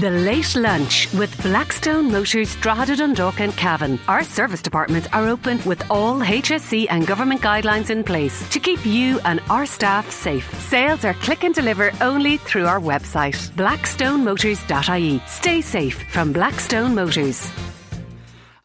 The 0.00 0.10
Late 0.10 0.56
Lunch 0.56 1.12
with 1.12 1.42
Blackstone 1.42 2.10
Motors 2.10 2.56
Drogheda 2.56 2.96
Dundalk 2.96 3.40
and 3.40 3.54
Cavan. 3.58 4.00
Our 4.08 4.24
service 4.24 4.62
departments 4.62 5.06
are 5.12 5.28
open 5.28 5.62
with 5.66 5.82
all 5.90 6.18
HSE 6.20 6.86
and 6.88 7.06
government 7.06 7.42
guidelines 7.42 7.90
in 7.90 8.02
place 8.02 8.48
to 8.48 8.58
keep 8.58 8.86
you 8.86 9.20
and 9.26 9.42
our 9.50 9.66
staff 9.66 10.10
safe. 10.10 10.50
Sales 10.62 11.04
are 11.04 11.12
click 11.12 11.44
and 11.44 11.54
deliver 11.54 11.92
only 12.00 12.38
through 12.38 12.64
our 12.64 12.80
website, 12.80 13.36
blackstonemotors.ie. 13.50 15.22
Stay 15.26 15.60
safe 15.60 16.10
from 16.10 16.32
Blackstone 16.32 16.94
Motors. 16.94 17.50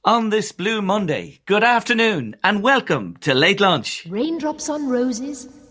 On 0.06 0.30
this 0.30 0.54
Blue 0.54 0.82
Monday, 0.82 1.42
good 1.46 1.66
afternoon 1.66 2.38
and 2.42 2.64
welcome 2.64 3.18
to 3.18 3.34
Late 3.34 3.60
Lunch. 3.60 4.08
Raindrops 4.10 4.70
on 4.70 4.88
roses 4.88 5.50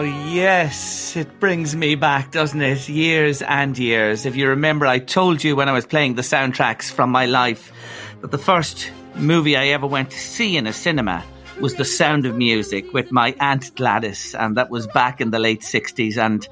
yes. 0.00 1.16
It 1.16 1.40
brings 1.40 1.74
me 1.74 1.94
back, 1.94 2.30
doesn't 2.30 2.60
it? 2.60 2.88
Years 2.88 3.42
and 3.42 3.76
years. 3.78 4.26
If 4.26 4.36
you 4.36 4.48
remember, 4.48 4.86
I 4.86 4.98
told 4.98 5.42
you 5.42 5.56
when 5.56 5.68
I 5.68 5.72
was 5.72 5.86
playing 5.86 6.14
the 6.14 6.22
soundtracks 6.22 6.90
from 6.90 7.10
my 7.10 7.26
life 7.26 7.72
that 8.20 8.30
the 8.30 8.38
first 8.38 8.90
movie 9.14 9.56
I 9.56 9.68
ever 9.68 9.86
went 9.86 10.10
to 10.10 10.18
see 10.18 10.56
in 10.56 10.66
a 10.66 10.72
cinema 10.72 11.24
was 11.60 11.74
The 11.74 11.84
Sound 11.84 12.26
of 12.26 12.36
Music 12.36 12.92
with 12.92 13.12
my 13.12 13.34
Aunt 13.38 13.74
Gladys, 13.74 14.34
and 14.34 14.56
that 14.56 14.70
was 14.70 14.86
back 14.86 15.20
in 15.20 15.30
the 15.30 15.38
late 15.38 15.60
60s. 15.60 16.16
And 16.16 16.46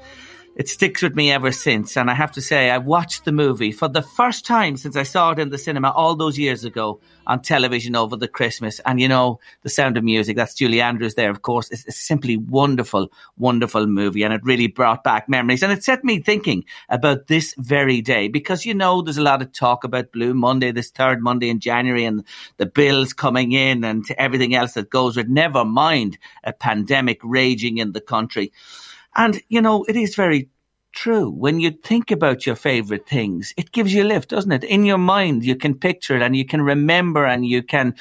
it 0.59 0.67
sticks 0.67 1.01
with 1.01 1.15
me 1.15 1.31
ever 1.31 1.53
since. 1.53 1.95
And 1.95 2.11
I 2.11 2.13
have 2.13 2.33
to 2.33 2.41
say, 2.41 2.69
I 2.69 2.79
watched 2.79 3.23
the 3.23 3.31
movie 3.31 3.71
for 3.71 3.87
the 3.87 4.01
first 4.01 4.45
time 4.45 4.75
since 4.75 4.97
I 4.97 5.03
saw 5.03 5.31
it 5.31 5.39
in 5.39 5.51
the 5.51 5.57
cinema 5.57 5.89
all 5.89 6.17
those 6.17 6.37
years 6.37 6.65
ago 6.65 6.99
on 7.25 7.41
television 7.41 7.95
over 7.95 8.17
the 8.17 8.27
Christmas. 8.27 8.81
And 8.81 8.99
you 8.99 9.07
know, 9.07 9.39
The 9.61 9.69
Sound 9.69 9.95
of 9.95 10.03
Music, 10.03 10.35
that's 10.35 10.55
Julie 10.55 10.81
Andrews 10.81 11.15
there, 11.15 11.29
of 11.29 11.43
course. 11.43 11.71
It's 11.71 11.87
a 11.87 11.93
simply 11.93 12.35
wonderful, 12.35 13.07
wonderful 13.37 13.87
movie. 13.87 14.23
And 14.23 14.33
it 14.33 14.41
really 14.43 14.67
brought 14.67 15.01
back 15.01 15.29
memories. 15.29 15.63
And 15.63 15.71
it 15.71 15.81
set 15.81 16.03
me 16.03 16.19
thinking 16.19 16.65
about 16.89 17.27
this 17.27 17.55
very 17.57 18.01
day 18.01 18.27
because, 18.27 18.65
you 18.65 18.73
know, 18.73 19.01
there's 19.01 19.17
a 19.17 19.21
lot 19.21 19.41
of 19.41 19.53
talk 19.53 19.85
about 19.85 20.11
Blue 20.11 20.33
Monday, 20.33 20.73
this 20.73 20.91
third 20.91 21.21
Monday 21.21 21.47
in 21.47 21.61
January 21.61 22.03
and 22.03 22.25
the 22.57 22.65
bills 22.65 23.13
coming 23.13 23.53
in 23.53 23.85
and 23.85 24.05
everything 24.17 24.53
else 24.55 24.73
that 24.73 24.89
goes 24.89 25.15
with, 25.15 25.29
never 25.29 25.63
mind 25.63 26.17
a 26.43 26.51
pandemic 26.51 27.21
raging 27.23 27.77
in 27.77 27.93
the 27.93 28.01
country. 28.01 28.51
And, 29.19 29.41
you 29.49 29.61
know, 29.61 29.83
it 29.83 29.97
is 29.97 30.15
very 30.15 30.49
true. 30.93 31.29
When 31.29 31.59
you 31.59 31.71
think 31.71 32.09
about 32.09 32.45
your 32.45 32.55
favorite 32.55 33.05
things, 33.05 33.53
it 33.57 33.73
gives 33.73 33.93
you 33.93 34.03
a 34.03 34.05
lift, 34.05 34.29
doesn't 34.29 34.51
it? 34.53 34.63
In 34.63 34.85
your 34.85 34.97
mind, 34.97 35.43
you 35.43 35.57
can 35.57 35.75
picture 35.75 36.15
it 36.15 36.21
and 36.21 36.37
you 36.37 36.45
can 36.45 36.61
remember 36.61 37.25
and 37.25 37.45
you 37.45 37.61
can 37.61 37.95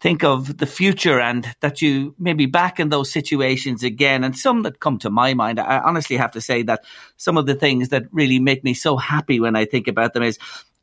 think 0.00 0.22
of 0.22 0.58
the 0.58 0.66
future 0.66 1.18
and 1.18 1.48
that 1.60 1.80
you 1.80 2.14
may 2.18 2.34
be 2.34 2.44
back 2.44 2.78
in 2.78 2.90
those 2.90 3.10
situations 3.10 3.82
again. 3.82 4.22
And 4.22 4.36
some 4.36 4.64
that 4.64 4.80
come 4.80 4.98
to 4.98 5.08
my 5.08 5.32
mind, 5.32 5.58
I 5.58 5.78
honestly 5.78 6.18
have 6.18 6.32
to 6.32 6.42
say 6.42 6.62
that 6.64 6.84
some 7.16 7.38
of 7.38 7.46
the 7.46 7.54
things 7.54 7.88
that 7.88 8.02
really 8.12 8.38
make 8.38 8.62
me 8.64 8.74
so 8.74 8.98
happy 8.98 9.40
when 9.40 9.56
I 9.56 9.64
think 9.64 9.88
about 9.88 10.12
them 10.12 10.24
is 10.24 10.38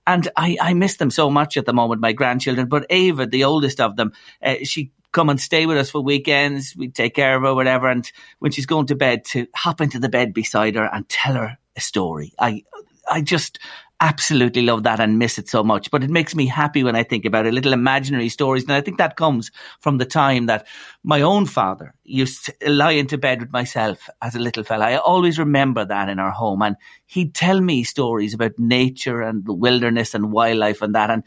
and 0.08 0.28
I, 0.36 0.58
I 0.60 0.74
miss 0.74 0.98
them 0.98 1.12
so 1.12 1.30
much 1.30 1.58
at 1.58 1.68
the 1.68 1.74
moment, 1.74 2.02
my 2.02 2.14
grandchildren. 2.14 2.68
But 2.68 2.88
Ava, 2.90 3.28
the 3.28 3.44
oldest 3.44 3.80
of 3.80 3.96
them, 3.96 4.14
uh, 4.42 4.56
she 4.64 4.92
come 5.12 5.30
and 5.30 5.40
stay 5.40 5.66
with 5.66 5.78
us 5.78 5.90
for 5.90 6.02
weekends. 6.02 6.76
We 6.76 6.90
take 6.90 7.16
care 7.16 7.36
of 7.36 7.44
her, 7.44 7.54
whatever. 7.54 7.88
And 7.88 8.10
when 8.40 8.52
she's 8.52 8.66
going 8.66 8.88
to 8.88 8.96
bed, 8.96 9.26
to 9.26 9.48
hop 9.56 9.82
into 9.82 10.00
the 10.00 10.10
bed 10.10 10.34
beside 10.34 10.76
her 10.76 10.90
and 10.92 11.08
tell 11.10 11.34
her 11.34 11.58
a 11.76 11.82
story. 11.82 12.34
I, 12.40 12.64
I 13.10 13.22
just 13.22 13.60
absolutely 14.02 14.64
love 14.64 14.82
that 14.84 15.00
and 15.00 15.20
miss 15.20 15.38
it 15.38 15.48
so 15.48 15.64
much. 15.64 15.92
But 15.92 16.04
it 16.04 16.10
makes 16.10 16.34
me 16.34 16.48
happy 16.48 16.84
when 16.84 16.96
I 16.96 17.04
think 17.04 17.24
about 17.24 17.46
it, 17.46 17.54
little 17.54 17.72
imaginary 17.72 18.30
stories. 18.30 18.64
And 18.64 18.72
I 18.72 18.82
think 18.82 18.98
that 18.98 19.16
comes 19.16 19.52
from 19.80 20.00
the 20.00 20.06
time 20.06 20.48
that 20.48 20.66
my 21.04 21.22
own 21.22 21.46
father 21.46 21.94
used 22.04 22.46
to 22.46 22.72
lie 22.72 22.94
into 22.94 23.20
bed 23.20 23.42
with 23.42 23.52
myself 23.52 24.10
as 24.22 24.36
a 24.36 24.40
little 24.40 24.64
fella. 24.64 24.86
I 24.86 24.98
always 24.98 25.38
remember 25.38 25.86
that 25.86 26.10
in 26.10 26.18
our 26.18 26.32
home. 26.32 26.64
And 26.64 26.76
he'd 27.06 27.36
tell 27.36 27.62
me 27.62 27.84
stories 27.84 28.34
about 28.34 28.58
nature 28.58 29.22
and 29.22 29.46
the 29.46 29.54
wilderness 29.54 30.16
and 30.16 30.32
wildlife 30.32 30.82
and 30.82 30.96
that. 30.96 31.12
And 31.12 31.24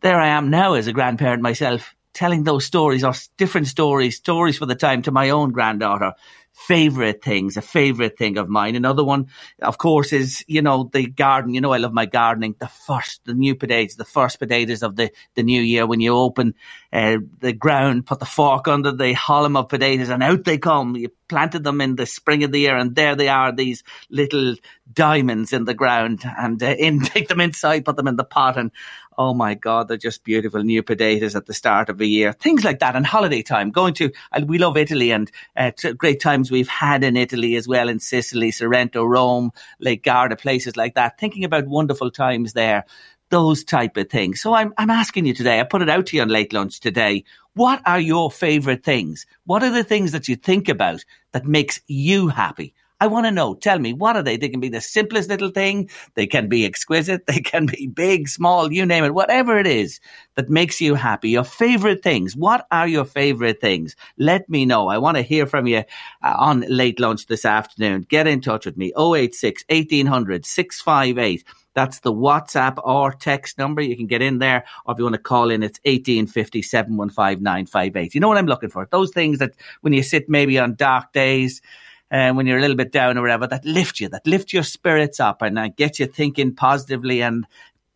there 0.00 0.18
I 0.18 0.28
am 0.28 0.48
now 0.48 0.74
as 0.74 0.86
a 0.86 0.92
grandparent 0.94 1.42
myself, 1.42 1.94
telling 2.18 2.42
those 2.42 2.64
stories 2.64 3.04
or 3.04 3.14
different 3.36 3.68
stories, 3.68 4.16
stories 4.16 4.58
for 4.58 4.66
the 4.66 4.74
time 4.74 5.02
to 5.02 5.12
my 5.12 5.30
own 5.30 5.52
granddaughter. 5.52 6.14
Favorite 6.52 7.22
things, 7.22 7.56
a 7.56 7.62
favorite 7.62 8.18
thing 8.18 8.36
of 8.38 8.48
mine. 8.48 8.74
Another 8.74 9.04
one, 9.04 9.28
of 9.62 9.78
course, 9.78 10.12
is, 10.12 10.44
you 10.48 10.60
know, 10.60 10.90
the 10.92 11.06
garden. 11.06 11.54
You 11.54 11.60
know, 11.60 11.72
I 11.72 11.76
love 11.76 11.92
my 11.92 12.06
gardening. 12.06 12.56
The 12.58 12.66
first, 12.66 13.20
the 13.24 13.34
new 13.34 13.54
potatoes, 13.54 13.94
the 13.94 14.04
first 14.04 14.40
potatoes 14.40 14.82
of 14.82 14.96
the, 14.96 15.12
the 15.36 15.44
new 15.44 15.62
year 15.62 15.86
when 15.86 16.00
you 16.00 16.16
open 16.16 16.54
uh, 16.92 17.18
the 17.40 17.52
ground, 17.52 18.06
put 18.06 18.18
the 18.18 18.24
fork 18.24 18.66
under 18.66 18.92
the 18.92 19.12
hollow 19.12 19.52
of 19.58 19.68
potatoes 19.68 20.08
and 20.08 20.22
out 20.22 20.44
they 20.44 20.58
come. 20.58 20.96
You 20.96 21.10
planted 21.28 21.62
them 21.62 21.80
in 21.80 21.96
the 21.96 22.06
spring 22.06 22.44
of 22.44 22.52
the 22.52 22.60
year 22.60 22.76
and 22.76 22.94
there 22.94 23.14
they 23.14 23.28
are, 23.28 23.52
these 23.52 23.84
little 24.08 24.54
diamonds 24.90 25.52
in 25.52 25.64
the 25.64 25.74
ground 25.74 26.22
and 26.24 26.62
uh, 26.62 26.74
in, 26.78 27.00
take 27.04 27.28
them 27.28 27.40
inside, 27.40 27.84
put 27.84 27.96
them 27.96 28.08
in 28.08 28.16
the 28.16 28.24
pot 28.24 28.56
and 28.56 28.70
oh 29.18 29.34
my 29.34 29.54
God, 29.54 29.88
they're 29.88 29.96
just 29.96 30.22
beautiful 30.22 30.62
new 30.62 30.82
potatoes 30.82 31.34
at 31.34 31.44
the 31.44 31.52
start 31.52 31.88
of 31.88 31.98
the 31.98 32.08
year. 32.08 32.32
Things 32.32 32.64
like 32.64 32.78
that 32.78 32.94
and 32.94 33.04
holiday 33.04 33.42
time. 33.42 33.70
Going 33.70 33.94
to, 33.94 34.12
we 34.46 34.58
love 34.58 34.76
Italy 34.76 35.10
and 35.10 35.30
uh, 35.56 35.72
great 35.96 36.20
times 36.20 36.50
we've 36.50 36.68
had 36.68 37.02
in 37.02 37.16
Italy 37.16 37.56
as 37.56 37.66
well, 37.66 37.88
in 37.88 37.98
Sicily, 37.98 38.52
Sorrento, 38.52 39.04
Rome, 39.04 39.50
Lake 39.80 40.04
Garda, 40.04 40.36
places 40.36 40.76
like 40.76 40.94
that. 40.94 41.18
Thinking 41.18 41.44
about 41.44 41.66
wonderful 41.66 42.12
times 42.12 42.52
there. 42.52 42.84
Those 43.30 43.62
type 43.62 43.96
of 43.96 44.08
things. 44.08 44.40
So 44.40 44.54
I'm, 44.54 44.72
I'm 44.78 44.90
asking 44.90 45.26
you 45.26 45.34
today, 45.34 45.60
I 45.60 45.64
put 45.64 45.82
it 45.82 45.88
out 45.90 46.06
to 46.06 46.16
you 46.16 46.22
on 46.22 46.28
late 46.28 46.52
lunch 46.52 46.80
today. 46.80 47.24
What 47.54 47.82
are 47.84 48.00
your 48.00 48.30
favorite 48.30 48.84
things? 48.84 49.26
What 49.44 49.62
are 49.62 49.70
the 49.70 49.84
things 49.84 50.12
that 50.12 50.28
you 50.28 50.36
think 50.36 50.68
about 50.68 51.04
that 51.32 51.44
makes 51.44 51.80
you 51.86 52.28
happy? 52.28 52.74
I 53.00 53.06
want 53.06 53.26
to 53.26 53.30
know. 53.30 53.54
Tell 53.54 53.78
me, 53.78 53.92
what 53.92 54.16
are 54.16 54.22
they? 54.22 54.36
They 54.36 54.48
can 54.48 54.60
be 54.60 54.68
the 54.68 54.80
simplest 54.80 55.28
little 55.28 55.50
thing. 55.50 55.88
They 56.14 56.26
can 56.26 56.48
be 56.48 56.64
exquisite. 56.64 57.26
They 57.28 57.40
can 57.40 57.66
be 57.66 57.86
big, 57.86 58.28
small, 58.28 58.72
you 58.72 58.84
name 58.86 59.04
it, 59.04 59.14
whatever 59.14 59.58
it 59.58 59.66
is 59.66 60.00
that 60.34 60.48
makes 60.48 60.80
you 60.80 60.94
happy. 60.94 61.30
Your 61.30 61.44
favorite 61.44 62.02
things. 62.02 62.34
What 62.34 62.66
are 62.70 62.88
your 62.88 63.04
favorite 63.04 63.60
things? 63.60 63.94
Let 64.16 64.48
me 64.48 64.64
know. 64.64 64.88
I 64.88 64.98
want 64.98 65.16
to 65.16 65.22
hear 65.22 65.46
from 65.46 65.66
you 65.66 65.78
uh, 66.22 66.34
on 66.38 66.60
late 66.68 66.98
lunch 66.98 67.26
this 67.26 67.44
afternoon. 67.44 68.06
Get 68.08 68.26
in 68.26 68.40
touch 68.40 68.66
with 68.66 68.76
me. 68.76 68.92
086 68.96 69.64
1800 69.68 70.44
658. 70.46 71.44
That's 71.74 72.00
the 72.00 72.12
WhatsApp 72.12 72.78
or 72.82 73.12
text 73.12 73.58
number. 73.58 73.80
You 73.80 73.96
can 73.96 74.08
get 74.08 74.22
in 74.22 74.38
there, 74.38 74.64
or 74.84 74.94
if 74.94 74.98
you 74.98 75.04
want 75.04 75.14
to 75.14 75.22
call 75.22 75.50
in, 75.50 75.62
it's 75.62 75.78
1850 75.84 76.62
715 76.62 77.42
958. 77.42 78.14
You 78.14 78.20
know 78.20 78.26
what 78.26 78.38
I'm 78.38 78.46
looking 78.46 78.70
for? 78.70 78.88
Those 78.90 79.12
things 79.12 79.38
that 79.38 79.52
when 79.82 79.92
you 79.92 80.02
sit 80.02 80.28
maybe 80.28 80.58
on 80.58 80.74
dark 80.74 81.12
days, 81.12 81.62
uh, 82.10 82.32
when 82.32 82.46
you're 82.46 82.58
a 82.58 82.60
little 82.60 82.76
bit 82.76 82.92
down 82.92 83.18
or 83.18 83.22
whatever, 83.22 83.46
that 83.46 83.64
lift 83.64 84.00
you, 84.00 84.08
that 84.08 84.26
lift 84.26 84.52
your 84.52 84.62
spirits 84.62 85.20
up 85.20 85.42
and 85.42 85.58
uh, 85.58 85.68
get 85.68 85.98
you 85.98 86.06
thinking 86.06 86.54
positively 86.54 87.22
and 87.22 87.46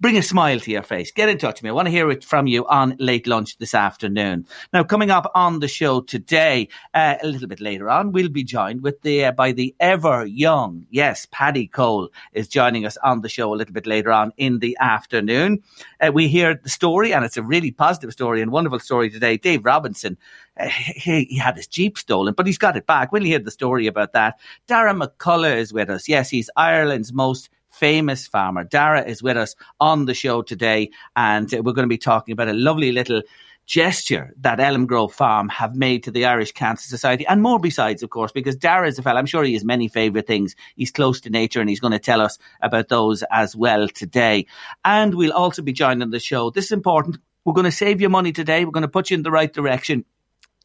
bring 0.03 0.19
a 0.19 0.23
smile 0.23 0.59
to 0.59 0.71
your 0.73 0.83
face. 0.83 1.13
Get 1.13 1.29
in 1.29 1.39
touch 1.39 1.59
with 1.59 1.63
me. 1.63 1.71
I 1.71 1.73
want 1.73 1.87
to 1.87 1.93
hear 1.93 2.11
it 2.11 2.25
from 2.25 2.49
you 2.49 2.67
on 2.67 2.97
late 2.99 3.29
lunch 3.29 3.57
this 3.59 3.73
afternoon. 3.73 4.45
Now, 4.73 4.83
coming 4.83 5.13
up 5.13 5.31
on 5.37 5.61
the 5.61 5.69
show 5.69 6.01
today, 6.01 6.69
uh, 6.93 7.15
a 7.23 7.27
little 7.29 7.47
bit 7.47 7.61
later 7.61 7.89
on, 7.89 8.11
we'll 8.11 8.29
be 8.29 8.43
joined 8.43 8.83
with 8.83 9.01
the 9.03 9.27
uh, 9.27 9.33
by 9.33 9.53
the 9.53 9.77
ever 9.79 10.27
young, 10.27 10.87
yes, 10.91 11.29
Paddy 11.31 11.69
Cole 11.69 12.09
is 12.33 12.49
joining 12.49 12.85
us 12.85 12.97
on 13.05 13.21
the 13.21 13.29
show 13.29 13.55
a 13.55 13.57
little 13.57 13.73
bit 13.73 13.87
later 13.87 14.11
on 14.11 14.33
in 14.39 14.59
the 14.59 14.77
afternoon. 14.81 15.63
Uh, 16.01 16.11
we 16.13 16.27
hear 16.27 16.61
the 16.61 16.69
story, 16.69 17.15
and 17.15 17.25
it's 17.25 17.37
a 17.37 17.43
really 17.43 17.71
positive 17.71 18.11
story 18.11 18.43
and 18.43 18.51
wonderful 18.51 18.81
story 18.81 19.09
today. 19.09 19.37
Dave 19.37 19.65
Robinson 19.65 20.19
uh, 20.57 20.67
he, 20.67 21.25
he, 21.31 21.39
had 21.39 21.57
his 21.57 21.69
Jeep 21.69 21.97
stolen, 21.97 22.35
but 22.35 22.47
he's 22.47 22.59
got 22.59 22.77
it 22.77 22.87
back. 22.87 23.13
We'll 23.13 23.23
hear 23.23 23.39
the 23.39 23.53
story 23.53 23.87
about 23.87 24.15
that. 24.15 24.41
Darragh 24.67 24.97
McCullough 24.97 25.57
is 25.57 25.73
with 25.73 25.89
us. 25.89 26.09
Yes, 26.09 26.29
he's 26.29 26.51
Ireland's 26.57 27.13
most 27.13 27.49
famous 27.73 28.27
farmer. 28.27 28.65
Darragh 28.65 29.09
is 29.09 29.23
with 29.23 29.37
us 29.37 29.57
on 29.81 30.05
the 30.05 30.15
show 30.15 30.43
today, 30.43 30.91
and 31.17 31.53
uh, 31.53 31.63
we're 31.63 31.73
going 31.73 31.89
to 31.89 31.89
be 31.89 31.99
talking 31.99 32.33
about 32.33 32.49
a 32.49 32.53
lovely 32.53 32.93
little 32.93 33.23
gesture 33.67 34.35
that 34.41 34.59
Elmgrove 34.59 35.13
Farm 35.13 35.49
have 35.49 35.75
made 35.75 36.03
to 36.05 36.11
the 36.11 36.27
Irish 36.27 36.53
Cancer 36.53 36.89
Society 36.89 37.27
and 37.27 37.43
more 37.43 37.61
besides, 37.61 38.03
of 38.03 38.11
course, 38.11 38.33
because 38.33 38.57
Darragh 38.57 38.89
is 38.89 38.99
a 38.99 39.03
fella, 39.03 39.19
I'm 39.19 39.27
sure 39.27 39.45
he 39.45 39.53
has 39.55 39.65
many 39.65 39.89
favourite 39.89 40.27
things. 40.27 40.57
He's 40.77 40.91
close 40.91 41.21
to 41.23 41.31
nature 41.31 41.61
and 41.61 41.69
he's 41.69 41.81
going 41.81 41.93
to 41.93 41.99
tell 41.99 42.21
us 42.21 42.39
about 42.61 42.89
those 42.89 43.23
as 43.31 43.55
well 43.55 43.89
today. 43.89 44.47
And 44.85 45.15
we'll 45.15 45.33
also 45.33 45.63
be 45.63 45.73
joined 45.73 46.03
on 46.03 46.11
the 46.11 46.19
show. 46.19 46.51
This 46.51 46.67
is 46.67 46.73
important. 46.73 47.19
We're 47.45 47.55
going 47.55 47.65
to 47.65 47.73
save 47.73 48.01
you 48.01 48.09
money 48.09 48.33
today. 48.33 48.65
We're 48.65 48.73
going 48.73 48.83
to 48.83 48.89
put 48.89 49.11
you 49.11 49.17
in 49.17 49.23
the 49.23 49.31
right 49.31 49.53
direction. 49.53 50.05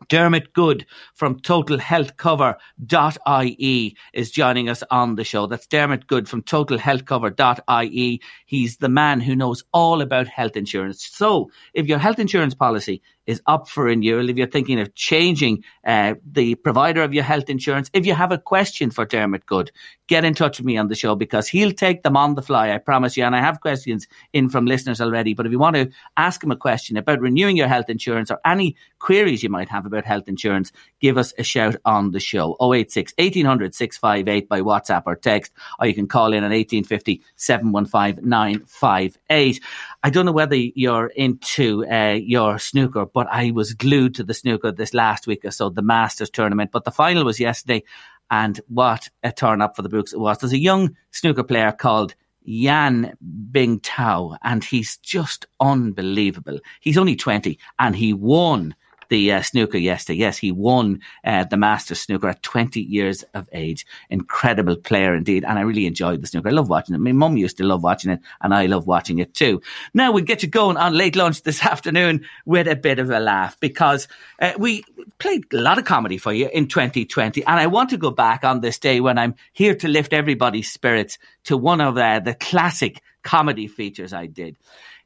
Dermot 0.10 0.52
Goode 0.54 0.86
from 1.14 1.40
totalhealthcover.ie 1.40 3.98
is 4.14 4.32
joining 4.32 4.70
us 4.70 4.84
on 4.90 5.16
the 5.16 5.24
show. 5.24 5.46
That's 5.48 5.68
Dermot 5.68 6.08
Goode 6.08 6.30
from 6.30 6.44
totalhealthcover.ie. 6.44 8.22
He's 8.46 8.78
the 8.78 8.90
man 8.90 9.20
who 9.20 9.36
knows 9.36 9.64
all 9.74 10.02
about 10.02 10.28
health 10.28 10.56
insurance. 10.56 11.06
So 11.06 11.52
if 11.74 11.88
your 11.88 12.00
health 12.00 12.20
insurance 12.20 12.56
policy 12.56 13.02
is 13.28 13.42
up 13.46 13.68
for 13.68 13.84
renewal, 13.84 14.30
if 14.30 14.38
you're 14.38 14.48
thinking 14.48 14.80
of 14.80 14.96
changing 14.96 15.64
uh, 15.86 16.16
the 16.26 16.56
provider 16.56 17.04
of 17.04 17.14
your 17.14 17.24
health 17.24 17.50
insurance, 17.50 17.90
if 17.94 18.06
you 18.06 18.14
have 18.14 18.32
a 18.32 18.38
question 18.38 18.90
for 18.90 19.06
Dermot 19.06 19.46
Goode, 19.46 19.72
get 20.08 20.24
in 20.26 20.34
touch 20.34 20.58
with 20.58 20.66
me 20.66 20.78
on 20.78 20.88
the 20.88 20.96
show 20.96 21.16
because 21.16 21.48
he'll 21.48 21.72
take 21.72 22.04
them 22.04 22.16
on 22.16 22.36
the 22.36 22.42
fly, 22.42 22.72
I 22.72 22.78
promise 22.78 23.18
you. 23.18 23.24
And 23.26 23.36
I 23.36 23.42
have 23.42 23.62
questions 23.62 24.08
in 24.34 24.50
from 24.50 24.66
listeners 24.66 25.02
already. 25.02 25.34
But 25.34 25.46
if 25.46 25.52
you 25.52 25.60
want 25.60 25.76
to 25.76 25.90
ask 26.16 26.44
him 26.44 26.52
a 26.52 26.56
question 26.56 26.98
about 26.98 27.20
renewing 27.20 27.58
your 27.58 27.68
health 27.68 27.90
insurance 27.90 28.32
or 28.32 28.40
any 28.46 28.76
queries 29.00 29.44
you 29.44 29.50
might 29.50 29.70
have 29.70 29.86
about 29.86 30.06
health 30.06 30.28
insurance, 30.28 30.72
give 31.02 31.18
us 31.18 31.34
a 31.38 31.44
shout 31.44 31.76
on 31.86 32.12
the 32.12 32.20
show. 32.20 32.56
086 32.62 33.14
1800 33.18 33.76
658 33.76 34.48
by 34.48 34.62
WhatsApp 34.62 35.04
or 35.06 35.16
text, 35.16 35.52
or 35.80 35.88
you 35.88 35.94
can 35.94 36.08
call 36.08 36.28
in 36.28 36.44
at 36.44 36.52
1850 36.52 37.22
715 37.36 38.28
958. 38.28 39.62
I 40.04 40.10
don't 40.10 40.26
know 40.26 40.32
whether 40.32 40.56
you're 40.56 41.08
into 41.08 41.86
uh, 41.86 42.18
your 42.22 42.60
snooker, 42.60 43.06
but 43.18 43.28
I 43.32 43.50
was 43.50 43.74
glued 43.74 44.14
to 44.14 44.24
the 44.24 44.36
snooker 44.36 44.72
this 44.72 44.94
last 44.94 45.26
week 45.26 45.44
or 45.44 45.50
so, 45.50 45.72
the 45.72 45.82
Masters 45.82 46.30
tournament. 46.30 46.70
But 46.72 46.84
the 46.84 46.92
final 46.92 47.26
was 47.26 47.40
yesterday, 47.40 47.82
and 48.30 48.62
what 48.68 49.10
a 49.24 49.32
turn 49.32 49.60
up 49.60 49.76
for 49.76 49.82
the 49.82 49.90
books 49.90 50.14
it 50.14 50.20
was. 50.20 50.38
There's 50.38 50.54
a 50.54 50.60
young 50.60 50.96
snooker 51.10 51.42
player 51.42 51.72
called 51.72 52.14
Yan 52.44 53.18
Bingtao, 53.52 54.38
and 54.44 54.64
he's 54.64 54.98
just 54.98 55.48
unbelievable. 55.60 56.60
He's 56.80 57.00
only 57.00 57.16
20, 57.16 57.58
and 57.80 57.96
he 57.96 58.14
won 58.14 58.76
the 59.10 59.32
uh, 59.32 59.42
snooker 59.42 59.78
yesterday. 59.78 60.20
Yes, 60.20 60.38
he 60.38 60.52
won 60.52 61.02
uh, 61.24 61.44
the 61.44 61.58
Masters 61.58 62.02
snooker 62.02 62.30
at 62.30 62.44
20 62.44 62.82
years 62.82 63.24
of 63.34 63.48
age. 63.52 63.86
Incredible 64.10 64.76
player 64.76 65.16
indeed. 65.16 65.44
And 65.44 65.58
I 65.58 65.62
really 65.62 65.86
enjoyed 65.86 66.22
the 66.22 66.28
snooker. 66.28 66.50
I 66.50 66.52
love 66.52 66.70
watching 66.70 66.96
it. 66.96 67.00
My 67.00 67.12
mum 67.12 67.38
used 67.38 67.58
to 67.58 67.64
love 67.64 67.84
watching 67.84 68.12
it 68.12 68.20
and 68.42 68.54
I 68.54 68.66
love 68.66 68.88
watching 68.88 69.20
it 69.20 69.34
too. 69.34 69.62
Now 69.94 70.12
we 70.12 70.22
get 70.22 70.44
you 70.44 70.50
going 70.50 70.78
on 70.78 70.94
late 70.94 71.16
lunch 71.16 71.44
this 71.44 71.64
afternoon 71.66 72.26
with 72.46 72.68
a 72.68 72.76
bit 72.76 73.00
of 73.00 73.10
a 73.10 73.20
laugh 73.20 73.60
because 73.60 74.08
uh, 74.42 74.54
we 74.58 74.84
played 75.20 75.46
a 75.54 75.58
lot 75.58 75.78
of 75.78 75.86
comedy 75.86 76.18
for 76.18 76.34
you 76.34 76.50
in 76.52 76.68
2020. 76.68 77.46
And 77.46 77.60
I 77.60 77.68
want 77.68 77.90
to 77.92 77.98
go 77.98 78.12
back 78.12 78.44
on 78.44 78.62
this 78.62 78.80
day 78.80 79.00
when 79.00 79.18
I'm 79.18 79.36
here 79.54 79.76
to 79.76 79.88
lift 79.88 80.14
everybody's 80.14 80.72
spirits 80.72 81.18
to 81.46 81.58
one 81.58 81.82
of 81.82 81.98
uh, 81.98 82.20
the 82.20 82.34
classic 82.34 83.02
comedy 83.24 83.68
features 83.68 84.14
I 84.14 84.26
did. 84.26 84.58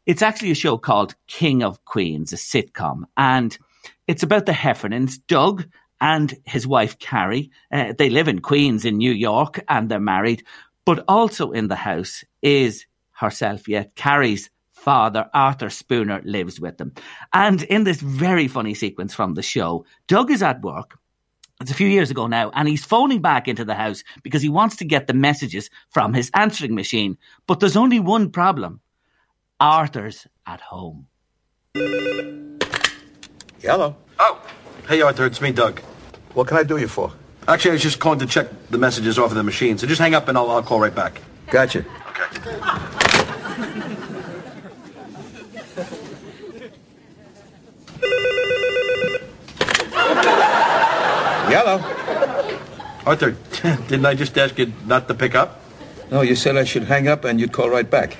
It's 0.05 0.21
actually 0.21 0.51
a 0.51 0.55
show 0.55 0.77
called 0.77 1.15
King 1.27 1.63
of 1.63 1.83
Queens, 1.85 2.33
a 2.33 2.35
sitcom. 2.35 3.03
And 3.15 3.57
it's 4.11 4.23
about 4.23 4.45
the 4.45 4.51
Heffernans, 4.51 5.19
Doug 5.25 5.65
and 6.01 6.35
his 6.45 6.67
wife 6.67 6.99
Carrie. 6.99 7.49
Uh, 7.71 7.93
they 7.97 8.09
live 8.09 8.27
in 8.27 8.41
Queens 8.41 8.83
in 8.83 8.97
New 8.97 9.13
York 9.13 9.63
and 9.69 9.87
they're 9.87 10.01
married. 10.01 10.43
But 10.85 11.05
also 11.07 11.51
in 11.51 11.69
the 11.69 11.77
house 11.77 12.25
is 12.41 12.85
herself, 13.11 13.69
yet 13.69 13.95
Carrie's 13.95 14.49
father, 14.73 15.29
Arthur 15.33 15.69
Spooner, 15.69 16.21
lives 16.25 16.59
with 16.59 16.77
them. 16.77 16.93
And 17.31 17.63
in 17.63 17.85
this 17.85 18.01
very 18.01 18.49
funny 18.49 18.73
sequence 18.73 19.13
from 19.13 19.35
the 19.35 19.41
show, 19.41 19.85
Doug 20.07 20.29
is 20.29 20.43
at 20.43 20.61
work. 20.61 20.97
It's 21.61 21.71
a 21.71 21.75
few 21.75 21.87
years 21.87 22.11
ago 22.11 22.27
now, 22.27 22.51
and 22.53 22.67
he's 22.67 22.83
phoning 22.83 23.21
back 23.21 23.47
into 23.47 23.63
the 23.63 23.75
house 23.75 24.03
because 24.23 24.41
he 24.41 24.49
wants 24.49 24.75
to 24.77 24.85
get 24.85 25.07
the 25.07 25.13
messages 25.13 25.69
from 25.89 26.13
his 26.13 26.29
answering 26.33 26.75
machine. 26.75 27.17
But 27.47 27.61
there's 27.61 27.77
only 27.77 28.01
one 28.01 28.29
problem 28.31 28.81
Arthur's 29.61 30.27
at 30.45 30.59
home. 30.59 31.07
Hello. 33.61 33.95
Oh, 34.17 34.41
hey 34.87 35.01
Arthur, 35.01 35.27
it's 35.27 35.39
me, 35.39 35.51
Doug. 35.51 35.81
What 36.33 36.47
can 36.47 36.57
I 36.57 36.63
do 36.63 36.77
you 36.77 36.87
for? 36.87 37.11
Actually, 37.47 37.71
I 37.71 37.73
was 37.73 37.83
just 37.83 37.99
calling 37.99 38.17
to 38.19 38.25
check 38.25 38.47
the 38.71 38.77
messages 38.79 39.19
off 39.19 39.29
of 39.29 39.35
the 39.35 39.43
machine. 39.43 39.77
So 39.77 39.85
just 39.85 40.01
hang 40.01 40.15
up 40.15 40.27
and 40.27 40.37
I'll, 40.37 40.49
I'll 40.49 40.63
call 40.63 40.79
right 40.79 40.93
back. 40.93 41.21
Gotcha. 41.51 41.79
Okay. 41.79 42.49
Hello. 51.53 51.77
Arthur, 53.05 53.31
didn't 53.87 54.05
I 54.05 54.15
just 54.15 54.35
ask 54.37 54.57
you 54.57 54.73
not 54.85 55.07
to 55.07 55.13
pick 55.13 55.35
up? 55.35 55.61
No, 56.09 56.21
you 56.21 56.35
said 56.35 56.57
I 56.57 56.63
should 56.63 56.83
hang 56.83 57.07
up 57.07 57.25
and 57.25 57.39
you'd 57.39 57.51
call 57.51 57.69
right 57.69 57.89
back. 57.89 58.17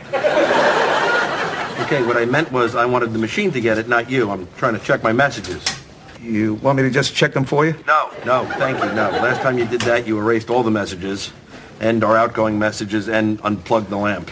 Okay, 1.82 2.04
what 2.04 2.16
I 2.16 2.26
meant 2.26 2.52
was 2.52 2.76
I 2.76 2.86
wanted 2.86 3.12
the 3.12 3.20
machine 3.20 3.52
to 3.52 3.60
get 3.60 3.78
it, 3.78 3.88
not 3.88 4.10
you. 4.10 4.30
I'm 4.30 4.48
trying 4.58 4.78
to 4.78 4.80
check 4.80 5.02
my 5.04 5.12
messages. 5.12 5.66
You 6.22 6.54
want 6.56 6.78
me 6.78 6.84
to 6.84 6.92
just 6.92 7.16
check 7.16 7.34
them 7.34 7.44
for 7.44 7.66
you? 7.66 7.76
No, 7.88 8.12
no, 8.26 8.46
thank 8.58 8.78
you, 8.78 8.86
no. 8.94 9.10
Last 9.10 9.42
time 9.42 9.58
you 9.58 9.66
did 9.66 9.82
that, 9.82 10.06
you 10.06 10.20
erased 10.20 10.50
all 10.50 10.62
the 10.62 10.70
messages, 10.72 11.32
and 11.80 12.04
our 12.04 12.16
outgoing 12.16 12.60
messages, 12.60 13.10
and 13.10 13.42
unplugged 13.44 13.90
the 13.90 13.98
lamp. 13.98 14.28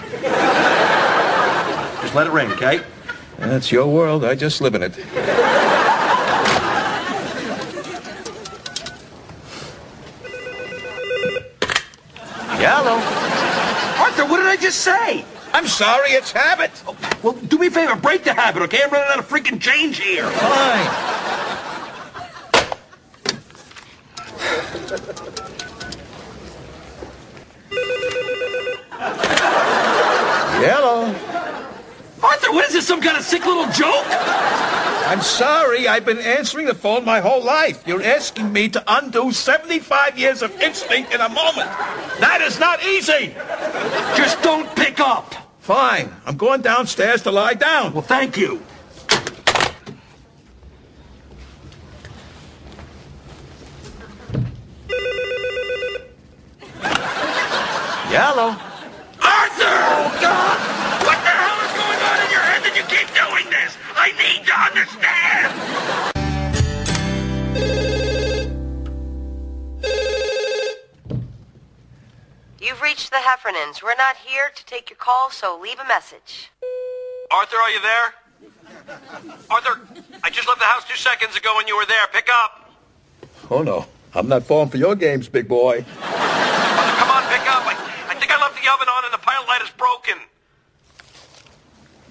just 2.02 2.14
let 2.14 2.28
it 2.28 2.34
ring, 2.34 2.52
okay? 2.52 2.82
That's 3.40 3.72
your 3.72 3.88
world. 3.88 4.24
I 4.24 4.36
just 4.36 4.62
live 4.62 4.76
in 4.76 4.84
it. 4.84 4.96
Hello. 12.62 12.96
Arthur, 14.04 14.26
what 14.26 14.38
did 14.38 14.46
I 14.46 14.56
just 14.56 14.82
say? 14.82 15.26
I'm 15.54 15.68
sorry, 15.68 16.12
it's 16.12 16.32
habit. 16.32 16.72
Oh, 16.88 16.96
well, 17.24 17.34
do 17.34 17.58
me 17.58 17.68
a 17.68 17.72
favor, 17.72 17.96
break 17.96 18.24
the 18.24 18.34
habit, 18.34 18.62
okay? 18.64 18.82
I'm 18.84 18.92
running 18.92 19.10
out 19.12 19.20
of 19.20 19.28
freaking 19.28 19.60
change 19.60 20.00
here. 20.00 20.30
Fine. 20.30 21.20
Hello. 30.62 31.06
Arthur, 32.22 32.52
what 32.52 32.68
is 32.68 32.74
this, 32.74 32.86
some 32.88 33.02
kind 33.02 33.18
of 33.18 33.24
sick 33.24 33.46
little 33.46 33.72
joke? 33.72 34.06
I'm 35.10 35.22
sorry, 35.22 35.88
I've 35.88 36.06
been 36.06 36.20
answering 36.20 36.68
the 36.68 36.76
phone 36.76 37.04
my 37.04 37.20
whole 37.20 37.44
life. 37.44 37.88
You're 37.88 38.04
asking 38.04 38.54
me 38.54 38.70
to 38.70 38.84
undo 38.88 39.32
75 39.32 40.20
years 40.20 40.44
of 40.44 40.62
instinct 40.62 41.14
in 41.14 41.22
a 41.22 41.30
moment. 41.30 41.70
That 42.20 42.42
is 42.42 42.60
not 42.60 42.86
easy. 42.86 43.34
Just 44.16 44.42
don't 44.44 44.70
pick. 44.76 44.99
Fine. 45.70 46.12
I'm 46.26 46.36
going 46.36 46.64
downstairs 46.64 47.22
to 47.22 47.32
lie 47.32 47.54
down. 47.54 47.94
Well, 47.94 48.02
thank 48.02 48.38
you. 48.38 48.60
Yellow. 58.10 58.69
Reached 73.10 73.24
the 73.24 73.30
Heffernans. 73.30 73.84
We're 73.84 73.96
not 73.96 74.18
here 74.18 74.52
to 74.56 74.66
take 74.66 74.90
your 74.90 74.98
call, 74.98 75.30
so 75.30 75.60
leave 75.62 75.80
a 75.80 75.88
message. 75.88 76.52
Arthur, 77.32 77.58
are 77.58 77.70
you 77.70 77.82
there? 77.82 78.14
Arthur, 79.50 79.82
I 80.24 80.30
just 80.30 80.48
left 80.48 80.60
the 80.60 80.66
house 80.66 80.86
two 80.88 80.96
seconds 80.96 81.36
ago 81.36 81.58
and 81.60 81.68
you 81.68 81.78
were 81.78 81.86
there. 81.86 82.08
Pick 82.12 82.30
up. 82.32 82.72
Oh, 83.50 83.62
no. 83.62 83.86
I'm 84.14 84.28
not 84.28 84.44
falling 84.44 84.70
for 84.70 84.78
your 84.78 84.96
games, 84.96 85.30
big 85.30 85.48
boy. 85.48 85.86
Arthur, 86.02 86.96
come 86.98 87.10
on, 87.10 87.24
pick 87.30 87.42
up. 87.42 87.64
I, 87.66 87.76
I 88.10 88.16
think 88.16 88.32
I 88.32 88.42
left 88.42 88.62
the 88.62 88.72
oven 88.72 88.88
on 88.88 89.06
and 89.06 89.14
the 89.14 89.20
pilot 89.20 89.48
light 89.48 89.62
is 89.62 89.70
broken. 89.72 90.18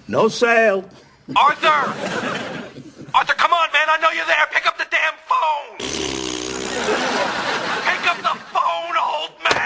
No 0.07 0.27
sale. 0.27 0.89
Arthur! 1.35 1.67
Arthur, 3.13 3.33
come 3.33 3.53
on, 3.53 3.71
man. 3.71 3.87
I 3.89 3.97
know 4.01 4.09
you're 4.11 4.25
there. 4.25 4.47
Pick 4.51 4.65
up 4.65 4.77
the 4.77 4.87
damn 4.89 5.13
phone. 5.27 5.77
Pick 7.85 8.07
up 8.09 8.17
the 8.17 8.39
phone, 8.51 8.95
old 8.97 9.31
man. 9.43 9.58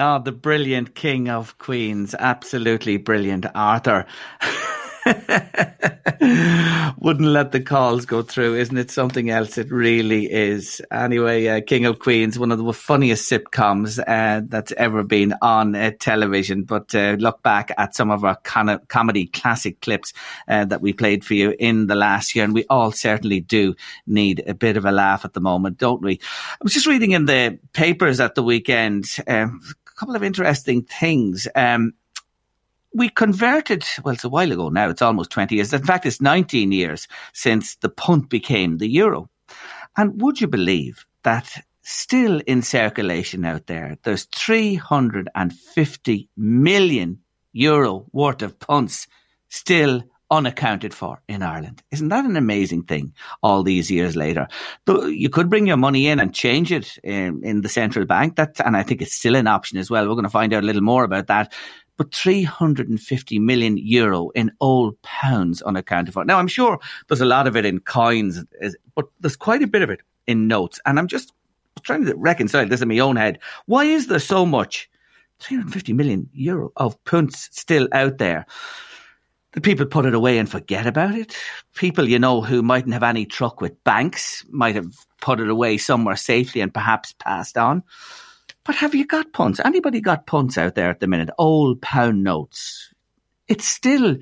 Oh, 0.00 0.20
the 0.20 0.30
brilliant 0.30 0.94
King 0.94 1.28
of 1.28 1.58
Queens. 1.58 2.14
Absolutely 2.16 2.98
brilliant, 2.98 3.46
Arthur. 3.52 4.06
Wouldn't 6.98 7.28
let 7.28 7.50
the 7.50 7.60
calls 7.60 8.06
go 8.06 8.22
through. 8.22 8.54
Isn't 8.56 8.76
it 8.78 8.92
something 8.92 9.28
else? 9.28 9.58
It 9.58 9.72
really 9.72 10.30
is. 10.30 10.80
Anyway, 10.92 11.48
uh, 11.48 11.62
King 11.62 11.86
of 11.86 11.98
Queens, 11.98 12.38
one 12.38 12.52
of 12.52 12.58
the 12.58 12.72
funniest 12.72 13.28
sitcoms 13.28 13.98
uh, 14.06 14.42
that's 14.46 14.70
ever 14.72 15.02
been 15.02 15.34
on 15.42 15.74
uh, 15.74 15.90
television. 15.98 16.62
But 16.62 16.94
uh, 16.94 17.16
look 17.18 17.42
back 17.42 17.72
at 17.76 17.96
some 17.96 18.12
of 18.12 18.24
our 18.24 18.36
con- 18.36 18.80
comedy 18.86 19.26
classic 19.26 19.80
clips 19.80 20.12
uh, 20.46 20.64
that 20.66 20.80
we 20.80 20.92
played 20.92 21.24
for 21.24 21.34
you 21.34 21.56
in 21.58 21.88
the 21.88 21.96
last 21.96 22.36
year, 22.36 22.44
and 22.44 22.54
we 22.54 22.66
all 22.70 22.92
certainly 22.92 23.40
do 23.40 23.74
need 24.06 24.44
a 24.46 24.54
bit 24.54 24.76
of 24.76 24.84
a 24.84 24.92
laugh 24.92 25.24
at 25.24 25.32
the 25.32 25.40
moment, 25.40 25.78
don't 25.78 26.02
we? 26.02 26.20
I 26.52 26.56
was 26.62 26.74
just 26.74 26.86
reading 26.86 27.10
in 27.12 27.24
the 27.24 27.58
papers 27.72 28.20
at 28.20 28.36
the 28.36 28.44
weekend 28.44 29.06
um, 29.26 29.60
couple 29.98 30.16
of 30.16 30.22
interesting 30.22 30.82
things. 30.82 31.48
Um, 31.54 31.94
we 32.94 33.08
converted, 33.08 33.84
well, 34.02 34.14
it's 34.14 34.24
a 34.24 34.28
while 34.28 34.52
ago 34.52 34.68
now, 34.68 34.88
it's 34.88 35.02
almost 35.02 35.30
20 35.30 35.56
years. 35.56 35.72
In 35.72 35.84
fact, 35.84 36.06
it's 36.06 36.20
19 36.20 36.72
years 36.72 37.08
since 37.32 37.76
the 37.76 37.88
punt 37.88 38.30
became 38.30 38.78
the 38.78 38.88
euro. 38.88 39.28
And 39.96 40.20
would 40.22 40.40
you 40.40 40.46
believe 40.46 41.04
that 41.24 41.64
still 41.82 42.40
in 42.46 42.62
circulation 42.62 43.44
out 43.44 43.66
there, 43.66 43.98
there's 44.04 44.24
350 44.24 46.28
million 46.36 47.18
euro 47.52 48.06
worth 48.12 48.42
of 48.42 48.58
punts 48.58 49.06
still 49.48 50.02
unaccounted 50.30 50.92
for 50.92 51.22
in 51.28 51.42
Ireland. 51.42 51.82
Isn't 51.90 52.08
that 52.08 52.24
an 52.24 52.36
amazing 52.36 52.82
thing 52.82 53.12
all 53.42 53.62
these 53.62 53.90
years 53.90 54.16
later? 54.16 54.48
You 54.86 55.30
could 55.30 55.48
bring 55.48 55.66
your 55.66 55.76
money 55.76 56.06
in 56.06 56.20
and 56.20 56.34
change 56.34 56.72
it 56.72 56.98
in, 57.02 57.42
in 57.44 57.62
the 57.62 57.68
central 57.68 58.04
bank. 58.04 58.36
That, 58.36 58.60
and 58.64 58.76
I 58.76 58.82
think 58.82 59.02
it's 59.02 59.14
still 59.14 59.36
an 59.36 59.46
option 59.46 59.78
as 59.78 59.90
well. 59.90 60.06
We're 60.06 60.14
going 60.14 60.24
to 60.24 60.30
find 60.30 60.52
out 60.52 60.62
a 60.62 60.66
little 60.66 60.82
more 60.82 61.04
about 61.04 61.26
that 61.28 61.52
but 61.98 62.14
350 62.14 63.38
million 63.40 63.76
euro 63.76 64.30
in 64.30 64.52
old 64.60 65.00
pounds 65.02 65.60
unaccounted 65.62 66.14
for. 66.14 66.24
Now, 66.24 66.38
I'm 66.38 66.48
sure 66.48 66.78
there's 67.08 67.20
a 67.20 67.26
lot 67.26 67.46
of 67.46 67.56
it 67.56 67.66
in 67.66 67.80
coins, 67.80 68.42
but 68.94 69.06
there's 69.20 69.36
quite 69.36 69.62
a 69.62 69.66
bit 69.66 69.82
of 69.82 69.90
it 69.90 70.00
in 70.26 70.46
notes. 70.46 70.80
And 70.86 70.98
I'm 70.98 71.08
just 71.08 71.32
trying 71.82 72.06
to 72.06 72.14
reconcile 72.16 72.66
this 72.66 72.80
in 72.80 72.88
my 72.88 73.00
own 73.00 73.16
head. 73.16 73.40
Why 73.66 73.84
is 73.84 74.06
there 74.06 74.20
so 74.20 74.46
much 74.46 74.88
350 75.40 75.92
million 75.92 76.30
euro 76.32 76.72
of 76.76 77.02
punts 77.04 77.48
still 77.52 77.88
out 77.92 78.18
there? 78.18 78.46
The 79.52 79.60
people 79.62 79.86
put 79.86 80.04
it 80.04 80.14
away 80.14 80.38
and 80.38 80.48
forget 80.48 80.86
about 80.86 81.14
it. 81.14 81.34
People, 81.74 82.08
you 82.08 82.18
know, 82.18 82.42
who 82.42 82.62
mightn't 82.62 82.92
have 82.92 83.02
any 83.02 83.24
truck 83.24 83.60
with 83.60 83.82
banks 83.82 84.44
might 84.50 84.74
have 84.74 84.92
put 85.20 85.40
it 85.40 85.48
away 85.48 85.78
somewhere 85.78 86.16
safely 86.16 86.60
and 86.60 86.72
perhaps 86.72 87.14
passed 87.14 87.56
on. 87.56 87.82
But 88.64 88.76
have 88.76 88.94
you 88.94 89.06
got 89.06 89.32
punts? 89.32 89.60
Anybody 89.64 90.02
got 90.02 90.26
punts 90.26 90.58
out 90.58 90.74
there 90.74 90.90
at 90.90 91.00
the 91.00 91.06
minute? 91.06 91.30
Old 91.38 91.80
pound 91.80 92.22
notes. 92.22 92.92
It's 93.46 93.66
still, 93.66 94.18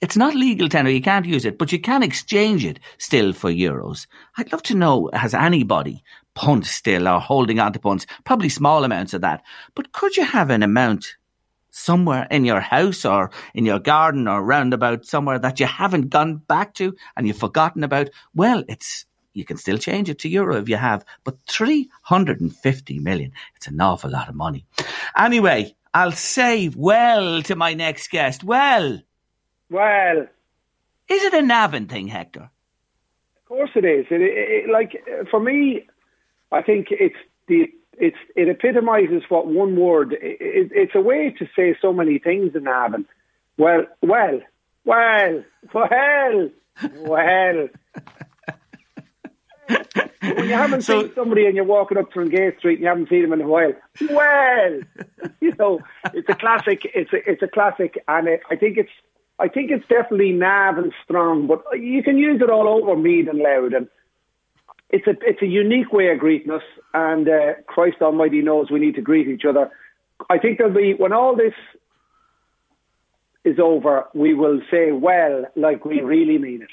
it's 0.00 0.16
not 0.16 0.36
legal 0.36 0.68
tender. 0.68 0.92
You 0.92 1.02
can't 1.02 1.26
use 1.26 1.44
it, 1.44 1.58
but 1.58 1.72
you 1.72 1.80
can 1.80 2.04
exchange 2.04 2.64
it 2.64 2.78
still 2.98 3.32
for 3.32 3.50
euros. 3.50 4.06
I'd 4.38 4.52
love 4.52 4.62
to 4.64 4.76
know, 4.76 5.10
has 5.12 5.34
anybody 5.34 6.04
punt 6.34 6.66
still 6.66 7.08
or 7.08 7.18
holding 7.18 7.58
on 7.58 7.72
to 7.72 7.80
punts? 7.80 8.06
Probably 8.24 8.48
small 8.48 8.84
amounts 8.84 9.14
of 9.14 9.22
that. 9.22 9.42
But 9.74 9.90
could 9.90 10.16
you 10.16 10.24
have 10.24 10.50
an 10.50 10.62
amount 10.62 11.16
somewhere 11.72 12.28
in 12.30 12.44
your 12.44 12.60
house 12.60 13.04
or 13.04 13.30
in 13.54 13.66
your 13.66 13.80
garden 13.80 14.28
or 14.28 14.44
roundabout 14.44 15.04
somewhere 15.04 15.40
that 15.40 15.58
you 15.58 15.66
haven't 15.66 16.10
gone 16.10 16.36
back 16.36 16.74
to 16.74 16.94
and 17.16 17.26
you've 17.26 17.38
forgotten 17.38 17.82
about? 17.82 18.10
Well, 18.34 18.62
it's 18.68 19.06
you 19.34 19.44
can 19.44 19.56
still 19.56 19.78
change 19.78 20.10
it 20.10 20.20
to 20.20 20.28
euro 20.28 20.56
if 20.58 20.68
you 20.68 20.76
have, 20.76 21.04
but 21.24 21.36
350 21.48 22.98
million, 23.00 23.32
it's 23.56 23.66
an 23.66 23.80
awful 23.80 24.10
lot 24.10 24.28
of 24.28 24.34
money. 24.34 24.66
Anyway, 25.16 25.74
I'll 25.94 26.12
say 26.12 26.70
well 26.74 27.42
to 27.42 27.56
my 27.56 27.74
next 27.74 28.10
guest. 28.10 28.44
Well. 28.44 29.00
Well. 29.70 30.26
Is 31.08 31.22
it 31.24 31.34
a 31.34 31.42
Navan 31.42 31.88
thing, 31.88 32.08
Hector? 32.08 32.50
Of 33.36 33.44
course 33.46 33.70
it 33.74 33.84
is. 33.84 34.06
It, 34.10 34.20
it, 34.20 34.64
it, 34.66 34.70
like, 34.70 35.02
for 35.30 35.40
me, 35.40 35.86
I 36.50 36.62
think 36.62 36.88
it's 36.90 37.16
the 37.48 37.72
it's 37.98 38.16
it 38.36 38.48
epitomizes 38.48 39.22
what 39.28 39.46
one 39.46 39.76
word. 39.76 40.14
It, 40.14 40.70
it's 40.72 40.94
a 40.94 41.00
way 41.00 41.34
to 41.38 41.46
say 41.54 41.76
so 41.80 41.92
many 41.92 42.18
things 42.18 42.54
in 42.54 42.64
Navan. 42.64 43.06
Well, 43.58 43.84
well, 44.00 44.40
well, 44.84 45.44
well, 45.72 46.50
well 47.04 47.68
when 50.22 50.48
you 50.48 50.54
haven't 50.54 50.82
so, 50.82 51.02
seen 51.02 51.14
somebody 51.14 51.46
and 51.46 51.54
you're 51.54 51.64
walking 51.64 51.98
up 51.98 52.12
from 52.12 52.28
Gay 52.28 52.56
Street 52.58 52.74
and 52.74 52.82
you 52.82 52.88
haven't 52.88 53.08
seen 53.08 53.22
them 53.22 53.32
in 53.32 53.42
a 53.42 53.48
while, 53.48 53.72
well, 54.10 54.80
you 55.40 55.54
know, 55.58 55.80
it's 56.12 56.28
a 56.28 56.34
classic. 56.34 56.82
It's 56.94 57.12
a 57.12 57.30
it's 57.30 57.42
a 57.42 57.48
classic, 57.48 58.02
and 58.08 58.28
it, 58.28 58.40
I 58.50 58.56
think 58.56 58.78
it's 58.78 58.90
I 59.38 59.48
think 59.48 59.70
it's 59.70 59.86
definitely 59.88 60.32
Navan 60.32 60.92
strong, 61.04 61.46
but 61.46 61.62
you 61.78 62.02
can 62.02 62.18
use 62.18 62.40
it 62.40 62.50
all 62.50 62.68
over 62.68 62.96
Meath 62.96 63.28
and 63.28 63.38
Louth, 63.38 63.72
and 63.74 63.88
it's 64.92 65.06
a 65.06 65.14
it's 65.22 65.42
a 65.42 65.46
unique 65.46 65.92
way 65.92 66.08
of 66.08 66.18
greeting 66.18 66.52
us. 66.52 66.62
And 66.94 67.28
uh, 67.28 67.54
Christ 67.66 67.96
Almighty 68.00 68.42
knows 68.42 68.70
we 68.70 68.78
need 68.78 68.94
to 68.96 69.00
greet 69.00 69.26
each 69.26 69.44
other. 69.48 69.70
I 70.30 70.38
think 70.38 70.58
there'll 70.58 70.74
be 70.74 70.94
when 70.94 71.12
all 71.12 71.34
this 71.34 71.54
is 73.44 73.58
over, 73.58 74.04
we 74.14 74.34
will 74.34 74.60
say 74.70 74.92
well, 74.92 75.46
like 75.56 75.84
we 75.84 76.00
really 76.00 76.38
mean 76.38 76.62
it. 76.62 76.68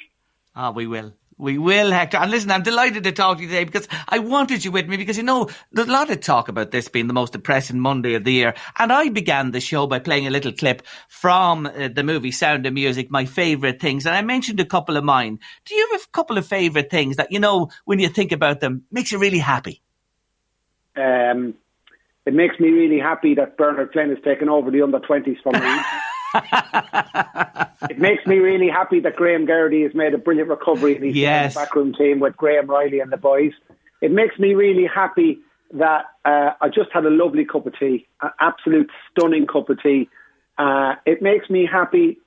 Ah, 0.55 0.71
we 0.71 0.85
will. 0.85 1.13
We 1.39 1.57
will, 1.57 1.89
Hector. 1.91 2.17
And 2.17 2.29
listen, 2.31 2.51
I'm 2.51 2.63
delighted 2.63 3.05
to 3.05 3.13
talk 3.13 3.37
to 3.37 3.43
you 3.43 3.47
today 3.47 3.63
because 3.63 3.87
I 4.09 4.19
wanted 4.19 4.65
you 4.65 4.71
with 4.71 4.89
me 4.89 4.97
because, 4.97 5.15
you 5.15 5.23
know, 5.23 5.49
there's 5.71 5.87
a 5.87 5.91
lot 5.91 6.09
of 6.09 6.19
talk 6.19 6.49
about 6.49 6.71
this 6.71 6.89
being 6.89 7.07
the 7.07 7.13
most 7.13 7.31
depressing 7.31 7.79
Monday 7.79 8.15
of 8.15 8.25
the 8.25 8.33
year. 8.33 8.53
And 8.77 8.91
I 8.91 9.07
began 9.07 9.51
the 9.51 9.61
show 9.61 9.87
by 9.87 9.99
playing 9.99 10.27
a 10.27 10.31
little 10.31 10.51
clip 10.51 10.85
from 11.07 11.65
uh, 11.65 11.87
the 11.87 12.03
movie 12.03 12.31
Sound 12.31 12.65
of 12.65 12.73
Music, 12.73 13.09
my 13.09 13.23
favourite 13.23 13.79
things. 13.79 14.05
And 14.05 14.17
I 14.17 14.21
mentioned 14.21 14.59
a 14.59 14.65
couple 14.65 14.97
of 14.97 15.05
mine. 15.05 15.39
Do 15.63 15.75
you 15.75 15.87
have 15.93 16.01
a 16.01 16.07
couple 16.11 16.37
of 16.37 16.45
favourite 16.45 16.91
things 16.91 17.15
that, 17.15 17.31
you 17.31 17.39
know, 17.39 17.69
when 17.85 17.99
you 17.99 18.09
think 18.09 18.33
about 18.33 18.59
them, 18.59 18.83
makes 18.91 19.13
you 19.13 19.17
really 19.17 19.39
happy? 19.39 19.81
Um, 20.97 21.53
it 22.25 22.33
makes 22.33 22.59
me 22.59 22.67
really 22.67 22.99
happy 22.99 23.35
that 23.35 23.55
Bernard 23.55 23.93
Flynn 23.93 24.09
has 24.09 24.21
taken 24.25 24.49
over 24.49 24.71
the 24.71 24.81
under 24.81 24.99
20s 24.99 25.41
for 25.41 25.53
me. 25.53 25.81
it 27.89 27.99
makes 27.99 28.25
me 28.25 28.37
really 28.37 28.69
happy 28.69 28.99
that 28.99 29.15
Graham 29.15 29.45
Geraghty 29.45 29.83
has 29.83 29.93
made 29.93 30.13
a 30.13 30.17
brilliant 30.17 30.49
recovery 30.49 30.95
in 30.95 31.03
his 31.03 31.15
yes. 31.15 31.55
backroom 31.55 31.93
team 31.93 32.19
with 32.19 32.35
Graham 32.37 32.67
Riley 32.67 32.99
and 32.99 33.11
the 33.11 33.17
boys. 33.17 33.53
It 34.01 34.11
makes 34.11 34.37
me 34.39 34.53
really 34.53 34.85
happy 34.85 35.39
that 35.73 36.05
uh, 36.25 36.51
I 36.61 36.67
just 36.67 36.89
had 36.93 37.05
a 37.05 37.09
lovely 37.09 37.45
cup 37.45 37.65
of 37.65 37.77
tea, 37.77 38.07
an 38.21 38.31
absolute 38.39 38.89
stunning 39.11 39.45
cup 39.47 39.69
of 39.69 39.81
tea. 39.81 40.09
Uh, 40.57 40.95
it 41.05 41.21
makes 41.21 41.49
me 41.49 41.67
happy 41.71 42.19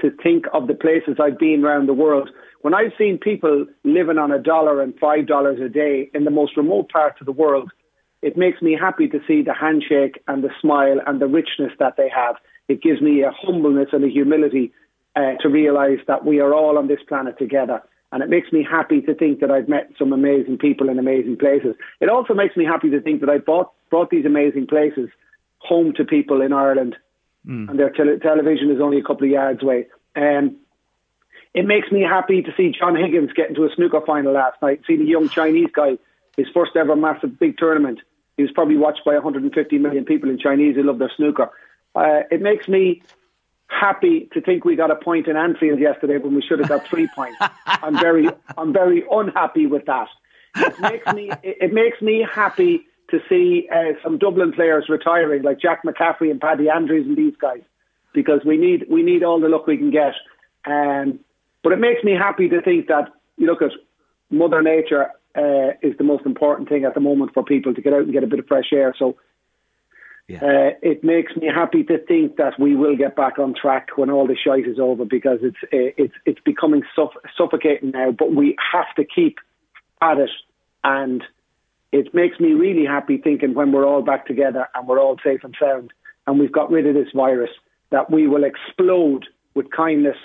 to 0.00 0.10
think 0.22 0.46
of 0.52 0.68
the 0.68 0.74
places 0.74 1.16
I've 1.20 1.38
been 1.38 1.64
around 1.64 1.88
the 1.88 1.94
world. 1.94 2.30
When 2.62 2.74
I've 2.74 2.92
seen 2.96 3.18
people 3.18 3.66
living 3.84 4.18
on 4.18 4.32
a 4.32 4.38
dollar 4.38 4.80
and 4.80 4.96
five 4.98 5.26
dollars 5.26 5.60
a 5.60 5.68
day 5.68 6.10
in 6.14 6.24
the 6.24 6.30
most 6.30 6.56
remote 6.56 6.88
parts 6.90 7.20
of 7.20 7.26
the 7.26 7.32
world, 7.32 7.70
it 8.22 8.36
makes 8.36 8.60
me 8.62 8.76
happy 8.78 9.08
to 9.08 9.20
see 9.26 9.42
the 9.42 9.54
handshake 9.54 10.22
and 10.26 10.42
the 10.42 10.50
smile 10.60 10.98
and 11.06 11.20
the 11.20 11.26
richness 11.26 11.72
that 11.78 11.96
they 11.96 12.08
have. 12.08 12.36
It 12.68 12.82
gives 12.82 13.00
me 13.00 13.22
a 13.22 13.30
humbleness 13.30 13.88
and 13.92 14.04
a 14.04 14.08
humility 14.08 14.72
uh, 15.16 15.34
to 15.40 15.48
realise 15.48 16.00
that 16.06 16.24
we 16.24 16.40
are 16.40 16.54
all 16.54 16.78
on 16.78 16.88
this 16.88 17.00
planet 17.08 17.38
together. 17.38 17.82
And 18.12 18.22
it 18.22 18.30
makes 18.30 18.52
me 18.52 18.66
happy 18.68 19.00
to 19.02 19.14
think 19.14 19.40
that 19.40 19.50
I've 19.50 19.68
met 19.68 19.90
some 19.98 20.12
amazing 20.12 20.58
people 20.58 20.88
in 20.88 20.98
amazing 20.98 21.36
places. 21.36 21.74
It 22.00 22.08
also 22.08 22.34
makes 22.34 22.56
me 22.56 22.64
happy 22.64 22.90
to 22.90 23.00
think 23.00 23.20
that 23.20 23.28
I 23.28 23.38
brought, 23.38 23.72
brought 23.90 24.10
these 24.10 24.24
amazing 24.24 24.66
places 24.66 25.10
home 25.58 25.92
to 25.94 26.04
people 26.04 26.40
in 26.40 26.52
Ireland, 26.52 26.96
mm. 27.46 27.68
and 27.68 27.78
their 27.78 27.90
te- 27.90 28.18
television 28.22 28.70
is 28.70 28.80
only 28.80 28.98
a 28.98 29.02
couple 29.02 29.24
of 29.24 29.30
yards 29.30 29.62
away. 29.62 29.86
Um, 30.16 30.56
it 31.52 31.66
makes 31.66 31.90
me 31.90 32.02
happy 32.02 32.42
to 32.42 32.50
see 32.56 32.72
John 32.78 32.96
Higgins 32.96 33.32
get 33.34 33.50
into 33.50 33.64
a 33.64 33.74
snooker 33.74 34.00
final 34.06 34.32
last 34.32 34.62
night, 34.62 34.82
see 34.86 34.96
the 34.96 35.04
young 35.04 35.28
Chinese 35.28 35.70
guy, 35.74 35.98
his 36.36 36.46
first 36.54 36.76
ever 36.76 36.96
massive 36.96 37.38
big 37.38 37.58
tournament, 37.58 38.00
he 38.38 38.44
was 38.44 38.52
probably 38.52 38.76
watched 38.76 39.04
by 39.04 39.14
150 39.14 39.78
million 39.78 40.04
people 40.04 40.30
in 40.30 40.38
Chinese 40.38 40.76
who 40.76 40.84
love 40.84 41.00
their 41.00 41.10
snooker. 41.16 41.50
Uh, 41.98 42.22
it 42.30 42.40
makes 42.40 42.68
me 42.68 43.02
happy 43.68 44.28
to 44.32 44.40
think 44.40 44.64
we 44.64 44.76
got 44.76 44.90
a 44.90 44.96
point 44.96 45.26
in 45.26 45.36
Anfield 45.36 45.80
yesterday 45.80 46.16
when 46.18 46.34
we 46.34 46.42
should 46.42 46.60
have 46.60 46.68
got 46.68 46.86
three 46.86 47.08
points. 47.14 47.38
I'm 47.66 47.98
very, 47.98 48.28
I'm 48.56 48.72
very 48.72 49.04
unhappy 49.10 49.66
with 49.66 49.86
that. 49.86 50.08
It 50.56 50.80
makes 50.80 51.12
me, 51.12 51.30
it 51.42 51.72
makes 51.72 52.00
me 52.00 52.26
happy 52.30 52.86
to 53.10 53.20
see 53.28 53.68
uh, 53.72 53.94
some 54.02 54.18
Dublin 54.18 54.52
players 54.52 54.86
retiring, 54.88 55.42
like 55.42 55.60
Jack 55.60 55.82
McCaffrey 55.84 56.30
and 56.30 56.40
Paddy 56.40 56.68
Andrews 56.68 57.06
and 57.06 57.16
these 57.16 57.34
guys, 57.40 57.62
because 58.12 58.40
we 58.44 58.56
need, 58.56 58.86
we 58.88 59.02
need 59.02 59.22
all 59.22 59.40
the 59.40 59.48
luck 59.48 59.66
we 59.66 59.76
can 59.76 59.90
get. 59.90 60.14
Um, 60.66 61.20
but 61.62 61.72
it 61.72 61.78
makes 61.80 62.04
me 62.04 62.12
happy 62.12 62.48
to 62.48 62.62
think 62.62 62.86
that 62.88 63.12
you 63.36 63.46
look 63.46 63.62
at 63.62 63.72
Mother 64.30 64.62
Nature 64.62 65.10
uh, 65.34 65.72
is 65.82 65.96
the 65.98 66.04
most 66.04 66.26
important 66.26 66.68
thing 66.68 66.84
at 66.84 66.94
the 66.94 67.00
moment 67.00 67.32
for 67.34 67.42
people 67.42 67.74
to 67.74 67.82
get 67.82 67.92
out 67.92 68.02
and 68.02 68.12
get 68.12 68.24
a 68.24 68.28
bit 68.28 68.38
of 68.38 68.46
fresh 68.46 68.72
air. 68.72 68.94
So 68.98 69.16
yeah. 70.28 70.38
uh, 70.38 70.70
it 70.82 71.02
makes 71.02 71.34
me 71.36 71.46
happy 71.46 71.82
to 71.84 71.98
think 71.98 72.36
that 72.36 72.58
we 72.60 72.76
will 72.76 72.96
get 72.96 73.16
back 73.16 73.38
on 73.38 73.54
track 73.54 73.88
when 73.96 74.10
all 74.10 74.26
the 74.26 74.36
shite 74.36 74.66
is 74.66 74.78
over 74.78 75.04
because 75.04 75.38
it's 75.42 75.56
uh, 75.64 75.92
it's 75.96 76.14
it's 76.26 76.40
becoming 76.40 76.82
suff- 76.94 77.16
suffocating 77.36 77.90
now. 77.90 78.12
But 78.12 78.34
we 78.34 78.56
have 78.72 78.94
to 78.96 79.04
keep 79.04 79.38
at 80.00 80.18
it, 80.18 80.30
and 80.84 81.24
it 81.92 82.14
makes 82.14 82.38
me 82.38 82.52
really 82.52 82.84
happy 82.84 83.16
thinking 83.16 83.54
when 83.54 83.72
we're 83.72 83.86
all 83.86 84.02
back 84.02 84.26
together 84.26 84.68
and 84.74 84.86
we're 84.86 85.00
all 85.00 85.16
safe 85.24 85.42
and 85.42 85.56
sound 85.58 85.92
and 86.26 86.38
we've 86.38 86.52
got 86.52 86.70
rid 86.70 86.86
of 86.86 86.94
this 86.94 87.12
virus 87.14 87.50
that 87.90 88.10
we 88.10 88.26
will 88.26 88.44
explode 88.44 89.26
with 89.54 89.70
kindness 89.70 90.16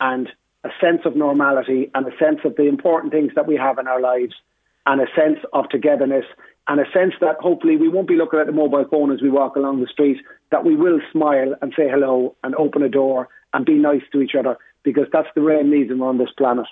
and 0.00 0.28
a 0.64 0.70
sense 0.80 1.02
of 1.04 1.14
normality 1.14 1.90
and 1.94 2.06
a 2.06 2.16
sense 2.16 2.40
of 2.44 2.56
the 2.56 2.66
important 2.66 3.12
things 3.12 3.32
that 3.34 3.46
we 3.46 3.56
have 3.56 3.78
in 3.78 3.86
our 3.86 4.00
lives 4.00 4.34
and 4.86 5.00
a 5.00 5.06
sense 5.14 5.38
of 5.52 5.68
togetherness 5.68 6.24
and 6.68 6.80
a 6.80 6.84
sense 6.92 7.14
that 7.20 7.36
hopefully 7.40 7.76
we 7.76 7.88
won't 7.88 8.08
be 8.08 8.16
looking 8.16 8.40
at 8.40 8.46
the 8.46 8.52
mobile 8.52 8.84
phone 8.90 9.12
as 9.12 9.20
we 9.20 9.30
walk 9.30 9.56
along 9.56 9.80
the 9.80 9.86
street, 9.86 10.18
that 10.50 10.64
we 10.64 10.76
will 10.76 11.00
smile 11.12 11.54
and 11.60 11.72
say 11.76 11.88
hello 11.88 12.34
and 12.42 12.54
open 12.54 12.82
a 12.82 12.88
door 12.88 13.28
and 13.52 13.66
be 13.66 13.74
nice 13.74 14.02
to 14.12 14.20
each 14.22 14.34
other 14.38 14.56
because 14.82 15.06
that's 15.12 15.28
the 15.34 15.42
real 15.42 15.62
reason 15.64 15.98
we're 15.98 16.08
on 16.08 16.18
this 16.18 16.32
planet. 16.36 16.66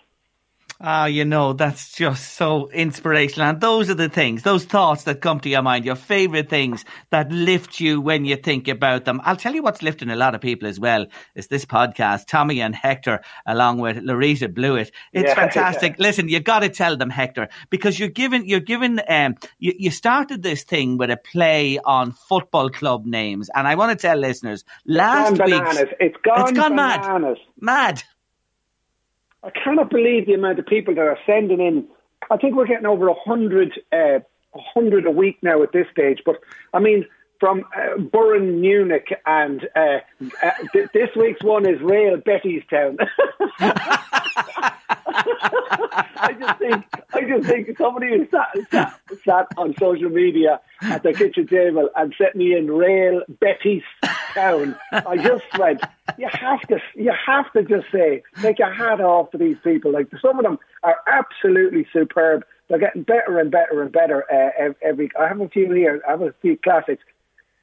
Ah, 0.85 1.07
you 1.07 1.25
know, 1.25 1.53
that's 1.53 1.93
just 1.93 2.35
so 2.35 2.69
inspirational. 2.71 3.49
And 3.49 3.61
those 3.61 3.89
are 3.89 3.95
the 3.95 4.09
things, 4.09 4.43
those 4.43 4.65
thoughts 4.65 5.05
that 5.05 5.21
come 5.21 5.39
to 5.41 5.49
your 5.49 5.63
mind, 5.63 5.85
your 5.85 5.95
favourite 5.95 6.51
things 6.51 6.85
that 7.11 7.31
lift 7.31 7.79
you 7.79 8.01
when 8.01 8.25
you 8.25 8.35
think 8.35 8.67
about 8.67 9.05
them. 9.05 9.21
I'll 9.23 9.37
tell 9.37 9.55
you 9.55 9.63
what's 9.63 9.81
lifting 9.81 10.11
a 10.11 10.17
lot 10.17 10.35
of 10.35 10.41
people 10.41 10.67
as 10.67 10.81
well 10.81 11.07
is 11.37 11.47
this 11.47 11.65
podcast, 11.65 12.27
Tommy 12.27 12.61
and 12.61 12.75
Hector, 12.75 13.21
along 13.47 13.79
with 13.79 13.99
Larita 13.99 14.53
Blewett. 14.53 14.91
It's 15.13 15.29
yeah, 15.29 15.35
fantastic. 15.37 15.93
Yeah. 15.99 16.07
Listen, 16.07 16.29
you 16.29 16.41
got 16.41 16.61
to 16.61 16.69
tell 16.69 16.97
them, 16.97 17.11
Hector, 17.11 17.49
because 17.71 17.97
you're 17.97 18.09
given, 18.09 18.49
you're 18.49 18.59
given, 18.59 19.01
um, 19.09 19.37
you, 19.61 19.75
you 19.79 19.93
started 19.93 20.43
this 20.43 20.65
thing 20.65 20.99
with 20.99 21.13
a 21.13 21.17
play 21.17 21.79
on 21.79 22.11
football 22.11 22.71
club 22.71 23.07
names. 23.07 23.51
And 23.55 23.69
I 23.69 23.77
want 23.77 23.97
to 23.97 24.03
tell 24.05 24.17
listeners, 24.17 24.65
last 24.85 25.33
week. 25.45 25.63
It's 26.01 26.17
gone, 26.25 26.41
it's 26.41 26.59
gone 26.59 26.75
bananas. 26.75 27.39
mad. 27.61 27.93
Mad. 27.93 28.03
I 29.43 29.51
cannot 29.51 29.91
believe 29.91 30.27
the 30.27 30.35
amount 30.35 30.59
of 30.59 30.67
people 30.67 30.95
that 30.95 31.01
are 31.01 31.19
sending 31.27 31.61
in. 31.61 31.87
I 32.31 32.37
think 32.37 32.55
we're 32.55 32.67
getting 32.67 32.87
over 32.87 33.09
a 33.09 33.15
hundred, 33.15 33.73
uh, 33.93 34.21
a 34.55 34.61
hundred 34.75 35.07
a 35.07 35.11
week 35.11 35.39
now 35.43 35.63
at 35.63 35.73
this 35.73 35.87
stage. 35.91 36.23
But 36.25 36.37
I 36.73 36.79
mean, 36.79 37.07
from 37.41 37.65
uh, 37.77 37.99
Burren 37.99 38.61
Munich, 38.61 39.09
and 39.27 39.69
uh, 39.75 39.99
uh, 40.43 40.51
th- 40.73 40.91
this 40.95 41.11
week's 41.17 41.43
one 41.43 41.69
is 41.69 41.81
Rail 41.81 42.19
Bettystown. 42.19 42.99
I 45.27 46.37
just 46.39 46.59
think, 46.59 46.85
I 47.13 47.21
just 47.23 47.49
think 47.49 47.79
somebody 47.79 48.09
who 48.09 48.29
sat, 48.31 48.71
sat, 48.71 49.01
sat 49.25 49.47
on 49.57 49.75
social 49.79 50.09
media 50.09 50.61
at 50.81 51.03
the 51.03 51.13
kitchen 51.13 51.47
table 51.47 51.89
and 51.97 52.15
set 52.17 52.37
me 52.37 52.57
in 52.57 52.71
Rail 52.71 53.23
Betty's 53.41 53.83
Town. 54.35 54.77
I 54.93 55.17
just 55.17 55.45
went, 55.59 55.83
you 56.19 56.29
have 56.31 56.61
to, 56.63 56.79
you 56.95 57.13
have 57.27 57.53
to 57.53 57.63
just 57.65 57.87
say, 57.93 58.23
take 58.41 58.59
your 58.59 58.73
hat 58.73 59.01
off 59.01 59.31
to 59.33 59.39
these 59.39 59.57
people. 59.63 59.93
Like 59.93 60.09
some 60.21 60.39
of 60.39 60.45
them 60.45 60.59
are 60.83 60.97
absolutely 61.07 61.87
superb. 61.93 62.45
They're 62.69 62.79
getting 62.79 63.03
better 63.03 63.39
and 63.39 63.51
better 63.51 63.83
and 63.83 63.93
better 63.93 64.25
uh, 64.33 64.73
every. 64.83 65.11
I 65.19 65.29
have 65.29 65.41
a 65.41 65.49
few 65.49 65.71
here. 65.73 66.01
I 66.07 66.13
have 66.13 66.23
a 66.23 66.35
few 66.41 66.57
classics. 66.57 67.03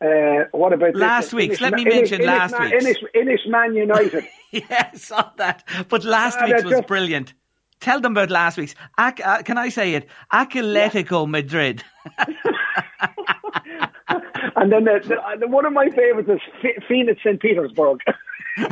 Uh, 0.02 0.46
what 0.52 0.72
about 0.72 0.96
last 0.96 1.34
week's? 1.34 1.60
Let 1.60 1.74
me 1.74 1.84
mention 1.84 2.22
last 2.26 2.58
week. 2.58 2.74
Inish, 2.74 3.04
Inish 3.16 3.48
Man 3.48 3.76
United. 3.76 4.24
yes, 4.52 5.04
saw 5.04 5.30
that. 5.36 5.68
But 5.90 6.06
last 6.06 6.38
uh, 6.38 6.46
week's 6.46 6.64
was 6.64 6.74
just, 6.74 6.88
brilliant. 6.88 7.34
Tell 7.80 8.02
them 8.02 8.12
about 8.14 8.30
last 8.30 8.58
week's. 8.58 8.76
Ac- 9.00 9.24
uh, 9.24 9.42
can 9.44 9.58
I 9.58 9.70
say 9.70 9.94
it? 9.94 10.10
Atletico 10.34 11.26
yeah. 11.26 11.32
Madrid. 11.32 11.84
and 14.56 14.72
then 14.72 14.84
the, 14.84 15.18
the, 15.40 15.48
one 15.48 15.66
of 15.66 15.74
my 15.74 15.90
favourites 15.90 16.30
is 16.30 16.40
F- 16.64 16.84
Phoenix 16.88 17.22
St. 17.24 17.40
Petersburg. 17.40 18.00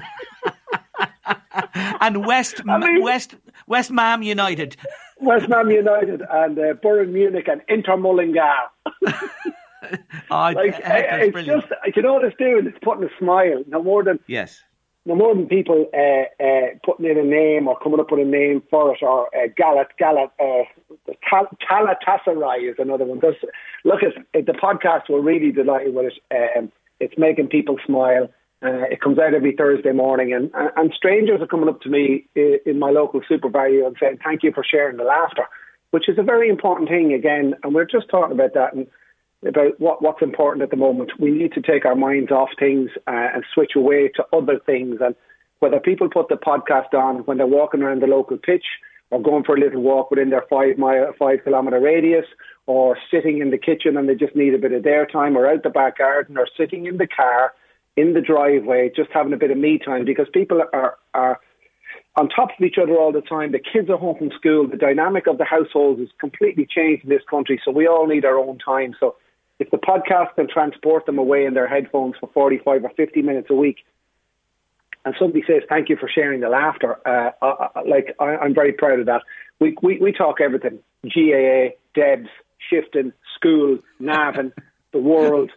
and 2.02 2.26
West 2.26 2.62
I 2.68 2.78
mean, 2.80 3.02
West 3.02 3.36
West 3.66 3.92
Mam 3.92 4.24
United. 4.24 4.76
West 5.22 5.48
Mam 5.48 5.72
United 5.72 6.22
and 6.30 6.60
uh, 6.60 6.74
Bayern 6.74 7.12
Munich 7.12 7.48
and 7.48 7.62
Inter 7.70 7.96
Mullingar. 7.96 8.70
oh, 10.32 10.52
like, 10.52 10.76
it's 10.84 11.32
brilliant. 11.32 11.64
just 11.70 11.96
you 11.96 12.02
know 12.02 12.16
what 12.16 12.26
it's 12.26 12.36
doing? 12.38 12.68
It's 12.68 12.78
putting 12.84 13.06
a 13.06 13.10
smile 13.18 13.64
no 13.68 13.82
more 13.82 14.04
than 14.04 14.20
yes 14.28 14.64
no 15.08 15.16
more 15.16 15.34
than 15.34 15.48
people 15.48 15.90
uh, 15.94 16.44
uh, 16.44 16.68
putting 16.86 17.06
in 17.06 17.18
a 17.18 17.24
name 17.24 17.70
or 17.70 17.80
coming 17.80 18.00
up 18.00 18.12
with 18.12 18.20
a 18.20 18.26
name 18.26 18.62
for 18.70 18.94
it, 18.94 19.02
or 19.02 19.28
uh, 19.34 19.48
Galat 19.58 19.88
Galat 20.00 20.32
uh, 20.38 20.66
Galatasaray 21.72 22.70
is 22.70 22.76
another 22.78 23.06
one. 23.06 23.22
Look, 23.86 24.04
at 24.04 24.46
the 24.46 24.52
podcast, 24.52 25.04
we're 25.10 25.22
really 25.22 25.54
delighted 25.54 25.96
with 25.96 26.12
it. 26.30 26.58
Um, 26.58 26.72
it's 27.00 27.14
making 27.18 27.48
people 27.48 27.78
smile. 27.86 28.30
Uh, 28.62 28.84
it 28.92 29.00
comes 29.00 29.18
out 29.18 29.34
every 29.34 29.56
Thursday 29.56 29.94
morning, 29.94 30.34
and 30.34 30.52
and 30.76 30.92
strangers 30.94 31.40
are 31.42 31.48
coming 31.48 31.70
up 31.70 31.80
to 31.82 31.90
me 31.90 32.28
in, 32.36 32.60
in 32.66 32.78
my 32.78 32.90
local 32.90 33.22
SuperValu 33.22 33.88
and 33.88 33.96
saying 34.02 34.20
thank 34.22 34.44
you 34.44 34.52
for 34.52 34.64
sharing 34.70 34.98
the 34.98 35.06
laughter, 35.06 35.44
which 35.92 36.10
is 36.10 36.18
a 36.18 36.24
very 36.24 36.50
important 36.50 36.90
thing 36.90 37.14
again. 37.14 37.54
And 37.64 37.74
we're 37.74 37.86
just 37.86 38.10
talking 38.10 38.34
about 38.34 38.54
that 38.56 38.74
and 38.74 38.88
about 39.46 39.80
what, 39.80 40.02
what's 40.02 40.22
important 40.22 40.64
at 40.64 40.72
the 40.72 40.78
moment. 40.78 41.12
We 41.20 41.32
need 41.32 41.54
to 41.54 41.62
take 41.62 41.86
our 41.86 41.96
minds 41.96 42.32
off 42.32 42.50
things 42.60 42.90
uh, 43.08 43.30
and 43.34 43.44
switch 43.54 43.74
away 43.76 44.10
to 44.16 44.26
other 44.34 44.60
things. 44.66 44.98
And 45.02 45.16
whether 45.60 45.80
people 45.80 46.10
put 46.10 46.30
the 46.30 46.36
podcast 46.36 46.94
on 46.94 47.20
when 47.26 47.38
they're 47.38 47.48
walking 47.48 47.82
around 47.82 48.02
the 48.02 48.08
local 48.08 48.38
pitch 48.38 48.66
or 49.10 49.22
going 49.22 49.44
for 49.44 49.56
a 49.56 49.60
little 49.60 49.82
walk 49.82 50.12
within 50.12 50.30
their 50.30 50.46
five 50.50 50.78
mile, 50.78 51.14
five 51.18 51.40
kilometre 51.44 51.80
radius, 51.80 52.26
or 52.66 52.98
sitting 53.10 53.40
in 53.40 53.52
the 53.52 53.58
kitchen 53.58 53.96
and 53.96 54.10
they 54.10 54.16
just 54.16 54.36
need 54.36 54.54
a 54.54 54.58
bit 54.58 54.74
of 54.74 54.84
their 54.84 55.06
time, 55.06 55.38
or 55.38 55.48
out 55.48 55.64
the 55.64 55.70
back 55.70 55.98
garden, 56.00 56.38
or 56.38 56.48
sitting 56.58 56.86
in 56.86 56.98
the 56.98 57.08
car, 57.08 57.54
in 57.96 58.14
the 58.14 58.22
driveway, 58.22 58.92
just 58.94 59.10
having 59.14 59.34
a 59.34 59.38
bit 59.38 59.52
of 59.52 59.58
me 59.58 59.80
time, 59.80 60.04
because 60.04 60.28
people 60.34 60.62
are 60.74 60.98
are 61.14 61.40
on 62.18 62.28
top 62.28 62.50
of 62.50 62.66
each 62.66 62.78
other 62.82 62.98
all 62.98 63.14
the 63.14 63.22
time. 63.22 63.52
The 63.54 63.60
kids 63.60 63.90
are 63.90 63.98
home 63.98 64.18
from 64.18 64.32
school. 64.32 64.68
The 64.68 64.76
dynamic 64.76 65.28
of 65.28 65.38
the 65.38 65.46
households 65.46 66.02
is 66.02 66.10
completely 66.20 66.68
changed 66.70 67.04
in 67.04 67.10
this 67.10 67.22
country, 67.30 67.62
so 67.64 67.72
we 67.72 67.88
all 67.88 68.08
need 68.08 68.26
our 68.26 68.38
own 68.38 68.58
time. 68.58 68.94
So 69.00 69.16
if 69.60 69.72
the 69.72 69.78
podcast 69.78 70.36
can 70.36 70.48
transport 70.48 71.06
them 71.06 71.18
away 71.18 71.46
in 71.46 71.54
their 71.54 71.68
headphones 71.68 72.16
for 72.20 72.30
45 72.34 72.86
or 72.86 72.90
50 72.96 73.22
minutes 73.22 73.48
a 73.50 73.56
week, 73.56 73.78
and 75.06 75.16
somebody 75.18 75.44
says, 75.48 75.64
thank 75.70 75.90
you 75.90 75.96
for 75.96 76.10
sharing 76.10 76.42
the 76.42 76.50
laughter, 76.50 76.98
uh, 77.08 77.32
I, 77.42 77.82
like, 77.88 78.16
I, 78.20 78.46
am 78.46 78.54
very 78.54 78.74
proud 78.74 79.00
of 79.00 79.06
that. 79.06 79.22
We, 79.60 79.76
we, 79.82 79.98
we 80.00 80.12
talk 80.12 80.42
everything 80.42 80.80
GAA, 81.04 81.70
Debs, 81.96 82.30
shifting, 82.70 83.14
school, 83.36 83.80
Navan, 84.00 84.54
the 84.92 85.00
world. 85.00 85.52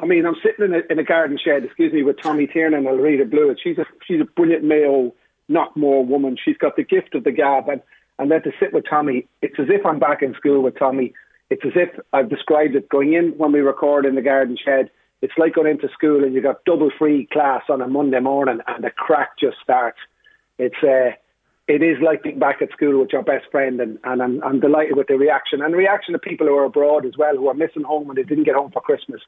I 0.00 0.06
mean, 0.06 0.26
I'm 0.26 0.36
sitting 0.42 0.66
in 0.66 0.74
a, 0.74 0.92
in 0.92 0.98
a 0.98 1.04
garden 1.04 1.38
shed, 1.42 1.64
excuse 1.64 1.92
me, 1.92 2.02
with 2.02 2.20
Tommy 2.22 2.46
Tiernan 2.46 2.86
and 2.86 3.00
Rita 3.00 3.24
Blewett. 3.24 3.58
She's 3.62 3.78
a, 3.78 3.86
she's 4.06 4.20
a 4.20 4.24
brilliant 4.24 4.64
Mayo 4.64 5.14
Knockmore 5.50 6.06
woman. 6.06 6.36
She's 6.42 6.58
got 6.58 6.76
the 6.76 6.84
gift 6.84 7.14
of 7.14 7.24
the 7.24 7.32
gab. 7.32 7.68
And, 7.68 7.80
and 8.18 8.30
then 8.30 8.42
to 8.42 8.52
sit 8.60 8.72
with 8.72 8.84
Tommy, 8.88 9.26
it's 9.40 9.58
as 9.58 9.68
if 9.70 9.84
I'm 9.86 9.98
back 9.98 10.22
in 10.22 10.34
school 10.34 10.62
with 10.62 10.78
Tommy 10.78 11.14
it's 11.50 11.64
as 11.64 11.72
if 11.74 11.88
I've 12.12 12.28
described 12.28 12.74
it 12.76 12.88
going 12.88 13.14
in 13.14 13.30
when 13.38 13.52
we 13.52 13.60
record 13.60 14.04
in 14.04 14.14
the 14.14 14.22
garden 14.22 14.56
shed. 14.62 14.90
It's 15.20 15.32
like 15.36 15.54
going 15.54 15.70
into 15.70 15.88
school 15.88 16.22
and 16.22 16.34
you've 16.34 16.44
got 16.44 16.64
double 16.64 16.90
free 16.96 17.26
class 17.32 17.62
on 17.68 17.82
a 17.82 17.88
Monday 17.88 18.20
morning 18.20 18.60
and 18.66 18.84
the 18.84 18.90
crack 18.90 19.30
just 19.38 19.56
starts. 19.62 19.98
It's 20.58 20.82
uh, 20.82 21.16
it 21.68 21.82
is 21.82 21.98
like 22.02 22.22
being 22.22 22.38
back 22.38 22.62
at 22.62 22.72
school 22.72 22.98
with 22.98 23.12
your 23.12 23.22
best 23.22 23.44
friend, 23.50 23.78
and, 23.78 23.98
and 24.04 24.22
I'm, 24.22 24.42
I'm 24.42 24.58
delighted 24.58 24.96
with 24.96 25.08
the 25.08 25.18
reaction 25.18 25.60
and 25.60 25.74
the 25.74 25.78
reaction 25.78 26.14
of 26.14 26.22
people 26.22 26.46
who 26.46 26.54
are 26.54 26.64
abroad 26.64 27.04
as 27.04 27.12
well, 27.18 27.36
who 27.36 27.48
are 27.48 27.54
missing 27.54 27.82
home 27.82 28.08
and 28.08 28.16
they 28.16 28.22
didn't 28.22 28.44
get 28.44 28.54
home 28.54 28.70
for 28.72 28.80
Christmas. 28.80 29.20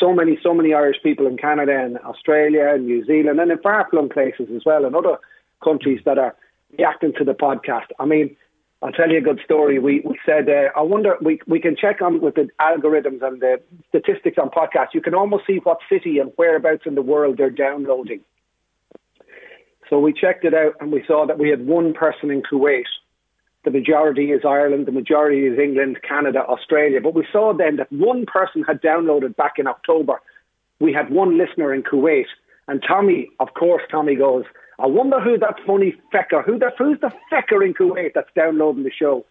So 0.00 0.14
many, 0.14 0.38
so 0.42 0.54
many 0.54 0.72
Irish 0.72 0.96
people 1.02 1.26
in 1.26 1.36
Canada 1.36 1.78
and 1.78 1.98
Australia 1.98 2.72
and 2.72 2.86
New 2.86 3.04
Zealand 3.04 3.38
and 3.38 3.52
in 3.52 3.58
far 3.58 3.86
flung 3.90 4.08
places 4.08 4.48
as 4.56 4.62
well, 4.64 4.86
and 4.86 4.96
other 4.96 5.18
countries 5.62 6.00
that 6.06 6.18
are 6.18 6.34
reacting 6.78 7.12
to 7.18 7.24
the 7.24 7.34
podcast. 7.34 7.88
I 8.00 8.06
mean, 8.06 8.34
I'll 8.82 8.92
tell 8.92 9.10
you 9.10 9.18
a 9.18 9.22
good 9.22 9.40
story. 9.44 9.78
We, 9.78 10.00
we 10.04 10.18
said, 10.26 10.48
uh, 10.48 10.76
I 10.76 10.82
wonder, 10.82 11.16
we, 11.20 11.40
we 11.46 11.60
can 11.60 11.76
check 11.76 12.02
on 12.02 12.20
with 12.20 12.34
the 12.34 12.48
algorithms 12.60 13.22
and 13.22 13.40
the 13.40 13.60
statistics 13.88 14.38
on 14.38 14.50
podcasts. 14.50 14.94
You 14.94 15.00
can 15.00 15.14
almost 15.14 15.46
see 15.46 15.58
what 15.62 15.78
city 15.88 16.18
and 16.18 16.32
whereabouts 16.36 16.82
in 16.84 16.96
the 16.96 17.02
world 17.02 17.36
they're 17.38 17.50
downloading. 17.50 18.20
So 19.88 20.00
we 20.00 20.12
checked 20.12 20.44
it 20.44 20.54
out 20.54 20.74
and 20.80 20.90
we 20.90 21.04
saw 21.06 21.26
that 21.26 21.38
we 21.38 21.50
had 21.50 21.66
one 21.66 21.94
person 21.94 22.30
in 22.30 22.42
Kuwait 22.42 22.84
the 23.64 23.70
majority 23.70 24.32
is 24.32 24.42
Ireland, 24.44 24.86
the 24.86 24.92
majority 24.92 25.46
is 25.46 25.58
England, 25.58 25.98
Canada, 26.06 26.40
Australia. 26.40 27.00
But 27.00 27.14
we 27.14 27.26
saw 27.30 27.52
then 27.56 27.76
that 27.76 27.92
one 27.92 28.26
person 28.26 28.64
had 28.64 28.82
downloaded 28.82 29.36
back 29.36 29.54
in 29.58 29.66
October. 29.66 30.20
We 30.80 30.92
had 30.92 31.10
one 31.10 31.38
listener 31.38 31.72
in 31.72 31.82
Kuwait, 31.84 32.26
and 32.66 32.82
Tommy, 32.86 33.28
of 33.38 33.54
course, 33.54 33.82
Tommy 33.90 34.16
goes, 34.16 34.44
I 34.78 34.86
wonder 34.86 35.20
who 35.20 35.38
that 35.38 35.60
funny 35.66 35.94
fecker, 36.12 36.44
who 36.44 36.58
that, 36.58 36.74
who's 36.78 37.00
the 37.00 37.12
fecker 37.30 37.64
in 37.64 37.74
Kuwait 37.74 38.12
that's 38.14 38.30
downloading 38.34 38.84
the 38.84 38.90
show. 38.90 39.24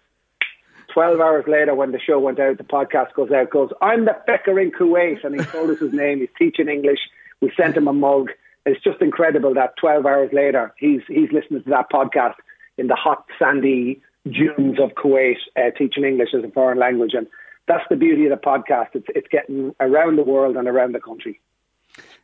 12 0.94 1.20
hours 1.20 1.46
later, 1.48 1.74
when 1.74 1.92
the 1.92 2.00
show 2.00 2.20
went 2.20 2.40
out, 2.40 2.58
the 2.58 2.64
podcast 2.64 3.14
goes 3.14 3.32
out, 3.32 3.50
goes, 3.50 3.72
I'm 3.82 4.06
the 4.06 4.18
fecker 4.28 4.62
in 4.62 4.72
Kuwait. 4.72 5.24
And 5.24 5.40
he 5.40 5.46
told 5.46 5.70
us 5.70 5.80
his 5.80 5.94
name. 5.94 6.20
He's 6.20 6.30
teaching 6.38 6.68
English. 6.68 7.00
We 7.40 7.52
sent 7.56 7.78
him 7.78 7.88
a 7.88 7.94
mug. 7.94 8.30
It's 8.66 8.84
just 8.84 9.02
incredible 9.02 9.54
that 9.56 9.78
12 9.78 10.06
hours 10.06 10.30
later, 10.34 10.74
he's, 10.78 11.02
he's 11.08 11.32
listening 11.32 11.64
to 11.64 11.70
that 11.70 11.90
podcast 11.92 12.36
in 12.78 12.88
the 12.88 12.96
hot, 12.96 13.26
sandy 13.40 14.02
dunes 14.26 14.80
of 14.80 14.92
Kuwait, 14.92 15.38
uh, 15.56 15.72
teaching 15.78 16.04
English 16.04 16.30
as 16.38 16.44
a 16.44 16.52
foreign 16.52 16.78
language. 16.78 17.14
And 17.14 17.28
that's 17.68 17.84
the 17.90 17.96
beauty 17.96 18.26
of 18.26 18.32
the 18.32 18.46
podcast. 18.46 18.90
It's, 18.94 19.08
it's 19.10 19.28
getting 19.30 19.74
around 19.80 20.18
the 20.18 20.24
world 20.24 20.58
and 20.58 20.68
around 20.68 20.94
the 20.94 21.00
country. 21.00 21.40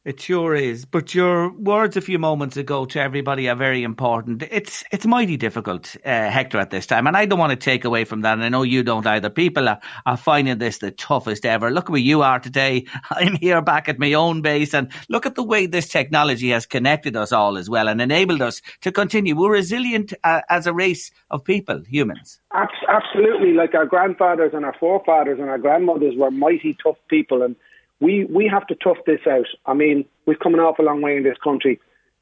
It 0.08 0.22
sure 0.22 0.56
is. 0.56 0.86
But 0.86 1.13
your 1.13 1.52
words 1.52 1.98
a 1.98 2.02
few 2.02 2.17
moments 2.17 2.56
ago 2.56 2.86
to 2.86 3.02
everybody 3.02 3.50
are 3.50 3.58
very 3.58 3.84
important. 3.84 4.41
It's 4.50 4.86
it's 4.89 5.06
mighty 5.06 5.36
difficult, 5.36 5.98
uh, 6.06 6.30
Hector, 6.30 6.60
at 6.60 6.70
this 6.70 6.86
time. 6.86 7.08
And 7.08 7.17
I 7.17 7.26
don't 7.26 7.38
want 7.38 7.50
to 7.50 7.58
take 7.58 7.84
away 7.84 8.06
from 8.06 8.22
that. 8.22 8.32
And 8.32 8.43
I 8.46 8.48
know 8.48 8.63
you 8.63 8.84
don't 8.84 9.06
either. 9.06 9.30
People 9.30 9.67
are, 9.67 9.82
are 10.06 10.15
finding 10.15 10.60
this 10.60 10.78
the 10.78 10.91
toughest 10.91 11.46
ever. 11.46 11.72
Look 11.72 11.88
at 11.88 11.89
where 11.89 12.00
you 12.00 12.22
are 12.22 12.39
today. 12.39 12.86
I'm 13.10 13.36
here 13.36 13.62
back 13.62 13.89
at 13.89 14.00
my 14.00 14.13
own 14.13 14.41
base. 14.41 14.74
And 14.74 14.93
look 15.10 15.26
at 15.26 15.36
the 15.36 15.43
way 15.43 15.65
this 15.65 15.89
technology 15.89 16.52
has 16.52 16.65
connected 16.65 17.17
us 17.17 17.34
all 17.34 17.58
as 17.58 17.70
well 17.70 17.89
and 17.89 18.02
enabled 18.02 18.41
us 18.41 18.62
to 18.84 18.93
continue. 18.93 19.36
We're 19.36 19.52
resilient 19.52 20.13
uh, 20.24 20.39
as 20.50 20.67
a 20.67 20.74
race 20.74 21.12
of 21.30 21.43
people, 21.43 21.84
humans. 21.86 22.39
Absolutely. 22.54 23.52
Like 23.52 23.76
our 23.76 23.86
grandfathers 23.86 24.54
and 24.54 24.63
our 24.63 24.76
forefathers 24.80 25.39
and 25.41 25.50
our 25.50 25.58
grandmothers 25.58 26.15
were 26.15 26.32
mighty 26.32 26.78
tough 26.82 26.96
people. 27.10 27.41
And 27.41 27.58
we 27.99 28.25
we 28.25 28.47
have 28.47 28.67
to 28.67 28.75
tough 28.75 28.97
this 29.05 29.21
out. 29.29 29.47
I 29.65 29.73
mean, 29.73 30.05
we've 30.25 30.39
come 30.39 30.53
an 30.53 30.60
awful 30.60 30.86
long 30.86 31.01
way 31.01 31.17
in 31.17 31.23
this 31.23 31.38
country, 31.43 31.79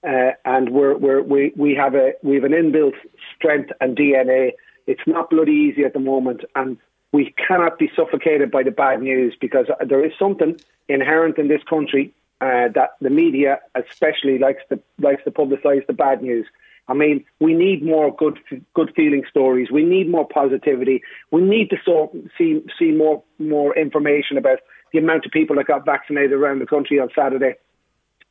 uh, 0.08 0.32
and 0.46 0.70
we're, 0.70 0.96
we're 0.98 1.22
we 1.22 1.54
we 1.56 1.76
have 1.76 1.96
a 1.96 2.14
we 2.24 2.36
have 2.36 2.44
an 2.44 2.52
inbuilt 2.52 2.96
strength 3.36 3.72
and 3.82 3.98
DNA. 3.98 4.52
It's 4.88 5.02
not 5.08 5.30
bloody 5.30 5.52
easy 5.52 5.84
at 5.84 5.94
the 5.94 6.00
moment, 6.00 6.42
and 6.56 6.78
we 7.12 7.34
cannot 7.48 7.80
be 7.80 7.90
suffocated 7.96 8.52
by 8.52 8.64
the 8.64 8.72
bad 8.72 9.02
news 9.02 9.36
because 9.40 9.68
there 9.86 10.06
is 10.06 10.12
something 10.20 10.60
inherent 10.88 11.38
in 11.38 11.48
this 11.48 11.64
country 11.68 12.14
uh, 12.42 12.68
that 12.76 12.92
the 13.02 13.10
media, 13.10 13.60
especially, 13.76 14.38
likes 14.38 14.62
to 14.70 14.80
likes 15.00 15.24
to 15.24 15.32
publicise 15.32 15.86
the 15.88 15.94
bad 15.94 16.22
news. 16.22 16.46
I 16.88 16.94
mean, 16.94 17.26
we 17.40 17.54
need 17.54 17.84
more 17.84 18.16
good 18.16 18.38
good 18.74 18.94
feeling 18.96 19.24
stories. 19.30 19.72
We 19.72 19.84
need 19.84 20.10
more 20.10 20.28
positivity. 20.28 21.02
We 21.32 21.42
need 21.42 21.70
to 21.72 21.78
so, 21.84 22.12
see 22.38 22.64
see 22.78 22.92
more 22.92 23.24
more 23.40 23.76
information 23.78 24.38
about 24.38 24.60
the 24.96 25.02
amount 25.02 25.26
of 25.26 25.32
people 25.32 25.58
that 25.58 25.68
got 25.68 25.86
vaccinated 25.86 26.32
around 26.32 26.60
the 26.60 26.66
country 26.66 27.00
on 27.00 27.10
Saturday. 27.14 27.56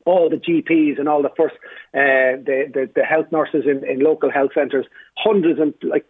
All 0.05 0.29
the 0.29 0.37
GPs 0.37 0.99
and 0.99 1.07
all 1.07 1.21
the 1.21 1.31
first, 1.35 1.55
uh, 1.93 2.37
the, 2.45 2.69
the, 2.73 2.89
the 2.95 3.03
health 3.03 3.27
nurses 3.31 3.63
in, 3.65 3.87
in 3.87 3.99
local 3.99 4.31
health 4.31 4.51
centres, 4.53 4.85
hundreds 5.17 5.59
of 5.59 5.73
like 5.81 6.05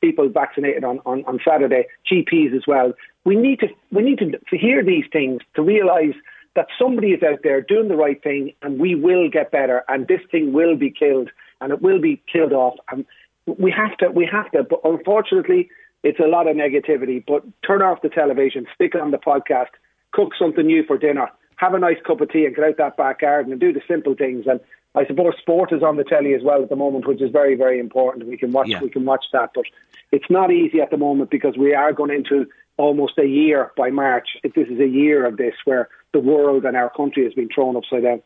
people 0.00 0.28
vaccinated 0.28 0.84
on, 0.84 1.00
on, 1.06 1.24
on 1.24 1.40
Saturday, 1.46 1.86
GPs 2.10 2.54
as 2.54 2.62
well. 2.66 2.92
We 3.24 3.36
need 3.36 3.60
to 3.60 3.68
we 3.90 4.02
need 4.02 4.18
to, 4.18 4.30
to 4.30 4.56
hear 4.58 4.84
these 4.84 5.04
things 5.12 5.40
to 5.56 5.62
realise 5.62 6.14
that 6.54 6.66
somebody 6.78 7.08
is 7.08 7.22
out 7.22 7.40
there 7.42 7.60
doing 7.60 7.88
the 7.88 7.96
right 7.96 8.22
thing, 8.22 8.52
and 8.62 8.78
we 8.78 8.94
will 8.94 9.28
get 9.30 9.50
better, 9.50 9.84
and 9.88 10.08
this 10.08 10.20
thing 10.30 10.52
will 10.52 10.76
be 10.76 10.90
killed, 10.90 11.30
and 11.60 11.72
it 11.72 11.80
will 11.80 12.00
be 12.00 12.22
killed 12.32 12.52
off. 12.52 12.74
And 12.90 13.04
we 13.46 13.72
have 13.72 13.96
to 13.98 14.10
we 14.10 14.28
have 14.30 14.50
to. 14.52 14.62
But 14.62 14.80
unfortunately, 14.84 15.70
it's 16.02 16.20
a 16.20 16.28
lot 16.28 16.48
of 16.48 16.56
negativity. 16.56 17.22
But 17.26 17.44
turn 17.66 17.82
off 17.82 18.02
the 18.02 18.08
television, 18.08 18.66
stick 18.74 18.94
on 18.94 19.10
the 19.10 19.18
podcast, 19.18 19.70
cook 20.12 20.32
something 20.38 20.66
new 20.66 20.84
for 20.84 20.98
dinner, 20.98 21.28
have 21.56 21.74
a 21.74 21.78
nice 21.78 21.98
cup 22.06 22.20
of 22.20 22.30
tea, 22.30 22.46
and 22.46 22.54
get 22.54 22.64
out 22.64 22.76
that 22.78 22.96
back 22.96 23.20
garden 23.20 23.52
and 23.52 23.60
do 23.60 23.72
the 23.72 23.82
simple 23.88 24.14
things. 24.14 24.46
And 24.46 24.60
I 24.94 25.06
suppose 25.06 25.34
sport 25.38 25.72
is 25.72 25.82
on 25.82 25.96
the 25.96 26.04
telly 26.04 26.34
as 26.34 26.42
well 26.42 26.62
at 26.62 26.68
the 26.68 26.76
moment, 26.76 27.06
which 27.06 27.22
is 27.22 27.30
very, 27.30 27.54
very 27.54 27.78
important. 27.78 28.26
We 28.26 28.36
can 28.36 28.52
watch, 28.52 28.68
yeah. 28.68 28.80
we 28.80 28.90
can 28.90 29.04
watch 29.04 29.24
that, 29.32 29.50
but 29.54 29.64
it's 30.10 30.30
not 30.30 30.50
easy 30.50 30.80
at 30.80 30.90
the 30.90 30.96
moment 30.96 31.30
because 31.30 31.56
we 31.56 31.74
are 31.74 31.92
going 31.92 32.10
into 32.10 32.46
almost 32.76 33.18
a 33.18 33.26
year 33.26 33.72
by 33.76 33.90
March. 33.90 34.28
This 34.42 34.68
is 34.68 34.80
a 34.80 34.88
year 34.88 35.26
of 35.26 35.36
this 35.36 35.54
where 35.64 35.88
the 36.12 36.18
world 36.18 36.64
and 36.64 36.76
our 36.76 36.90
country 36.90 37.24
has 37.24 37.34
been 37.34 37.48
thrown 37.54 37.76
upside 37.76 38.02
down. 38.02 38.22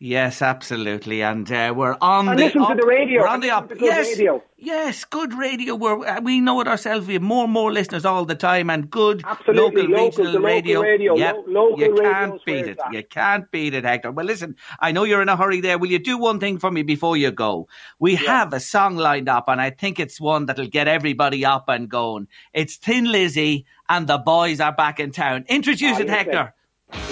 Yes, 0.00 0.42
absolutely, 0.42 1.22
and 1.22 1.50
uh, 1.50 1.72
we're 1.74 1.96
on 2.00 2.28
and 2.28 2.38
the 2.38 2.44
listen 2.44 2.62
up, 2.62 2.70
to 2.70 2.74
the 2.74 2.86
radio. 2.86 3.22
We're 3.22 3.28
on 3.28 3.40
the 3.40 3.50
up. 3.50 3.70
Yes, 3.78 4.08
radio. 4.08 4.42
yes, 4.58 5.04
good 5.04 5.32
radio. 5.32 5.76
We're, 5.76 6.04
uh, 6.04 6.20
we 6.20 6.40
know 6.40 6.60
it 6.60 6.66
ourselves. 6.66 7.06
We 7.06 7.14
have 7.14 7.22
more 7.22 7.44
and 7.44 7.52
more 7.52 7.72
listeners 7.72 8.04
all 8.04 8.24
the 8.24 8.34
time, 8.34 8.70
and 8.70 8.90
good 8.90 9.22
absolutely. 9.24 9.86
local, 9.86 10.24
local 10.24 10.24
regional 10.24 10.42
radio. 10.42 10.78
Local 10.80 10.90
radio. 10.90 11.16
Yep. 11.16 11.36
Lo- 11.46 11.68
local 11.68 11.78
you 11.78 11.94
can't 11.94 12.44
beat 12.44 12.66
it. 12.66 12.78
That. 12.78 12.92
You 12.92 13.04
can't 13.04 13.50
beat 13.52 13.72
it, 13.72 13.84
Hector. 13.84 14.10
Well, 14.10 14.26
listen, 14.26 14.56
I 14.80 14.90
know 14.90 15.04
you're 15.04 15.22
in 15.22 15.28
a 15.28 15.36
hurry 15.36 15.60
there. 15.60 15.78
Will 15.78 15.90
you 15.90 16.00
do 16.00 16.18
one 16.18 16.40
thing 16.40 16.58
for 16.58 16.72
me 16.72 16.82
before 16.82 17.16
you 17.16 17.30
go? 17.30 17.68
We 18.00 18.14
yeah. 18.14 18.40
have 18.40 18.52
a 18.52 18.60
song 18.60 18.96
lined 18.96 19.28
up, 19.28 19.44
and 19.46 19.60
I 19.60 19.70
think 19.70 20.00
it's 20.00 20.20
one 20.20 20.46
that'll 20.46 20.66
get 20.66 20.88
everybody 20.88 21.44
up 21.44 21.68
and 21.68 21.88
going. 21.88 22.26
It's 22.52 22.76
Thin 22.76 23.04
Lizzy, 23.04 23.64
and 23.88 24.08
the 24.08 24.18
boys 24.18 24.58
are 24.58 24.72
back 24.72 24.98
in 24.98 25.12
town. 25.12 25.44
Introduce 25.48 25.98
oh, 25.98 26.00
it, 26.00 26.08
listen, 26.08 26.08
Hector. 26.08 26.54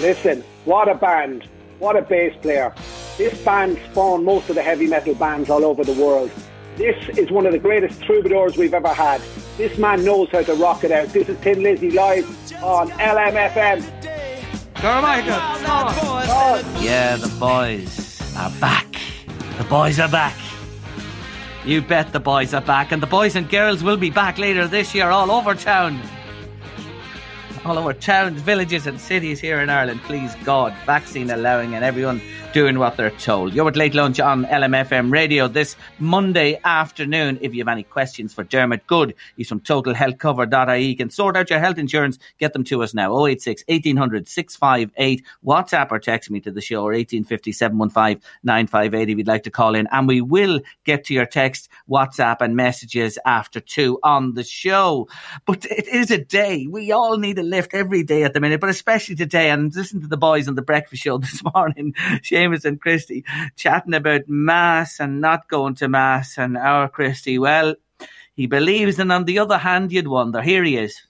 Listen, 0.01 0.43
what 0.65 0.89
a 0.89 0.95
band! 0.95 1.47
What 1.83 1.97
a 1.97 2.01
bass 2.01 2.33
player. 2.41 2.73
This 3.17 3.37
band 3.43 3.77
spawned 3.91 4.23
most 4.23 4.47
of 4.47 4.55
the 4.55 4.63
heavy 4.63 4.87
metal 4.87 5.15
bands 5.15 5.49
all 5.49 5.65
over 5.65 5.83
the 5.83 5.91
world. 5.91 6.31
This 6.77 7.09
is 7.17 7.29
one 7.29 7.45
of 7.45 7.51
the 7.51 7.59
greatest 7.59 8.01
troubadours 8.03 8.55
we've 8.55 8.73
ever 8.73 8.93
had. 8.93 9.21
This 9.57 9.77
man 9.77 10.05
knows 10.05 10.29
how 10.31 10.43
to 10.43 10.53
rock 10.53 10.85
it 10.85 10.93
out. 10.93 11.09
This 11.09 11.27
is 11.27 11.37
Thin 11.39 11.61
Lizzy 11.61 11.91
live 11.91 12.25
on 12.63 12.89
LMFM. 12.91 13.83
Carmichael. 14.75 15.33
Oh. 15.35 16.79
Yeah, 16.81 17.17
the 17.17 17.27
boys 17.37 18.33
are 18.37 18.51
back. 18.61 18.95
The 19.57 19.65
boys 19.65 19.99
are 19.99 20.07
back. 20.07 20.37
You 21.65 21.81
bet 21.81 22.13
the 22.13 22.21
boys 22.21 22.53
are 22.53 22.61
back, 22.61 22.93
and 22.93 23.03
the 23.03 23.07
boys 23.07 23.35
and 23.35 23.49
girls 23.49 23.83
will 23.83 23.97
be 23.97 24.09
back 24.09 24.37
later 24.37 24.69
this 24.69 24.95
year 24.95 25.09
all 25.09 25.29
over 25.29 25.53
town 25.53 26.01
all 27.65 27.77
over 27.77 27.93
towns, 27.93 28.41
villages, 28.41 28.87
and 28.87 28.99
cities 28.99 29.39
here 29.39 29.59
in 29.61 29.69
Ireland. 29.69 30.01
Please 30.03 30.35
God, 30.43 30.73
vaccine 30.85 31.29
allowing, 31.29 31.75
and 31.75 31.83
everyone 31.83 32.21
doing 32.53 32.77
what 32.77 32.95
they're 32.95 33.09
told. 33.09 33.51
You're 33.51 33.67
at 33.67 33.75
Late 33.75 33.95
Lunch 33.95 34.19
on 34.19 34.45
LMFM 34.45 35.11
Radio 35.11 35.47
this 35.47 35.75
Monday 35.97 36.59
afternoon. 36.63 37.39
If 37.41 37.55
you 37.55 37.61
have 37.61 37.67
any 37.67 37.81
questions 37.81 38.31
for 38.31 38.43
Dermot 38.43 38.85
Goode, 38.85 39.15
he's 39.35 39.49
from 39.49 39.59
totalhealthcover.ie. 39.59 40.85
You 40.85 40.95
can 40.95 41.09
sort 41.09 41.35
out 41.35 41.49
your 41.49 41.57
health 41.57 41.79
insurance. 41.79 42.19
Get 42.37 42.53
them 42.53 42.63
to 42.65 42.83
us 42.83 42.93
now. 42.93 43.25
086 43.25 43.63
1800 43.67 44.27
658. 44.27 45.23
WhatsApp 45.43 45.91
or 45.91 45.97
text 45.97 46.29
me 46.29 46.39
to 46.41 46.51
the 46.51 46.61
show 46.61 46.81
or 46.81 46.93
1850 46.93 47.51
715 47.51 48.21
958 48.43 49.09
if 49.09 49.17
you'd 49.17 49.27
like 49.27 49.43
to 49.43 49.51
call 49.51 49.73
in. 49.73 49.87
And 49.91 50.07
we 50.07 50.21
will 50.21 50.61
get 50.83 51.05
to 51.05 51.15
your 51.15 51.25
text, 51.25 51.69
WhatsApp, 51.89 52.37
and 52.39 52.55
messages 52.55 53.17
after 53.25 53.61
two 53.61 53.97
on 54.03 54.35
the 54.35 54.43
show. 54.43 55.07
But 55.47 55.65
it 55.65 55.87
is 55.87 56.11
a 56.11 56.19
day. 56.19 56.67
We 56.69 56.91
all 56.91 57.17
need 57.17 57.39
a 57.39 57.43
lift 57.43 57.73
every 57.73 58.03
day 58.03 58.23
at 58.23 58.35
the 58.35 58.39
minute, 58.39 58.61
but 58.61 58.69
especially 58.69 59.15
today. 59.15 59.49
And 59.49 59.75
listen 59.75 60.01
to 60.01 60.07
the 60.07 60.17
boys 60.17 60.47
on 60.47 60.53
the 60.53 60.61
breakfast 60.61 61.01
show 61.01 61.17
this 61.23 61.41
morning. 61.55 61.95
Seamus 62.43 62.65
and 62.65 62.79
Christy 62.79 63.23
chatting 63.55 63.93
about 63.93 64.27
mass 64.27 64.99
and 64.99 65.21
not 65.21 65.47
going 65.47 65.75
to 65.75 65.87
mass, 65.87 66.37
and 66.37 66.57
our 66.57 66.89
Christy, 66.89 67.39
well, 67.39 67.75
he 68.35 68.47
believes, 68.47 68.99
and 68.99 69.11
on 69.11 69.25
the 69.25 69.39
other 69.39 69.57
hand, 69.57 69.91
you'd 69.91 70.07
wonder. 70.07 70.41
Here 70.41 70.63
he 70.63 70.77
is. 70.77 71.01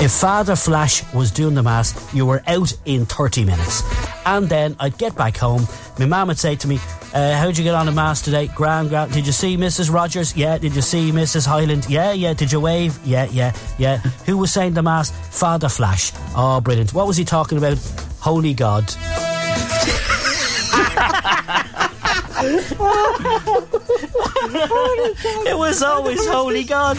If 0.00 0.10
Father 0.10 0.56
Flash 0.56 1.02
was 1.14 1.30
doing 1.30 1.54
the 1.54 1.62
mass, 1.62 2.12
you 2.12 2.26
were 2.26 2.42
out 2.48 2.72
in 2.86 3.06
30 3.06 3.44
minutes. 3.44 3.82
And 4.26 4.48
then 4.48 4.76
I'd 4.80 4.98
get 4.98 5.14
back 5.16 5.36
home. 5.36 5.66
My 5.98 6.06
mum 6.06 6.28
would 6.28 6.38
say 6.38 6.56
to 6.56 6.68
me, 6.68 6.78
uh, 7.14 7.36
How'd 7.36 7.56
you 7.56 7.64
get 7.64 7.74
on 7.74 7.86
the 7.86 7.92
mass 7.92 8.22
today? 8.22 8.48
Grand, 8.48 8.88
grand. 8.88 9.12
Did 9.12 9.26
you 9.26 9.32
see 9.32 9.56
Mrs. 9.56 9.92
Rogers? 9.92 10.36
Yeah. 10.36 10.58
Did 10.58 10.74
you 10.74 10.82
see 10.82 11.12
Mrs. 11.12 11.46
Highland? 11.46 11.88
Yeah, 11.88 12.12
yeah. 12.12 12.32
Did 12.34 12.50
you 12.50 12.60
wave? 12.60 12.98
Yeah, 13.04 13.26
yeah, 13.30 13.54
yeah. 13.78 13.98
Who 14.26 14.38
was 14.38 14.52
saying 14.52 14.74
the 14.74 14.82
mass? 14.82 15.10
Father 15.10 15.68
Flash. 15.68 16.12
Oh, 16.36 16.60
brilliant. 16.60 16.94
What 16.94 17.06
was 17.06 17.16
he 17.16 17.24
talking 17.24 17.58
about? 17.58 17.78
Holy 18.20 18.54
God. 18.54 18.92
it 25.46 25.58
was 25.58 25.82
always 25.82 26.26
Holy 26.26 26.64
God. 26.64 26.98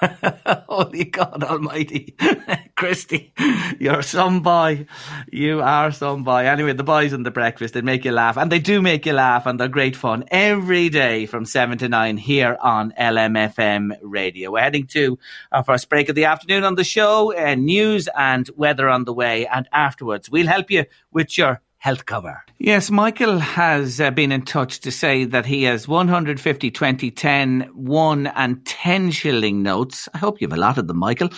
Holy 0.68 1.04
God 1.04 1.42
Almighty. 1.42 2.16
Christy, 2.76 3.32
you're 3.78 4.02
some 4.02 4.42
boy. 4.42 4.86
You 5.32 5.60
are 5.60 5.90
some 5.90 6.24
boy. 6.24 6.44
Anyway, 6.44 6.72
the 6.72 6.84
boys 6.84 7.12
and 7.12 7.26
the 7.26 7.30
breakfast, 7.30 7.74
they 7.74 7.80
make 7.80 8.04
you 8.04 8.12
laugh. 8.12 8.36
And 8.36 8.52
they 8.52 8.60
do 8.60 8.80
make 8.80 9.06
you 9.06 9.12
laugh, 9.12 9.46
and 9.46 9.58
they're 9.58 9.68
great 9.68 9.96
fun 9.96 10.24
every 10.30 10.88
day 10.88 11.26
from 11.26 11.44
7 11.44 11.78
to 11.78 11.88
9 11.88 12.16
here 12.16 12.56
on 12.60 12.92
LMFM 12.98 13.98
radio. 14.02 14.52
We're 14.52 14.60
heading 14.60 14.86
to 14.88 15.18
our 15.50 15.64
first 15.64 15.88
break 15.88 16.08
of 16.08 16.14
the 16.14 16.26
afternoon 16.26 16.64
on 16.64 16.76
the 16.76 16.84
show, 16.84 17.36
uh, 17.36 17.54
news 17.54 18.08
and 18.16 18.48
weather 18.56 18.88
on 18.88 19.04
the 19.04 19.12
way. 19.12 19.46
And 19.46 19.68
afterwards, 19.72 20.30
we'll 20.30 20.46
help 20.46 20.70
you 20.70 20.84
with 21.12 21.36
your 21.36 21.60
health 21.78 22.06
cover. 22.06 22.42
Yes, 22.58 22.90
Michael 22.90 23.38
has 23.38 24.00
uh, 24.00 24.10
been 24.10 24.32
in 24.32 24.42
touch 24.42 24.80
to 24.80 24.90
say 24.90 25.24
that 25.24 25.46
he 25.46 25.62
has 25.62 25.86
150, 25.86 26.70
20, 26.70 27.10
10, 27.10 27.60
1 27.72 28.26
and 28.26 28.66
10 28.66 29.10
shilling 29.12 29.62
notes. 29.62 30.08
I 30.12 30.18
hope 30.18 30.40
you 30.40 30.48
have 30.48 30.58
a 30.58 30.60
lot 30.60 30.78
of 30.78 30.88
them, 30.88 30.98
Michael. 30.98 31.30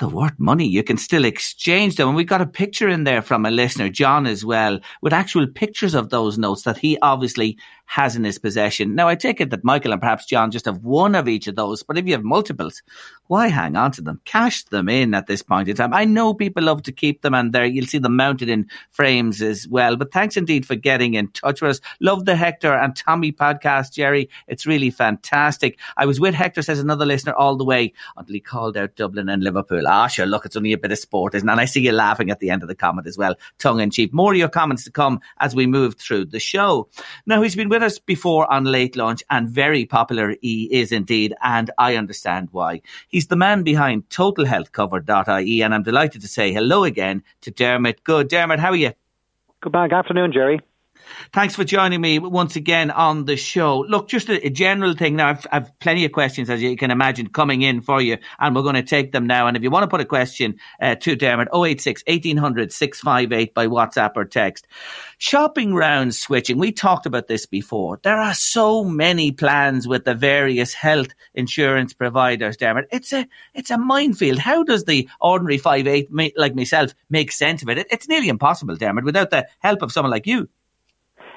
They're 0.00 0.08
worth 0.08 0.38
money. 0.38 0.66
You 0.66 0.82
can 0.82 0.96
still 0.96 1.26
exchange 1.26 1.96
them. 1.96 2.08
And 2.08 2.16
we 2.16 2.24
got 2.24 2.40
a 2.40 2.46
picture 2.46 2.88
in 2.88 3.04
there 3.04 3.20
from 3.20 3.44
a 3.44 3.50
listener, 3.50 3.90
John, 3.90 4.26
as 4.26 4.42
well, 4.42 4.80
with 5.02 5.12
actual 5.12 5.46
pictures 5.46 5.94
of 5.94 6.08
those 6.08 6.38
notes 6.38 6.62
that 6.62 6.78
he 6.78 6.98
obviously 7.00 7.58
has 7.84 8.14
in 8.14 8.22
his 8.22 8.38
possession. 8.38 8.94
Now, 8.94 9.08
I 9.08 9.16
take 9.16 9.40
it 9.40 9.50
that 9.50 9.64
Michael 9.64 9.92
and 9.92 10.00
perhaps 10.00 10.24
John 10.24 10.52
just 10.52 10.66
have 10.66 10.84
one 10.84 11.16
of 11.16 11.26
each 11.26 11.48
of 11.48 11.56
those, 11.56 11.82
but 11.82 11.98
if 11.98 12.06
you 12.06 12.12
have 12.12 12.22
multiples, 12.22 12.82
why 13.26 13.48
hang 13.48 13.74
on 13.74 13.90
to 13.92 14.00
them? 14.00 14.20
Cash 14.24 14.62
them 14.66 14.88
in 14.88 15.12
at 15.12 15.26
this 15.26 15.42
point 15.42 15.68
in 15.68 15.74
time. 15.74 15.92
I 15.92 16.04
know 16.04 16.32
people 16.32 16.62
love 16.62 16.84
to 16.84 16.92
keep 16.92 17.20
them 17.20 17.34
and 17.34 17.52
there 17.52 17.64
you'll 17.64 17.86
see 17.86 17.98
them 17.98 18.14
mounted 18.14 18.48
in 18.48 18.70
frames 18.90 19.42
as 19.42 19.66
well. 19.66 19.96
But 19.96 20.12
thanks 20.12 20.36
indeed 20.36 20.66
for 20.66 20.76
getting 20.76 21.14
in 21.14 21.32
touch 21.32 21.60
with 21.60 21.72
us. 21.72 21.80
Love 22.00 22.26
the 22.26 22.36
Hector 22.36 22.72
and 22.72 22.94
Tommy 22.94 23.32
podcast, 23.32 23.92
Jerry. 23.92 24.30
It's 24.46 24.66
really 24.66 24.90
fantastic. 24.90 25.78
I 25.96 26.06
was 26.06 26.20
with 26.20 26.34
Hector, 26.34 26.62
says 26.62 26.78
another 26.78 27.06
listener, 27.06 27.34
all 27.34 27.56
the 27.56 27.64
way 27.64 27.92
until 28.16 28.34
he 28.34 28.40
called 28.40 28.76
out 28.76 28.94
Dublin 28.94 29.28
and 29.28 29.42
Liverpool. 29.42 29.88
Ah, 29.90 30.06
sure, 30.06 30.26
look, 30.26 30.46
it's 30.46 30.56
only 30.56 30.72
a 30.72 30.78
bit 30.78 30.92
of 30.92 30.98
sport, 30.98 31.34
isn't 31.34 31.48
it? 31.48 31.52
And 31.52 31.60
I 31.60 31.64
see 31.64 31.80
you 31.80 31.92
laughing 31.92 32.30
at 32.30 32.38
the 32.38 32.50
end 32.50 32.62
of 32.62 32.68
the 32.68 32.74
comment 32.74 33.06
as 33.06 33.18
well, 33.18 33.34
tongue 33.58 33.80
in 33.80 33.90
cheek. 33.90 34.12
More 34.12 34.32
of 34.32 34.38
your 34.38 34.48
comments 34.48 34.84
to 34.84 34.90
come 34.90 35.20
as 35.38 35.54
we 35.54 35.66
move 35.66 35.96
through 35.96 36.26
the 36.26 36.38
show. 36.38 36.88
Now, 37.26 37.42
he's 37.42 37.56
been 37.56 37.68
with 37.68 37.82
us 37.82 37.98
before 37.98 38.50
on 38.52 38.64
Late 38.64 38.96
Lunch 38.96 39.22
and 39.30 39.48
very 39.48 39.84
popular 39.84 40.36
he 40.40 40.64
is 40.72 40.92
indeed, 40.92 41.34
and 41.42 41.70
I 41.76 41.96
understand 41.96 42.48
why. 42.52 42.82
He's 43.08 43.26
the 43.26 43.36
man 43.36 43.62
behind 43.62 44.08
TotalHealthCover.ie, 44.10 45.62
and 45.62 45.74
I'm 45.74 45.82
delighted 45.82 46.20
to 46.22 46.28
say 46.28 46.52
hello 46.52 46.84
again 46.84 47.22
to 47.40 47.50
Dermot 47.50 48.04
Goode. 48.04 48.28
Dermot, 48.28 48.60
how 48.60 48.70
are 48.70 48.76
you? 48.76 48.92
Good 49.60 49.74
afternoon, 49.74 50.32
Jerry. 50.32 50.60
Thanks 51.32 51.54
for 51.54 51.64
joining 51.64 52.00
me 52.00 52.18
once 52.18 52.56
again 52.56 52.90
on 52.90 53.24
the 53.24 53.36
show. 53.36 53.80
Look, 53.88 54.08
just 54.08 54.28
a, 54.28 54.46
a 54.46 54.50
general 54.50 54.94
thing 54.94 55.16
now. 55.16 55.28
I've, 55.28 55.46
I've, 55.52 55.78
plenty 55.78 56.04
of 56.04 56.12
questions, 56.12 56.50
as 56.50 56.62
you 56.62 56.76
can 56.76 56.90
imagine, 56.90 57.28
coming 57.28 57.62
in 57.62 57.80
for 57.80 58.00
you, 58.00 58.18
and 58.38 58.54
we're 58.54 58.62
going 58.62 58.74
to 58.74 58.82
take 58.82 59.12
them 59.12 59.26
now. 59.26 59.46
And 59.46 59.56
if 59.56 59.62
you 59.62 59.70
want 59.70 59.84
to 59.84 59.88
put 59.88 60.00
a 60.00 60.04
question 60.04 60.56
uh, 60.80 60.94
to 60.96 61.16
Dermot, 61.16 61.48
086 61.54 62.02
1800 62.06 62.72
658 62.72 63.54
by 63.54 63.66
WhatsApp 63.66 64.12
or 64.16 64.24
text. 64.24 64.66
Shopping 65.18 65.74
round 65.74 66.14
switching. 66.14 66.58
We 66.58 66.72
talked 66.72 67.06
about 67.06 67.26
this 67.26 67.46
before. 67.46 68.00
There 68.02 68.18
are 68.18 68.34
so 68.34 68.84
many 68.84 69.32
plans 69.32 69.86
with 69.86 70.04
the 70.04 70.14
various 70.14 70.72
health 70.72 71.08
insurance 71.34 71.92
providers, 71.92 72.56
Dermot. 72.56 72.88
It's 72.90 73.12
a 73.12 73.26
it's 73.54 73.70
a 73.70 73.78
minefield. 73.78 74.38
How 74.38 74.62
does 74.62 74.84
the 74.84 75.08
ordinary 75.20 75.58
five 75.58 75.86
eight 75.86 76.08
like 76.36 76.54
myself 76.54 76.94
make 77.10 77.32
sense 77.32 77.62
of 77.62 77.68
it? 77.68 77.86
It's 77.90 78.08
nearly 78.08 78.28
impossible, 78.28 78.76
Dermot, 78.76 79.04
without 79.04 79.30
the 79.30 79.46
help 79.58 79.82
of 79.82 79.92
someone 79.92 80.10
like 80.10 80.26
you. 80.26 80.48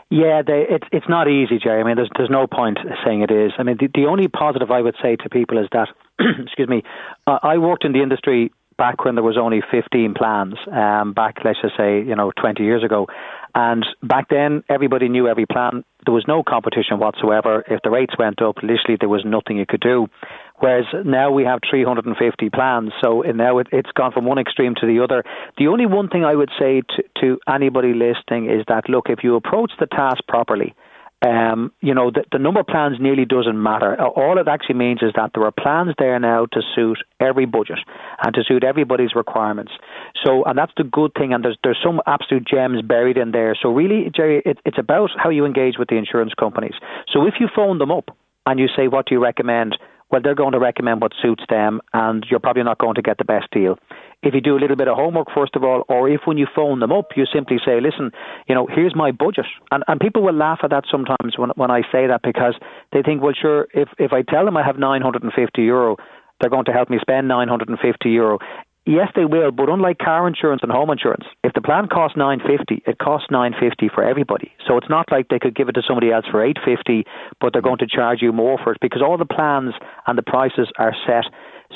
Yeah, 0.10 0.42
they, 0.46 0.66
it's 0.70 0.88
it's 0.92 1.10
not 1.10 1.28
easy, 1.28 1.58
Jerry. 1.58 1.82
I 1.82 1.84
mean, 1.84 1.96
there's 1.96 2.10
there's 2.18 2.30
no 2.30 2.46
point 2.48 2.78
saying 3.06 3.22
it 3.22 3.32
is. 3.32 3.52
I 3.58 3.64
mean, 3.64 3.78
the, 3.80 3.90
the 3.94 4.06
only 4.06 4.28
positive 4.28 4.70
I 4.70 4.82
would 4.82 4.96
say 5.02 5.16
to 5.16 5.30
people 5.30 5.58
is 5.58 5.68
that, 5.72 5.90
excuse 6.40 6.70
me, 6.70 6.84
uh, 7.26 7.40
I 7.42 7.58
worked 7.58 7.84
in 7.84 7.94
the 7.94 8.04
industry 8.04 8.52
back 8.78 9.06
when 9.06 9.16
there 9.16 9.24
was 9.24 9.38
only 9.38 9.62
15 9.72 10.14
plans, 10.14 10.56
um, 10.72 11.14
back 11.14 11.38
let's 11.44 11.62
just 11.62 11.78
say 11.78 12.00
you 12.02 12.16
know 12.16 12.32
20 12.40 12.64
years 12.64 12.84
ago, 12.84 13.08
and 13.56 13.86
back 14.02 14.30
then 14.30 14.64
everybody 14.70 15.10
knew 15.10 15.28
every 15.28 15.46
plan. 15.46 15.84
There 16.06 16.14
was 16.14 16.26
no 16.28 16.44
competition 16.44 17.00
whatsoever. 17.00 17.64
If 17.68 17.82
the 17.84 17.92
rates 17.92 18.14
went 18.18 18.42
up, 18.42 18.58
literally 18.58 18.98
there 19.00 19.10
was 19.10 19.24
nothing 19.26 19.58
you 19.58 19.66
could 19.68 19.82
do. 19.82 20.08
Whereas 20.60 20.86
now 21.06 21.32
we 21.32 21.44
have 21.44 21.60
350 21.70 22.50
plans, 22.50 22.92
so 23.04 23.22
now 23.22 23.60
it, 23.60 23.68
has 23.72 23.84
gone 23.96 24.12
from 24.12 24.26
one 24.26 24.38
extreme 24.38 24.76
to 24.80 24.88
the 24.88 25.04
other. 25.04 25.24
The 25.58 25.68
only 25.68 25.86
one 25.86 26.10
thing 26.10 26.24
I 26.24 26.36
would 26.36 26.52
say 26.60 26.82
to, 26.82 27.04
to 27.22 27.40
anybody 27.54 27.94
listening 27.94 28.50
is 28.50 28.64
that 28.68 28.90
look, 28.90 29.08
if 29.10 29.24
you 29.24 29.36
approach 29.36 29.72
the 29.80 29.88
task 29.88 30.26
properly, 30.28 30.74
um, 31.24 31.72
you 31.80 31.94
know, 31.94 32.12
the, 32.12 32.26
the, 32.32 32.38
number 32.38 32.60
of 32.60 32.68
plans 32.68 32.98
nearly 33.00 33.24
doesn't 33.24 33.62
matter. 33.62 33.96
All 34.02 34.38
it 34.38 34.48
actually 34.50 34.76
means 34.76 35.02
is 35.02 35.12
that 35.16 35.32
there 35.34 35.46
are 35.46 35.52
plans 35.52 35.94
there 35.98 36.20
now 36.20 36.48
to 36.48 36.62
suit 36.76 36.98
every 37.20 37.46
budget 37.46 37.80
and 38.22 38.36
to 38.36 38.44
suit 38.44 38.64
everybody's 38.64 39.16
requirements. 39.16 39.72
So, 40.24 40.44
and 40.44 40.58
that's 40.58 40.74
the 40.76 40.84
good 40.84 41.14
thing. 41.18 41.34
And 41.34 41.44
there's 41.44 41.58
there's 41.64 41.80
some 41.84 42.02
absolute 42.08 42.46
gems 42.46 42.82
buried 42.82 43.18
in 43.18 43.32
there. 43.32 43.56
So, 43.62 43.70
really, 43.70 44.12
Jerry, 44.14 44.42
it, 44.46 44.60
it's 44.66 44.78
about 44.78 45.12
how 45.16 45.30
you 45.30 45.46
engage 45.46 45.76
with 45.80 45.88
the 45.88 45.96
insurance 45.96 46.34
companies. 46.38 46.74
So, 47.12 47.26
if 47.26 47.36
you 47.40 47.48
phone 47.56 47.78
them 47.78 47.92
up 47.92 48.10
and 48.46 48.60
you 48.60 48.68
say, 48.76 48.90
"What 48.90 49.06
do 49.06 49.16
you 49.16 49.24
recommend?" 49.24 49.78
well, 50.14 50.22
they're 50.24 50.36
going 50.36 50.52
to 50.52 50.60
recommend 50.60 51.02
what 51.02 51.12
suits 51.24 51.44
them, 51.50 51.82
and 51.92 52.24
you're 52.30 52.40
probably 52.40 52.62
not 52.62 52.78
going 52.78 52.94
to 52.94 53.02
get 53.02 53.18
the 53.18 53.24
best 53.24 53.50
deal. 53.52 53.80
If 54.24 54.34
you 54.34 54.42
do 54.42 54.58
a 54.58 54.62
little 54.62 54.78
bit 54.78 54.88
of 54.88 54.96
homework, 54.96 55.28
first 55.36 55.56
of 55.56 55.64
all, 55.64 55.84
or 55.90 56.10
if 56.10 56.22
when 56.26 56.38
you 56.38 56.48
phone 56.56 56.80
them 56.80 56.92
up, 56.92 57.10
you 57.16 57.26
simply 57.32 57.58
say, 57.64 57.82
listen, 57.82 58.12
you 58.48 58.56
know, 58.56 58.68
here's 58.74 58.96
my 58.96 59.12
budget. 59.12 59.46
And, 59.70 59.84
and 59.88 60.00
people 60.00 60.24
will 60.24 60.34
laugh 60.34 60.60
at 60.64 60.70
that 60.70 60.86
sometimes 60.90 61.38
when, 61.38 61.50
when 61.56 61.70
I 61.70 61.82
say 61.92 62.08
that 62.08 62.22
because 62.24 62.56
they 62.94 63.02
think, 63.02 63.22
well, 63.22 63.34
sure, 63.40 63.68
if, 63.74 63.90
if 64.00 64.14
I 64.14 64.22
tell 64.22 64.46
them 64.46 64.56
I 64.56 64.66
have 64.66 64.80
950 64.80 65.62
euro, 65.62 65.98
they're 66.40 66.50
going 66.50 66.66
to 66.66 66.72
help 66.72 66.90
me 66.90 66.98
spend 67.02 67.28
950 67.28 68.10
euro. 68.10 68.40
Yes, 68.86 69.08
they 69.16 69.24
will, 69.24 69.52
but 69.52 69.70
unlike 69.70 69.98
car 70.00 70.28
insurance 70.28 70.62
and 70.62 70.72
home 70.72 70.90
insurance, 70.90 71.24
if 71.42 71.54
the 71.54 71.62
plan 71.62 71.88
costs 71.88 72.18
nine 72.18 72.42
fifty, 72.46 72.84
it 72.86 72.98
costs 72.98 73.28
nine 73.32 73.54
fifty 73.58 73.88
for 73.88 74.04
everybody. 74.04 74.52
So 74.68 74.76
it's 74.76 74.90
not 74.90 75.10
like 75.10 75.30
they 75.30 75.40
could 75.40 75.56
give 75.56 75.70
it 75.70 75.72
to 75.74 75.82
somebody 75.88 76.12
else 76.12 76.26
for 76.30 76.44
eight 76.44 76.58
fifty, 76.66 77.06
but 77.40 77.54
they're 77.54 77.62
going 77.62 77.78
to 77.78 77.88
charge 77.88 78.22
you 78.22 78.34
more 78.34 78.60
for 78.62 78.74
it 78.74 78.80
because 78.82 79.02
all 79.02 79.18
the 79.18 79.24
plans 79.24 79.74
and 80.06 80.18
the 80.18 80.22
prices 80.22 80.68
are 80.78 80.94
set 81.08 81.32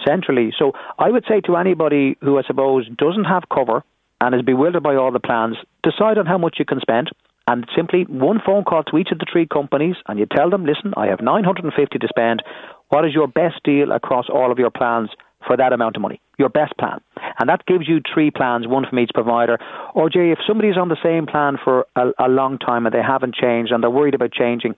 centrally. 0.05 0.51
So 0.57 0.73
I 0.97 1.09
would 1.09 1.25
say 1.27 1.41
to 1.41 1.55
anybody 1.55 2.17
who 2.21 2.37
I 2.37 2.43
suppose 2.43 2.87
doesn't 2.97 3.25
have 3.25 3.43
cover 3.53 3.83
and 4.19 4.35
is 4.35 4.41
bewildered 4.41 4.83
by 4.83 4.95
all 4.95 5.11
the 5.11 5.19
plans, 5.19 5.57
decide 5.83 6.17
on 6.17 6.25
how 6.25 6.37
much 6.37 6.55
you 6.59 6.65
can 6.65 6.79
spend. 6.79 7.09
And 7.49 7.65
simply 7.75 8.03
one 8.03 8.41
phone 8.45 8.65
call 8.65 8.83
to 8.83 8.97
each 8.97 9.11
of 9.11 9.19
the 9.19 9.25
three 9.31 9.47
companies, 9.47 9.95
and 10.07 10.19
you 10.19 10.25
tell 10.25 10.49
them, 10.49 10.65
listen, 10.65 10.93
I 10.97 11.07
have 11.07 11.21
950 11.21 11.97
to 11.97 12.07
spend. 12.09 12.43
What 12.89 13.05
is 13.05 13.13
your 13.13 13.27
best 13.27 13.63
deal 13.63 13.93
across 13.93 14.25
all 14.29 14.51
of 14.51 14.59
your 14.59 14.71
plans? 14.71 15.09
for 15.45 15.57
that 15.57 15.73
amount 15.73 15.95
of 15.95 16.01
money, 16.01 16.19
your 16.37 16.49
best 16.49 16.77
plan. 16.77 16.99
And 17.39 17.49
that 17.49 17.65
gives 17.65 17.87
you 17.87 18.01
three 18.13 18.31
plans, 18.31 18.67
one 18.67 18.85
from 18.87 18.99
each 18.99 19.11
provider. 19.13 19.57
Or, 19.93 20.09
Jay, 20.09 20.31
if 20.31 20.39
somebody's 20.47 20.77
on 20.77 20.89
the 20.89 20.97
same 21.03 21.25
plan 21.25 21.57
for 21.63 21.85
a, 21.95 22.09
a 22.19 22.27
long 22.27 22.57
time 22.57 22.85
and 22.85 22.93
they 22.93 23.01
haven't 23.01 23.35
changed 23.35 23.71
and 23.71 23.83
they're 23.83 23.89
worried 23.89 24.15
about 24.15 24.31
changing, 24.31 24.75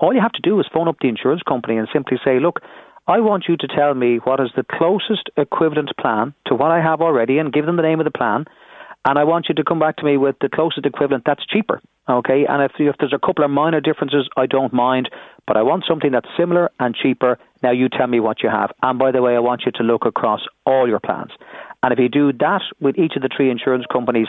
all 0.00 0.14
you 0.14 0.20
have 0.20 0.32
to 0.32 0.42
do 0.42 0.58
is 0.60 0.66
phone 0.72 0.88
up 0.88 0.96
the 1.00 1.08
insurance 1.08 1.42
company 1.42 1.76
and 1.76 1.88
simply 1.92 2.18
say, 2.24 2.40
look, 2.40 2.60
I 3.08 3.20
want 3.20 3.46
you 3.48 3.56
to 3.56 3.66
tell 3.66 3.94
me 3.94 4.18
what 4.18 4.38
is 4.38 4.50
the 4.54 4.62
closest 4.62 5.30
equivalent 5.38 5.90
plan 5.98 6.34
to 6.46 6.54
what 6.54 6.70
I 6.70 6.82
have 6.82 7.00
already 7.00 7.38
and 7.38 7.50
give 7.50 7.64
them 7.64 7.76
the 7.76 7.82
name 7.82 8.00
of 8.00 8.04
the 8.04 8.10
plan. 8.10 8.44
And 9.06 9.18
I 9.18 9.24
want 9.24 9.46
you 9.48 9.54
to 9.54 9.64
come 9.64 9.78
back 9.78 9.96
to 9.96 10.04
me 10.04 10.18
with 10.18 10.36
the 10.42 10.50
closest 10.50 10.84
equivalent 10.84 11.24
that's 11.24 11.46
cheaper. 11.46 11.80
Okay, 12.06 12.44
and 12.46 12.62
if, 12.62 12.72
if 12.78 12.96
there's 12.98 13.14
a 13.14 13.26
couple 13.26 13.44
of 13.44 13.50
minor 13.50 13.80
differences, 13.80 14.28
I 14.36 14.44
don't 14.44 14.74
mind, 14.74 15.08
but 15.46 15.56
I 15.56 15.62
want 15.62 15.84
something 15.88 16.12
that's 16.12 16.28
similar 16.38 16.70
and 16.78 16.94
cheaper. 16.94 17.38
Now 17.62 17.70
you 17.70 17.88
tell 17.88 18.06
me 18.06 18.20
what 18.20 18.42
you 18.42 18.50
have. 18.50 18.72
And 18.82 18.98
by 18.98 19.10
the 19.10 19.22
way, 19.22 19.34
I 19.34 19.40
want 19.40 19.62
you 19.64 19.72
to 19.72 19.82
look 19.82 20.04
across 20.04 20.40
all 20.66 20.86
your 20.86 21.00
plans. 21.00 21.30
And 21.82 21.94
if 21.94 21.98
you 21.98 22.10
do 22.10 22.32
that 22.34 22.60
with 22.78 22.98
each 22.98 23.12
of 23.16 23.22
the 23.22 23.30
three 23.34 23.50
insurance 23.50 23.86
companies, 23.90 24.28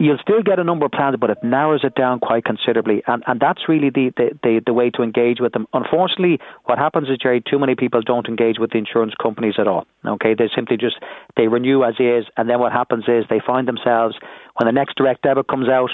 you'll 0.00 0.18
still 0.18 0.42
get 0.42 0.58
a 0.58 0.64
number 0.64 0.86
of 0.86 0.92
plans, 0.92 1.16
but 1.20 1.28
it 1.28 1.38
narrows 1.44 1.82
it 1.84 1.94
down 1.94 2.18
quite 2.20 2.44
considerably. 2.44 3.02
And, 3.06 3.22
and 3.26 3.38
that's 3.38 3.68
really 3.68 3.90
the, 3.90 4.10
the, 4.16 4.30
the, 4.42 4.60
the 4.64 4.72
way 4.72 4.88
to 4.90 5.02
engage 5.02 5.40
with 5.40 5.52
them. 5.52 5.68
Unfortunately, 5.74 6.40
what 6.64 6.78
happens 6.78 7.08
is, 7.10 7.18
Jerry, 7.18 7.42
too 7.48 7.58
many 7.58 7.74
people 7.74 8.00
don't 8.00 8.26
engage 8.26 8.58
with 8.58 8.70
the 8.70 8.78
insurance 8.78 9.12
companies 9.22 9.54
at 9.58 9.68
all. 9.68 9.86
Okay, 10.04 10.34
they 10.34 10.48
simply 10.56 10.78
just, 10.78 10.96
they 11.36 11.48
renew 11.48 11.84
as 11.84 11.94
is. 12.00 12.24
And 12.38 12.48
then 12.48 12.58
what 12.58 12.72
happens 12.72 13.04
is 13.08 13.24
they 13.28 13.42
find 13.46 13.68
themselves, 13.68 14.16
when 14.56 14.66
the 14.66 14.72
next 14.72 14.96
direct 14.96 15.22
debit 15.22 15.48
comes 15.48 15.68
out, 15.68 15.90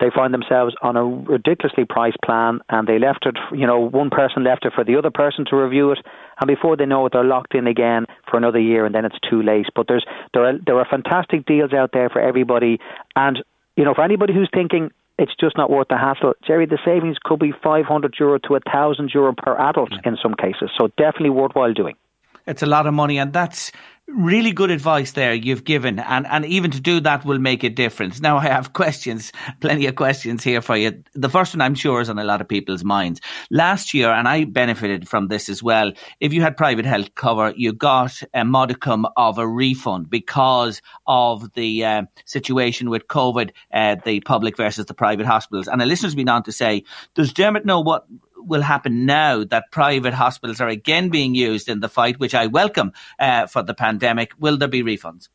they 0.00 0.10
find 0.14 0.34
themselves 0.34 0.74
on 0.82 0.96
a 0.96 1.04
ridiculously 1.04 1.86
priced 1.88 2.18
plan 2.22 2.60
and 2.68 2.86
they 2.86 2.98
left 2.98 3.24
it, 3.24 3.36
you 3.52 3.66
know, 3.66 3.80
one 3.80 4.10
person 4.10 4.44
left 4.44 4.66
it 4.66 4.74
for 4.74 4.84
the 4.84 4.96
other 4.96 5.10
person 5.10 5.46
to 5.48 5.56
review 5.56 5.92
it 5.92 5.98
and 6.38 6.48
before 6.48 6.76
they 6.76 6.86
know 6.86 7.06
it 7.06 7.12
they're 7.12 7.24
locked 7.24 7.54
in 7.54 7.66
again 7.66 8.06
for 8.30 8.36
another 8.36 8.60
year 8.60 8.86
and 8.86 8.94
then 8.94 9.04
it's 9.04 9.18
too 9.28 9.42
late. 9.42 9.66
But 9.74 9.86
there's 9.88 10.04
there 10.34 10.44
are 10.44 10.58
there 10.64 10.78
are 10.78 10.86
fantastic 10.88 11.46
deals 11.46 11.72
out 11.72 11.90
there 11.92 12.08
for 12.08 12.20
everybody 12.20 12.78
and 13.14 13.42
you 13.76 13.84
know, 13.84 13.94
for 13.94 14.02
anybody 14.02 14.32
who's 14.32 14.48
thinking 14.52 14.90
it's 15.18 15.34
just 15.38 15.56
not 15.56 15.70
worth 15.70 15.88
the 15.88 15.96
hassle. 15.96 16.34
Jerry, 16.46 16.66
the 16.66 16.78
savings 16.84 17.16
could 17.22 17.38
be 17.38 17.52
500 17.62 18.16
euro 18.18 18.38
to 18.38 18.52
1,000 18.52 19.10
euro 19.14 19.34
per 19.34 19.56
adult 19.56 19.92
in 20.04 20.16
some 20.22 20.34
cases. 20.34 20.70
So 20.78 20.88
definitely 20.98 21.30
worthwhile 21.30 21.72
doing. 21.72 21.96
It's 22.46 22.62
a 22.62 22.66
lot 22.66 22.86
of 22.86 22.94
money, 22.94 23.18
and 23.18 23.32
that's 23.32 23.72
really 24.08 24.52
good 24.52 24.70
advice 24.70 25.12
there 25.12 25.34
you've 25.34 25.64
given 25.64 25.98
and, 25.98 26.26
and 26.28 26.44
even 26.46 26.70
to 26.70 26.80
do 26.80 27.00
that 27.00 27.24
will 27.24 27.38
make 27.38 27.64
a 27.64 27.70
difference. 27.70 28.20
Now 28.20 28.38
I 28.38 28.44
have 28.44 28.72
questions, 28.72 29.32
plenty 29.60 29.86
of 29.86 29.96
questions 29.96 30.44
here 30.44 30.62
for 30.62 30.76
you. 30.76 31.02
The 31.14 31.28
first 31.28 31.54
one 31.54 31.60
I'm 31.60 31.74
sure 31.74 32.00
is 32.00 32.08
on 32.08 32.18
a 32.18 32.24
lot 32.24 32.40
of 32.40 32.48
people's 32.48 32.84
minds. 32.84 33.20
Last 33.50 33.94
year, 33.94 34.10
and 34.10 34.28
I 34.28 34.44
benefited 34.44 35.08
from 35.08 35.28
this 35.28 35.48
as 35.48 35.62
well, 35.62 35.92
if 36.20 36.32
you 36.32 36.40
had 36.40 36.56
private 36.56 36.84
health 36.84 37.14
cover, 37.16 37.52
you 37.56 37.72
got 37.72 38.22
a 38.32 38.44
modicum 38.44 39.06
of 39.16 39.38
a 39.38 39.46
refund 39.46 40.08
because 40.08 40.80
of 41.06 41.52
the 41.54 41.84
uh, 41.84 42.02
situation 42.24 42.90
with 42.90 43.08
COVID, 43.08 43.50
uh, 43.72 43.96
the 44.04 44.20
public 44.20 44.56
versus 44.56 44.86
the 44.86 44.94
private 44.94 45.26
hospitals. 45.26 45.66
And 45.66 45.82
a 45.82 45.86
listener's 45.86 46.14
been 46.14 46.28
on 46.28 46.44
to 46.44 46.52
say, 46.52 46.84
does 47.14 47.32
Dermot 47.32 47.66
know 47.66 47.80
what 47.80 48.06
will 48.46 48.62
happen 48.62 49.06
now 49.06 49.44
that 49.44 49.70
private 49.70 50.14
hospitals 50.14 50.60
are 50.60 50.68
again 50.68 51.08
being 51.08 51.34
used 51.34 51.68
in 51.68 51.80
the 51.80 51.88
fight, 51.88 52.18
which 52.18 52.34
I 52.34 52.46
welcome 52.46 52.92
uh, 53.18 53.46
for 53.46 53.62
the 53.62 53.74
pandemic? 53.74 54.32
Will 54.38 54.56
there 54.56 54.68
be 54.68 54.82
refunds? 54.82 55.28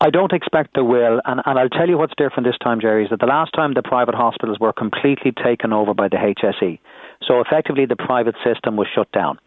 I 0.00 0.10
don't 0.10 0.32
expect 0.32 0.74
there 0.74 0.84
will, 0.84 1.20
and, 1.24 1.40
and 1.44 1.58
I'll 1.58 1.68
tell 1.68 1.88
you 1.88 1.98
what's 1.98 2.14
different 2.16 2.46
this 2.46 2.58
time, 2.62 2.80
Jerry, 2.80 3.04
is 3.04 3.10
that 3.10 3.18
the 3.18 3.26
last 3.26 3.50
time 3.52 3.74
the 3.74 3.82
private 3.82 4.14
hospitals 4.14 4.58
were 4.60 4.72
completely 4.72 5.32
taken 5.32 5.72
over 5.72 5.92
by 5.92 6.06
the 6.06 6.16
HSE. 6.16 6.78
So 7.26 7.40
effectively, 7.40 7.84
the 7.84 7.96
private 7.96 8.36
system 8.44 8.76
was 8.76 8.86
shut 8.94 9.10
down. 9.10 9.40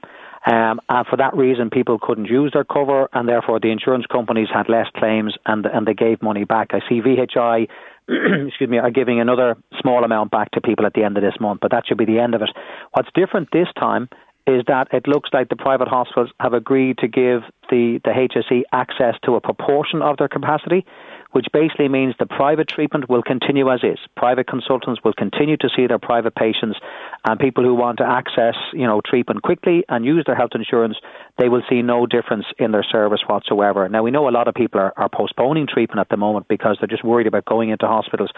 Um, 0.46 0.82
and 0.90 1.06
for 1.08 1.18
that 1.18 1.36
reason, 1.38 1.70
people 1.70 2.00
couldn't 2.02 2.26
use 2.26 2.52
their 2.54 2.64
cover, 2.64 3.08
and 3.14 3.30
therefore 3.30 3.60
the 3.60 3.72
insurance 3.72 4.06
companies 4.12 4.48
had 4.54 4.68
less 4.68 4.88
claims, 4.96 5.38
and 5.46 5.66
and 5.68 5.86
they 5.86 5.94
gave 5.94 6.22
money 6.22 6.46
back. 6.46 6.72
I 6.74 6.80
see 6.90 7.00
VHI, 7.00 7.68
excuse 8.48 8.70
me, 8.70 8.78
are 8.78 8.92
giving 8.92 9.20
another 9.20 9.58
small 9.80 10.04
amount 10.04 10.32
back 10.32 10.52
to 10.52 10.62
people 10.62 10.86
at 10.86 10.94
the 10.94 11.04
end 11.04 11.18
of 11.18 11.24
this 11.24 11.36
month, 11.40 11.60
but 11.62 11.72
that 11.72 11.84
should 11.88 11.98
be 11.98 12.06
the 12.06 12.20
end 12.20 12.36
of 12.36 12.42
it. 12.42 12.50
What's 12.94 13.10
different 13.14 13.50
this 13.52 13.68
time 13.80 14.10
is 14.48 14.64
that 14.68 14.88
it 14.92 15.08
looks 15.08 15.30
like 15.34 15.50
the 15.50 15.56
private 15.56 15.88
hospitals 15.88 16.30
have 16.40 16.54
agreed 16.54 16.98
to 16.98 17.08
give 17.08 17.42
the, 17.70 18.00
the 18.04 18.12
HSE 18.12 18.64
access 18.72 19.16
to 19.24 19.36
a 19.36 19.42
proportion 19.42 20.02
of 20.02 20.18
their 20.18 20.28
capacity 20.28 20.86
which 21.32 21.48
basically 21.54 21.88
means 21.88 22.16
the 22.20 22.26
private 22.26 22.68
treatment 22.68 23.10
will 23.10 23.24
continue 23.24 23.72
as 23.72 23.84
is. 23.84 24.00
Private 24.16 24.48
consultants 24.48 25.02
will 25.04 25.14
continue 25.14 25.58
to 25.58 25.70
see 25.76 25.88
their 25.88 26.00
private 26.00 26.36
patients, 26.36 26.80
and 27.26 27.40
people 27.40 27.64
who 27.64 27.76
want 27.76 27.98
to 28.00 28.06
access, 28.06 28.56
you 28.74 28.86
know, 28.86 29.02
treatment 29.06 29.42
quickly 29.44 29.84
and 29.90 30.06
use 30.06 30.24
their 30.26 30.36
health 30.36 30.52
insurance, 30.56 30.98
they 31.38 31.50
will 31.50 31.64
see 31.70 31.82
no 31.82 32.06
difference 32.06 32.46
in 32.58 32.72
their 32.72 32.84
service 32.84 33.22
whatsoever. 33.28 33.88
Now 33.90 34.04
we 34.04 34.12
know 34.12 34.28
a 34.28 34.32
lot 34.32 34.48
of 34.48 34.56
people 34.56 34.80
are, 34.80 34.94
are 34.98 35.10
postponing 35.10 35.68
treatment 35.68 36.00
at 36.00 36.10
the 36.10 36.18
moment 36.18 36.48
because 36.48 36.78
they're 36.80 36.88
just 36.88 37.04
worried 37.04 37.28
about 37.28 37.46
going 37.46 37.70
into 37.70 37.88
hospitals. 37.88 38.32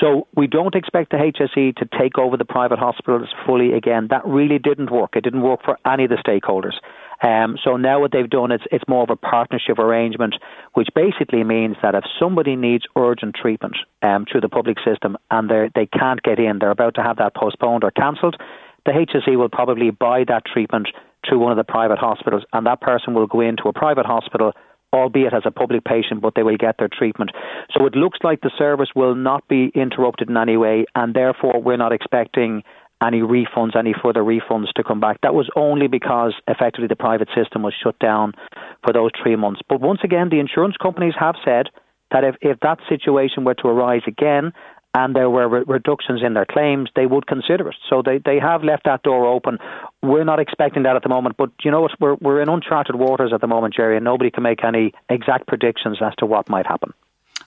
So 0.00 0.26
we 0.36 0.46
don't 0.46 0.74
expect 0.74 1.10
the 1.10 1.16
HSE 1.16 1.76
to 1.76 1.88
take 1.98 2.18
over 2.18 2.36
the 2.36 2.44
private 2.44 2.78
hospitals 2.78 3.28
fully 3.46 3.72
again. 3.72 4.08
That 4.10 4.26
really 4.26 4.58
didn't 4.58 4.90
work. 4.90 5.16
It 5.16 5.24
didn't 5.24 5.42
work 5.42 5.60
for 5.64 5.78
any 5.86 6.04
of 6.04 6.10
the 6.10 6.16
stakeholders. 6.16 6.74
Um, 7.22 7.56
so 7.64 7.76
now 7.76 8.00
what 8.00 8.12
they've 8.12 8.28
done 8.28 8.52
is 8.52 8.60
it's 8.70 8.84
more 8.88 9.02
of 9.02 9.10
a 9.10 9.16
partnership 9.16 9.78
arrangement, 9.78 10.34
which 10.74 10.88
basically 10.94 11.44
means 11.44 11.76
that 11.82 11.94
if 11.94 12.04
somebody 12.20 12.56
needs 12.56 12.84
urgent 12.96 13.34
treatment 13.34 13.76
um, 14.02 14.26
through 14.30 14.42
the 14.42 14.48
public 14.48 14.78
system 14.84 15.16
and 15.30 15.50
they 15.50 15.70
they 15.74 15.86
can't 15.86 16.22
get 16.22 16.38
in, 16.38 16.58
they're 16.58 16.70
about 16.70 16.94
to 16.96 17.02
have 17.02 17.16
that 17.18 17.34
postponed 17.34 17.84
or 17.84 17.90
cancelled, 17.90 18.36
the 18.84 18.92
HSE 18.92 19.36
will 19.36 19.48
probably 19.48 19.90
buy 19.90 20.24
that 20.28 20.44
treatment 20.44 20.88
through 21.26 21.38
one 21.38 21.52
of 21.52 21.58
the 21.58 21.64
private 21.64 21.98
hospitals, 21.98 22.44
and 22.52 22.66
that 22.66 22.80
person 22.80 23.14
will 23.14 23.26
go 23.26 23.40
into 23.40 23.68
a 23.68 23.72
private 23.72 24.06
hospital 24.06 24.52
albeit 24.92 25.34
as 25.34 25.42
a 25.44 25.50
public 25.50 25.84
patient, 25.84 26.22
but 26.22 26.34
they 26.34 26.42
will 26.42 26.56
get 26.56 26.76
their 26.78 26.88
treatment. 26.88 27.30
So 27.76 27.86
it 27.86 27.94
looks 27.94 28.18
like 28.22 28.40
the 28.40 28.52
service 28.56 28.88
will 28.94 29.14
not 29.14 29.46
be 29.48 29.70
interrupted 29.74 30.30
in 30.30 30.36
any 30.36 30.56
way, 30.56 30.86
and 30.94 31.12
therefore 31.12 31.60
we're 31.60 31.76
not 31.76 31.92
expecting 31.92 32.62
any 33.02 33.20
refunds, 33.20 33.76
any 33.76 33.94
further 34.02 34.22
refunds 34.22 34.72
to 34.76 34.84
come 34.84 35.00
back. 35.00 35.20
That 35.22 35.34
was 35.34 35.48
only 35.56 35.86
because 35.86 36.34
effectively 36.48 36.88
the 36.88 36.96
private 36.96 37.28
system 37.36 37.62
was 37.62 37.74
shut 37.82 37.98
down 37.98 38.32
for 38.84 38.92
those 38.92 39.10
three 39.22 39.36
months. 39.36 39.60
But 39.68 39.80
once 39.80 40.00
again, 40.02 40.28
the 40.30 40.40
insurance 40.40 40.76
companies 40.80 41.14
have 41.18 41.34
said 41.44 41.68
that 42.10 42.24
if, 42.24 42.36
if 42.40 42.60
that 42.60 42.78
situation 42.88 43.44
were 43.44 43.54
to 43.54 43.68
arise 43.68 44.02
again 44.06 44.52
and 44.94 45.14
there 45.14 45.28
were 45.28 45.46
re- 45.46 45.64
reductions 45.66 46.22
in 46.24 46.32
their 46.32 46.46
claims, 46.46 46.88
they 46.96 47.04
would 47.04 47.26
consider 47.26 47.68
it. 47.68 47.76
So 47.90 48.02
they, 48.04 48.18
they 48.24 48.38
have 48.40 48.64
left 48.64 48.84
that 48.84 49.02
door 49.02 49.26
open. 49.26 49.58
We're 50.02 50.24
not 50.24 50.40
expecting 50.40 50.84
that 50.84 50.96
at 50.96 51.02
the 51.02 51.10
moment, 51.10 51.36
but 51.36 51.50
you 51.62 51.70
know 51.70 51.82
what? 51.82 51.90
We're, 52.00 52.14
we're 52.14 52.40
in 52.40 52.48
uncharted 52.48 52.96
waters 52.96 53.32
at 53.34 53.42
the 53.42 53.46
moment, 53.46 53.74
Jerry, 53.74 53.96
and 53.96 54.04
nobody 54.04 54.30
can 54.30 54.42
make 54.42 54.64
any 54.64 54.92
exact 55.10 55.48
predictions 55.48 55.98
as 56.00 56.14
to 56.18 56.26
what 56.26 56.48
might 56.48 56.66
happen. 56.66 56.94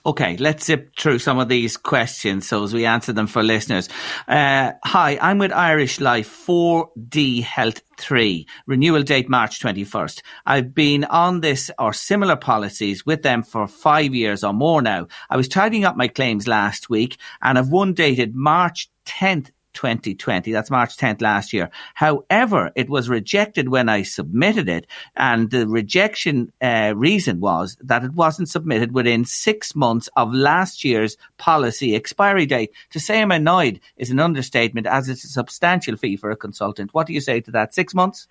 Okay, 0.06 0.38
let's 0.38 0.64
zip 0.64 0.96
through 0.96 1.18
some 1.18 1.38
of 1.38 1.50
these 1.50 1.76
questions 1.76 2.48
so 2.48 2.64
as 2.64 2.72
we 2.72 2.86
answer 2.86 3.12
them 3.12 3.26
for 3.26 3.42
listeners. 3.42 3.86
Uh, 4.26 4.72
hi, 4.82 5.18
I'm 5.20 5.36
with 5.36 5.52
Irish 5.52 6.00
Life 6.00 6.46
4D 6.46 7.42
Health 7.42 7.82
3, 7.98 8.46
renewal 8.66 9.02
date 9.02 9.28
March 9.28 9.60
21st. 9.60 10.22
I've 10.46 10.74
been 10.74 11.04
on 11.04 11.42
this 11.42 11.70
or 11.78 11.92
similar 11.92 12.36
policies 12.36 13.04
with 13.04 13.22
them 13.22 13.42
for 13.42 13.68
five 13.68 14.14
years 14.14 14.42
or 14.42 14.54
more 14.54 14.80
now. 14.80 15.06
I 15.28 15.36
was 15.36 15.48
tidying 15.48 15.84
up 15.84 15.98
my 15.98 16.08
claims 16.08 16.48
last 16.48 16.88
week 16.88 17.18
and 17.42 17.58
I've 17.58 17.68
one 17.68 17.92
dated 17.92 18.34
March 18.34 18.90
10th 19.04 19.50
2020. 19.74 20.52
That's 20.52 20.70
March 20.70 20.96
10th 20.96 21.20
last 21.20 21.52
year. 21.52 21.70
However, 21.94 22.70
it 22.74 22.88
was 22.88 23.08
rejected 23.08 23.68
when 23.68 23.88
I 23.88 24.02
submitted 24.02 24.68
it, 24.68 24.86
and 25.16 25.50
the 25.50 25.66
rejection 25.66 26.52
uh, 26.60 26.94
reason 26.96 27.40
was 27.40 27.76
that 27.80 28.04
it 28.04 28.12
wasn't 28.14 28.48
submitted 28.48 28.92
within 28.92 29.24
six 29.24 29.74
months 29.74 30.08
of 30.16 30.32
last 30.32 30.84
year's 30.84 31.16
policy 31.38 31.94
expiry 31.94 32.46
date. 32.46 32.72
To 32.90 33.00
say 33.00 33.20
I'm 33.20 33.32
annoyed 33.32 33.80
is 33.96 34.10
an 34.10 34.20
understatement, 34.20 34.86
as 34.86 35.08
it's 35.08 35.24
a 35.24 35.28
substantial 35.28 35.96
fee 35.96 36.16
for 36.16 36.30
a 36.30 36.36
consultant. 36.36 36.94
What 36.94 37.06
do 37.06 37.12
you 37.12 37.20
say 37.20 37.40
to 37.40 37.50
that? 37.52 37.74
Six 37.74 37.94
months? 37.94 38.28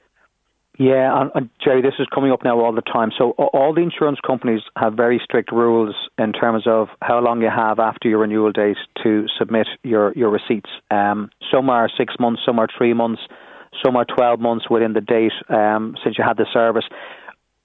Yeah, 0.80 1.12
and, 1.22 1.32
and, 1.36 1.50
Jerry, 1.62 1.82
this 1.82 1.96
is 2.00 2.08
coming 2.16 2.32
up 2.32 2.42
now 2.46 2.58
all 2.62 2.74
the 2.74 2.82
time. 2.82 3.12
So 3.18 3.32
all 3.32 3.74
the 3.74 3.82
insurance 3.82 4.18
companies 4.26 4.62
have 4.78 4.94
very 4.94 5.20
strict 5.22 5.52
rules 5.52 5.94
in 6.18 6.32
terms 6.32 6.64
of 6.66 6.88
how 7.02 7.20
long 7.20 7.42
you 7.42 7.50
have 7.54 7.80
after 7.80 8.08
your 8.08 8.20
renewal 8.20 8.54
date 8.54 8.78
to 9.04 9.26
submit 9.38 9.68
your 9.84 10.14
your 10.14 10.30
receipts. 10.30 10.70
Um, 10.90 11.32
some 11.52 11.70
are 11.70 11.90
six 11.98 12.14
months, 12.18 12.44
some 12.46 12.60
are 12.60 12.68
three 12.78 12.94
months, 12.94 13.22
some 13.84 13.98
are 13.98 14.06
twelve 14.06 14.40
months 14.40 14.70
within 14.70 14.94
the 14.94 15.02
date 15.02 15.34
um, 15.50 15.98
since 16.02 16.18
you 16.18 16.24
had 16.26 16.38
the 16.38 16.48
service. 16.54 16.86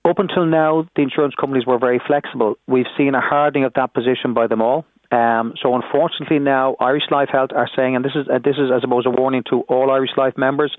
Up 0.05 0.19
until 0.19 0.45
now, 0.45 0.89
the 0.97 1.03
insurance 1.03 1.35
companies 1.41 1.67
were 1.67 1.79
very 1.79 2.01
flexible. 2.05 2.57
We've 2.67 2.91
seen 2.99 3.15
a 3.15 3.21
hardening 3.21 3.65
of 3.65 3.75
that 3.75 3.95
position 3.95 4.35
by 4.35 4.49
them 4.49 4.61
all. 4.61 4.87
Um, 5.13 5.55
so 5.63 5.73
unfortunately 5.77 6.41
now, 6.41 6.75
Irish 6.81 7.05
Life 7.13 7.29
Health 7.31 7.51
are 7.55 7.71
saying, 7.77 7.95
and 7.95 8.05
this 8.05 8.17
is 8.17 8.27
uh, 8.29 8.41
this 8.45 8.57
is 8.57 8.73
I 8.75 8.81
suppose 8.81 9.07
a 9.07 9.11
warning 9.11 9.45
to 9.51 9.61
all 9.69 9.93
Irish 9.93 10.11
Life 10.17 10.35
members 10.37 10.77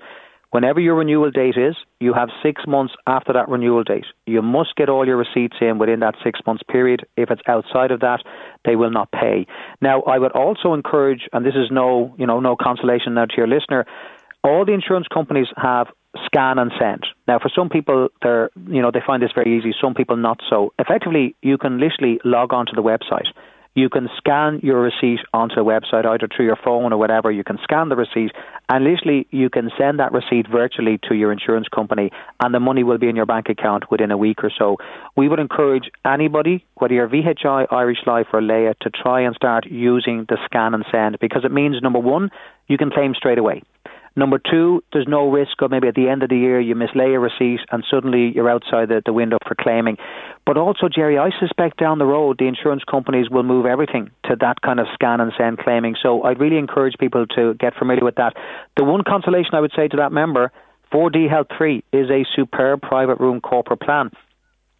Whenever 0.56 0.80
your 0.80 0.94
renewal 0.94 1.30
date 1.30 1.58
is, 1.58 1.76
you 2.00 2.14
have 2.14 2.30
six 2.42 2.62
months 2.66 2.94
after 3.06 3.34
that 3.34 3.46
renewal 3.46 3.84
date. 3.84 4.06
You 4.24 4.40
must 4.40 4.74
get 4.74 4.88
all 4.88 5.06
your 5.06 5.18
receipts 5.18 5.56
in 5.60 5.76
within 5.76 6.00
that 6.00 6.14
six 6.24 6.40
months 6.46 6.62
period. 6.62 7.04
If 7.14 7.30
it's 7.30 7.42
outside 7.46 7.90
of 7.90 8.00
that, 8.00 8.20
they 8.64 8.74
will 8.74 8.88
not 8.88 9.12
pay. 9.12 9.46
Now, 9.82 10.00
I 10.04 10.18
would 10.18 10.32
also 10.32 10.72
encourage, 10.72 11.28
and 11.34 11.44
this 11.44 11.52
is 11.54 11.70
no, 11.70 12.14
you 12.16 12.26
know, 12.26 12.40
no 12.40 12.56
consolation 12.56 13.12
now 13.12 13.26
to 13.26 13.36
your 13.36 13.46
listener, 13.46 13.84
all 14.42 14.64
the 14.64 14.72
insurance 14.72 15.06
companies 15.12 15.48
have 15.58 15.88
scan 16.24 16.58
and 16.58 16.72
send. 16.80 17.04
Now, 17.28 17.38
for 17.38 17.50
some 17.54 17.68
people, 17.68 18.08
they're, 18.22 18.48
you 18.66 18.80
know, 18.80 18.90
they 18.90 19.02
find 19.06 19.22
this 19.22 19.32
very 19.34 19.58
easy. 19.58 19.74
Some 19.78 19.92
people 19.92 20.16
not 20.16 20.40
so. 20.48 20.72
Effectively, 20.78 21.36
you 21.42 21.58
can 21.58 21.78
literally 21.78 22.18
log 22.24 22.54
on 22.54 22.64
to 22.64 22.72
the 22.74 22.82
website 22.82 23.28
you 23.76 23.90
can 23.90 24.08
scan 24.16 24.58
your 24.62 24.80
receipt 24.80 25.20
onto 25.34 25.54
the 25.54 25.64
website 25.64 26.06
either 26.06 26.26
through 26.34 26.46
your 26.46 26.56
phone 26.56 26.94
or 26.94 26.96
whatever. 26.96 27.30
You 27.30 27.44
can 27.44 27.58
scan 27.62 27.90
the 27.90 27.94
receipt 27.94 28.32
and 28.70 28.84
literally 28.84 29.28
you 29.30 29.50
can 29.50 29.70
send 29.78 30.00
that 30.00 30.12
receipt 30.12 30.48
virtually 30.50 30.98
to 31.08 31.14
your 31.14 31.30
insurance 31.30 31.68
company 31.68 32.10
and 32.40 32.54
the 32.54 32.58
money 32.58 32.82
will 32.82 32.96
be 32.96 33.10
in 33.10 33.14
your 33.14 33.26
bank 33.26 33.50
account 33.50 33.90
within 33.90 34.10
a 34.10 34.16
week 34.16 34.42
or 34.42 34.50
so. 34.58 34.78
We 35.14 35.28
would 35.28 35.38
encourage 35.38 35.90
anybody, 36.06 36.64
whether 36.76 36.94
you're 36.94 37.06
VHI, 37.08 37.70
Irish 37.70 37.98
Life 38.06 38.28
or 38.32 38.40
Laya, 38.40 38.72
to 38.80 38.88
try 38.88 39.20
and 39.20 39.36
start 39.36 39.66
using 39.66 40.24
the 40.26 40.38
scan 40.46 40.72
and 40.72 40.84
send 40.90 41.18
because 41.20 41.44
it 41.44 41.52
means 41.52 41.76
number 41.82 41.98
one, 41.98 42.30
you 42.68 42.78
can 42.78 42.90
claim 42.90 43.14
straight 43.14 43.38
away. 43.38 43.62
Number 44.18 44.38
two, 44.38 44.82
there's 44.94 45.06
no 45.06 45.30
risk 45.30 45.60
of 45.60 45.70
maybe 45.70 45.88
at 45.88 45.94
the 45.94 46.08
end 46.08 46.22
of 46.22 46.30
the 46.30 46.38
year 46.38 46.58
you 46.58 46.74
mislay 46.74 47.14
a 47.14 47.18
receipt 47.18 47.60
and 47.70 47.84
suddenly 47.90 48.32
you're 48.34 48.48
outside 48.48 48.88
the, 48.88 49.02
the 49.04 49.12
window 49.12 49.36
for 49.46 49.54
claiming. 49.54 49.98
But 50.46 50.56
also, 50.56 50.88
Jerry, 50.88 51.18
I 51.18 51.30
suspect 51.38 51.78
down 51.78 51.98
the 51.98 52.06
road 52.06 52.38
the 52.38 52.48
insurance 52.48 52.82
companies 52.90 53.28
will 53.28 53.42
move 53.42 53.66
everything 53.66 54.10
to 54.24 54.36
that 54.40 54.62
kind 54.62 54.80
of 54.80 54.86
scan 54.94 55.20
and 55.20 55.32
send 55.36 55.58
claiming. 55.58 55.96
So 56.02 56.22
I'd 56.22 56.40
really 56.40 56.56
encourage 56.56 56.94
people 56.98 57.26
to 57.36 57.54
get 57.54 57.74
familiar 57.76 58.04
with 58.04 58.14
that. 58.14 58.34
The 58.78 58.84
one 58.84 59.02
consolation 59.06 59.54
I 59.54 59.60
would 59.60 59.72
say 59.76 59.86
to 59.88 59.96
that 59.98 60.12
member 60.12 60.50
4D 60.92 61.28
Health 61.28 61.48
3 61.58 61.84
is 61.92 62.08
a 62.08 62.24
superb 62.34 62.80
private 62.80 63.20
room 63.20 63.42
corporate 63.42 63.80
plan. 63.80 64.10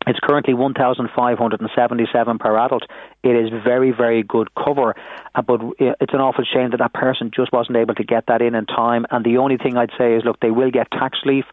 It's 0.07 0.21
currently 0.21 0.55
1,577 0.55 2.39
per 2.39 2.59
adult. 2.59 2.85
It 3.25 3.31
is 3.31 3.51
very, 3.65 3.91
very 3.91 4.23
good 4.23 4.55
cover, 4.55 4.95
uh, 5.35 5.43
but 5.43 5.61
it's 5.79 6.15
an 6.15 6.21
awful 6.21 6.45
shame 6.45 6.71
that 6.71 6.79
that 6.79 6.95
person 6.95 7.31
just 7.35 7.53
wasn't 7.53 7.77
able 7.79 7.95
to 7.97 8.05
get 8.05 8.27
that 8.29 8.41
in 8.41 8.55
in 8.55 8.67
time. 8.67 9.07
And 9.11 9.25
the 9.25 9.39
only 9.39 9.57
thing 9.57 9.77
I'd 9.77 9.91
say 9.99 10.15
is, 10.15 10.23
look, 10.25 10.39
they 10.41 10.53
will 10.53 10.71
get 10.71 10.91
tax 10.93 11.19
relief 11.25 11.45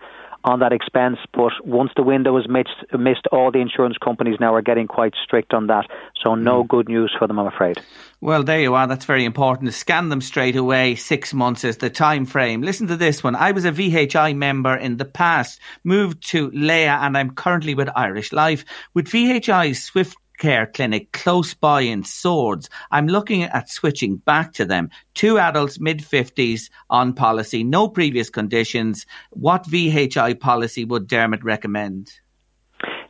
on 0.44 0.60
that 0.60 0.74
expense. 0.74 1.18
But 1.34 1.54
once 1.64 1.92
the 1.96 2.04
window 2.04 2.38
is 2.38 2.48
missed, 2.48 2.70
missed, 2.98 3.28
all 3.32 3.52
the 3.52 3.60
insurance 3.60 3.98
companies 3.98 4.38
now 4.40 4.54
are 4.54 4.62
getting 4.62 4.88
quite 4.88 5.14
strict 5.24 5.54
on 5.54 5.68
that. 5.68 5.88
So 6.22 6.36
no 6.36 6.64
mm. 6.64 6.68
good 6.68 6.88
news 6.88 7.16
for 7.18 7.28
them, 7.28 7.40
I'm 7.40 7.48
afraid. 7.48 7.80
Well, 8.22 8.44
there 8.44 8.62
you 8.62 8.74
are. 8.76 8.88
That's 8.88 9.06
very 9.06 9.26
important. 9.26 9.68
To 9.68 9.74
scan 9.74 10.10
them 10.10 10.22
straight 10.22 10.56
away. 10.56 10.96
Six 10.96 11.34
months 11.34 11.64
is 11.64 11.78
the 11.78 11.90
time 11.90 12.26
frame. 12.26 12.62
Listen 12.62 12.88
to 12.88 12.96
this 12.96 13.24
one. 13.24 13.36
I 13.36 13.52
was 13.52 13.66
a 13.66 13.72
VHI 13.72 14.36
member 14.36 14.76
in 14.76 14.98
the 14.98 15.06
past, 15.06 15.60
moved 15.84 16.26
to 16.30 16.50
Laya, 16.54 17.00
and 17.02 17.18
I'm 17.18 17.32
currently 17.32 17.76
with 17.76 17.90
Irish 17.96 18.32
Life. 18.32 18.64
With 18.94 19.08
VHI's 19.08 19.84
Swift 19.84 20.18
care 20.44 20.66
clinic 20.68 21.14
close 21.14 21.54
by 21.54 21.80
in 21.80 22.04
Swords. 22.04 22.70
I'm 22.92 23.08
looking 23.08 23.44
at 23.44 23.70
switching 23.70 24.18
back 24.18 24.52
to 24.56 24.66
them. 24.66 24.90
Two 25.14 25.40
adults, 25.40 25.80
mid 25.80 26.00
50s 26.00 26.70
on 26.90 27.14
policy, 27.14 27.64
no 27.64 27.88
previous 27.88 28.30
conditions. 28.30 29.06
What 29.30 29.64
VHI 29.64 30.38
policy 30.38 30.84
would 30.84 31.08
Dermot 31.08 31.46
recommend? 31.46 32.12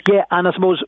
Yeah, 0.08 0.26
and 0.30 0.48
I 0.48 0.52
suppose 0.54 0.84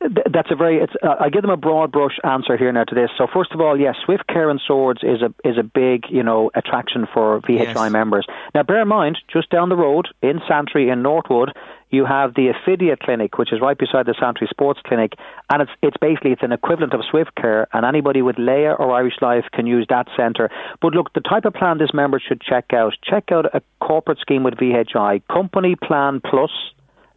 that's 0.00 0.50
a 0.50 0.56
very. 0.56 0.78
It's, 0.78 0.94
uh, 1.02 1.16
I 1.20 1.28
give 1.28 1.42
them 1.42 1.50
a 1.50 1.58
broad 1.58 1.92
brush 1.92 2.18
answer 2.24 2.56
here 2.56 2.72
now 2.72 2.84
to 2.84 2.94
this. 2.94 3.10
So 3.18 3.26
first 3.30 3.52
of 3.52 3.60
all, 3.60 3.78
yes, 3.78 3.96
Swift 4.02 4.26
Care 4.26 4.48
and 4.48 4.60
Swords 4.66 5.00
is 5.02 5.20
a 5.20 5.34
is 5.46 5.58
a 5.58 5.62
big 5.62 6.04
you 6.08 6.22
know 6.22 6.50
attraction 6.54 7.06
for 7.12 7.42
VHI 7.42 7.74
yes. 7.74 7.90
members. 7.90 8.26
Now 8.54 8.62
bear 8.62 8.80
in 8.80 8.88
mind, 8.88 9.18
just 9.30 9.50
down 9.50 9.68
the 9.68 9.76
road 9.76 10.08
in 10.22 10.40
Santry 10.48 10.88
in 10.88 11.02
Northwood, 11.02 11.52
You 11.90 12.04
have 12.04 12.34
the 12.34 12.52
Affidea 12.52 12.98
Clinic, 12.98 13.36
which 13.36 13.52
is 13.52 13.60
right 13.60 13.76
beside 13.76 14.06
the 14.06 14.14
Santry 14.18 14.46
Sports 14.48 14.80
Clinic, 14.84 15.14
and 15.52 15.62
it's 15.62 15.72
it's 15.82 15.96
basically 16.00 16.32
it's 16.32 16.42
an 16.42 16.52
equivalent 16.52 16.94
of 16.94 17.00
Swift 17.10 17.34
Care, 17.34 17.66
and 17.72 17.84
anybody 17.84 18.22
with 18.22 18.38
Laya 18.38 18.72
or 18.72 18.92
Irish 18.92 19.20
Life 19.20 19.44
can 19.52 19.66
use 19.66 19.86
that 19.90 20.06
centre. 20.16 20.50
But 20.80 20.94
look, 20.94 21.12
the 21.14 21.20
type 21.20 21.44
of 21.44 21.54
plan 21.54 21.78
this 21.78 21.92
member 21.92 22.20
should 22.20 22.40
check 22.40 22.72
out: 22.72 22.94
check 23.02 23.32
out 23.32 23.54
a 23.54 23.60
corporate 23.80 24.18
scheme 24.18 24.44
with 24.44 24.54
VHI, 24.54 25.22
Company 25.28 25.74
Plan 25.74 26.20
Plus, 26.20 26.50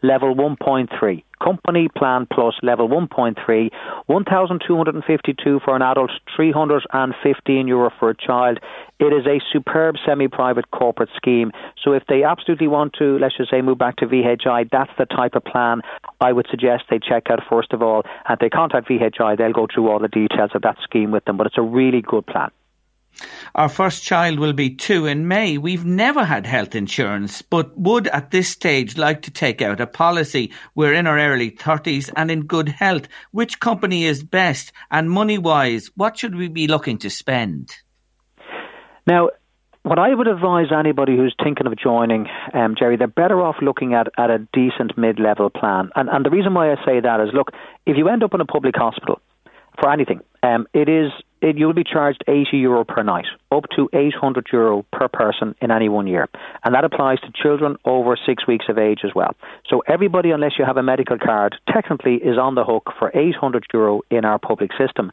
level 0.03 0.35
1.3. 0.35 1.23
Company 1.43 1.89
Plan 1.93 2.27
Plus 2.31 2.53
level 2.61 2.87
1.3, 2.87 3.69
1,252 4.05 5.59
for 5.65 5.75
an 5.75 5.81
adult, 5.81 6.11
315 6.35 7.67
euro 7.67 7.89
for 7.99 8.09
a 8.09 8.15
child. 8.15 8.59
It 8.99 9.11
is 9.13 9.25
a 9.25 9.41
superb 9.51 9.95
semi-private 10.05 10.71
corporate 10.71 11.09
scheme. 11.17 11.51
So 11.83 11.93
if 11.93 12.03
they 12.07 12.23
absolutely 12.23 12.67
want 12.67 12.93
to, 12.99 13.17
let's 13.19 13.35
just 13.35 13.51
say, 13.51 13.61
move 13.61 13.77
back 13.77 13.97
to 13.97 14.05
VHI, 14.05 14.69
that's 14.71 14.91
the 14.97 15.05
type 15.05 15.35
of 15.35 15.43
plan 15.43 15.81
I 16.21 16.31
would 16.31 16.47
suggest 16.49 16.83
they 16.89 16.99
check 16.99 17.23
out 17.29 17.39
first 17.49 17.73
of 17.73 17.81
all. 17.81 18.03
And 18.27 18.37
they 18.39 18.49
contact 18.49 18.87
VHI, 18.87 19.37
they'll 19.37 19.51
go 19.51 19.67
through 19.73 19.89
all 19.89 19.99
the 19.99 20.07
details 20.07 20.51
of 20.53 20.61
that 20.61 20.77
scheme 20.83 21.11
with 21.11 21.25
them. 21.25 21.35
But 21.35 21.47
it's 21.47 21.57
a 21.57 21.61
really 21.61 22.01
good 22.01 22.25
plan. 22.25 22.51
Our 23.55 23.69
first 23.69 24.03
child 24.03 24.39
will 24.39 24.53
be 24.53 24.75
two 24.75 25.05
in 25.05 25.27
May. 25.27 25.57
We've 25.57 25.85
never 25.85 26.23
had 26.25 26.45
health 26.45 26.75
insurance, 26.75 27.41
but 27.41 27.77
would 27.77 28.07
at 28.07 28.31
this 28.31 28.49
stage 28.49 28.97
like 28.97 29.21
to 29.23 29.31
take 29.31 29.61
out 29.61 29.79
a 29.79 29.87
policy. 29.87 30.51
We're 30.75 30.93
in 30.93 31.07
our 31.07 31.19
early 31.19 31.51
30s 31.51 32.11
and 32.15 32.31
in 32.31 32.45
good 32.45 32.69
health. 32.69 33.07
Which 33.31 33.59
company 33.59 34.05
is 34.05 34.23
best? 34.23 34.71
And 34.89 35.09
money 35.09 35.37
wise, 35.37 35.91
what 35.95 36.17
should 36.17 36.35
we 36.35 36.47
be 36.47 36.67
looking 36.67 36.97
to 36.99 37.09
spend? 37.09 37.75
Now, 39.05 39.29
what 39.83 39.99
I 39.99 40.13
would 40.13 40.27
advise 40.27 40.67
anybody 40.71 41.17
who's 41.17 41.35
thinking 41.43 41.67
of 41.67 41.77
joining, 41.77 42.27
um, 42.53 42.75
Jerry, 42.79 42.95
they're 42.95 43.07
better 43.07 43.41
off 43.41 43.57
looking 43.61 43.93
at, 43.93 44.07
at 44.17 44.29
a 44.29 44.39
decent 44.53 44.97
mid 44.97 45.19
level 45.19 45.49
plan. 45.49 45.89
And, 45.95 46.07
and 46.07 46.25
the 46.25 46.29
reason 46.29 46.53
why 46.53 46.71
I 46.71 46.75
say 46.85 47.01
that 47.01 47.19
is 47.19 47.33
look, 47.33 47.51
if 47.85 47.97
you 47.97 48.07
end 48.07 48.23
up 48.23 48.33
in 48.33 48.39
a 48.39 48.45
public 48.45 48.75
hospital 48.77 49.21
for 49.79 49.91
anything, 49.91 50.21
um, 50.43 50.67
it 50.73 50.89
is 50.89 51.11
it, 51.43 51.57
you'll 51.57 51.73
be 51.73 51.83
charged 51.83 52.23
80 52.27 52.57
euro 52.57 52.85
per 52.85 53.03
night, 53.03 53.25
up 53.51 53.65
to 53.75 53.89
800 53.91 54.47
euro 54.53 54.85
per 54.93 55.09
person 55.09 55.53
in 55.61 55.71
any 55.71 55.89
one 55.89 56.07
year. 56.07 56.29
And 56.63 56.73
that 56.73 56.85
applies 56.85 57.19
to 57.19 57.31
children 57.35 57.75
over 57.83 58.17
six 58.25 58.47
weeks 58.47 58.65
of 58.69 58.77
age 58.77 58.99
as 59.03 59.11
well. 59.13 59.35
So 59.69 59.83
everybody, 59.85 60.31
unless 60.31 60.53
you 60.57 60.63
have 60.63 60.77
a 60.77 60.83
medical 60.83 61.17
card, 61.17 61.55
technically 61.71 62.15
is 62.15 62.37
on 62.37 62.55
the 62.55 62.63
hook 62.63 62.93
for 62.97 63.11
800 63.13 63.65
euro 63.73 64.01
in 64.09 64.23
our 64.23 64.39
public 64.39 64.71
system. 64.77 65.11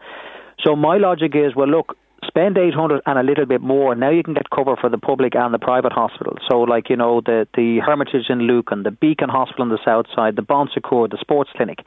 So 0.64 0.76
my 0.76 0.98
logic 0.98 1.32
is, 1.34 1.56
well, 1.56 1.68
look, 1.68 1.96
spend 2.26 2.58
800 2.58 3.02
and 3.06 3.18
a 3.18 3.22
little 3.22 3.46
bit 3.46 3.60
more. 3.60 3.94
Now 3.94 4.10
you 4.10 4.22
can 4.22 4.34
get 4.34 4.50
cover 4.50 4.76
for 4.76 4.88
the 4.88 4.98
public 4.98 5.34
and 5.34 5.52
the 5.52 5.58
private 5.58 5.92
hospitals. 5.92 6.38
So, 6.50 6.60
like, 6.60 6.90
you 6.90 6.96
know, 6.96 7.20
the, 7.20 7.46
the 7.54 7.80
Hermitage 7.84 8.28
in 8.28 8.40
Lucan, 8.40 8.82
the 8.82 8.90
Beacon 8.90 9.28
Hospital 9.28 9.62
on 9.62 9.68
the 9.68 9.78
south 9.84 10.06
side, 10.14 10.36
the 10.36 10.42
Bon 10.42 10.68
Secours, 10.72 11.10
the 11.10 11.18
sports 11.20 11.50
clinic. 11.56 11.78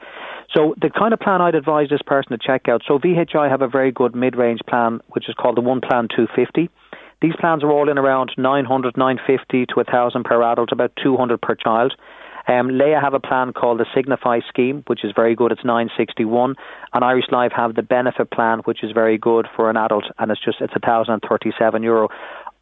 So, 0.52 0.74
the 0.80 0.90
kind 0.90 1.12
of 1.12 1.20
plan 1.20 1.40
I'd 1.40 1.54
advise 1.54 1.88
this 1.88 2.02
person 2.06 2.32
to 2.32 2.38
check 2.38 2.68
out. 2.68 2.82
So, 2.86 2.98
VHI 2.98 3.50
have 3.50 3.62
a 3.62 3.68
very 3.68 3.92
good 3.92 4.14
mid 4.14 4.36
range 4.36 4.60
plan, 4.68 5.00
which 5.08 5.28
is 5.28 5.34
called 5.34 5.56
the 5.56 5.62
One 5.62 5.80
Plan 5.80 6.08
250. 6.14 6.68
These 7.22 7.36
plans 7.40 7.64
are 7.64 7.70
all 7.70 7.88
in 7.88 7.96
around 7.96 8.32
900, 8.36 8.96
950 8.96 9.66
to 9.66 9.74
1,000 9.76 10.24
per 10.24 10.42
adult, 10.42 10.72
about 10.72 10.92
200 11.02 11.40
per 11.40 11.54
child. 11.54 11.94
Um, 12.46 12.68
Laya 12.70 13.00
have 13.00 13.14
a 13.14 13.20
plan 13.20 13.52
called 13.52 13.80
the 13.80 13.86
Signify 13.94 14.40
scheme, 14.48 14.84
which 14.86 15.04
is 15.04 15.12
very 15.14 15.34
good. 15.34 15.52
It's 15.52 15.64
961, 15.64 16.56
and 16.92 17.04
Irish 17.04 17.26
Life 17.30 17.52
have 17.56 17.74
the 17.74 17.82
benefit 17.82 18.30
plan, 18.30 18.60
which 18.60 18.82
is 18.82 18.92
very 18.92 19.18
good 19.18 19.46
for 19.56 19.70
an 19.70 19.76
adult, 19.76 20.04
and 20.18 20.30
it's 20.30 20.44
just 20.44 20.60
it's 20.60 20.72
1,037 20.72 21.82
euro. 21.82 22.08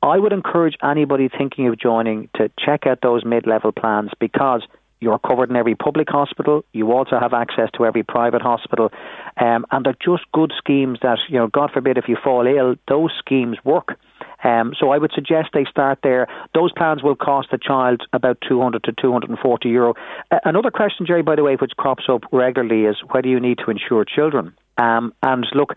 I 0.03 0.19
would 0.19 0.33
encourage 0.33 0.77
anybody 0.83 1.29
thinking 1.29 1.69
of 1.69 1.79
joining 1.79 2.29
to 2.37 2.51
check 2.59 2.87
out 2.87 3.01
those 3.03 3.25
mid-level 3.25 3.73
plans 3.73 4.11
because 4.19 4.63
you're 5.03 5.19
covered 5.19 5.51
in 5.51 5.57
every 5.57 5.75
public 5.75 6.09
hospital. 6.09 6.65
You 6.73 6.93
also 6.93 7.19
have 7.19 7.33
access 7.33 7.69
to 7.77 7.85
every 7.85 8.03
private 8.05 8.43
hospital, 8.43 8.91
um, 9.37 9.67
and 9.71 9.85
they're 9.85 9.97
just 10.05 10.23
good 10.33 10.53
schemes 10.57 11.01
that 11.03 11.19
you 11.29 11.39
know. 11.39 11.49
God 11.49 11.71
forbid 11.73 11.99
if 11.99 12.09
you 12.09 12.17
fall 12.23 12.47
ill, 12.47 12.77
those 12.89 13.11
schemes 13.19 13.59
work. 13.65 13.99
Um, 14.45 14.75
so 14.79 14.91
I 14.91 14.99
would 14.99 15.13
suggest 15.15 15.51
they 15.53 15.65
start 15.71 16.01
there. 16.03 16.27
Those 16.55 16.73
plans 16.73 17.03
will 17.03 17.17
cost 17.17 17.49
the 17.51 17.59
child 17.59 18.03
about 18.13 18.39
200 18.47 18.85
to 18.85 18.93
240 18.93 19.69
euro. 19.69 19.95
Uh, 20.31 20.39
another 20.45 20.71
question, 20.71 21.07
Jerry, 21.07 21.23
by 21.23 21.37
the 21.37 21.45
way, 21.45 21.57
which 21.57 21.73
crops 21.77 22.05
up 22.09 22.23
regularly 22.33 22.85
is 22.85 22.97
whether 23.11 23.29
you 23.29 23.41
need 23.41 23.59
to 23.65 23.71
insure 23.71 24.05
children. 24.05 24.55
Um, 24.79 25.13
and 25.23 25.47
look, 25.55 25.75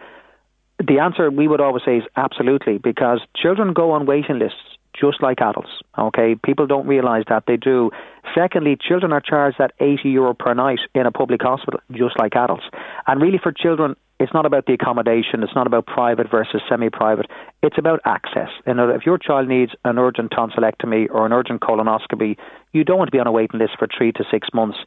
the 0.79 0.99
answer 0.99 1.29
we 1.29 1.47
would 1.47 1.61
always 1.61 1.83
say 1.85 1.97
is 1.97 2.03
absolutely, 2.15 2.77
because 2.77 3.21
children 3.35 3.73
go 3.73 3.91
on 3.91 4.05
waiting 4.05 4.39
lists 4.39 4.59
just 4.99 5.21
like 5.21 5.41
adults. 5.41 5.69
Okay, 5.97 6.35
people 6.43 6.67
don't 6.67 6.87
realise 6.87 7.25
that 7.29 7.43
they 7.47 7.57
do. 7.57 7.91
Secondly, 8.33 8.77
children 8.79 9.11
are 9.11 9.21
charged 9.21 9.59
at 9.59 9.73
80 9.79 10.09
euro 10.09 10.33
per 10.33 10.53
night 10.53 10.79
in 10.93 11.05
a 11.05 11.11
public 11.11 11.41
hospital, 11.41 11.79
just 11.91 12.17
like 12.17 12.35
adults. 12.35 12.63
And 13.07 13.21
really, 13.21 13.39
for 13.41 13.51
children, 13.51 13.95
it's 14.19 14.33
not 14.33 14.45
about 14.45 14.65
the 14.65 14.73
accommodation. 14.73 15.43
It's 15.43 15.55
not 15.55 15.67
about 15.67 15.85
private 15.85 16.29
versus 16.31 16.61
semi-private. 16.69 17.27
It's 17.61 17.77
about 17.77 17.99
access. 18.05 18.49
And 18.65 18.79
if 18.79 19.05
your 19.05 19.17
child 19.17 19.47
needs 19.47 19.73
an 19.83 19.99
urgent 19.99 20.31
tonsillectomy 20.31 21.09
or 21.09 21.25
an 21.25 21.33
urgent 21.33 21.61
colonoscopy, 21.61 22.37
you 22.71 22.83
don't 22.83 22.97
want 22.97 23.09
to 23.09 23.11
be 23.11 23.19
on 23.19 23.27
a 23.27 23.31
waiting 23.31 23.59
list 23.59 23.73
for 23.77 23.87
three 23.95 24.11
to 24.13 24.23
six 24.31 24.47
months. 24.53 24.77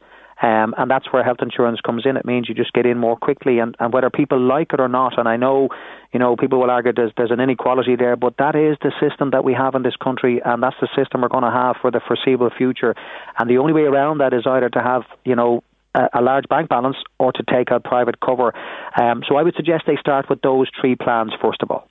Um, 0.41 0.73
and 0.77 0.89
that's 0.89 1.11
where 1.11 1.21
health 1.21 1.39
insurance 1.41 1.81
comes 1.81 2.05
in. 2.05 2.15
It 2.15 2.25
means 2.25 2.47
you 2.47 2.55
just 2.55 2.71
get 2.71 2.85
in 2.85 2.97
more 2.97 3.17
quickly, 3.17 3.59
and, 3.59 3.75
and 3.79 3.91
whether 3.91 4.09
people 4.09 4.39
like 4.39 4.71
it 4.71 4.79
or 4.79 4.87
not. 4.87 5.19
And 5.19 5.27
I 5.27 5.35
know, 5.35 5.67
you 6.13 6.19
know, 6.19 6.37
people 6.37 6.61
will 6.61 6.71
argue 6.71 6.93
there's 6.93 7.11
there's 7.17 7.31
an 7.31 7.41
inequality 7.41 7.97
there, 7.97 8.15
but 8.15 8.35
that 8.37 8.55
is 8.55 8.77
the 8.81 8.93
system 9.05 9.31
that 9.31 9.43
we 9.43 9.53
have 9.53 9.75
in 9.75 9.83
this 9.83 9.97
country, 9.97 10.41
and 10.45 10.63
that's 10.63 10.77
the 10.79 10.87
system 10.95 11.21
we're 11.21 11.27
going 11.27 11.43
to 11.43 11.51
have 11.51 11.75
for 11.81 11.91
the 11.91 11.99
foreseeable 11.99 12.51
future. 12.57 12.95
And 13.37 13.49
the 13.49 13.57
only 13.57 13.73
way 13.73 13.81
around 13.81 14.19
that 14.19 14.33
is 14.33 14.43
either 14.47 14.69
to 14.69 14.81
have, 14.81 15.03
you 15.25 15.35
know, 15.35 15.61
a, 15.95 16.21
large 16.21 16.47
bank 16.49 16.69
balance 16.69 16.97
or 17.19 17.31
to 17.31 17.43
take 17.43 17.71
out 17.71 17.83
private 17.83 18.19
cover. 18.19 18.53
Um, 18.99 19.23
so 19.27 19.35
I 19.35 19.43
would 19.43 19.55
suggest 19.55 19.83
they 19.87 19.97
start 19.99 20.29
with 20.29 20.41
those 20.41 20.67
three 20.79 20.95
plans 20.95 21.33
first 21.41 21.61
of 21.61 21.71
all. 21.71 21.89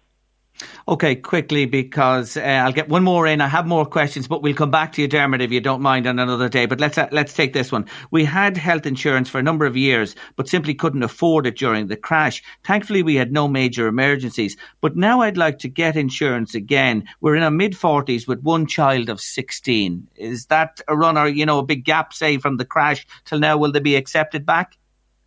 Okay, 0.89 1.15
quickly 1.15 1.67
because 1.67 2.37
uh, 2.37 2.41
I'll 2.41 2.73
get 2.73 2.89
one 2.89 3.05
more 3.05 3.27
in. 3.27 3.41
I 3.41 3.47
have 3.49 3.67
more 3.67 3.87
questions, 3.87 4.27
but 4.27 4.43
we'll 4.43 4.55
come 4.55 4.71
back 4.71 4.93
to 4.93 5.03
you, 5.03 5.09
Dermot, 5.09 5.41
if 5.41 5.53
you 5.53 5.61
don't 5.61 5.83
mind, 5.83 6.07
on 6.07 6.19
another 6.19 6.49
day. 6.49 6.67
But 6.67 6.81
let's 6.81 6.99
uh, 6.99 7.09
let's 7.13 7.33
take 7.33 7.53
this 7.53 7.71
one. 7.71 7.87
We 8.11 8.25
had 8.25 8.57
health 8.57 8.87
insurance 8.87 9.29
for 9.29 9.39
a 9.39 9.43
number 9.43 9.67
of 9.67 9.77
years, 9.77 10.17
but 10.37 10.49
simply 10.49 10.75
couldn't 10.75 11.03
afford 11.03 11.47
it 11.47 11.57
during 11.57 11.87
the 11.87 11.97
crash. 11.97 12.43
Thankfully, 12.65 13.03
we 13.03 13.15
had 13.15 13.33
no 13.33 13.47
major 13.47 13.87
emergencies. 13.87 14.57
But 14.81 14.97
now 14.97 15.21
I'd 15.21 15.37
like 15.37 15.59
to 15.61 15.69
get 15.69 15.97
insurance 15.97 16.55
again. 16.55 17.05
We're 17.21 17.37
in 17.37 17.43
our 17.43 17.51
mid 17.51 17.77
forties 17.77 18.27
with 18.27 18.43
one 18.43 18.67
child 18.67 19.09
of 19.09 19.21
sixteen. 19.21 20.09
Is 20.17 20.47
that 20.47 20.81
a 20.89 20.97
runner? 20.97 21.29
you 21.29 21.47
know 21.47 21.59
a 21.59 21.65
big 21.65 21.85
gap, 21.85 22.13
say, 22.13 22.39
from 22.39 22.57
the 22.57 22.65
crash 22.65 23.07
till 23.25 23.39
now? 23.39 23.57
Will 23.57 23.73
they 23.73 23.81
be 23.81 23.97
accepted 23.97 24.45
back? 24.45 24.77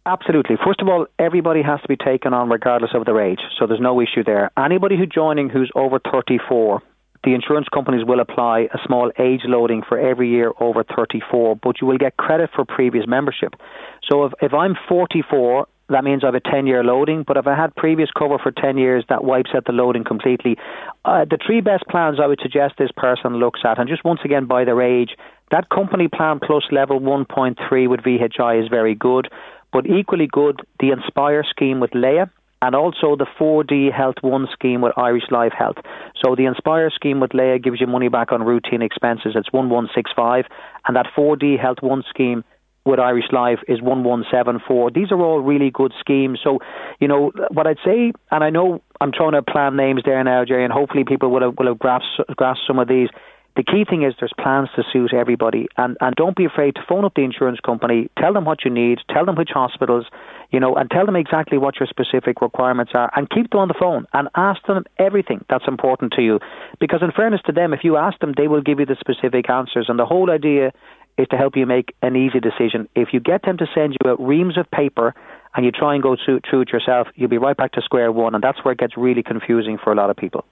Absolutely. 0.05 0.55
First 0.63 0.81
of 0.81 0.87
all, 0.87 1.05
everybody 1.19 1.61
has 1.61 1.79
to 1.81 1.87
be 1.87 1.95
taken 1.95 2.33
on 2.33 2.49
regardless 2.49 2.91
of 2.95 3.05
their 3.05 3.21
age, 3.21 3.39
so 3.59 3.67
there's 3.67 3.79
no 3.79 4.01
issue 4.01 4.23
there. 4.23 4.49
Anybody 4.57 4.97
who's 4.97 5.09
joining 5.13 5.47
who's 5.47 5.71
over 5.75 5.99
34, 5.99 6.81
the 7.23 7.35
insurance 7.35 7.67
companies 7.71 8.03
will 8.03 8.19
apply 8.19 8.61
a 8.73 8.79
small 8.85 9.11
age 9.19 9.41
loading 9.45 9.83
for 9.87 9.99
every 9.99 10.29
year 10.29 10.53
over 10.59 10.83
34, 10.83 11.55
but 11.57 11.79
you 11.81 11.85
will 11.85 11.99
get 11.99 12.17
credit 12.17 12.49
for 12.55 12.65
previous 12.65 13.05
membership. 13.07 13.53
So 14.09 14.25
if, 14.25 14.33
if 14.41 14.53
I'm 14.55 14.75
44, 14.89 15.67
that 15.89 16.03
means 16.03 16.23
I 16.23 16.27
have 16.27 16.35
a 16.35 16.39
10 16.39 16.65
year 16.65 16.83
loading, 16.83 17.23
but 17.27 17.37
if 17.37 17.45
I 17.45 17.55
had 17.55 17.75
previous 17.75 18.09
cover 18.17 18.39
for 18.39 18.51
10 18.51 18.79
years, 18.79 19.05
that 19.09 19.23
wipes 19.23 19.51
out 19.53 19.65
the 19.65 19.73
loading 19.73 20.03
completely. 20.03 20.57
Uh, 21.05 21.25
the 21.25 21.37
three 21.45 21.61
best 21.61 21.83
plans 21.89 22.17
I 22.19 22.25
would 22.25 22.39
suggest 22.41 22.75
this 22.79 22.91
person 22.95 23.35
looks 23.35 23.59
at, 23.63 23.77
and 23.77 23.87
just 23.87 24.03
once 24.03 24.21
again 24.25 24.45
by 24.45 24.63
their 24.63 24.81
age, 24.81 25.11
that 25.51 25.69
company 25.69 26.07
plan 26.07 26.39
plus 26.41 26.63
level 26.71 26.99
1.3 26.99 27.89
with 27.89 27.99
VHI 27.99 28.63
is 28.63 28.69
very 28.69 28.95
good. 28.95 29.27
But 29.72 29.88
equally 29.88 30.28
good, 30.28 30.61
the 30.80 30.91
Inspire 30.91 31.43
scheme 31.49 31.80
with 31.80 31.91
Laya 31.93 32.28
and 32.61 32.76
also 32.76 33.15
the 33.15 33.26
4D 33.39 33.91
Health 33.91 34.17
One 34.22 34.47
scheme 34.53 34.82
with 34.82 34.93
Irish 34.97 35.24
Life 35.32 35.53
Health. 35.57 35.78
So 36.22 36.36
the 36.36 36.45
Inspire 36.45 36.91
scheme 36.91 37.19
with 37.19 37.34
Laya 37.34 37.57
gives 37.57 37.82
you 37.82 37.88
money 37.88 38.07
back 38.07 38.32
on 38.32 38.43
routine 38.43 38.82
expenses. 38.82 39.34
It's 39.36 39.51
1165 39.51 40.45
and 40.88 40.95
that 40.95 41.07
4D 41.17 41.59
Health 41.59 41.78
One 41.82 42.03
scheme 42.09 42.43
with 42.86 42.99
Irish 42.99 43.32
Life 43.32 43.59
is 43.67 43.82
1174. 43.82 44.91
These 44.91 45.11
are 45.11 45.22
all 45.22 45.39
really 45.39 45.69
good 45.72 45.93
schemes. 45.99 46.39
So, 46.43 46.59
you 46.99 47.07
know, 47.07 47.32
what 47.51 47.67
I'd 47.67 47.78
say, 47.86 48.11
and 48.32 48.43
I 48.43 48.49
know 48.49 48.82
I'm 48.99 49.11
trying 49.11 49.34
to 49.34 49.41
plan 49.41 49.76
names 49.76 50.01
there 50.03 50.24
now, 50.24 50.45
Jerry, 50.45 50.63
and 50.63 50.74
hopefully 50.74 51.03
people 51.03 51.30
will 51.30 51.41
have, 51.41 51.57
will 51.57 51.67
have 51.67 51.80
grasped, 51.80 52.22
grasped 52.36 52.65
some 52.65 52.80
of 52.80 52.88
these 52.88 53.09
the 53.55 53.63
key 53.63 53.83
thing 53.87 54.03
is 54.03 54.13
there's 54.19 54.33
plans 54.39 54.69
to 54.75 54.83
suit 54.93 55.13
everybody 55.13 55.67
and, 55.77 55.97
and 55.99 56.15
don't 56.15 56.37
be 56.37 56.45
afraid 56.45 56.75
to 56.75 56.81
phone 56.87 57.03
up 57.03 57.13
the 57.15 57.23
insurance 57.23 57.59
company, 57.59 58.09
tell 58.17 58.33
them 58.33 58.45
what 58.45 58.63
you 58.63 58.71
need, 58.71 58.99
tell 59.09 59.25
them 59.25 59.35
which 59.35 59.49
hospitals, 59.53 60.05
you 60.51 60.59
know, 60.59 60.75
and 60.75 60.89
tell 60.89 61.05
them 61.05 61.17
exactly 61.17 61.57
what 61.57 61.79
your 61.79 61.87
specific 61.87 62.41
requirements 62.41 62.93
are 62.95 63.11
and 63.15 63.29
keep 63.29 63.49
them 63.51 63.59
on 63.59 63.67
the 63.67 63.75
phone 63.77 64.05
and 64.13 64.29
ask 64.35 64.65
them 64.67 64.83
everything 64.97 65.43
that's 65.49 65.67
important 65.67 66.13
to 66.13 66.21
you. 66.21 66.39
Because 66.79 67.01
in 67.01 67.11
fairness 67.11 67.41
to 67.45 67.51
them, 67.51 67.73
if 67.73 67.83
you 67.83 67.97
ask 67.97 68.17
them, 68.19 68.33
they 68.37 68.47
will 68.47 68.61
give 68.61 68.79
you 68.79 68.85
the 68.85 68.97
specific 68.99 69.49
answers 69.49 69.87
and 69.89 69.99
the 69.99 70.05
whole 70.05 70.31
idea 70.31 70.71
is 71.17 71.27
to 71.29 71.37
help 71.37 71.57
you 71.57 71.65
make 71.65 71.93
an 72.01 72.15
easy 72.15 72.39
decision. 72.39 72.87
If 72.95 73.09
you 73.11 73.19
get 73.19 73.43
them 73.43 73.57
to 73.57 73.65
send 73.75 73.97
you 74.01 74.11
out 74.11 74.25
reams 74.25 74.57
of 74.57 74.69
paper 74.71 75.13
and 75.53 75.65
you 75.65 75.71
try 75.71 75.93
and 75.93 76.01
go 76.01 76.15
through, 76.15 76.39
through 76.49 76.61
it 76.61 76.69
yourself, 76.69 77.09
you'll 77.15 77.29
be 77.29 77.37
right 77.37 77.57
back 77.57 77.73
to 77.73 77.81
square 77.81 78.13
one 78.13 78.33
and 78.33 78.41
that's 78.41 78.63
where 78.63 78.71
it 78.71 78.77
gets 78.77 78.95
really 78.95 79.23
confusing 79.23 79.77
for 79.77 79.91
a 79.91 79.95
lot 79.95 80.09
of 80.09 80.15
people. 80.15 80.45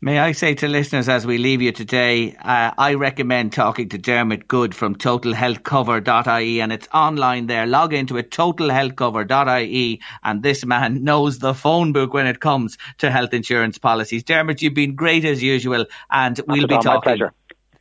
May 0.00 0.18
I 0.18 0.32
say 0.32 0.54
to 0.56 0.68
listeners 0.68 1.08
as 1.08 1.26
we 1.26 1.38
leave 1.38 1.62
you 1.62 1.70
today, 1.70 2.34
uh, 2.36 2.72
I 2.76 2.94
recommend 2.94 3.52
talking 3.52 3.88
to 3.90 3.98
Dermot 3.98 4.48
Goode 4.48 4.74
from 4.74 4.96
totalhealthcover.ie 4.96 6.60
and 6.60 6.72
it's 6.72 6.88
online 6.92 7.46
there. 7.46 7.66
Log 7.66 7.94
into 7.94 8.16
it, 8.16 8.30
totalhealthcover.ie 8.30 10.00
and 10.24 10.42
this 10.42 10.64
man 10.64 11.04
knows 11.10 11.38
the 11.38 11.54
phone 11.54 11.92
book 11.92 12.12
when 12.14 12.26
it 12.26 12.40
comes 12.40 12.78
to 12.98 13.10
health 13.10 13.32
insurance 13.32 13.78
policies. 13.78 14.24
Dermot, 14.24 14.60
you've 14.60 14.74
been 14.74 14.94
great 14.94 15.24
as 15.24 15.42
usual 15.42 15.86
and 16.10 16.40
we'll 16.48 16.66
be 16.66 16.78
talking. 16.78 17.20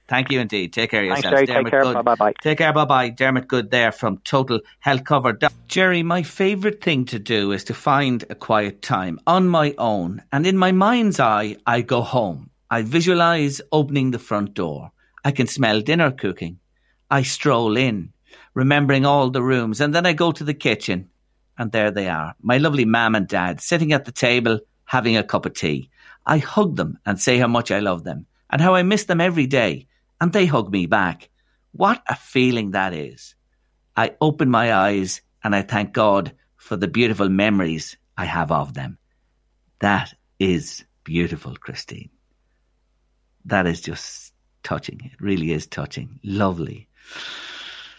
Thank 0.07 0.31
you 0.31 0.39
indeed. 0.41 0.73
Take 0.73 0.91
care 0.91 1.03
of 1.03 1.09
Thanks, 1.09 1.23
yourself. 1.23 1.47
Jerry. 1.47 1.63
Take 1.63 1.71
care. 1.71 1.93
Bye 1.93 2.01
bye 2.01 2.15
bye. 2.15 2.33
Take 2.41 2.57
care. 2.57 2.73
Bye 2.73 2.85
bye. 2.85 3.09
Dermot 3.09 3.47
Goode 3.47 3.71
there 3.71 3.91
from 3.91 4.17
Total 4.19 4.59
Health 4.79 5.03
Cover. 5.05 5.37
Jerry, 5.67 6.03
my 6.03 6.23
favourite 6.23 6.83
thing 6.83 7.05
to 7.05 7.19
do 7.19 7.53
is 7.53 7.63
to 7.65 7.73
find 7.73 8.23
a 8.29 8.35
quiet 8.35 8.81
time 8.81 9.19
on 9.25 9.47
my 9.47 9.73
own, 9.77 10.21
and 10.31 10.45
in 10.45 10.57
my 10.57 10.73
mind's 10.73 11.19
eye, 11.19 11.55
I 11.65 11.81
go 11.81 12.01
home. 12.01 12.49
I 12.69 12.81
visualise 12.81 13.61
opening 13.71 14.11
the 14.11 14.19
front 14.19 14.53
door. 14.53 14.91
I 15.23 15.31
can 15.31 15.47
smell 15.47 15.81
dinner 15.81 16.11
cooking. 16.11 16.59
I 17.09 17.23
stroll 17.23 17.77
in, 17.77 18.11
remembering 18.53 19.05
all 19.05 19.29
the 19.29 19.43
rooms, 19.43 19.81
and 19.81 19.93
then 19.93 20.05
I 20.05 20.13
go 20.13 20.31
to 20.31 20.43
the 20.43 20.53
kitchen, 20.53 21.09
and 21.57 21.71
there 21.71 21.91
they 21.91 22.07
are, 22.09 22.35
my 22.41 22.57
lovely 22.57 22.85
mam 22.85 23.15
and 23.15 23.27
dad, 23.27 23.61
sitting 23.61 23.93
at 23.93 24.05
the 24.05 24.11
table 24.11 24.59
having 24.85 25.15
a 25.15 25.23
cup 25.23 25.45
of 25.45 25.53
tea. 25.53 25.89
I 26.25 26.39
hug 26.39 26.75
them 26.75 26.99
and 27.05 27.19
say 27.19 27.37
how 27.37 27.47
much 27.47 27.71
I 27.71 27.79
love 27.79 28.03
them 28.03 28.25
and 28.49 28.61
how 28.61 28.75
I 28.75 28.83
miss 28.83 29.05
them 29.05 29.21
every 29.21 29.47
day 29.47 29.87
and 30.21 30.31
they 30.31 30.45
hug 30.45 30.71
me 30.71 30.85
back. 30.85 31.29
What 31.71 32.01
a 32.07 32.15
feeling 32.15 32.71
that 32.71 32.93
is. 32.93 33.35
I 33.97 34.15
open 34.21 34.49
my 34.49 34.73
eyes 34.73 35.21
and 35.43 35.55
I 35.55 35.63
thank 35.63 35.93
God 35.93 36.33
for 36.55 36.77
the 36.77 36.87
beautiful 36.87 37.27
memories 37.27 37.97
I 38.15 38.25
have 38.25 38.51
of 38.51 38.75
them. 38.75 38.99
That 39.79 40.13
is 40.39 40.85
beautiful, 41.03 41.55
Christine. 41.55 42.11
That 43.45 43.65
is 43.65 43.81
just 43.81 44.31
touching. 44.63 45.01
It 45.03 45.19
really 45.19 45.51
is 45.51 45.65
touching. 45.65 46.19
Lovely. 46.23 46.87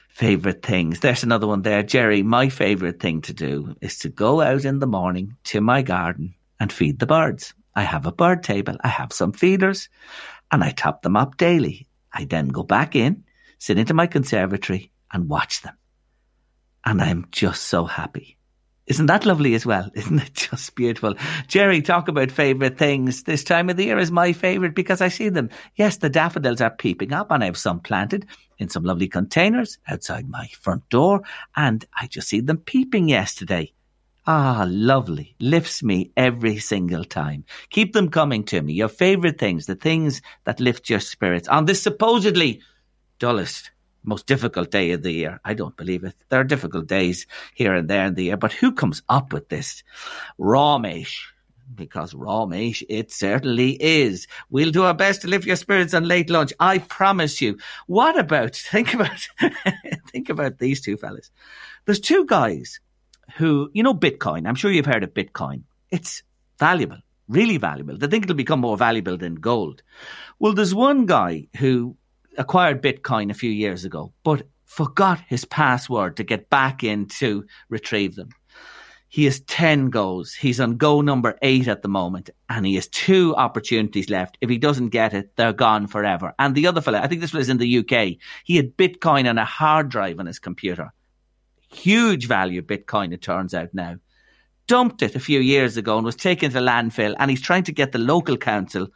Favorite 0.09 0.63
things. 0.63 1.01
There's 1.01 1.25
another 1.25 1.49
one 1.49 1.63
there. 1.63 1.83
Jerry, 1.83 2.23
my 2.23 2.49
favorite 2.49 3.01
thing 3.01 3.23
to 3.23 3.33
do 3.33 3.75
is 3.81 3.99
to 3.99 4.09
go 4.09 4.41
out 4.41 4.65
in 4.65 4.79
the 4.79 4.87
morning 4.87 5.37
to 5.45 5.61
my 5.61 5.83
garden 5.83 6.35
and 6.61 6.73
feed 6.73 7.01
the 7.01 7.07
birds. 7.07 7.53
I 7.75 7.83
have 7.83 8.07
a 8.07 8.13
bird 8.13 8.45
table. 8.45 8.77
I 8.83 8.89
have 8.89 9.13
some 9.13 9.33
feeders 9.33 9.89
and 10.53 10.63
I 10.63 10.71
top 10.71 11.03
them 11.03 11.17
up 11.17 11.37
daily. 11.37 11.89
I 12.13 12.25
then 12.25 12.49
go 12.49 12.63
back 12.63 12.95
in, 12.95 13.25
sit 13.59 13.79
into 13.79 13.95
my 13.95 14.07
conservatory 14.07 14.91
and 15.13 15.29
watch 15.29 15.63
them. 15.63 15.77
And 16.85 17.01
I'm 17.01 17.27
just 17.31 17.65
so 17.65 17.85
happy. 17.85 18.39
Isn't 18.87 19.07
that 19.07 19.25
lovely 19.25 19.55
as 19.55 19.65
well? 19.65 19.91
Isn't 19.95 20.21
it 20.21 20.35
just 20.35 20.75
beautiful? 20.75 21.15
Jerry, 21.47 21.83
talk 21.83 22.09
about 22.09 22.31
favourite 22.31 22.77
things. 22.77 23.23
This 23.23 23.45
time 23.45 23.71
of 23.71 23.77
the 23.77 23.85
year 23.85 23.99
is 23.99 24.11
my 24.11 24.33
favourite 24.33 24.75
because 24.75 25.01
I 25.01 25.09
see 25.09 25.29
them. 25.29 25.51
Yes, 25.77 25.99
the 25.99 26.11
daffodils 26.11 26.61
are 26.61 26.71
peeping 26.71 27.13
up 27.13 27.31
and 27.31 27.43
I 27.43 27.47
have 27.47 27.57
some 27.57 27.81
planted 27.81 28.27
in 28.59 28.69
some 28.69 28.83
lovely 28.83 29.09
containers 29.09 29.79
outside 29.89 30.29
my 30.29 30.49
front 30.61 30.89
door 30.89 31.23
and 31.57 31.85
I 31.99 32.07
just 32.09 32.29
see 32.29 32.41
them 32.41 32.59
peeping 32.59 33.09
yesterday. 33.09 33.73
Ah, 34.25 34.65
lovely. 34.69 35.35
Lifts 35.41 35.83
me 35.83 36.13
every 36.17 36.59
single 36.59 37.05
time. 37.05 37.45
Keep 37.71 37.93
them 37.93 38.09
coming 38.09 38.45
to 38.45 38.63
me. 38.63 38.73
Your 38.73 38.89
favourite 38.89 39.39
things, 39.39 39.67
the 39.67 39.75
things 39.75 40.23
that 40.45 40.61
lift 40.61 40.89
your 40.89 41.01
spirits 41.01 41.49
on 41.49 41.65
this 41.65 41.83
supposedly 41.83 42.61
dullest, 43.19 43.73
most 44.05 44.29
difficult 44.29 44.71
day 44.71 44.93
of 44.93 45.03
the 45.03 45.11
year. 45.11 45.41
I 45.45 45.55
don't 45.55 45.77
believe 45.77 46.05
it. 46.05 46.15
There 46.29 46.39
are 46.39 46.45
difficult 46.45 46.87
days 46.87 47.27
here 47.55 47.75
and 47.75 47.91
there 47.91 48.07
in 48.07 48.15
the 48.15 48.25
year, 48.25 48.37
but 48.37 48.53
who 48.53 48.73
comes 48.73 49.03
up 49.09 49.33
with 49.33 49.49
this? 49.49 49.83
Ramesh. 50.39 51.17
Because 51.75 52.13
Ramesh, 52.15 52.83
it 52.89 53.11
certainly 53.11 53.77
is. 53.83 54.29
We'll 54.51 54.71
do 54.71 54.85
our 54.85 54.95
best 54.95 55.23
to 55.23 55.29
lift 55.29 55.47
your 55.47 55.57
spirits 55.57 55.95
on 55.95 56.07
late 56.07 56.31
lunch. 56.31 56.53
I 56.61 56.79
promise 56.79 57.41
you. 57.41 57.59
What 57.89 58.17
about, 58.17 58.55
think 58.71 58.95
about, 58.95 59.27
think 60.13 60.29
about 60.29 60.59
these 60.59 60.81
two 60.81 60.97
fellas. 60.97 61.33
There's 61.87 62.01
two 62.01 62.25
guys 62.27 62.79
who, 63.37 63.71
you 63.73 63.83
know, 63.83 63.95
Bitcoin. 63.95 64.47
I'm 64.47 64.55
sure 64.55 64.71
you've 64.71 64.87
heard 64.87 65.05
of 65.05 65.15
Bitcoin. 65.15 65.63
It's 65.91 66.23
valuable, 66.59 66.99
really 67.29 67.57
valuable. 67.57 67.97
They 67.97 68.07
think 68.07 68.25
it'll 68.25 68.37
become 68.37 68.61
more 68.61 68.77
valuable 68.77 69.17
than 69.17 69.37
gold. 69.37 69.83
Well, 70.39 70.55
there's 70.55 70.75
one 70.75 71.07
guy 71.07 71.49
who 71.57 71.97
acquired 72.39 72.83
Bitcoin 72.83 73.31
a 73.31 73.35
few 73.35 73.51
years 73.51 73.85
ago, 73.85 74.13
but 74.25 74.47
forgot 74.65 75.21
his 75.29 75.45
password 75.45 76.17
to 76.17 76.25
get 76.25 76.49
back 76.49 76.83
in 76.83 77.07
to 77.07 77.45
retrieve 77.69 78.15
them. 78.17 78.31
He 79.09 79.27
has 79.27 79.41
10 79.41 79.91
goes. 79.91 80.33
He's 80.33 80.59
on 80.59 80.79
go 80.79 81.03
number 81.03 81.37
eight 81.43 81.69
at 81.69 81.83
the 81.83 81.89
moment, 81.89 82.31
and 82.49 82.65
he 82.65 82.77
has 82.77 82.89
two 82.89 83.37
opportunities 83.37 84.09
left. 84.09 84.39
If 84.41 84.49
he 84.49 84.57
doesn't 84.57 84.89
get 84.89 85.13
it, 85.13 85.37
they're 85.37 85.53
gone 85.53 85.87
forever. 85.87 86.33
And 86.39 86.55
the 86.55 86.67
other 86.67 86.81
fellow, 86.81 86.99
I 86.99 87.09
think 87.09 87.21
this 87.21 87.35
was 87.35 87.51
in 87.51 87.59
the 87.59 87.79
UK, 87.79 88.17
he 88.45 88.57
had 88.57 88.75
Bitcoin 88.79 89.29
on 89.29 89.37
a 89.37 89.45
hard 89.45 89.91
drive 89.91 90.19
on 90.19 90.25
his 90.25 90.39
computer 90.39 90.95
huge 91.75 92.27
value 92.27 92.63
Bitcoin, 92.63 93.13
it 93.13 93.23
turns 93.23 93.55
out 93.55 93.73
now, 93.73 93.97
dumped 94.67 95.03
it 95.03 95.15
a 95.15 95.21
few 95.21 95.41
years 95.41 95.77
ago 95.77 95.97
and 95.97 96.05
was 96.05 96.17
taken 96.17 96.51
to 96.53 96.59
landfill. 96.59 97.15
And 97.19 97.31
he's 97.31 97.43
trying 97.43 97.65
to 97.65 97.73
get 97.73 97.93
the 97.93 97.99
local 97.99 98.37
council 98.37 98.89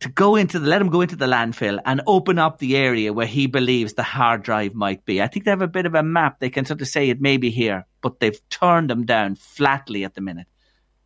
to 0.00 0.08
go 0.08 0.34
into 0.34 0.58
the, 0.58 0.68
let 0.68 0.82
him 0.82 0.88
go 0.88 1.00
into 1.00 1.16
the 1.16 1.26
landfill 1.26 1.78
and 1.84 2.02
open 2.06 2.38
up 2.38 2.58
the 2.58 2.76
area 2.76 3.12
where 3.12 3.26
he 3.26 3.46
believes 3.46 3.94
the 3.94 4.02
hard 4.02 4.42
drive 4.42 4.74
might 4.74 5.04
be. 5.04 5.22
I 5.22 5.28
think 5.28 5.44
they 5.44 5.50
have 5.50 5.62
a 5.62 5.68
bit 5.68 5.86
of 5.86 5.94
a 5.94 6.02
map. 6.02 6.40
They 6.40 6.50
can 6.50 6.64
sort 6.64 6.82
of 6.82 6.88
say 6.88 7.08
it 7.08 7.20
may 7.20 7.36
be 7.36 7.50
here, 7.50 7.86
but 8.00 8.18
they've 8.18 8.48
turned 8.50 8.90
him 8.90 9.06
down 9.06 9.36
flatly 9.36 10.04
at 10.04 10.14
the 10.14 10.20
minute. 10.20 10.48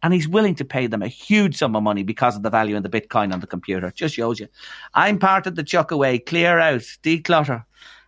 And 0.02 0.14
he's 0.14 0.28
willing 0.28 0.54
to 0.56 0.64
pay 0.64 0.86
them 0.86 1.02
a 1.02 1.08
huge 1.08 1.56
sum 1.56 1.74
of 1.74 1.82
money 1.82 2.04
because 2.04 2.36
of 2.36 2.42
the 2.42 2.50
value 2.50 2.76
in 2.76 2.82
the 2.82 2.88
Bitcoin 2.88 3.32
on 3.32 3.40
the 3.40 3.46
computer. 3.46 3.90
Just 3.90 4.14
shows 4.14 4.38
you. 4.38 4.48
I'm 4.94 5.18
part 5.18 5.46
of 5.46 5.56
the 5.56 5.64
chuck 5.64 5.90
away, 5.90 6.18
clear 6.18 6.58
out, 6.58 6.82
declutter 7.02 7.64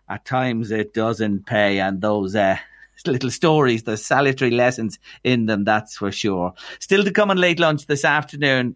at 0.09 0.25
times 0.25 0.71
it 0.71 0.93
doesn't 0.93 1.45
pay, 1.45 1.79
and 1.79 2.01
those 2.01 2.35
uh, 2.35 2.57
little 3.05 3.31
stories, 3.31 3.83
the 3.83 3.97
salutary 3.97 4.51
lessons 4.51 4.99
in 5.23 5.45
them, 5.45 5.63
that's 5.63 5.97
for 5.97 6.11
sure. 6.11 6.53
Still 6.79 7.03
to 7.03 7.11
come 7.11 7.31
on 7.31 7.37
late 7.37 7.59
lunch 7.59 7.85
this 7.85 8.03
afternoon. 8.03 8.75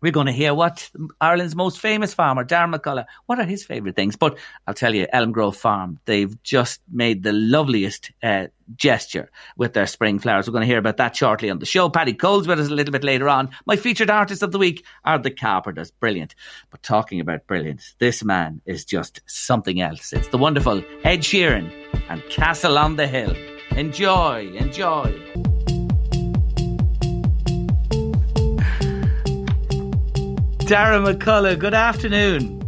We're 0.00 0.12
going 0.12 0.26
to 0.26 0.32
hear 0.32 0.54
what 0.54 0.90
Ireland's 1.20 1.56
most 1.56 1.80
famous 1.80 2.14
farmer, 2.14 2.44
Darragh 2.44 2.74
McCullough, 2.74 3.06
what 3.26 3.38
are 3.38 3.44
his 3.44 3.64
favourite 3.64 3.96
things? 3.96 4.16
But 4.16 4.38
I'll 4.66 4.74
tell 4.74 4.94
you, 4.94 5.06
Elm 5.12 5.32
Grove 5.32 5.56
Farm, 5.56 5.98
they've 6.04 6.40
just 6.42 6.80
made 6.90 7.22
the 7.22 7.32
loveliest 7.32 8.12
uh, 8.22 8.46
gesture 8.76 9.30
with 9.56 9.72
their 9.72 9.86
spring 9.86 10.18
flowers. 10.18 10.46
We're 10.46 10.52
going 10.52 10.62
to 10.62 10.68
hear 10.68 10.78
about 10.78 10.98
that 10.98 11.16
shortly 11.16 11.50
on 11.50 11.58
the 11.58 11.66
show. 11.66 11.88
Paddy 11.88 12.14
Cole's 12.14 12.46
with 12.46 12.60
us 12.60 12.68
a 12.68 12.74
little 12.74 12.92
bit 12.92 13.04
later 13.04 13.28
on. 13.28 13.50
My 13.66 13.76
featured 13.76 14.10
artist 14.10 14.42
of 14.42 14.52
the 14.52 14.58
week 14.58 14.84
are 15.04 15.18
the 15.18 15.30
Carpenters. 15.30 15.90
Brilliant. 15.90 16.34
But 16.70 16.82
talking 16.82 17.20
about 17.20 17.46
brilliant, 17.46 17.82
this 17.98 18.22
man 18.22 18.60
is 18.66 18.84
just 18.84 19.20
something 19.26 19.80
else. 19.80 20.12
It's 20.12 20.28
the 20.28 20.38
wonderful 20.38 20.82
Ed 21.02 21.20
Sheeran 21.20 21.72
and 22.08 22.22
Castle 22.30 22.78
on 22.78 22.96
the 22.96 23.06
Hill. 23.06 23.34
Enjoy, 23.70 24.48
enjoy. 24.54 25.47
Darragh 30.68 31.00
McCullough, 31.00 31.58
good 31.58 31.72
afternoon. 31.72 32.58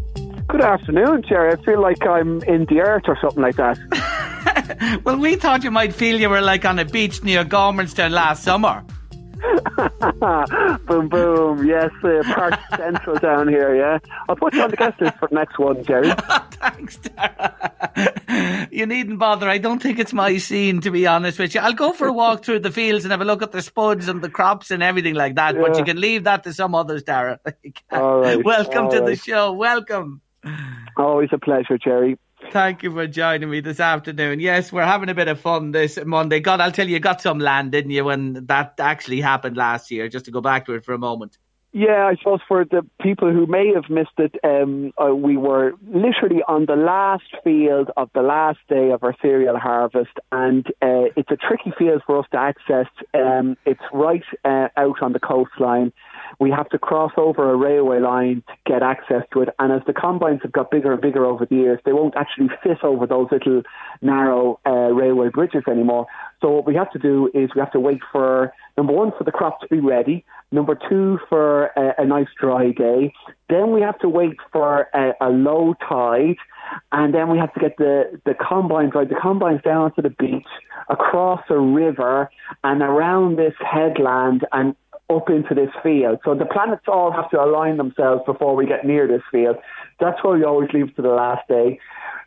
Good 0.48 0.62
afternoon, 0.62 1.22
Jerry. 1.28 1.52
I 1.52 1.62
feel 1.62 1.82
like 1.82 2.02
I'm 2.06 2.42
in 2.44 2.64
the 2.64 2.80
earth 2.80 3.02
or 3.06 3.18
something 3.20 3.42
like 3.42 3.56
that. 3.56 5.00
well, 5.04 5.18
we 5.18 5.36
thought 5.36 5.62
you 5.62 5.70
might 5.70 5.92
feel 5.94 6.18
you 6.18 6.30
were 6.30 6.40
like 6.40 6.64
on 6.64 6.78
a 6.78 6.86
beach 6.86 7.22
near 7.22 7.44
Gormanston 7.44 8.10
last 8.10 8.42
summer. 8.42 8.82
boom, 10.86 11.08
boom. 11.08 11.66
Yes, 11.66 11.90
uh, 12.02 12.22
Park 12.34 12.54
Central 12.76 13.16
down 13.16 13.48
here, 13.48 13.74
yeah. 13.74 13.98
I'll 14.28 14.36
put 14.36 14.54
you 14.54 14.62
on 14.62 14.70
the 14.70 14.76
guest 14.76 15.00
list 15.00 15.16
for 15.18 15.28
the 15.28 15.34
next 15.34 15.58
one, 15.58 15.84
Jerry. 15.84 16.10
Thanks, 16.52 16.98
Darragh. 16.98 18.68
you 18.70 18.86
needn't 18.86 19.18
bother. 19.18 19.48
I 19.48 19.58
don't 19.58 19.80
think 19.80 19.98
it's 19.98 20.12
my 20.12 20.36
scene, 20.38 20.80
to 20.82 20.90
be 20.90 21.06
honest 21.06 21.38
with 21.38 21.54
you. 21.54 21.60
I'll 21.60 21.72
go 21.72 21.92
for 21.92 22.06
a 22.06 22.12
walk 22.12 22.44
through 22.44 22.60
the 22.60 22.70
fields 22.70 23.04
and 23.04 23.12
have 23.12 23.20
a 23.20 23.24
look 23.24 23.42
at 23.42 23.52
the 23.52 23.62
spuds 23.62 24.08
and 24.08 24.22
the 24.22 24.30
crops 24.30 24.70
and 24.70 24.82
everything 24.82 25.14
like 25.14 25.36
that, 25.36 25.54
yeah. 25.54 25.62
but 25.62 25.78
you 25.78 25.84
can 25.84 26.00
leave 26.00 26.24
that 26.24 26.44
to 26.44 26.52
some 26.52 26.74
others, 26.74 27.02
Darragh. 27.02 27.40
All 27.90 28.20
right. 28.20 28.44
Welcome 28.44 28.84
All 28.84 28.90
to 28.90 29.00
right. 29.00 29.06
the 29.06 29.16
show. 29.16 29.52
Welcome. 29.52 30.20
Always 30.96 31.30
a 31.32 31.38
pleasure, 31.38 31.78
Jerry. 31.78 32.18
Thank 32.50 32.82
you 32.82 32.92
for 32.92 33.06
joining 33.06 33.48
me 33.48 33.60
this 33.60 33.78
afternoon. 33.78 34.40
Yes, 34.40 34.72
we're 34.72 34.84
having 34.84 35.08
a 35.08 35.14
bit 35.14 35.28
of 35.28 35.38
fun 35.38 35.70
this 35.70 35.96
Monday. 36.04 36.40
God, 36.40 36.60
I'll 36.60 36.72
tell 36.72 36.88
you, 36.88 36.94
you 36.94 37.00
got 37.00 37.20
some 37.20 37.38
land, 37.38 37.70
didn't 37.70 37.92
you, 37.92 38.04
when 38.04 38.44
that 38.46 38.74
actually 38.80 39.20
happened 39.20 39.56
last 39.56 39.92
year, 39.92 40.08
just 40.08 40.24
to 40.24 40.32
go 40.32 40.40
back 40.40 40.66
to 40.66 40.74
it 40.74 40.84
for 40.84 40.92
a 40.92 40.98
moment. 40.98 41.38
Yeah, 41.72 42.08
I 42.10 42.16
suppose 42.16 42.40
for 42.48 42.64
the 42.64 42.84
people 43.00 43.32
who 43.32 43.46
may 43.46 43.72
have 43.72 43.88
missed 43.88 44.18
it, 44.18 44.34
um, 44.42 44.92
uh, 45.00 45.14
we 45.14 45.36
were 45.36 45.74
literally 45.86 46.42
on 46.48 46.66
the 46.66 46.74
last 46.74 47.30
field 47.44 47.90
of 47.96 48.10
the 48.12 48.22
last 48.22 48.58
day 48.68 48.90
of 48.90 49.04
our 49.04 49.14
cereal 49.22 49.56
harvest, 49.56 50.10
and 50.32 50.66
uh, 50.82 51.14
it's 51.16 51.30
a 51.30 51.36
tricky 51.36 51.72
field 51.78 52.02
for 52.04 52.18
us 52.18 52.26
to 52.32 52.38
access. 52.38 52.86
Um, 53.14 53.56
it's 53.64 53.80
right 53.92 54.24
uh, 54.44 54.66
out 54.76 55.00
on 55.00 55.12
the 55.12 55.20
coastline. 55.20 55.92
We 56.38 56.50
have 56.50 56.68
to 56.70 56.78
cross 56.78 57.12
over 57.16 57.50
a 57.50 57.56
railway 57.56 58.00
line 58.00 58.42
to 58.46 58.54
get 58.66 58.82
access 58.82 59.22
to 59.32 59.42
it. 59.42 59.48
And 59.58 59.72
as 59.72 59.82
the 59.86 59.92
combines 59.92 60.40
have 60.42 60.52
got 60.52 60.70
bigger 60.70 60.92
and 60.92 61.00
bigger 61.00 61.24
over 61.24 61.46
the 61.46 61.56
years, 61.56 61.80
they 61.84 61.92
won't 61.92 62.14
actually 62.16 62.48
fit 62.62 62.84
over 62.84 63.06
those 63.06 63.28
little 63.32 63.62
narrow 64.00 64.60
uh, 64.66 64.70
railway 64.70 65.28
bridges 65.28 65.64
anymore. 65.68 66.06
So 66.40 66.50
what 66.50 66.66
we 66.66 66.74
have 66.74 66.90
to 66.92 66.98
do 66.98 67.30
is 67.34 67.50
we 67.54 67.60
have 67.60 67.72
to 67.72 67.80
wait 67.80 68.00
for 68.12 68.52
number 68.76 68.92
one 68.92 69.12
for 69.16 69.24
the 69.24 69.32
crop 69.32 69.60
to 69.60 69.66
be 69.68 69.80
ready, 69.80 70.24
number 70.52 70.78
two 70.88 71.18
for 71.28 71.66
a, 71.76 72.02
a 72.02 72.06
nice 72.06 72.28
dry 72.40 72.70
day. 72.70 73.12
Then 73.48 73.72
we 73.72 73.82
have 73.82 73.98
to 73.98 74.08
wait 74.08 74.36
for 74.52 74.88
a, 74.94 75.12
a 75.20 75.28
low 75.28 75.74
tide, 75.86 76.36
and 76.92 77.12
then 77.12 77.28
we 77.28 77.38
have 77.38 77.52
to 77.54 77.60
get 77.60 77.76
the 77.76 78.20
the 78.24 78.34
combines 78.34 78.92
right. 78.94 79.08
The 79.08 79.16
combines 79.20 79.60
down 79.62 79.92
to 79.94 80.02
the 80.02 80.10
beach, 80.10 80.46
across 80.88 81.42
a 81.50 81.58
river, 81.58 82.30
and 82.64 82.80
around 82.80 83.36
this 83.36 83.54
headland, 83.58 84.46
and 84.52 84.74
up 85.10 85.28
into 85.28 85.54
this 85.54 85.70
field. 85.82 86.18
So 86.24 86.34
the 86.34 86.46
planets 86.46 86.84
all 86.88 87.10
have 87.12 87.30
to 87.30 87.42
align 87.42 87.76
themselves 87.76 88.22
before 88.24 88.54
we 88.54 88.66
get 88.66 88.84
near 88.84 89.06
this 89.06 89.22
field. 89.30 89.56
That's 89.98 90.22
why 90.22 90.36
we 90.36 90.44
always 90.44 90.70
leave 90.72 90.94
to 90.96 91.02
the 91.02 91.08
last 91.08 91.46
day. 91.48 91.78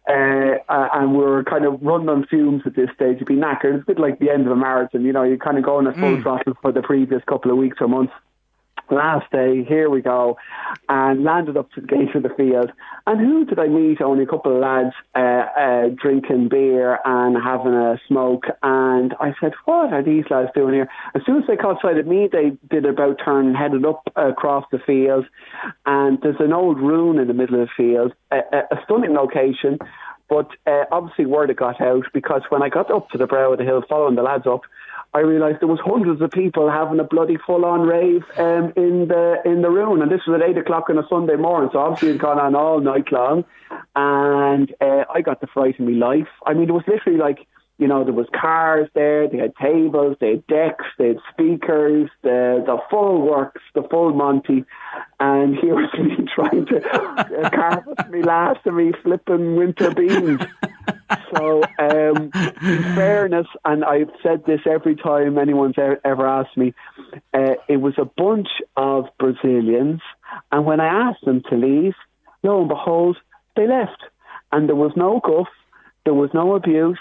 Uh, 0.06 0.60
and 0.68 1.16
we're 1.16 1.46
kind 1.46 1.66
of 1.66 1.82
running 1.82 2.10
on 2.10 2.26
fumes 2.28 2.64
at 2.66 2.76
this 2.76 2.90
stage. 2.94 3.18
You'd 3.20 3.28
be 3.28 3.36
knackered. 3.36 3.76
It's 3.76 3.84
a 3.84 3.86
bit 3.86 4.00
like 4.00 4.20
the 4.20 4.30
end 4.30 4.46
of 4.46 4.52
a 4.52 4.56
marathon. 4.56 5.06
You 5.06 5.14
know, 5.14 5.24
you're 5.24 5.38
kind 5.38 5.58
of 5.58 5.64
going 5.64 5.88
at 5.88 5.96
full 5.96 6.18
mm. 6.18 6.22
throttle 6.22 6.54
for 6.62 6.74
the 6.74 6.82
previous 6.82 7.22
couple 7.26 7.52
of 7.52 7.58
weeks 7.58 7.78
or 7.80 7.88
months 7.88 8.14
last 8.94 9.32
day, 9.32 9.64
here 9.64 9.90
we 9.90 10.02
go, 10.02 10.38
and 10.90 11.24
landed 11.24 11.58
up 11.58 11.72
to 11.74 11.82
the 11.82 11.88
gate 11.88 12.16
of 12.16 12.24
the 12.24 12.30
field. 12.30 12.72
And 13.06 13.20
who 13.20 13.46
did 13.46 13.60
I 13.60 13.68
meet? 13.68 14.02
Only 14.02 14.24
a 14.24 14.28
couple 14.28 14.56
of 14.56 14.62
lads 14.62 14.96
uh, 15.16 15.20
uh, 15.20 15.90
drinking 15.90 16.50
beer 16.50 17.00
and 17.04 17.36
having 17.42 17.74
a 17.74 18.00
smoke. 18.08 18.46
And 18.62 19.14
I 19.20 19.34
said, 19.42 19.54
What 19.66 19.92
are 19.92 20.04
these 20.04 20.26
lads 20.30 20.50
doing 20.56 20.74
here? 20.74 20.90
As 21.14 21.22
soon 21.26 21.42
as 21.42 21.48
they 21.48 21.58
caught 21.58 21.82
sight 21.82 21.98
of 21.98 22.08
me, 22.08 22.30
they 22.32 22.58
did 22.70 22.86
about 22.86 23.20
turn 23.24 23.48
and 23.48 23.58
headed 23.58 23.86
up 23.86 24.04
across 24.16 24.66
the 24.72 24.80
field. 24.80 25.26
And 25.86 26.20
there's 26.22 26.40
an 26.40 26.54
old 26.54 26.80
ruin 26.80 27.20
in 27.20 27.28
the 27.28 27.34
middle 27.34 27.62
of 27.62 27.68
the 27.68 27.74
field, 27.76 28.14
a, 28.32 28.38
a, 28.72 28.82
stunning 28.86 29.14
location. 29.14 29.80
But 30.30 30.50
uh, 30.66 30.86
obviously, 30.92 31.26
word 31.26 31.50
had 31.50 31.58
got 31.58 31.82
out 31.82 32.06
because 32.14 32.42
when 32.50 32.64
I 32.64 32.70
got 32.70 32.90
up 32.90 33.10
to 33.10 33.18
the 33.18 33.28
brow 33.28 33.52
of 33.52 33.58
the 33.58 33.66
hill, 33.66 33.84
following 33.88 34.16
the 34.16 34.24
lads 34.24 34.48
up, 34.48 34.62
I 35.16 35.20
realised 35.20 35.60
there 35.62 35.68
was 35.68 35.80
hundreds 35.84 36.22
of 36.22 36.32
people 36.32 36.72
having 36.72 37.00
a 37.00 37.04
bloody 37.04 37.38
full-on 37.46 37.82
rave 37.82 38.24
um, 38.38 38.74
in 38.76 39.08
the 39.08 39.36
in 39.46 39.62
the 39.62 39.70
ruin, 39.70 40.02
and 40.02 40.12
this 40.12 40.22
was 40.28 40.42
at 40.42 40.50
eight 40.50 40.58
o'clock 40.58 40.90
on 40.90 40.98
a 40.98 41.08
Sunday 41.08 41.36
morning. 41.36 41.70
So 41.72 41.80
obviously 41.80 42.10
it's 42.10 42.22
gone 42.22 42.40
on 42.40 42.56
all 42.56 42.80
night 42.80 43.12
long, 43.12 43.46
and 43.96 44.74
uh, 44.82 45.06
I 45.14 45.22
got 45.22 45.40
the 45.40 45.48
fright 45.48 45.80
of 45.80 45.86
my 45.86 45.92
life. 45.92 46.30
I 46.48 46.54
mean, 46.54 46.68
it 46.68 46.72
was 46.72 46.84
literally 46.88 47.20
like 47.20 47.46
you 47.78 47.88
know 47.88 48.04
there 48.04 48.14
was 48.14 48.26
cars 48.34 48.90
there, 48.96 49.28
they 49.28 49.38
had 49.38 49.56
tables, 49.56 50.18
they 50.20 50.32
had 50.32 50.48
decks, 50.48 50.86
they 50.98 51.10
had 51.10 51.20
speakers, 51.32 52.10
the 52.24 52.64
the 52.66 52.78
full 52.90 53.22
works, 53.22 53.62
the 53.76 53.84
full 53.92 54.14
Monty, 54.14 54.66
and 55.20 55.56
here 55.56 55.76
was 55.76 55.94
me 56.00 56.26
trying 56.34 56.66
to 56.66 56.90
uh, 56.90 57.50
carpet 57.52 58.10
me 58.10 58.24
last 58.24 58.62
and 58.66 58.78
me 58.78 58.94
flipping 59.04 59.58
winter 59.58 59.94
beans 59.94 60.42
so, 61.36 61.64
um, 61.80 62.32
in 62.62 62.84
fairness, 62.96 63.48
and 63.66 63.84
I've 63.84 64.12
said 64.22 64.46
this 64.46 64.62
every 64.70 64.96
time 64.96 65.38
anyone's 65.38 65.76
ever 65.78 66.28
asked 66.28 66.58
me, 66.58 66.74
uh, 67.34 67.56
it 67.68 67.78
was 67.78 67.94
a 67.98 68.06
bunch 68.06 68.50
of 68.78 69.06
Brazilians, 69.20 70.02
and 70.52 70.66
when 70.66 70.80
I 70.80 71.10
asked 71.10 71.26
them 71.26 71.42
to 71.50 71.56
leave, 71.56 71.94
lo 72.44 72.60
and 72.60 72.70
behold, 72.70 73.18
they 73.56 73.68
left, 73.68 74.04
and 74.52 74.68
there 74.68 74.76
was 74.76 74.92
no 74.96 75.20
guff, 75.24 75.48
there 76.06 76.14
was 76.14 76.30
no 76.34 76.56
abuse, 76.56 77.00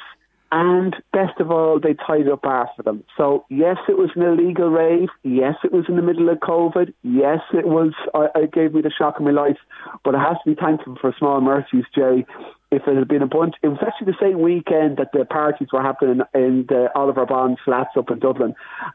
and 0.52 0.94
best 1.14 1.40
of 1.40 1.50
all, 1.50 1.80
they 1.80 1.94
tied 1.94 2.28
up 2.28 2.44
after 2.44 2.82
them. 2.82 3.04
So 3.16 3.46
yes, 3.48 3.78
it 3.88 3.96
was 3.96 4.10
an 4.14 4.22
illegal 4.22 4.68
rave. 4.68 5.08
Yes, 5.22 5.54
it 5.64 5.72
was 5.72 5.86
in 5.88 5.96
the 5.96 6.02
middle 6.02 6.28
of 6.28 6.40
COVID. 6.40 6.92
Yes, 7.02 7.40
it 7.54 7.66
was. 7.66 7.94
I, 8.14 8.28
it 8.38 8.52
gave 8.52 8.74
me 8.74 8.82
the 8.82 8.90
shock 8.90 9.16
of 9.16 9.22
my 9.22 9.30
life. 9.30 9.56
But 10.04 10.14
I 10.14 10.22
have 10.22 10.42
to 10.44 10.50
be 10.50 10.54
thankful 10.54 10.96
for 11.00 11.14
small 11.18 11.40
mercies, 11.40 11.84
Jerry. 11.94 12.26
If 12.72 12.88
it 12.88 12.96
had 12.96 13.06
been 13.06 13.22
a 13.22 13.26
bunch, 13.26 13.54
it 13.62 13.68
was 13.68 13.78
actually 13.86 14.12
the 14.12 14.18
same 14.18 14.40
weekend 14.40 14.96
that 14.96 15.12
the 15.12 15.24
parties 15.26 15.68
were 15.72 15.82
happening 15.82 16.22
in 16.34 16.64
the 16.68 16.88
Oliver 16.94 17.26
Bond 17.26 17.58
flats 17.64 17.90
up 17.98 18.10
in 18.10 18.18
Dublin. 18.18 18.54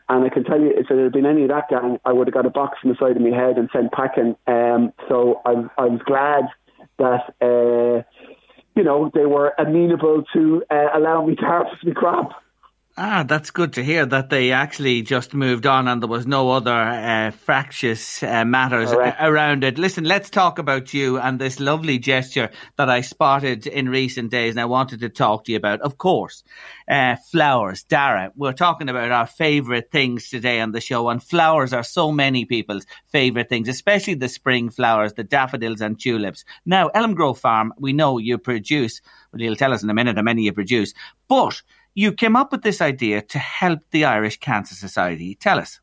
And 0.09 0.25
I 0.25 0.29
can 0.29 0.43
tell 0.43 0.59
you, 0.59 0.71
if 0.75 0.89
it 0.89 1.01
had 1.01 1.13
been 1.13 1.27
any 1.27 1.43
of 1.43 1.49
that 1.49 1.69
gang, 1.69 1.99
I 2.03 2.11
would 2.11 2.27
have 2.27 2.33
got 2.33 2.47
a 2.47 2.49
box 2.49 2.79
on 2.83 2.89
the 2.89 2.97
side 2.99 3.15
of 3.15 3.21
my 3.21 3.37
head 3.37 3.57
and 3.57 3.69
sent 3.71 3.91
packing. 3.91 4.35
Um, 4.47 4.91
so 5.07 5.41
I, 5.45 5.51
I 5.77 5.85
was 5.85 6.01
glad 6.05 6.45
that. 6.97 7.35
Uh, 7.39 8.03
you 8.75 8.83
know, 8.83 9.09
they 9.15 9.25
were 9.25 9.53
amenable 9.57 10.23
to 10.33 10.63
uh, 10.69 10.89
allow 10.93 11.25
me 11.25 11.35
to 11.35 11.41
harvest 11.41 11.83
my 11.83 11.93
crop. 11.93 12.29
Ah, 12.99 13.21
that's 13.21 13.51
good 13.51 13.73
to 13.73 13.83
hear 13.83 14.07
that 14.07 14.31
they 14.31 14.51
actually 14.51 15.03
just 15.03 15.35
moved 15.35 15.67
on 15.67 15.87
and 15.87 16.01
there 16.01 16.09
was 16.09 16.25
no 16.25 16.49
other 16.49 16.73
uh, 16.73 17.29
fractious 17.29 18.23
uh, 18.23 18.43
matters 18.43 18.89
Correct. 18.89 19.17
around 19.21 19.63
it. 19.63 19.77
Listen, 19.77 20.03
let's 20.03 20.31
talk 20.31 20.57
about 20.57 20.95
you 20.95 21.19
and 21.19 21.37
this 21.37 21.59
lovely 21.59 21.99
gesture 21.99 22.49
that 22.77 22.89
I 22.89 23.01
spotted 23.01 23.67
in 23.67 23.87
recent 23.87 24.31
days 24.31 24.53
and 24.53 24.59
I 24.59 24.65
wanted 24.65 25.01
to 25.01 25.09
talk 25.09 25.45
to 25.45 25.51
you 25.51 25.59
about. 25.59 25.81
Of 25.81 25.99
course, 25.99 26.43
uh, 26.87 27.17
flowers. 27.31 27.83
Darragh, 27.83 28.31
we're 28.35 28.51
talking 28.51 28.89
about 28.89 29.11
our 29.11 29.27
favourite 29.27 29.91
things 29.91 30.31
today 30.31 30.59
on 30.59 30.71
the 30.71 30.81
show 30.81 31.07
and 31.09 31.21
flowers 31.21 31.73
are 31.73 31.83
so 31.83 32.11
many 32.11 32.45
people's 32.45 32.87
favourite 33.09 33.47
things, 33.47 33.69
especially 33.69 34.15
the 34.15 34.27
spring 34.27 34.71
flowers, 34.71 35.13
the 35.13 35.23
daffodils 35.23 35.81
and 35.81 35.99
tulips. 35.99 36.45
Now, 36.65 36.87
Elm 36.87 37.13
Grove 37.13 37.37
Farm, 37.37 37.73
we 37.77 37.93
know 37.93 38.17
you 38.17 38.39
produce, 38.39 39.01
well, 39.31 39.39
you'll 39.43 39.55
tell 39.55 39.71
us 39.71 39.83
in 39.83 39.89
a 39.91 39.93
minute 39.93 40.15
how 40.15 40.23
many 40.23 40.41
you 40.41 40.51
produce, 40.51 40.95
but 41.27 41.61
you 41.97 42.11
came 42.11 42.35
up 42.35 42.51
with 42.51 42.61
this 42.61 42.79
idea 42.79 43.23
to 43.23 43.39
help 43.39 43.79
the 43.89 44.05
Irish 44.05 44.37
Cancer 44.37 44.75
Society. 44.75 45.33
Tell 45.33 45.57
us. 45.57 45.81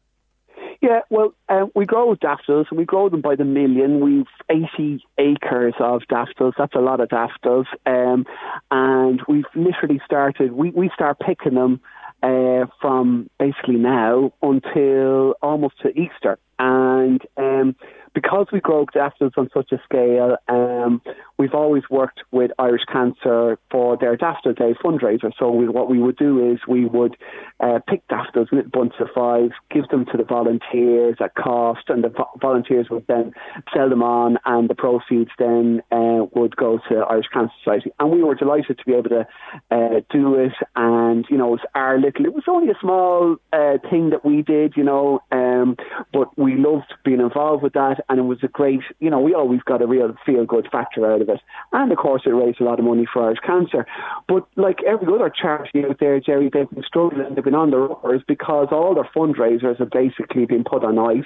Yeah, 0.81 1.01
well, 1.11 1.35
uh, 1.49 1.67
we 1.75 1.87
grow 1.87 2.15
daffodils 2.15 2.69
and 2.71 2.79
we 2.79 2.85
grow 2.85 3.09
them 3.09 3.21
by 3.21 3.35
the 3.35 3.45
million. 3.45 3.99
We've 3.99 4.27
80 4.49 5.03
acres 5.19 5.75
of 5.81 6.03
daffodils. 6.09 6.55
That's 6.57 6.75
a 6.77 6.79
lot 6.79 7.01
of 7.01 7.09
daffodils. 7.09 7.67
Um, 7.85 8.27
and 8.71 9.23
we've 9.27 9.51
literally 9.57 10.01
started, 10.05 10.53
we, 10.53 10.71
we 10.71 10.89
start 10.95 11.19
picking 11.19 11.55
them 11.55 11.81
uh, 12.23 12.67
from 12.81 13.29
basically 13.41 13.77
now 13.77 14.33
until 14.41 15.35
almost 15.43 15.81
to 15.83 15.89
Easter. 15.99 16.39
And 16.61 17.21
um, 17.37 17.75
because 18.15 18.47
we 18.53 18.61
grow 18.61 18.87
daffodils 18.95 19.33
on 19.37 19.51
such 19.53 19.73
a 19.73 19.81
scale, 19.85 20.37
um, 20.49 21.03
we've 21.45 21.53
always 21.53 21.83
worked 21.91 22.21
with 22.33 22.51
Irish 22.59 22.85
Cancer 22.91 23.59
for 23.71 23.99
their 23.99 24.17
Daffodil 24.17 24.55
Day 24.55 24.73
fundraiser. 24.83 25.31
So 25.39 25.51
we, 25.51 25.69
what 25.69 25.91
we 25.91 25.99
would 25.99 26.17
do 26.17 26.51
is 26.51 26.59
we 26.67 26.87
would 26.87 27.19
uh, 27.61 27.81
pick 27.87 28.07
daffodils, 28.09 28.49
little 28.51 28.71
bunch 28.71 28.95
of 28.99 29.09
five, 29.15 29.51
give 29.71 29.87
them 29.89 30.07
to 30.07 30.17
the 30.17 30.25
volunteers 30.25 31.17
at 31.23 31.35
cost, 31.35 31.83
and 31.89 32.03
the 32.03 32.09
vo- 32.09 32.31
volunteers 32.41 32.87
would 32.89 33.07
then 33.09 33.33
sell 33.75 33.91
them 33.91 34.03
on, 34.03 34.39
and 34.47 34.71
the 34.71 34.75
proceeds 34.75 35.33
then 35.39 35.83
uh, 35.93 36.25
would 36.35 36.57
go 36.57 36.81
to 36.89 36.95
Irish 37.11 37.27
Cancer 37.31 37.53
Society. 37.63 37.93
And 38.01 38.11
we 38.11 38.23
were 38.23 38.35
delighted 38.35 38.79
to 38.79 38.85
be 38.87 38.95
able 38.95 39.11
to 39.11 39.27
uh, 39.71 40.01
do 40.09 40.37
it, 40.37 40.55
and 40.77 41.27
you 41.29 41.37
know, 41.37 41.49
it 41.49 41.51
was 41.51 41.67
our 41.75 41.99
little. 41.99 42.25
It 42.25 42.33
was 42.33 42.45
only 42.49 42.71
a 42.71 42.79
small 42.81 43.37
uh, 43.53 43.77
thing 43.91 44.09
that 44.11 44.25
we 44.25 44.41
did, 44.41 44.79
you 44.79 44.85
know, 44.85 45.21
um, 45.31 45.77
but 46.11 46.39
we 46.39 46.57
loved 46.57 46.95
being 47.05 47.21
involved 47.21 47.63
with 47.63 47.75
that 47.75 48.03
and 48.09 48.19
it 48.19 48.23
was 48.23 48.39
a 48.43 48.49
great, 48.49 48.81
you 48.99 49.11
know, 49.11 49.21
we 49.21 49.35
always 49.35 49.61
got 49.63 49.83
a 49.83 49.87
real 49.87 50.15
feel 50.25 50.47
good 50.47 50.69
factor 50.73 51.11
out 51.11 51.21
of 51.21 51.29
it. 51.29 51.34
And 51.73 51.91
of 51.91 51.99
course, 51.99 52.23
it 52.27 52.31
raised 52.31 52.61
a 52.61 52.65
lot 52.65 52.79
of 52.79 52.85
money 52.85 53.07
for 53.11 53.25
Irish 53.25 53.39
Cancer. 53.45 53.87
But 54.29 54.47
like 54.57 54.79
every 54.87 55.13
other 55.13 55.31
charity 55.31 55.85
out 55.89 55.99
there, 56.01 56.21
Jerry, 56.21 56.51
they've 56.53 56.71
been 56.71 56.85
struggling, 56.87 57.35
they've 57.35 57.45
been 57.45 57.55
on 57.55 57.71
the 57.71 57.79
runners 57.79 58.23
because 58.27 58.69
all 58.71 58.95
their 58.95 59.09
fundraisers 59.15 59.79
have 59.79 59.91
basically 59.91 60.47
been 60.47 60.65
put 60.65 60.85
on 60.85 60.99
ice. 60.99 61.25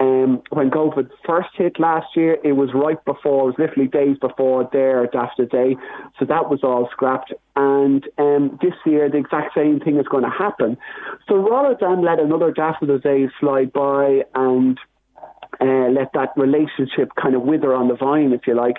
Um, 0.00 0.42
when 0.50 0.70
COVID 0.70 1.10
first 1.26 1.50
hit 1.54 1.78
last 1.78 2.08
year, 2.16 2.38
it 2.44 2.52
was 2.52 2.70
right 2.74 3.02
before, 3.04 3.44
it 3.44 3.46
was 3.46 3.54
literally 3.58 3.88
days 3.88 4.16
before 4.20 4.68
their 4.72 5.06
Daffodil 5.06 5.46
Day. 5.46 5.76
So 6.18 6.24
that 6.24 6.50
was 6.50 6.60
all 6.62 6.88
scrapped. 6.92 7.32
And 7.56 8.06
um, 8.18 8.58
this 8.62 8.74
year, 8.86 9.10
the 9.10 9.18
exact 9.18 9.54
same 9.54 9.80
thing 9.80 9.98
is 9.98 10.06
going 10.08 10.24
to 10.24 10.30
happen. 10.30 10.76
So 11.28 11.36
rather 11.36 11.76
than 11.80 12.04
let 12.04 12.20
another 12.20 12.52
Daffodil 12.52 12.98
Day 12.98 13.28
slide 13.40 13.72
by 13.72 14.22
and 14.34 14.78
uh, 15.60 15.88
let 15.90 16.12
that 16.12 16.32
relationship 16.36 17.10
kind 17.20 17.34
of 17.34 17.42
wither 17.42 17.74
on 17.74 17.88
the 17.88 17.96
vine, 17.96 18.32
if 18.32 18.46
you 18.46 18.54
like. 18.54 18.76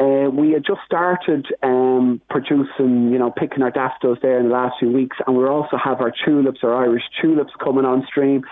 Uh, 0.00 0.30
we 0.30 0.52
had 0.52 0.64
just 0.64 0.80
started 0.86 1.46
um, 1.62 2.22
producing, 2.30 3.12
you 3.12 3.18
know, 3.18 3.30
picking 3.30 3.62
our 3.62 3.70
daffodils 3.70 4.16
there 4.22 4.40
in 4.40 4.48
the 4.48 4.52
last 4.52 4.76
few 4.78 4.90
weeks, 4.90 5.18
and 5.26 5.36
we 5.36 5.44
also 5.44 5.76
have 5.76 6.00
our 6.00 6.10
tulips, 6.24 6.60
our 6.62 6.74
Irish 6.74 7.02
tulips, 7.20 7.52
coming 7.62 7.84
on 7.84 8.06
stream. 8.06 8.42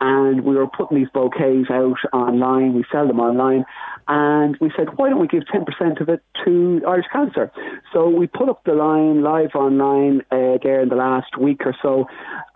And 0.00 0.42
we 0.42 0.56
were 0.56 0.66
putting 0.66 0.98
these 0.98 1.08
bouquets 1.14 1.70
out 1.70 1.98
online. 2.12 2.74
We 2.74 2.84
sell 2.90 3.06
them 3.06 3.20
online, 3.20 3.64
and 4.08 4.56
we 4.60 4.72
said, 4.76 4.96
why 4.96 5.10
don't 5.10 5.20
we 5.20 5.28
give 5.28 5.44
10% 5.44 6.00
of 6.00 6.08
it 6.08 6.20
to 6.44 6.80
Irish 6.88 7.06
Cancer? 7.12 7.52
So 7.92 8.08
we 8.08 8.26
put 8.26 8.48
up 8.48 8.64
the 8.64 8.72
line 8.72 9.22
live 9.22 9.54
online 9.54 10.22
uh, 10.32 10.58
there 10.62 10.80
in 10.80 10.88
the 10.88 10.96
last 10.96 11.38
week 11.38 11.60
or 11.64 11.76
so, 11.80 12.06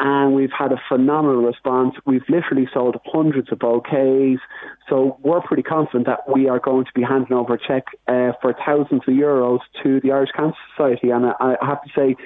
and 0.01 0.34
we've 0.34 0.51
had 0.57 0.72
a 0.72 0.80
phenomenal 0.88 1.43
response. 1.43 1.95
We've 2.07 2.24
literally 2.28 2.66
sold 2.74 2.97
hundreds 3.05 3.53
of 3.53 3.61
bouquets, 3.61 4.40
so 4.88 5.18
we're 5.22 5.43
pretty 5.43 5.62
confident 5.62 6.07
that 6.07 6.20
we 6.32 6.49
are 6.49 6.59
going 6.59 6.86
to 6.86 6.93
be 6.95 7.03
handing 7.03 7.34
over 7.34 7.55
a 7.55 7.59
cheque 7.59 7.86
uh, 8.09 8.31
for 8.40 8.54
thousands 8.64 9.02
of 9.06 9.14
euros 9.14 9.60
to 9.82 10.00
the 10.00 10.12
Irish 10.12 10.30
Cancer 10.34 10.56
Society. 10.76 11.10
And 11.10 11.26
I, 11.26 11.56
I 11.60 11.66
have 11.66 11.82
to 11.82 11.90
say, 11.94 12.16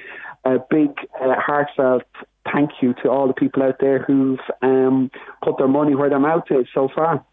a 0.45 0.59
big, 0.69 0.89
uh, 1.19 1.35
heartfelt 1.35 2.03
thank 2.53 2.69
you 2.81 2.93
to 3.03 3.09
all 3.09 3.27
the 3.27 3.33
people 3.33 3.63
out 3.63 3.75
there 3.79 4.03
who've 4.03 4.39
um, 4.61 5.11
put 5.43 5.57
their 5.57 5.67
money 5.67 5.95
where 5.95 6.09
their 6.09 6.19
mouth 6.19 6.43
is 6.49 6.67
so 6.73 6.89
far. 6.93 7.25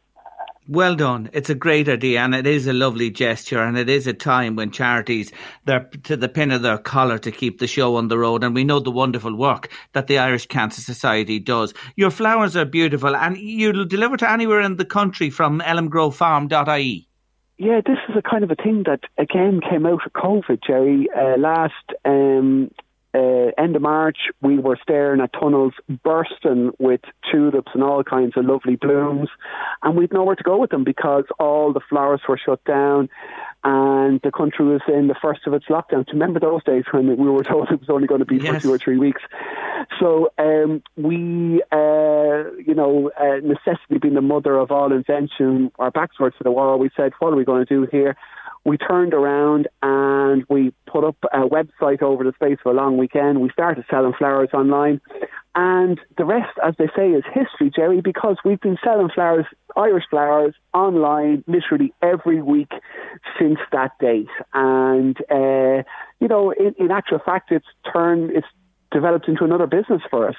Well 0.66 0.94
done. 0.94 1.28
It's 1.34 1.50
a 1.50 1.54
great 1.54 1.90
idea 1.90 2.20
and 2.20 2.34
it 2.34 2.46
is 2.46 2.66
a 2.66 2.72
lovely 2.72 3.10
gesture 3.10 3.62
and 3.62 3.76
it 3.76 3.90
is 3.90 4.06
a 4.06 4.14
time 4.14 4.56
when 4.56 4.70
charities 4.70 5.30
they're 5.66 5.90
to 6.04 6.16
the 6.16 6.28
pin 6.28 6.50
of 6.52 6.62
their 6.62 6.78
collar 6.78 7.18
to 7.18 7.30
keep 7.30 7.58
the 7.58 7.66
show 7.66 7.96
on 7.96 8.08
the 8.08 8.16
road 8.16 8.42
and 8.42 8.54
we 8.54 8.64
know 8.64 8.80
the 8.80 8.90
wonderful 8.90 9.36
work 9.36 9.68
that 9.92 10.06
the 10.06 10.16
Irish 10.16 10.46
Cancer 10.46 10.80
Society 10.80 11.38
does. 11.38 11.74
Your 11.96 12.10
flowers 12.10 12.56
are 12.56 12.64
beautiful 12.64 13.14
and 13.14 13.36
you'll 13.36 13.84
deliver 13.84 14.16
to 14.16 14.30
anywhere 14.30 14.62
in 14.62 14.76
the 14.76 14.86
country 14.86 15.28
from 15.28 15.60
elmgrovefarm.ie. 15.60 17.08
Yeah, 17.56 17.80
this 17.86 17.98
is 18.08 18.16
a 18.16 18.22
kind 18.22 18.42
of 18.42 18.50
a 18.50 18.56
thing 18.56 18.82
that 18.86 19.00
again 19.16 19.60
came 19.60 19.86
out 19.86 20.04
of 20.04 20.12
COVID, 20.12 20.60
Jerry. 20.66 21.08
Uh, 21.16 21.36
last 21.38 21.72
um, 22.04 22.70
uh, 23.14 23.52
end 23.56 23.76
of 23.76 23.82
March, 23.82 24.18
we 24.42 24.58
were 24.58 24.78
staring 24.82 25.20
at 25.20 25.32
tunnels 25.32 25.74
bursting 26.02 26.72
with 26.78 27.00
tulips 27.30 27.70
and 27.72 27.82
all 27.82 28.02
kinds 28.02 28.32
of 28.36 28.44
lovely 28.44 28.76
blooms, 28.76 29.28
and 29.82 29.96
we'd 29.96 30.12
nowhere 30.12 30.34
to 30.34 30.42
go 30.42 30.58
with 30.58 30.70
them 30.70 30.84
because 30.84 31.24
all 31.38 31.72
the 31.72 31.80
flowers 31.88 32.20
were 32.28 32.38
shut 32.38 32.62
down 32.64 33.08
and 33.64 34.20
the 34.22 34.30
country 34.30 34.66
was 34.66 34.82
in 34.88 35.08
the 35.08 35.14
first 35.20 35.46
of 35.46 35.54
its 35.54 35.64
lockdown. 35.66 36.06
Remember 36.12 36.38
those 36.38 36.62
days 36.64 36.84
when 36.90 37.16
we 37.16 37.30
were 37.30 37.44
told 37.44 37.70
it 37.70 37.80
was 37.80 37.88
only 37.88 38.06
going 38.06 38.20
to 38.20 38.26
be 38.26 38.36
yes. 38.36 38.56
for 38.56 38.60
two 38.60 38.72
or 38.72 38.78
three 38.78 38.98
weeks? 38.98 39.22
So 40.00 40.30
um, 40.38 40.82
we, 40.96 41.62
uh, 41.72 42.50
you 42.58 42.74
know, 42.74 43.10
uh, 43.18 43.40
necessity 43.42 43.98
being 44.00 44.14
the 44.14 44.22
mother 44.22 44.56
of 44.58 44.70
all 44.70 44.92
invention, 44.92 45.70
our 45.78 45.90
backs 45.90 46.18
were 46.18 46.30
to 46.30 46.44
the 46.44 46.50
wall. 46.50 46.78
We 46.78 46.90
said, 46.96 47.12
what 47.18 47.32
are 47.32 47.36
we 47.36 47.44
going 47.44 47.64
to 47.64 47.74
do 47.74 47.88
here? 47.90 48.16
We 48.64 48.78
turned 48.78 49.12
around 49.12 49.68
and 49.82 50.44
we 50.48 50.72
put 50.86 51.04
up 51.04 51.16
a 51.32 51.40
website 51.40 52.02
over 52.02 52.24
the 52.24 52.32
space 52.32 52.58
of 52.64 52.72
a 52.72 52.74
long 52.74 52.96
weekend. 52.96 53.40
We 53.40 53.50
started 53.50 53.84
selling 53.90 54.14
flowers 54.14 54.48
online. 54.54 55.00
And 55.54 56.00
the 56.16 56.24
rest, 56.24 56.58
as 56.64 56.74
they 56.78 56.88
say, 56.96 57.10
is 57.10 57.22
history, 57.32 57.70
Jerry, 57.74 58.00
because 58.00 58.36
we've 58.44 58.60
been 58.60 58.78
selling 58.82 59.10
flowers, 59.14 59.46
Irish 59.76 60.04
flowers, 60.10 60.54
online 60.72 61.44
literally 61.46 61.92
every 62.02 62.42
week 62.42 62.72
since 63.38 63.58
that 63.70 63.92
date. 64.00 64.28
And, 64.52 65.16
uh, 65.30 65.84
you 66.18 66.28
know, 66.28 66.50
in, 66.50 66.74
in 66.78 66.90
actual 66.90 67.20
fact, 67.24 67.52
it's 67.52 67.66
turned, 67.92 68.30
it's 68.30 68.46
developed 68.90 69.28
into 69.28 69.44
another 69.44 69.66
business 69.66 70.02
for 70.10 70.28
us. 70.28 70.36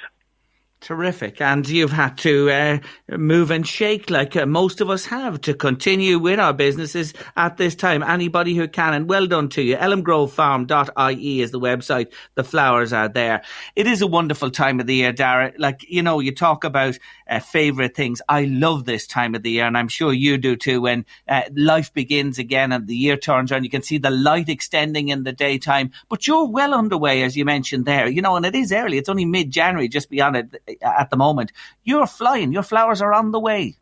Terrific. 0.81 1.41
And 1.41 1.67
you've 1.67 1.91
had 1.91 2.15
to 2.19 2.51
uh, 2.51 3.17
move 3.17 3.49
and 3.49 3.65
shake 3.65 4.11
like 4.11 4.35
uh, 4.35 4.45
most 4.45 4.81
of 4.81 4.89
us 4.91 5.05
have 5.07 5.41
to 5.41 5.55
continue 5.55 6.19
with 6.19 6.39
our 6.39 6.53
businesses 6.53 7.13
at 7.35 7.57
this 7.57 7.73
time. 7.73 8.03
Anybody 8.03 8.53
who 8.53 8.67
can, 8.67 8.93
and 8.93 9.09
well 9.09 9.25
done 9.25 9.49
to 9.49 9.63
you. 9.63 9.77
elmgrovefarm.ie 9.77 11.41
is 11.41 11.49
the 11.49 11.59
website. 11.59 12.13
The 12.35 12.43
flowers 12.43 12.93
are 12.93 13.09
there. 13.09 13.41
It 13.75 13.87
is 13.87 14.03
a 14.03 14.07
wonderful 14.07 14.51
time 14.51 14.79
of 14.79 14.85
the 14.85 14.95
year, 14.95 15.11
Darragh. 15.11 15.55
Like, 15.57 15.83
you 15.89 16.03
know, 16.03 16.19
you 16.19 16.35
talk 16.35 16.63
about 16.63 16.99
uh, 17.27 17.39
favourite 17.39 17.95
things. 17.95 18.21
I 18.29 18.43
love 18.43 18.85
this 18.85 19.07
time 19.07 19.33
of 19.33 19.41
the 19.41 19.51
year, 19.51 19.65
and 19.65 19.77
I'm 19.77 19.87
sure 19.87 20.13
you 20.13 20.37
do 20.37 20.55
too, 20.55 20.81
when 20.81 21.05
uh, 21.27 21.43
life 21.55 21.93
begins 21.93 22.37
again 22.37 22.71
and 22.71 22.85
the 22.85 22.95
year 22.95 23.17
turns 23.17 23.51
around. 23.51 23.63
You 23.63 23.71
can 23.71 23.81
see 23.81 23.97
the 23.97 24.11
light 24.11 24.49
extending 24.49 25.09
in 25.09 25.23
the 25.23 25.33
daytime, 25.33 25.91
but 26.09 26.27
you're 26.27 26.47
well 26.47 26.75
underway, 26.75 27.23
as 27.23 27.35
you 27.35 27.43
mentioned 27.43 27.85
there, 27.85 28.07
you 28.07 28.21
know, 28.21 28.35
and 28.35 28.45
it 28.45 28.53
is 28.53 28.71
early. 28.71 28.99
It's 28.99 29.09
only 29.09 29.25
mid 29.25 29.49
January, 29.49 29.87
just 29.87 30.11
beyond 30.11 30.35
it 30.35 30.61
at 30.81 31.09
the 31.09 31.17
moment. 31.17 31.51
You're 31.83 32.07
flying. 32.07 32.51
Your 32.51 32.63
flowers 32.63 33.01
are 33.01 33.13
on 33.13 33.31
the 33.31 33.39
way. 33.39 33.77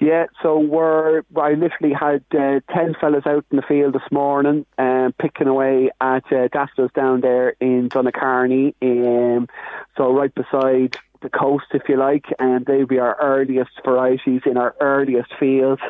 Yeah, 0.00 0.26
so 0.42 0.58
we're 0.58 1.22
I 1.36 1.54
literally 1.54 1.92
had 1.92 2.24
uh, 2.32 2.60
ten 2.72 2.94
fellas 3.00 3.26
out 3.26 3.44
in 3.50 3.56
the 3.56 3.62
field 3.62 3.94
this 3.94 4.12
morning, 4.12 4.64
um, 4.76 5.12
picking 5.20 5.48
away 5.48 5.90
at 6.00 6.24
uh, 6.32 6.48
down 6.94 7.20
there 7.20 7.50
in 7.60 7.88
Donacarney, 7.88 8.74
um, 8.80 9.48
so 9.96 10.12
right 10.12 10.32
beside 10.32 10.96
the 11.20 11.28
coast, 11.28 11.66
if 11.72 11.82
you 11.88 11.96
like, 11.96 12.26
and 12.38 12.64
they'll 12.64 12.86
be 12.86 13.00
our 13.00 13.16
earliest 13.20 13.72
varieties 13.84 14.42
in 14.46 14.56
our 14.56 14.76
earliest 14.80 15.30
fields, 15.38 15.82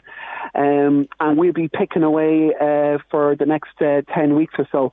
um, 0.55 1.07
and 1.21 1.39
we'll 1.39 1.53
be 1.53 1.69
picking 1.69 2.03
away 2.03 2.55
uh, 2.55 2.99
for 3.11 3.37
the 3.37 3.47
next 3.47 3.81
uh, 3.83 4.01
ten 4.15 4.37
weeks 4.37 4.55
or 4.59 4.67
so. 4.73 4.93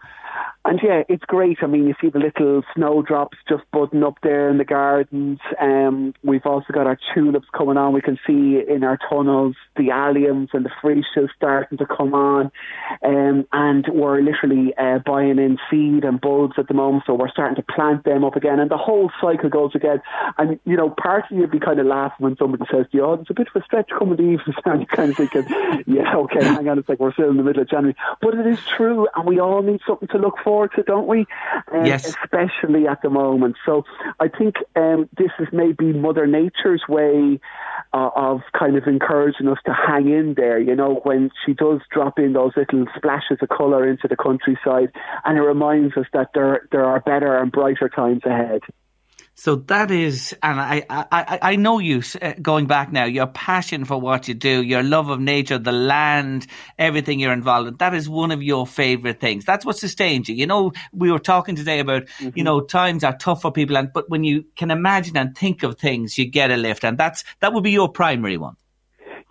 And 0.68 0.80
yeah, 0.84 1.04
it's 1.08 1.24
great. 1.26 1.60
I 1.62 1.68
mean, 1.68 1.88
you 1.88 1.94
see 2.02 2.10
the 2.10 2.18
little 2.18 2.64
snowdrops 2.74 3.38
just 3.48 3.64
budding 3.72 4.04
up 4.04 4.18
there 4.24 4.50
in 4.50 4.58
the 4.58 4.66
gardens. 4.66 5.38
Um, 5.62 6.16
we've 6.24 6.46
also 6.46 6.74
got 6.74 6.88
our 6.88 6.98
tulips 7.14 7.46
coming 7.56 7.78
on. 7.78 7.94
We 7.94 8.02
can 8.02 8.18
see 8.26 8.64
in 8.68 8.84
our 8.84 8.98
tunnels 9.08 9.56
the 9.76 9.90
alliums 9.90 10.50
and 10.54 10.66
the 10.66 10.72
freesias 10.82 11.30
starting 11.36 11.78
to 11.78 11.86
come 11.86 12.16
on. 12.16 12.52
Um, 13.04 13.46
and 13.54 13.86
we're 13.94 14.22
literally 14.22 14.74
uh, 14.76 15.00
buying 15.06 15.38
in 15.38 15.60
seed 15.70 16.04
and 16.04 16.20
bulbs 16.20 16.56
at 16.58 16.68
the 16.68 16.74
moment, 16.74 17.04
so 17.06 17.14
we're 17.14 17.30
starting 17.30 17.58
to 17.58 17.74
plant 17.74 18.04
them 18.04 18.24
up 18.24 18.36
again. 18.36 18.60
And 18.60 18.72
the 18.72 18.78
whole 18.78 19.12
cycle 19.22 19.50
goes 19.50 19.76
again. 19.76 20.02
And, 20.40 20.60
you 20.66 20.76
know, 20.76 20.90
part 20.90 21.26
of 21.30 21.38
you 21.38 21.46
be 21.46 21.60
kind 21.60 21.80
of 21.80 21.86
laughing 21.86 22.24
when 22.24 22.38
somebody 22.38 22.64
says 22.72 22.88
to 22.92 22.98
you, 22.98 23.06
oh, 23.06 23.14
it's 23.14 23.30
a 23.30 23.36
bit 23.36 23.50
of 23.54 23.62
a 23.62 23.64
stretch 23.64 23.90
coming 24.00 24.18
to 24.18 24.24
evening. 24.24 24.56
And 24.66 24.82
you're 24.82 24.88
kind 24.88 25.12
of 25.12 25.18
thinking, 25.18 25.46
yeah, 25.86 26.16
okay, 26.16 26.44
hang 26.44 26.68
on 26.68 26.80
a 26.80 26.84
sec, 26.86 27.00
we're 27.00 27.14
still 27.14 27.30
in 27.30 27.38
the 27.38 27.44
middle 27.44 27.62
of 27.62 27.70
January. 27.70 27.96
But 28.20 28.34
it 28.34 28.48
is 28.48 28.60
true, 28.76 29.08
and 29.16 29.28
we 29.28 29.40
all 29.40 29.62
need 29.62 29.82
something 29.86 30.08
to 30.08 30.18
look 30.18 30.40
forward 30.56 30.72
to, 30.76 30.84
don't 30.84 31.08
we? 31.08 31.26
Um, 31.74 31.86
yes. 31.86 32.06
Especially 32.08 32.88
at 32.88 33.02
the 33.02 33.10
moment. 33.10 33.58
So 33.66 33.84
I 34.22 34.30
think 34.30 34.56
um, 34.78 35.10
this 35.18 35.32
is 35.38 35.48
maybe 35.52 35.92
Mother 35.92 36.28
Nature's 36.28 36.84
way 36.88 37.42
uh, 37.92 38.10
of 38.16 38.42
kind 38.58 38.78
of 38.78 38.88
encouraging 38.88 39.50
us 39.50 39.58
to 39.66 39.74
hang 39.74 40.08
in 40.10 40.36
there, 40.38 40.58
you 40.60 40.74
know, 40.74 41.02
when 41.04 41.30
she 41.46 41.54
does 41.54 41.82
drop 41.92 42.20
in 42.20 42.32
those 42.34 42.54
little 42.56 42.86
splashes 42.96 43.40
of 43.42 43.50
colour 43.50 43.86
into 43.88 44.08
the 44.08 44.16
countryside. 44.16 44.92
And 45.26 45.38
it 45.38 45.42
reminds 45.42 45.98
us 45.98 46.06
that 46.14 46.30
there, 46.34 46.70
there 46.72 46.86
are 46.86 47.02
better 47.02 47.36
and 47.38 47.52
brighter 47.52 47.90
times 47.90 48.22
ahead. 48.26 48.62
So 49.38 49.58
that 49.68 49.92
is, 49.92 50.34
and 50.42 50.62
I, 50.62 50.86
I, 50.90 51.40
I 51.42 51.56
know 51.58 51.80
you 51.80 52.02
uh, 52.22 52.34
going 52.42 52.68
back 52.68 52.94
now, 52.94 53.04
your 53.04 53.28
passion 53.28 53.84
for 53.84 54.00
what 54.00 54.30
you 54.30 54.34
do, 54.34 54.64
your 54.64 54.82
love 54.82 55.10
of 55.10 55.20
nature, 55.20 55.58
the 55.58 55.74
land, 55.74 56.48
everything 56.80 57.20
you're 57.20 57.34
involved 57.34 57.68
in. 57.68 57.76
That 57.78 57.94
is 57.94 58.08
one 58.08 58.32
of 58.32 58.42
your 58.42 58.66
favorite 58.66 59.20
things. 59.20 59.44
That's 59.44 59.66
what 59.66 59.78
sustains 59.78 60.30
you. 60.30 60.36
You 60.36 60.48
know, 60.48 60.72
we 60.94 61.12
were 61.12 61.20
talking 61.20 61.58
today 61.58 61.80
about, 61.80 62.04
mm-hmm. 62.06 62.30
you 62.34 62.46
know, 62.46 62.62
times 62.62 63.04
are 63.04 63.18
tough 63.18 63.42
for 63.42 63.52
people, 63.52 63.76
and 63.76 63.92
but 63.94 64.10
when 64.10 64.24
you 64.24 64.46
can 64.56 64.72
imagine 64.72 65.18
and 65.18 65.38
think 65.38 65.64
of 65.64 65.78
things, 65.78 66.18
you 66.18 66.26
get 66.26 66.50
a 66.50 66.56
lift, 66.56 66.86
and 66.86 66.98
that's 66.98 67.26
that 67.42 67.54
would 67.54 67.64
be 67.64 67.72
your 67.72 67.90
primary 67.90 68.38
one. 68.38 68.56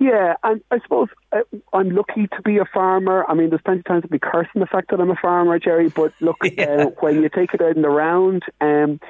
Yeah, 0.04 0.34
and 0.42 0.60
I 0.70 0.80
suppose 0.80 1.08
uh, 1.32 1.38
I'm 1.72 1.88
lucky 1.88 2.26
to 2.26 2.42
be 2.44 2.58
a 2.58 2.66
farmer. 2.66 3.24
I 3.26 3.32
mean, 3.32 3.48
there's 3.48 3.62
plenty 3.62 3.78
of 3.78 3.86
times 3.86 4.02
I'd 4.04 4.10
be 4.10 4.18
cursing 4.18 4.60
the 4.60 4.66
fact 4.66 4.90
that 4.90 5.00
I'm 5.00 5.10
a 5.10 5.16
farmer, 5.16 5.58
Jerry. 5.58 5.88
But 5.88 6.12
look, 6.20 6.36
yeah. 6.44 6.64
uh, 6.64 6.86
when 7.00 7.22
you 7.22 7.30
take 7.30 7.54
it 7.54 7.62
out 7.62 7.74
in 7.74 7.80
the 7.80 7.88
round, 7.88 8.42
um, 8.60 9.00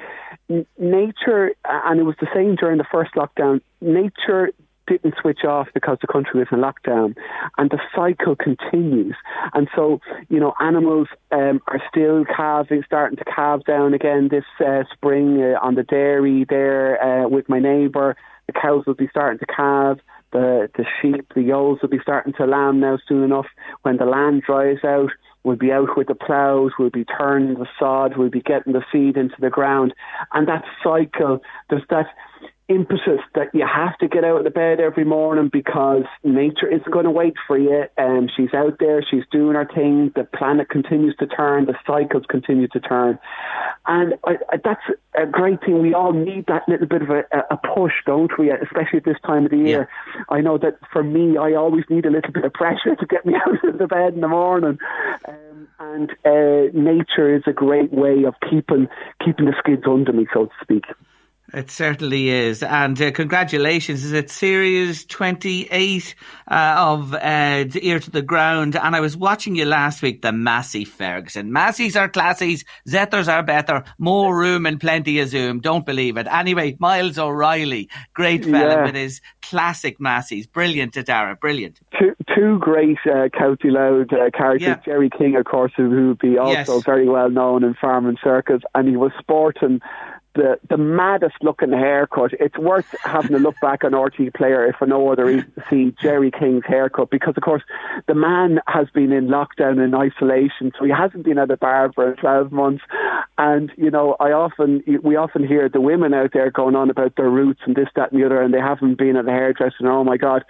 n- 0.49 0.65
nature, 0.79 1.51
and 1.65 1.99
it 1.99 2.03
was 2.03 2.15
the 2.21 2.29
same 2.33 2.55
during 2.55 2.77
the 2.77 2.85
first 2.89 3.13
lockdown. 3.15 3.59
Nature 3.81 4.51
didn't 4.87 5.15
switch 5.19 5.43
off 5.43 5.67
because 5.73 5.97
the 5.99 6.07
country 6.07 6.39
was 6.39 6.47
in 6.49 6.59
lockdown, 6.59 7.17
and 7.57 7.69
the 7.71 7.79
cycle 7.93 8.37
continues. 8.37 9.17
And 9.53 9.67
so, 9.75 9.99
you 10.29 10.39
know, 10.39 10.53
animals 10.61 11.09
um, 11.33 11.61
are 11.67 11.81
still 11.89 12.23
calving, 12.23 12.83
starting 12.85 13.17
to 13.17 13.25
calve 13.25 13.65
down 13.65 13.93
again 13.93 14.29
this 14.29 14.45
uh, 14.65 14.83
spring 14.93 15.41
uh, 15.41 15.59
on 15.61 15.75
the 15.75 15.83
dairy 15.83 16.45
there 16.47 17.03
uh, 17.03 17.27
with 17.27 17.49
my 17.49 17.59
neighbour. 17.59 18.15
The 18.47 18.53
cows 18.53 18.85
will 18.85 18.93
be 18.93 19.09
starting 19.09 19.39
to 19.39 19.45
calve 19.45 19.99
Uh, 20.35 20.67
the 20.67 20.69
the 20.75 20.85
sheep, 21.01 21.31
the 21.33 21.41
ewes 21.41 21.79
will 21.81 21.87
be 21.87 21.99
starting 22.01 22.33
to 22.33 22.45
lamb 22.45 22.81
now 22.81 22.97
soon 23.07 23.23
enough. 23.23 23.45
When 23.83 23.95
the 23.95 24.05
land 24.05 24.43
dries 24.45 24.83
out, 24.83 25.11
we'll 25.45 25.55
be 25.55 25.71
out 25.71 25.95
with 25.95 26.07
the 26.07 26.15
ploughs, 26.15 26.73
we'll 26.77 26.89
be 26.89 27.05
turning 27.05 27.53
the 27.53 27.67
sod, 27.79 28.17
we'll 28.17 28.29
be 28.29 28.41
getting 28.41 28.73
the 28.73 28.83
seed 28.91 29.15
into 29.15 29.35
the 29.39 29.49
ground. 29.49 29.93
And 30.33 30.45
that 30.49 30.65
cycle, 30.83 31.41
there's 31.69 31.83
that 31.89 32.07
impetus 32.67 33.21
that 33.35 33.53
you 33.53 33.65
have 33.65 33.97
to 33.99 34.07
get 34.07 34.23
out 34.23 34.39
of 34.39 34.43
the 34.43 34.49
bed 34.49 34.79
every 34.79 35.05
morning 35.05 35.49
because 35.51 36.03
nature 36.23 36.67
isn't 36.67 36.91
going 36.91 37.05
to 37.05 37.11
wait 37.11 37.35
for 37.45 37.57
you. 37.57 37.85
And 37.97 38.17
um, 38.17 38.29
she's 38.35 38.53
out 38.53 38.77
there, 38.79 39.03
she's 39.03 39.23
doing 39.31 39.55
her 39.55 39.67
thing. 39.73 40.11
The 40.15 40.23
planet 40.23 40.69
continues 40.69 41.15
to 41.17 41.27
turn, 41.27 41.65
the 41.65 41.75
cycles 41.85 42.23
continue 42.27 42.67
to 42.69 42.79
turn, 42.79 43.19
and 43.87 44.15
I, 44.23 44.37
I, 44.51 44.57
that's 44.63 44.81
a 45.13 45.27
great 45.27 45.59
thing. 45.61 45.81
We 45.81 45.93
all 45.93 46.11
need 46.11 46.47
that 46.47 46.67
little 46.67 46.87
bit 46.87 47.03
of 47.03 47.09
a, 47.09 47.23
a 47.51 47.57
push, 47.57 47.93
don't 48.05 48.31
we? 48.39 48.49
Especially 48.49 48.97
at 48.97 49.05
this 49.05 49.17
time 49.25 49.45
of 49.45 49.51
the 49.51 49.57
year. 49.57 49.89
Yeah. 50.15 50.23
I 50.29 50.41
know 50.41 50.57
that 50.57 50.79
for 50.91 51.03
me, 51.03 51.37
I 51.37 51.53
always 51.53 51.83
need 51.89 52.05
a 52.05 52.09
little 52.09 52.31
bit 52.31 52.45
of 52.45 52.53
pressure 52.53 52.95
to 52.95 53.05
get 53.05 53.25
me 53.25 53.35
out 53.45 53.63
of 53.63 53.77
the 53.77 53.87
bed 53.87 54.15
in 54.15 54.21
the 54.21 54.27
morning. 54.27 54.79
Um, 55.27 55.67
and 55.79 56.11
uh, 56.25 56.71
nature 56.73 57.35
is 57.35 57.43
a 57.45 57.53
great 57.53 57.91
way 57.91 58.23
of 58.23 58.33
keeping 58.49 58.87
keeping 59.23 59.45
the 59.45 59.53
skids 59.59 59.83
under 59.85 60.13
me, 60.13 60.25
so 60.33 60.45
to 60.45 60.51
speak. 60.61 60.85
It 61.53 61.69
certainly 61.69 62.29
is. 62.29 62.63
And 62.63 62.99
uh, 62.99 63.11
congratulations. 63.11 64.03
Is 64.03 64.13
it 64.13 64.29
series 64.31 65.05
28 65.05 66.15
uh, 66.47 66.75
of 66.77 67.13
uh, 67.13 67.65
Ear 67.81 67.99
to 67.99 68.11
the 68.11 68.23
Ground? 68.23 68.75
And 68.75 68.95
I 68.95 68.99
was 68.99 69.15
watching 69.15 69.55
you 69.55 69.65
last 69.65 70.01
week, 70.01 70.21
the 70.21 70.31
Massey 70.31 70.85
Ferguson. 70.85 71.53
Massey's 71.53 71.95
are 71.95 72.09
classies, 72.09 72.65
Zetors 72.87 73.31
are 73.31 73.43
better, 73.43 73.83
more 73.99 74.35
room 74.35 74.65
and 74.65 74.79
plenty 74.79 75.19
of 75.19 75.29
zoom. 75.29 75.59
Don't 75.59 75.85
believe 75.85 76.17
it. 76.17 76.27
Anyway, 76.29 76.77
Miles 76.79 77.19
O'Reilly, 77.19 77.89
great 78.13 78.43
fella 78.43 78.75
yeah. 78.75 78.83
with 78.85 78.95
his 78.95 79.21
classic 79.41 79.99
Masseys. 79.99 80.47
Brilliant, 80.47 80.93
Darragh, 80.93 81.39
brilliant. 81.39 81.79
Two, 81.97 82.15
two 82.35 82.57
great 82.59 82.97
uh, 83.05 83.29
County 83.29 83.69
Louth 83.69 84.11
uh, 84.11 84.29
characters. 84.35 84.67
Yeah. 84.67 84.79
Jerry 84.83 85.09
King, 85.15 85.35
of 85.35 85.45
course, 85.45 85.73
who 85.77 86.07
would 86.07 86.19
be 86.19 86.37
also 86.37 86.75
yes. 86.75 86.83
very 86.83 87.07
well 87.07 87.29
known 87.29 87.63
in 87.63 87.75
farming 87.75 88.17
circles. 88.23 88.61
And 88.73 88.89
he 88.89 88.97
was 88.97 89.11
sporting 89.19 89.79
the, 90.35 90.59
the 90.69 90.77
maddest 90.77 91.35
looking 91.41 91.71
haircut. 91.71 92.31
It's 92.39 92.57
worth 92.57 92.93
having 93.03 93.33
a 93.33 93.39
look 93.39 93.55
back 93.61 93.83
on 93.83 93.91
RTÉ 93.91 94.33
Player 94.33 94.67
if 94.67 94.75
for 94.75 94.85
no 94.85 95.09
other 95.09 95.25
reason 95.25 95.51
to 95.55 95.63
see 95.69 95.95
Jerry 96.01 96.31
King's 96.31 96.65
haircut 96.67 97.09
because, 97.09 97.33
of 97.37 97.43
course, 97.43 97.63
the 98.07 98.15
man 98.15 98.59
has 98.67 98.87
been 98.93 99.11
in 99.11 99.27
lockdown 99.27 99.79
and 99.79 99.95
isolation, 99.95 100.71
so 100.77 100.85
he 100.85 100.91
hasn't 100.91 101.23
been 101.23 101.39
at 101.39 101.49
a 101.49 101.57
barber 101.57 102.11
in 102.11 102.17
12 102.17 102.51
months. 102.51 102.83
And, 103.37 103.71
you 103.77 103.89
know, 103.89 104.15
I 104.19 104.31
often, 104.31 104.83
we 105.03 105.15
often 105.15 105.47
hear 105.47 105.69
the 105.69 105.81
women 105.81 106.13
out 106.13 106.31
there 106.33 106.51
going 106.51 106.75
on 106.75 106.89
about 106.89 107.15
their 107.15 107.29
roots 107.29 107.61
and 107.65 107.75
this, 107.75 107.89
that, 107.95 108.11
and 108.11 108.21
the 108.21 108.25
other, 108.25 108.41
and 108.41 108.53
they 108.53 108.59
haven't 108.59 108.97
been 108.97 109.15
at 109.15 109.27
a 109.27 109.31
hairdresser. 109.31 109.75
And 109.79 109.87
oh 109.87 110.03
my 110.03 110.17
God, 110.17 110.43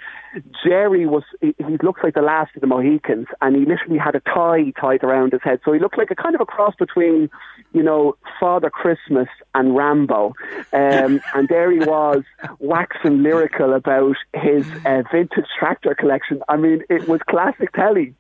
Jerry 0.65 1.05
was, 1.05 1.23
he, 1.41 1.55
he 1.57 1.77
looks 1.83 2.01
like 2.03 2.15
the 2.15 2.21
last 2.21 2.55
of 2.55 2.61
the 2.61 2.67
Mohicans, 2.67 3.27
and 3.41 3.55
he 3.55 3.65
literally 3.65 3.99
had 3.99 4.15
a 4.15 4.21
tie 4.21 4.73
tied 4.79 5.03
around 5.03 5.33
his 5.33 5.41
head. 5.43 5.59
So 5.63 5.71
he 5.73 5.79
looked 5.79 5.97
like 5.97 6.11
a 6.11 6.15
kind 6.15 6.35
of 6.35 6.41
a 6.41 6.45
cross 6.45 6.73
between, 6.77 7.29
you 7.73 7.83
know, 7.83 8.17
Father 8.39 8.69
Christmas 8.69 9.27
and 9.53 9.74
Rambo. 9.75 10.33
Um, 10.73 11.21
and 11.33 11.47
there 11.49 11.71
he 11.71 11.79
was, 11.79 12.23
waxing 12.59 13.21
lyrical 13.21 13.73
about 13.73 14.15
his 14.33 14.65
uh, 14.85 15.03
vintage 15.11 15.45
tractor 15.59 15.95
collection. 15.95 16.41
I 16.47 16.57
mean, 16.57 16.83
it 16.89 17.07
was 17.07 17.21
classic 17.29 17.71
telly. 17.73 18.15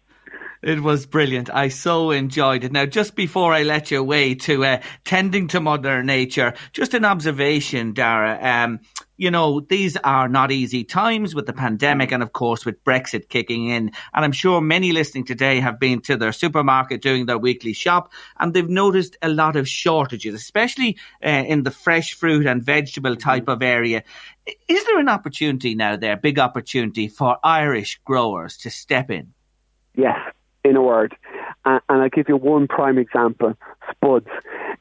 It 0.61 0.81
was 0.81 1.05
brilliant. 1.05 1.49
I 1.49 1.67
so 1.67 2.11
enjoyed 2.11 2.63
it. 2.63 2.71
Now, 2.71 2.85
just 2.85 3.15
before 3.15 3.53
I 3.53 3.63
let 3.63 3.91
you 3.91 3.99
away 3.99 4.35
to 4.35 4.65
uh, 4.65 4.81
tending 5.03 5.47
to 5.49 5.59
Mother 5.59 6.03
Nature, 6.03 6.53
just 6.73 6.93
an 6.93 7.05
observation, 7.05 7.93
Darragh. 7.93 8.43
Um, 8.43 8.79
you 9.17 9.31
know, 9.31 9.61
these 9.61 9.95
are 9.97 10.27
not 10.27 10.51
easy 10.51 10.83
times 10.83 11.33
with 11.33 11.45
the 11.45 11.53
pandemic 11.53 12.11
and, 12.11 12.21
of 12.21 12.33
course, 12.33 12.65
with 12.65 12.83
Brexit 12.83 13.29
kicking 13.29 13.67
in. 13.67 13.91
And 14.13 14.25
I'm 14.25 14.31
sure 14.31 14.59
many 14.59 14.91
listening 14.91 15.25
today 15.25 15.59
have 15.61 15.79
been 15.79 16.01
to 16.01 16.17
their 16.17 16.33
supermarket 16.33 17.01
doing 17.01 17.25
their 17.25 17.37
weekly 17.37 17.73
shop 17.73 18.11
and 18.37 18.53
they've 18.53 18.67
noticed 18.67 19.17
a 19.21 19.29
lot 19.29 19.55
of 19.55 19.69
shortages, 19.69 20.35
especially 20.35 20.97
uh, 21.23 21.29
in 21.29 21.63
the 21.63 21.71
fresh 21.71 22.13
fruit 22.13 22.45
and 22.45 22.63
vegetable 22.63 23.15
type 23.15 23.47
of 23.47 23.61
area. 23.61 24.03
Is 24.67 24.85
there 24.85 24.99
an 24.99 25.09
opportunity 25.09 25.75
now 25.75 25.95
there, 25.95 26.17
big 26.17 26.37
opportunity 26.37 27.07
for 27.07 27.37
Irish 27.43 27.99
growers 28.03 28.57
to 28.57 28.69
step 28.69 29.09
in? 29.09 29.33
Yes, 29.95 30.19
in 30.65 30.75
a 30.75 30.81
word. 30.81 31.15
Uh, 31.63 31.79
and 31.89 32.01
I'll 32.01 32.09
give 32.09 32.27
you 32.27 32.37
one 32.37 32.67
prime 32.67 32.97
example 32.97 33.53
spuds. 33.89 34.27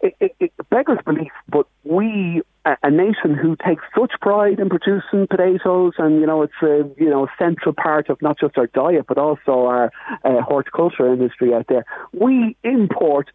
It, 0.01 0.17
it, 0.21 0.37
it 0.41 0.53
beggars 0.71 0.99
belief, 1.05 1.33
but 1.49 1.67
we, 1.85 2.43
a, 2.65 2.77
a, 2.83 2.91
nation 2.91 3.35
who 3.35 3.57
takes 3.57 3.83
such 3.99 4.13
pride 4.21 4.59
in 4.59 4.69
producing 4.69 5.27
potatoes, 5.29 5.93
and 5.99 6.21
you 6.21 6.27
know, 6.27 6.43
it's 6.43 6.53
a 6.63 6.89
you 6.99 7.09
know 7.09 7.29
central 7.39 7.75
part 7.75 8.11
of 8.11 8.21
not 8.21 8.39
just 8.39 8.59
our 8.59 8.67
diet 8.69 9.07
but 9.07 9.19
also 9.19 9.67
our 9.67 9.93
uh, 10.25 10.43
horticulture 10.43 11.13
industry 11.13 11.55
out 11.55 11.67
there. 11.69 11.85
We 12.13 12.57
import, 12.65 13.31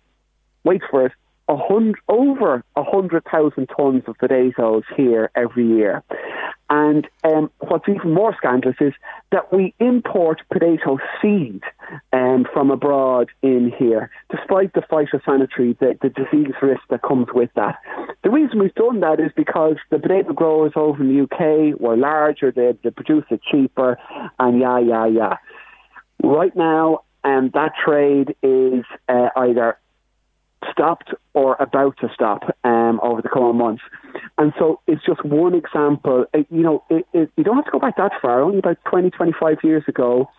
wait 0.63 0.81
for 0.89 1.07
it, 1.07 1.11
a 1.49 1.57
hundred, 1.57 1.99
over 2.07 2.63
a 2.75 2.83
hundred 2.83 3.23
thousand 3.29 3.67
tons 3.75 4.03
of 4.07 4.17
potatoes 4.17 4.83
here 4.95 5.31
every 5.35 5.67
year. 5.67 6.03
And 6.69 7.07
um, 7.23 7.49
what's 7.57 7.89
even 7.89 8.13
more 8.13 8.35
scandalous 8.37 8.75
is 8.79 8.93
that 9.31 9.51
we 9.51 9.73
import 9.79 10.41
potato 10.51 10.99
seed 11.19 11.63
um, 12.13 12.45
from 12.53 12.69
abroad 12.69 13.29
in 13.41 13.73
here, 13.75 14.11
despite 14.29 14.73
the 14.73 14.81
phytosanitary, 14.81 15.77
the, 15.79 15.97
the 15.99 16.09
disease 16.09 16.53
risk 16.61 16.81
that 16.91 17.01
comes 17.01 17.25
with 17.33 17.49
that. 17.55 17.79
The 18.23 18.29
reason 18.29 18.59
we've 18.59 18.75
done 18.75 18.99
that 18.99 19.19
is 19.19 19.31
because 19.35 19.77
the 19.89 19.97
potato 19.97 20.33
growers 20.33 20.73
over 20.75 21.01
in 21.01 21.09
the 21.09 21.23
UK 21.23 21.79
were 21.79 21.97
larger, 21.97 22.51
they, 22.51 22.77
they 22.83 22.91
produce 22.91 23.25
it 23.31 23.41
cheaper, 23.51 23.97
and 24.37 24.59
yeah, 24.59 24.77
yeah, 24.77 25.07
yeah. 25.07 25.37
Right 26.21 26.55
now, 26.55 27.01
um, 27.23 27.49
that 27.55 27.71
trade 27.83 28.35
is 28.43 28.83
uh, 29.07 29.29
either 29.35 29.79
stopped 30.71 31.13
or 31.33 31.55
about 31.59 31.97
to 32.01 32.09
stop 32.13 32.43
um, 32.63 32.99
over 33.01 33.21
the 33.21 33.29
coming 33.29 33.57
months. 33.57 33.83
And 34.37 34.53
so 34.57 34.79
it's 34.87 35.03
just 35.05 35.23
one 35.23 35.55
example. 35.55 36.25
It, 36.33 36.47
you 36.49 36.61
know, 36.61 36.83
it, 36.89 37.05
it, 37.13 37.31
you 37.37 37.43
don't 37.43 37.55
have 37.55 37.65
to 37.65 37.71
go 37.71 37.79
back 37.79 37.97
that 37.97 38.11
far. 38.21 38.41
Only 38.41 38.59
about 38.59 38.77
20, 38.85 39.09
25 39.11 39.57
years 39.63 39.83
ago, 39.87 40.29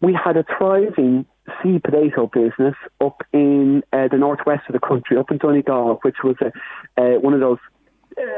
we 0.00 0.12
had 0.12 0.36
a 0.36 0.44
thriving 0.58 1.26
seed 1.62 1.82
potato 1.82 2.30
business 2.32 2.74
up 3.00 3.22
in 3.32 3.82
uh, 3.92 4.08
the 4.10 4.16
northwest 4.16 4.62
of 4.68 4.72
the 4.72 4.86
country, 4.86 5.16
up 5.16 5.30
in 5.30 5.38
Donegal, 5.38 5.98
which 6.02 6.16
was 6.22 6.36
a, 6.40 6.52
uh, 7.00 7.18
one 7.20 7.34
of 7.34 7.40
those 7.40 7.58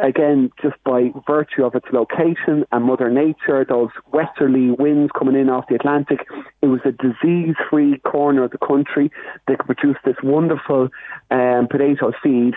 again, 0.02 0.50
just 0.60 0.76
by 0.84 1.10
virtue 1.26 1.64
of 1.64 1.74
its 1.74 1.86
location 1.92 2.64
and 2.72 2.84
Mother 2.84 3.10
Nature, 3.10 3.64
those 3.68 3.90
westerly 4.12 4.70
winds 4.70 5.12
coming 5.18 5.36
in 5.36 5.48
off 5.48 5.66
the 5.68 5.74
Atlantic, 5.74 6.26
it 6.60 6.66
was 6.66 6.80
a 6.84 6.92
disease 6.92 7.54
free 7.70 7.98
corner 8.00 8.44
of 8.44 8.50
the 8.50 8.58
country 8.58 9.10
that 9.46 9.58
could 9.58 9.76
produce 9.76 9.96
this 10.04 10.16
wonderful 10.22 10.88
um, 11.30 11.68
potato 11.70 12.12
seed. 12.22 12.54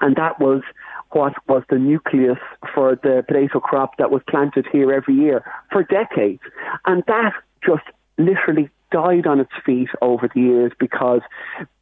And 0.00 0.16
that 0.16 0.40
was 0.40 0.62
what 1.10 1.32
was 1.48 1.62
the 1.70 1.78
nucleus 1.78 2.38
for 2.74 2.96
the 2.96 3.24
potato 3.26 3.60
crop 3.60 3.96
that 3.96 4.10
was 4.10 4.22
planted 4.28 4.66
here 4.70 4.92
every 4.92 5.14
year 5.14 5.44
for 5.72 5.82
decades. 5.82 6.42
And 6.86 7.02
that 7.06 7.32
just 7.64 7.84
literally 8.18 8.70
died 8.90 9.26
on 9.26 9.40
its 9.40 9.52
feet 9.64 9.88
over 10.00 10.28
the 10.34 10.40
years 10.40 10.72
because 10.78 11.20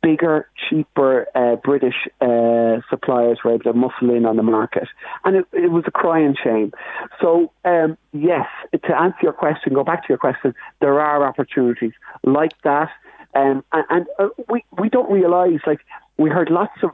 bigger, 0.03 0.49
cheaper 0.69 1.27
uh, 1.35 1.57
British 1.57 1.95
uh, 2.21 2.81
suppliers 2.91 3.39
were 3.45 3.55
able 3.55 3.65
to 3.65 3.73
muscle 3.73 4.11
in 4.11 4.27
on 4.27 4.37
the 4.37 4.43
market. 4.43 4.89
And 5.25 5.37
it, 5.37 5.47
it 5.53 5.71
was 5.71 5.85
a 5.87 5.91
crying 5.91 6.37
shame. 6.43 6.73
So, 7.21 7.53
um, 7.65 7.97
yes, 8.13 8.47
to 8.73 9.01
answer 9.01 9.19
your 9.23 9.33
question, 9.33 9.75
go 9.75 9.85
back 9.85 10.03
to 10.03 10.09
your 10.09 10.19
question, 10.19 10.55
there 10.81 11.01
are 11.01 11.27
opportunities 11.27 11.93
like 12.25 12.53
that. 12.65 12.91
Um, 13.35 13.65
and, 13.73 13.85
and 13.91 14.07
uh, 14.19 14.29
we, 14.49 14.65
we 14.79 14.89
don't 14.89 15.11
realise, 15.11 15.61
like, 15.67 15.81
we 16.19 16.31
heard 16.31 16.51
lots 16.51 16.83
of 16.83 16.91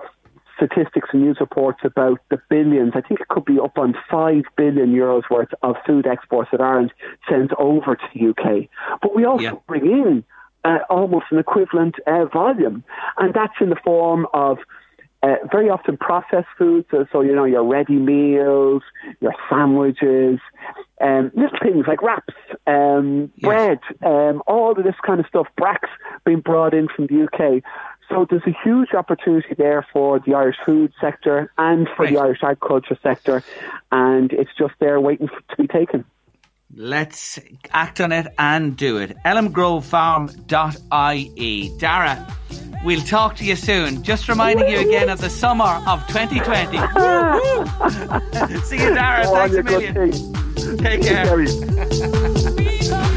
statistics 0.57 1.09
and 1.13 1.23
news 1.23 1.39
reports 1.41 1.81
about 1.85 2.21
the 2.31 2.41
billions. 2.49 2.93
I 2.95 3.01
think 3.01 3.21
it 3.21 3.29
could 3.29 3.45
be 3.45 3.59
up 3.59 3.79
on 3.79 3.95
five 4.11 4.45
billion 4.57 4.93
euros 4.93 5.23
worth 5.31 5.53
of 5.63 5.77
food 5.87 6.07
exports 6.07 6.51
that 6.53 6.61
Ireland 6.61 6.93
sends 7.29 7.53
over 7.59 7.97
to 7.97 8.05
the 8.15 8.29
UK. 8.31 8.69
But 9.01 9.15
we 9.15 9.25
also 9.25 9.43
yeah. 9.43 9.53
bring 9.67 9.87
in 9.87 10.25
uh, 10.65 10.79
almost 10.89 11.27
an 11.31 11.39
equivalent 11.39 11.97
uh, 12.07 12.27
volume, 12.27 12.85
and 13.19 13.35
that's 13.35 13.55
in 13.61 13.71
the 13.71 13.79
form 13.85 14.27
of. 14.33 14.59
Uh, 15.25 15.37
very 15.53 15.71
often 15.71 15.97
processed 15.97 16.49
foods, 16.59 16.85
so, 16.91 17.07
so, 17.13 17.21
you 17.21 17.33
know 17.33 17.45
your 17.45 17.65
ready 17.65 17.95
meals, 17.95 18.83
your 19.21 19.33
sandwiches, 19.49 20.41
um, 21.01 21.31
little 21.37 21.59
things 21.63 21.85
like 21.87 22.03
wraps, 22.03 22.35
um, 22.67 23.31
yes. 23.37 23.45
bread, 23.45 23.79
um, 24.05 24.43
all 24.49 24.73
of 24.77 24.83
this 24.83 24.97
kind 25.07 25.21
of 25.21 25.27
stuff. 25.27 25.47
Bracks 25.57 25.89
being 26.25 26.41
brought 26.41 26.75
in 26.75 26.89
from 26.89 27.07
the 27.07 27.23
UK. 27.23 27.63
So 28.13 28.27
there's 28.29 28.43
a 28.47 28.55
huge 28.63 28.93
opportunity 28.93 29.55
there 29.57 29.87
for 29.91 30.21
the 30.21 30.35
Irish 30.35 30.59
food 30.67 30.93
sector 31.01 31.51
and 31.57 31.89
for 31.97 32.03
right. 32.05 32.13
the 32.13 32.21
Irish 32.21 32.41
agriculture 32.43 32.99
sector, 33.03 33.43
and 33.91 34.31
it's 34.33 34.51
just 34.59 34.75
there 34.81 35.01
waiting 35.01 35.29
for, 35.29 35.41
to 35.41 35.57
be 35.57 35.67
taken. 35.67 36.05
Let's 36.75 37.39
act 37.71 38.03
on 38.03 38.13
it 38.13 38.27
and 38.39 38.77
do 38.77 38.99
it. 38.99 39.17
elmgrovefarm.ie. 39.25 41.79
Darragh, 41.79 42.31
we'll 42.85 43.01
talk 43.01 43.37
to 43.37 43.47
you 43.47 43.57
soon. 43.57 44.03
Just 44.03 44.29
reminding 44.29 44.69
you 44.69 44.81
again 44.81 45.09
of 45.09 45.23
the 45.23 45.31
summer 45.31 45.83
of 45.87 46.07
2020. 46.09 46.77
See 48.65 48.77
you, 48.77 48.95
Darragh. 48.95 49.27
Thanks 49.27 49.57
a 49.57 49.63
million. 49.63 49.95
Take 50.79 51.03
care. 51.03 51.47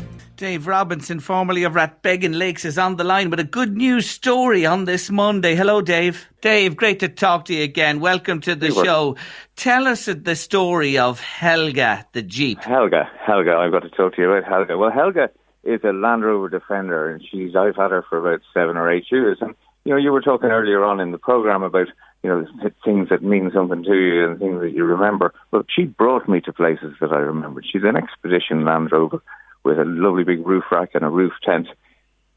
Dave 0.35 0.67
Robinson, 0.67 1.21
formerly 1.21 1.63
of 1.63 1.75
Rathbeggan 1.75 2.37
Lakes, 2.37 2.65
is 2.65 2.77
on 2.77 2.97
the 2.97 3.05
line 3.05 3.29
with 3.29 3.39
a 3.39 3.45
good 3.45 3.77
news 3.77 4.09
story 4.09 4.65
on 4.65 4.83
this 4.83 5.09
Monday. 5.09 5.55
Hello, 5.55 5.81
Dave. 5.81 6.27
Dave, 6.41 6.75
great 6.75 6.99
to 6.99 7.07
talk 7.07 7.45
to 7.45 7.53
you 7.53 7.63
again. 7.63 8.01
Welcome 8.01 8.41
to 8.41 8.53
the 8.53 8.71
show. 8.71 9.15
Tell 9.55 9.87
us 9.87 10.07
the 10.07 10.35
story 10.35 10.97
of 10.97 11.21
Helga, 11.21 12.05
the 12.11 12.21
Jeep. 12.21 12.61
Helga, 12.61 13.09
Helga, 13.25 13.53
I've 13.55 13.71
got 13.71 13.83
to 13.83 13.89
talk 13.89 14.15
to 14.15 14.21
you 14.21 14.29
about 14.29 14.49
Helga. 14.49 14.77
Well, 14.77 14.91
Helga 14.91 15.29
is 15.63 15.79
a 15.85 15.93
Land 15.93 16.25
Rover 16.25 16.49
Defender, 16.49 17.09
and 17.09 17.23
she's 17.31 17.55
I've 17.55 17.77
had 17.77 17.91
her 17.91 18.03
for 18.09 18.17
about 18.17 18.41
seven 18.53 18.75
or 18.75 18.91
eight 18.91 19.05
years. 19.09 19.37
And 19.39 19.55
you 19.85 19.93
know, 19.93 19.97
you 19.97 20.11
were 20.11 20.21
talking 20.21 20.49
earlier 20.49 20.83
on 20.83 20.99
in 20.99 21.13
the 21.13 21.17
program 21.17 21.63
about 21.63 21.87
you 22.23 22.29
know 22.29 22.45
things 22.83 23.07
that 23.07 23.23
mean 23.23 23.51
something 23.53 23.83
to 23.83 23.95
you 23.95 24.29
and 24.29 24.37
things 24.37 24.59
that 24.59 24.73
you 24.73 24.83
remember. 24.83 25.33
Well, 25.51 25.63
she 25.73 25.83
brought 25.83 26.27
me 26.27 26.41
to 26.41 26.51
places 26.51 26.93
that 26.99 27.13
I 27.13 27.19
remembered. 27.19 27.65
She's 27.71 27.83
an 27.85 27.95
expedition 27.95 28.65
Land 28.65 28.91
Rover 28.91 29.21
with 29.65 29.79
a 29.79 29.83
lovely 29.83 30.23
big 30.23 30.45
roof 30.45 30.63
rack 30.71 30.91
and 30.93 31.03
a 31.03 31.09
roof 31.09 31.33
tent. 31.43 31.67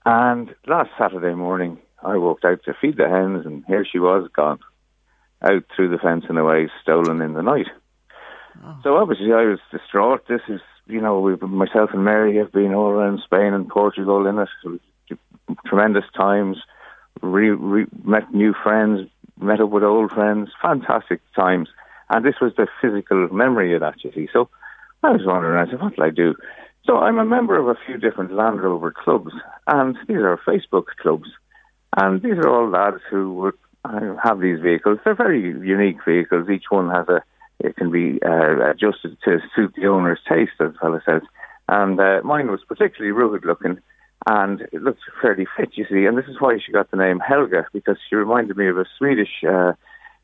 And 0.05 0.55
last 0.67 0.91
Saturday 0.99 1.35
morning, 1.35 1.79
I 2.03 2.17
walked 2.17 2.45
out 2.45 2.65
to 2.65 2.75
feed 2.81 2.97
the 2.97 3.09
hens, 3.09 3.45
and 3.45 3.65
here 3.67 3.85
she 3.85 3.99
was 3.99 4.29
gone 4.35 4.59
out 5.43 5.65
through 5.77 5.91
the 5.91 5.99
fence 5.99 6.25
and 6.29 6.39
away, 6.39 6.71
stolen 6.83 7.21
in 7.21 7.35
the 7.35 7.43
night. 7.43 7.67
Oh. 8.65 8.81
So 8.83 8.97
obviously, 8.97 9.33
I 9.33 9.45
was 9.45 9.59
distraught. 9.71 10.27
This 10.27 10.41
is, 10.49 10.61
you 10.87 11.01
know, 11.01 11.21
we, 11.21 11.37
myself 11.37 11.91
and 11.93 12.05
Mary 12.05 12.37
have 12.39 12.51
been 12.51 12.75
all 12.75 12.89
around 12.89 13.21
Spain 13.25 13.53
and 13.53 13.69
Portugal 13.69 14.27
in 14.27 14.39
it. 14.39 14.81
Tremendous 15.67 16.05
times. 16.17 16.57
Re, 17.21 17.51
re, 17.51 17.87
met 18.05 18.33
new 18.33 18.55
friends, 18.63 19.09
met 19.41 19.61
up 19.61 19.71
with 19.71 19.83
old 19.83 20.11
friends. 20.11 20.51
Fantastic 20.63 21.21
times. 21.35 21.69
And 22.11 22.25
this 22.25 22.37
was 22.41 22.53
the 22.57 22.67
physical 22.81 23.29
memory 23.29 23.75
of 23.75 23.81
that, 23.81 24.03
you 24.03 24.13
see. 24.13 24.29
So 24.33 24.49
I 25.03 25.11
was 25.11 25.21
wondering, 25.25 25.59
I 25.59 25.71
said, 25.71 25.81
what 25.81 25.97
will 25.97 26.05
I 26.05 26.11
do? 26.11 26.35
So 26.89 26.97
I'm 26.97 27.19
a 27.19 27.25
member 27.25 27.59
of 27.59 27.69
a 27.69 27.79
few 27.85 27.99
different 27.99 28.33
Land 28.33 28.63
Rover 28.63 28.91
clubs, 28.91 29.33
and 29.67 29.95
these 30.09 30.17
are 30.17 30.41
Facebook 30.49 30.87
clubs. 31.03 31.29
And 31.95 32.23
these 32.23 32.39
are 32.39 32.49
all 32.49 32.71
lads 32.71 33.03
who 33.11 33.35
were 33.35 33.55
have 34.25 34.41
these 34.41 34.61
vehicles. 34.61 34.99
They're 35.05 35.15
very 35.15 35.43
unique 35.43 35.99
vehicles. 36.07 36.49
Each 36.49 36.65
one 36.71 36.89
has 36.89 37.07
a 37.09 37.23
it 37.61 37.77
can 37.77 37.91
be 37.91 38.19
uh, 38.25 38.71
adjusted 38.71 39.19
to 39.25 39.39
suit 39.55 39.75
the 39.77 39.89
owner's 39.89 40.21
taste, 40.27 40.53
as 40.61 40.73
the 40.81 41.03
says. 41.05 41.23
And 41.69 42.01
uh, 42.01 42.23
mine 42.25 42.51
was 42.51 42.61
particularly 42.67 43.13
rugged 43.13 43.45
looking, 43.45 43.79
and 44.27 44.63
it 44.73 44.83
looked 44.83 45.03
fairly 45.21 45.47
fit, 45.59 45.71
you 45.75 45.85
see. 45.91 46.07
And 46.07 46.17
this 46.17 46.29
is 46.29 46.41
why 46.41 46.57
she 46.65 46.73
got 46.73 46.91
the 46.91 46.97
name 46.97 47.21
Helga, 47.21 47.67
because 47.75 47.99
she 48.09 48.17
reminded 48.17 48.57
me 48.57 48.67
of 48.69 48.79
a 48.79 48.87
Swedish 48.97 49.45
uh, 49.47 49.73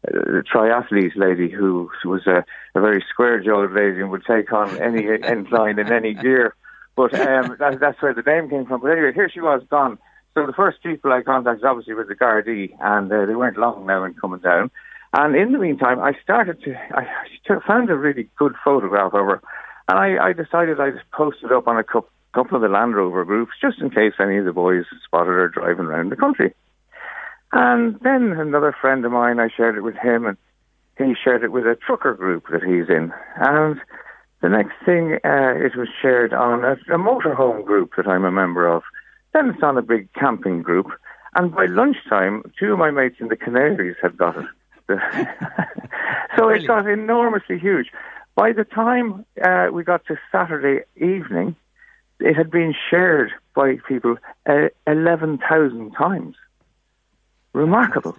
uh 0.07 0.43
triathlete 0.43 1.17
lady 1.17 1.51
who 1.51 1.91
was 2.05 2.27
a, 2.27 2.45
a 2.75 2.81
very 2.81 3.05
square-jawed 3.11 3.73
lady 3.73 4.01
and 4.01 4.11
would 4.11 4.25
take 4.25 4.53
on 4.53 4.81
any 4.81 5.07
incline 5.29 5.79
in 5.79 5.93
any 5.93 6.15
gear. 6.15 6.55
But 6.97 7.15
um, 7.15 7.57
that, 7.59 7.81
that's 7.81 8.01
where 8.01 8.15
the 8.15 8.23
name 8.23 8.49
came 8.49 8.67
from. 8.67 8.81
But 8.81 8.93
anyway, 8.93 9.13
here 9.13 9.29
she 9.29 9.41
was 9.41 9.63
gone. 9.69 9.99
So 10.35 10.47
the 10.47 10.53
first 10.53 10.83
people 10.83 11.13
I 11.13 11.23
contacted 11.23 11.65
obviously 11.65 11.95
was 11.95 12.09
the 12.09 12.15
Gardaí, 12.15 12.75
and 12.81 13.13
uh, 13.13 13.27
they 13.27 13.35
weren't 13.35 13.57
long 13.57 13.87
now 13.87 14.05
in 14.05 14.15
coming 14.15 14.41
down. 14.41 14.71
And 15.13 15.37
in 15.37 15.53
the 15.53 15.59
meantime, 15.59 16.01
I 16.01 16.13
started 16.23 16.61
to, 16.65 16.75
I 16.93 17.07
found 17.67 17.89
a 17.89 17.97
really 17.97 18.29
good 18.37 18.55
photograph 18.65 19.15
of 19.15 19.27
her, 19.27 19.43
and 19.89 19.99
I, 19.99 20.29
I 20.29 20.33
decided 20.33 20.81
I'd 20.81 21.01
post 21.13 21.39
it 21.45 21.53
up 21.53 21.69
on 21.69 21.79
a 21.79 21.85
couple, 21.85 22.11
couple 22.33 22.57
of 22.57 22.63
the 22.63 22.69
Land 22.69 22.97
Rover 22.97 23.25
groups 23.25 23.53
just 23.61 23.81
in 23.81 23.91
case 23.91 24.15
any 24.19 24.39
of 24.39 24.45
the 24.45 24.53
boys 24.53 24.85
spotted 25.05 25.27
her 25.29 25.49
driving 25.49 25.87
around 25.87 26.11
the 26.11 26.17
country. 26.17 26.53
And 27.55 28.01
then 28.01 28.33
another 28.33 28.75
friend 28.79 29.05
of 29.05 29.13
mine, 29.13 29.39
I 29.39 29.49
shared 29.49 29.77
it 29.77 29.83
with 29.83 29.95
him, 29.95 30.27
and 30.27 30.37
he 30.99 31.15
shared 31.15 31.45
it 31.45 31.53
with 31.53 31.65
a 31.67 31.77
trucker 31.77 32.13
group 32.13 32.47
that 32.51 32.65
he's 32.65 32.89
in. 32.89 33.13
And 33.37 33.81
the 34.43 34.49
next 34.49 34.75
thing, 34.85 35.21
uh, 35.25 35.55
it 35.55 35.77
was 35.77 35.89
shared 36.03 36.33
on 36.35 36.65
a, 36.65 36.73
a 36.93 36.99
motorhome 36.99 37.65
group 37.65 37.93
that 37.97 38.09
I'm 38.09 38.25
a 38.25 38.33
member 38.33 38.67
of. 38.67 38.83
Then 39.33 39.51
it's 39.51 39.63
on 39.63 39.79
a 39.79 39.83
big 39.83 40.13
camping 40.15 40.63
group. 40.63 40.89
And 41.37 41.55
by 41.55 41.67
lunchtime, 41.67 42.43
two 42.59 42.73
of 42.73 42.79
my 42.81 42.91
mates 42.91 43.17
in 43.21 43.29
the 43.29 43.37
Canaries 43.37 43.97
had 44.03 44.17
got 44.17 44.37
it. 44.37 44.47
so 46.37 46.49
it 46.49 46.67
got 46.67 46.89
enormously 46.89 47.61
huge. 47.61 47.87
By 48.35 48.53
the 48.53 48.65
time 48.65 49.25
uh, 49.45 49.69
we 49.73 49.85
got 49.85 50.05
to 50.07 50.17
Saturday 50.33 50.85
evening, 50.97 51.55
it 52.19 52.35
had 52.35 52.51
been 52.51 52.75
shared 52.91 53.31
by 53.55 53.77
people 53.87 54.17
uh, 54.45 54.69
11,000 54.89 55.93
times. 55.93 56.35
Remarkable. 57.55 58.17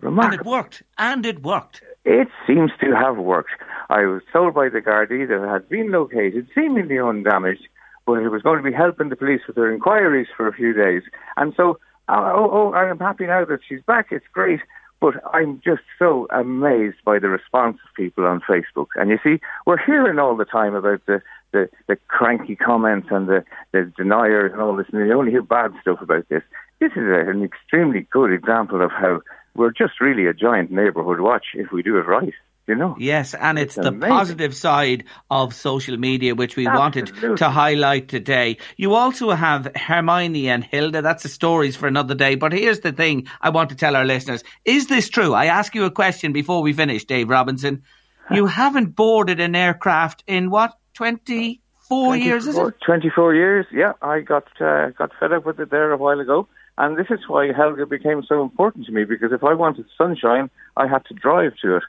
Remarkable. 0.00 0.32
And 0.32 0.40
it 0.40 0.46
worked. 0.46 0.82
And 0.96 1.26
it 1.26 1.42
worked. 1.42 1.82
It 2.04 2.28
seems 2.46 2.70
to 2.80 2.96
have 2.96 3.18
worked. 3.18 3.50
I 3.90 4.04
was 4.06 4.22
told 4.32 4.54
by 4.54 4.68
the 4.68 4.80
Gardaí 4.80 5.28
that 5.28 5.44
it 5.44 5.48
had 5.48 5.68
been 5.68 5.92
located, 5.92 6.48
seemingly 6.54 6.98
undamaged, 6.98 7.68
but 8.06 8.14
it 8.14 8.30
was 8.30 8.42
going 8.42 8.56
to 8.56 8.70
be 8.70 8.74
helping 8.74 9.10
the 9.10 9.16
police 9.16 9.42
with 9.46 9.56
their 9.56 9.72
inquiries 9.72 10.28
for 10.36 10.48
a 10.48 10.52
few 10.52 10.72
days. 10.72 11.02
And 11.36 11.52
so, 11.56 11.78
uh, 12.08 12.32
oh, 12.34 12.50
oh, 12.50 12.72
I'm 12.72 12.98
happy 12.98 13.26
now 13.26 13.44
that 13.44 13.60
she's 13.68 13.82
back. 13.86 14.08
It's 14.10 14.26
great. 14.32 14.60
But 15.00 15.14
I'm 15.32 15.60
just 15.64 15.82
so 15.96 16.26
amazed 16.30 16.96
by 17.04 17.20
the 17.20 17.28
response 17.28 17.78
of 17.86 17.94
people 17.94 18.24
on 18.24 18.40
Facebook. 18.40 18.88
And 18.96 19.10
you 19.10 19.18
see, 19.22 19.40
we're 19.64 19.84
hearing 19.84 20.18
all 20.18 20.36
the 20.36 20.44
time 20.44 20.74
about 20.74 21.06
the, 21.06 21.22
the, 21.52 21.68
the 21.86 21.96
cranky 22.08 22.56
comments 22.56 23.08
and 23.10 23.28
the, 23.28 23.44
the 23.72 23.92
deniers 23.96 24.50
and 24.52 24.60
all 24.60 24.74
this, 24.74 24.86
and 24.92 25.06
you 25.06 25.12
only 25.12 25.30
hear 25.30 25.42
bad 25.42 25.72
stuff 25.82 26.00
about 26.00 26.28
this. 26.28 26.42
This 26.80 26.92
is 26.92 27.04
a, 27.04 27.30
an 27.30 27.42
extremely 27.42 28.06
good 28.10 28.32
example 28.32 28.82
of 28.82 28.90
how 28.90 29.20
we're 29.54 29.72
just 29.72 30.00
really 30.00 30.26
a 30.26 30.34
giant 30.34 30.70
neighbourhood 30.70 31.20
watch 31.20 31.46
if 31.54 31.72
we 31.72 31.82
do 31.82 31.96
it 31.98 32.06
right. 32.06 32.32
You 32.68 32.74
know? 32.74 32.96
Yes, 32.98 33.32
and 33.32 33.58
it's, 33.58 33.78
it's 33.78 33.82
the 33.82 33.88
amazing. 33.88 34.10
positive 34.10 34.54
side 34.54 35.04
of 35.30 35.54
social 35.54 35.96
media 35.96 36.34
which 36.34 36.54
we 36.54 36.66
Absolutely. 36.66 37.12
wanted 37.22 37.38
to 37.38 37.48
highlight 37.48 38.08
today. 38.08 38.58
You 38.76 38.94
also 38.94 39.30
have 39.30 39.72
Hermione 39.74 40.50
and 40.50 40.62
Hilda. 40.62 41.00
That's 41.00 41.22
the 41.22 41.30
stories 41.30 41.76
for 41.76 41.86
another 41.86 42.14
day. 42.14 42.34
But 42.34 42.52
here's 42.52 42.80
the 42.80 42.92
thing 42.92 43.26
I 43.40 43.48
want 43.48 43.70
to 43.70 43.74
tell 43.74 43.96
our 43.96 44.04
listeners. 44.04 44.44
Is 44.66 44.86
this 44.86 45.08
true? 45.08 45.32
I 45.32 45.46
ask 45.46 45.74
you 45.74 45.86
a 45.86 45.90
question 45.90 46.34
before 46.34 46.60
we 46.60 46.74
finish, 46.74 47.06
Dave 47.06 47.30
Robinson. 47.30 47.84
You 48.30 48.44
haven't 48.60 48.94
boarded 48.94 49.40
an 49.40 49.56
aircraft 49.56 50.22
in 50.26 50.50
what, 50.50 50.78
24 50.92 52.16
years, 52.16 52.46
is 52.46 52.58
it? 52.58 52.74
24 52.84 53.34
years, 53.34 53.66
yeah. 53.72 53.94
I 54.02 54.20
got, 54.20 54.44
uh, 54.60 54.90
got 54.90 55.12
fed 55.18 55.32
up 55.32 55.46
with 55.46 55.58
it 55.58 55.70
there 55.70 55.90
a 55.90 55.96
while 55.96 56.20
ago. 56.20 56.46
And 56.78 56.96
this 56.96 57.08
is 57.10 57.18
why 57.26 57.52
Helga 57.52 57.86
became 57.86 58.22
so 58.22 58.40
important 58.40 58.86
to 58.86 58.92
me 58.92 59.04
because 59.04 59.32
if 59.32 59.42
I 59.42 59.52
wanted 59.52 59.86
sunshine, 59.98 60.48
I 60.76 60.86
had 60.86 61.04
to 61.06 61.14
drive 61.14 61.54
to 61.62 61.76
it 61.76 61.82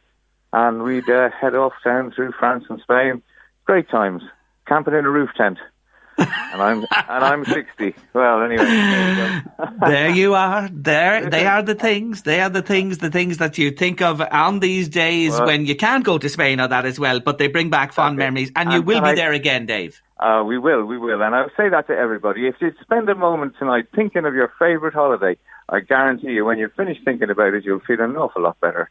and 0.52 0.82
we'd 0.82 1.08
uh, 1.08 1.30
head 1.30 1.54
off 1.54 1.74
down 1.86 2.12
through 2.12 2.32
France 2.32 2.66
and 2.70 2.82
Spain. 2.82 3.22
Great 3.66 3.88
times, 3.88 4.24
camping 4.68 4.96
in 4.96 5.06
a 5.06 5.10
roof 5.10 5.30
tent. 5.38 5.60
And 6.20 6.62
I'm 6.62 6.78
and 6.80 7.24
I'm 7.24 7.46
sixty. 7.46 7.96
Well, 8.14 8.44
anyway, 8.44 8.66
there 8.66 9.14
you, 9.14 9.42
there 9.80 10.10
you 10.10 10.34
are. 10.36 10.70
There, 10.72 11.30
they 11.30 11.46
are 11.46 11.64
the 11.64 11.76
things. 11.76 12.24
They 12.24 12.42
are 12.42 12.50
the 12.50 12.62
things. 12.62 12.98
The 12.98 13.10
things 13.10 13.38
that 13.38 13.58
you 13.58 13.72
think 13.72 14.02
of 14.02 14.22
on 14.22 14.60
these 14.60 14.90
days 14.90 15.32
well, 15.32 15.48
when 15.48 15.66
you 15.66 15.76
can't 15.76 16.04
go 16.04 16.18
to 16.18 16.30
Spain 16.30 16.60
or 16.60 16.68
that 16.68 16.86
as 16.86 17.00
well. 17.00 17.20
But 17.20 17.38
they 17.38 17.48
bring 17.48 17.70
back 17.70 17.94
fond 17.94 18.18
okay. 18.18 18.26
memories, 18.26 18.52
and, 18.56 18.70
and 18.70 18.74
you 18.74 18.82
will 18.82 19.02
be 19.02 19.10
I, 19.10 19.16
there 19.16 19.34
again, 19.34 19.66
Dave. 19.66 20.02
Uh, 20.20 20.44
we 20.46 20.58
will, 20.58 20.84
we 20.84 20.98
will, 20.98 21.22
and 21.22 21.34
I'll 21.34 21.52
say 21.56 21.70
that 21.70 21.88
to 21.88 21.94
everybody. 21.94 22.48
If 22.48 22.56
you 22.60 22.74
spend 22.82 23.08
a 23.10 23.16
moment 23.16 23.56
tonight 23.58 23.86
thinking 23.96 24.26
of 24.26 24.34
your 24.34 24.52
favourite 24.60 24.94
holiday, 24.94 25.38
I 25.70 25.80
guarantee 25.80 26.32
you, 26.32 26.44
when 26.44 26.58
you 26.58 26.70
finish 26.76 26.98
thinking 27.06 27.30
about 27.30 27.54
it, 27.54 27.64
you'll 27.64 27.80
feel 27.80 28.02
an 28.02 28.18
awful 28.18 28.42
lot 28.42 28.60
better. 28.60 28.90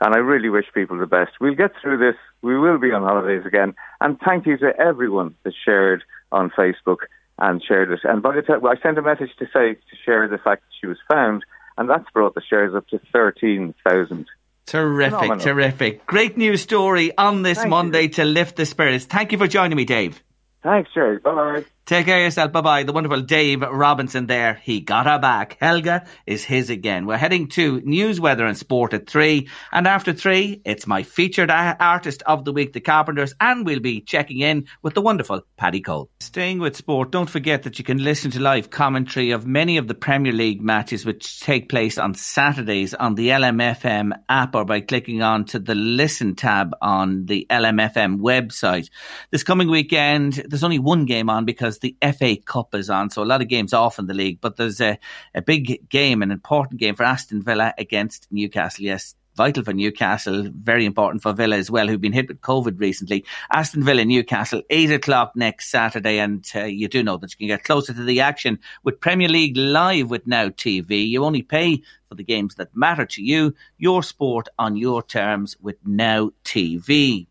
And 0.00 0.14
I 0.14 0.18
really 0.18 0.48
wish 0.48 0.64
people 0.72 0.98
the 0.98 1.06
best. 1.06 1.32
We'll 1.40 1.54
get 1.54 1.72
through 1.82 1.98
this. 1.98 2.16
We 2.40 2.58
will 2.58 2.78
be 2.78 2.92
on 2.92 3.02
holidays 3.02 3.44
again. 3.44 3.74
And 4.00 4.18
thank 4.24 4.46
you 4.46 4.56
to 4.58 4.72
everyone 4.78 5.34
that 5.42 5.52
shared 5.64 6.02
on 6.32 6.50
Facebook 6.50 6.98
and 7.38 7.62
shared 7.62 7.90
it. 7.90 8.00
And 8.04 8.22
by 8.22 8.34
the 8.34 8.42
time 8.42 8.64
I 8.66 8.74
sent 8.82 8.98
a 8.98 9.02
message 9.02 9.30
to 9.38 9.46
say 9.46 9.74
to 9.74 9.96
share 10.04 10.28
the 10.28 10.38
fact 10.38 10.62
that 10.62 10.74
she 10.80 10.86
was 10.86 10.98
found, 11.10 11.44
and 11.78 11.88
that's 11.88 12.08
brought 12.12 12.34
the 12.34 12.42
shares 12.42 12.74
up 12.74 12.86
to 12.88 13.00
thirteen 13.12 13.74
thousand. 13.86 14.26
Terrific, 14.66 15.14
Phenomenal. 15.18 15.44
terrific. 15.44 16.06
Great 16.06 16.36
news 16.36 16.60
story 16.62 17.16
on 17.16 17.42
this 17.42 17.58
thank 17.58 17.70
Monday 17.70 18.02
you. 18.02 18.08
to 18.10 18.24
lift 18.24 18.56
the 18.56 18.66
spirits. 18.66 19.04
Thank 19.04 19.32
you 19.32 19.38
for 19.38 19.48
joining 19.48 19.76
me, 19.76 19.84
Dave. 19.84 20.22
Thanks, 20.62 20.90
Jerry. 20.94 21.18
Bye. 21.18 21.64
Take 21.86 22.06
care 22.06 22.18
of 22.18 22.24
yourself. 22.24 22.52
Bye 22.52 22.60
bye. 22.60 22.82
The 22.84 22.92
wonderful 22.92 23.22
Dave 23.22 23.62
Robinson 23.62 24.26
there. 24.26 24.54
He 24.62 24.80
got 24.80 25.06
her 25.06 25.18
back. 25.18 25.56
Helga 25.60 26.06
is 26.24 26.44
his 26.44 26.70
again. 26.70 27.04
We're 27.04 27.16
heading 27.16 27.48
to 27.48 27.80
news, 27.80 28.20
weather, 28.20 28.46
and 28.46 28.56
sport 28.56 28.94
at 28.94 29.08
three. 29.10 29.48
And 29.72 29.88
after 29.88 30.12
three, 30.12 30.62
it's 30.64 30.86
my 30.86 31.02
featured 31.02 31.50
artist 31.50 32.22
of 32.26 32.44
the 32.44 32.52
week, 32.52 32.74
the 32.74 32.80
Carpenters, 32.80 33.34
and 33.40 33.66
we'll 33.66 33.80
be 33.80 34.00
checking 34.02 34.38
in 34.38 34.66
with 34.82 34.94
the 34.94 35.00
wonderful 35.00 35.42
Paddy 35.56 35.80
Cole. 35.80 36.10
Staying 36.20 36.60
with 36.60 36.76
sport, 36.76 37.10
don't 37.10 37.28
forget 37.28 37.64
that 37.64 37.78
you 37.80 37.84
can 37.84 37.98
listen 37.98 38.30
to 38.30 38.40
live 38.40 38.70
commentary 38.70 39.32
of 39.32 39.44
many 39.44 39.76
of 39.76 39.88
the 39.88 39.94
Premier 39.94 40.32
League 40.32 40.62
matches 40.62 41.04
which 41.04 41.40
take 41.40 41.68
place 41.68 41.98
on 41.98 42.14
Saturdays 42.14 42.94
on 42.94 43.16
the 43.16 43.30
LMFM 43.30 44.12
app 44.28 44.54
or 44.54 44.64
by 44.64 44.80
clicking 44.80 45.22
on 45.22 45.44
to 45.46 45.58
the 45.58 45.74
listen 45.74 46.36
tab 46.36 46.72
on 46.80 47.26
the 47.26 47.48
LMFM 47.50 48.20
website. 48.20 48.90
This 49.32 49.42
coming 49.42 49.68
weekend, 49.68 50.34
there's 50.48 50.62
only 50.62 50.78
one 50.78 51.04
game 51.04 51.28
on 51.28 51.44
because 51.44 51.79
the 51.80 51.96
FA 52.16 52.36
Cup 52.36 52.74
is 52.74 52.90
on, 52.90 53.10
so 53.10 53.22
a 53.22 53.24
lot 53.24 53.42
of 53.42 53.48
games 53.48 53.72
off 53.72 53.98
in 53.98 54.06
the 54.06 54.14
league. 54.14 54.40
But 54.40 54.56
there's 54.56 54.80
a, 54.80 54.98
a 55.34 55.42
big 55.42 55.88
game, 55.88 56.22
an 56.22 56.30
important 56.30 56.80
game 56.80 56.94
for 56.94 57.04
Aston 57.04 57.42
Villa 57.42 57.74
against 57.78 58.26
Newcastle. 58.30 58.84
Yes, 58.84 59.14
vital 59.40 59.64
for 59.64 59.72
Newcastle, 59.72 60.50
very 60.52 60.84
important 60.84 61.22
for 61.22 61.32
Villa 61.32 61.56
as 61.56 61.70
well, 61.70 61.88
who've 61.88 62.00
been 62.00 62.12
hit 62.12 62.28
with 62.28 62.42
COVID 62.42 62.78
recently. 62.78 63.24
Aston 63.50 63.82
Villa, 63.82 64.04
Newcastle, 64.04 64.62
8 64.68 64.92
o'clock 64.92 65.32
next 65.34 65.70
Saturday. 65.70 66.18
And 66.18 66.46
uh, 66.54 66.64
you 66.64 66.88
do 66.88 67.02
know 67.02 67.16
that 67.16 67.32
you 67.32 67.38
can 67.38 67.56
get 67.56 67.64
closer 67.64 67.94
to 67.94 68.04
the 68.04 68.20
action 68.20 68.58
with 68.82 69.00
Premier 69.00 69.28
League 69.28 69.56
Live 69.56 70.10
with 70.10 70.26
Now 70.26 70.48
TV. 70.48 71.08
You 71.08 71.24
only 71.24 71.42
pay 71.42 71.82
for 72.08 72.16
the 72.16 72.24
games 72.24 72.56
that 72.56 72.76
matter 72.76 73.06
to 73.06 73.22
you, 73.22 73.54
your 73.78 74.02
sport 74.02 74.48
on 74.58 74.76
your 74.76 75.02
terms 75.02 75.56
with 75.60 75.76
Now 75.86 76.32
TV. 76.44 77.26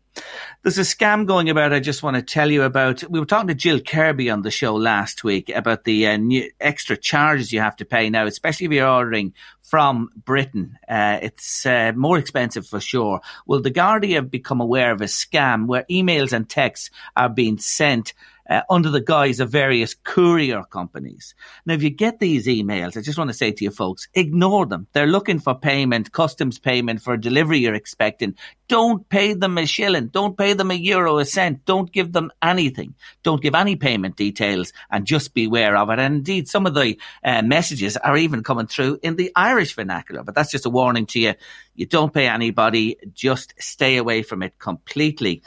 There's 0.62 0.78
a 0.78 0.82
scam 0.82 1.26
going 1.26 1.48
about. 1.48 1.72
I 1.72 1.80
just 1.80 2.02
want 2.02 2.16
to 2.16 2.22
tell 2.22 2.50
you 2.50 2.62
about. 2.64 3.02
We 3.08 3.18
were 3.18 3.26
talking 3.26 3.48
to 3.48 3.54
Jill 3.54 3.80
Kirby 3.80 4.28
on 4.28 4.42
the 4.42 4.50
show 4.50 4.74
last 4.74 5.24
week 5.24 5.48
about 5.48 5.84
the 5.84 6.06
uh, 6.06 6.18
extra 6.60 6.96
charges 6.96 7.52
you 7.52 7.60
have 7.60 7.76
to 7.76 7.84
pay 7.84 8.10
now, 8.10 8.26
especially 8.26 8.66
if 8.66 8.72
you're 8.72 8.88
ordering 8.88 9.32
from 9.62 10.10
Britain. 10.24 10.76
Uh, 10.86 11.18
it's 11.22 11.64
uh, 11.64 11.92
more 11.96 12.18
expensive 12.18 12.66
for 12.66 12.80
sure. 12.80 13.20
Well, 13.46 13.60
the 13.60 13.70
Guardian 13.70 14.16
have 14.22 14.30
become 14.30 14.60
aware 14.60 14.92
of 14.92 15.00
a 15.00 15.04
scam 15.04 15.66
where 15.66 15.86
emails 15.90 16.32
and 16.32 16.48
texts 16.48 16.90
are 17.16 17.28
being 17.28 17.58
sent 17.58 18.12
uh, 18.50 18.62
under 18.68 18.90
the 18.90 19.00
guise 19.00 19.40
of 19.40 19.48
various 19.48 19.94
courier 19.94 20.64
companies. 20.64 21.34
Now, 21.64 21.74
if 21.74 21.82
you 21.82 21.90
get 21.90 22.18
these 22.18 22.46
emails, 22.46 22.96
I 22.96 23.00
just 23.00 23.16
want 23.16 23.30
to 23.30 23.34
say 23.34 23.52
to 23.52 23.64
you 23.64 23.70
folks, 23.70 24.08
ignore 24.12 24.66
them. 24.66 24.88
They're 24.92 25.06
looking 25.06 25.38
for 25.38 25.54
payment, 25.54 26.12
customs 26.12 26.58
payment 26.58 27.00
for 27.00 27.14
a 27.14 27.20
delivery 27.20 27.60
you're 27.60 27.74
expecting. 27.74 28.34
Don't 28.68 29.08
pay 29.08 29.34
them 29.34 29.56
a 29.58 29.66
shilling. 29.66 30.08
Don't 30.08 30.36
pay 30.36 30.52
them 30.52 30.70
a 30.70 30.74
euro, 30.74 31.18
a 31.18 31.24
cent. 31.24 31.64
Don't 31.64 31.90
give 31.90 32.12
them 32.12 32.30
anything. 32.42 32.94
Don't 33.22 33.42
give 33.42 33.54
any 33.54 33.76
payment 33.76 34.16
details 34.16 34.72
and 34.90 35.06
just 35.06 35.32
beware 35.32 35.76
of 35.76 35.90
it. 35.90 35.98
And 35.98 36.16
indeed, 36.16 36.48
some 36.48 36.66
of 36.66 36.74
the 36.74 36.98
uh, 37.24 37.42
messages 37.42 37.96
are 37.96 38.16
even 38.16 38.42
coming 38.42 38.66
through 38.66 38.98
in 39.02 39.16
the 39.16 39.32
Irish 39.36 39.74
vernacular, 39.74 40.22
but 40.22 40.34
that's 40.34 40.50
just 40.50 40.66
a 40.66 40.70
warning 40.70 41.06
to 41.06 41.20
you. 41.20 41.34
You 41.74 41.86
don't 41.86 42.12
pay 42.12 42.28
anybody. 42.28 42.96
Just 43.14 43.54
stay 43.58 43.96
away 43.96 44.22
from 44.22 44.42
it 44.42 44.58
completely. 44.58 45.42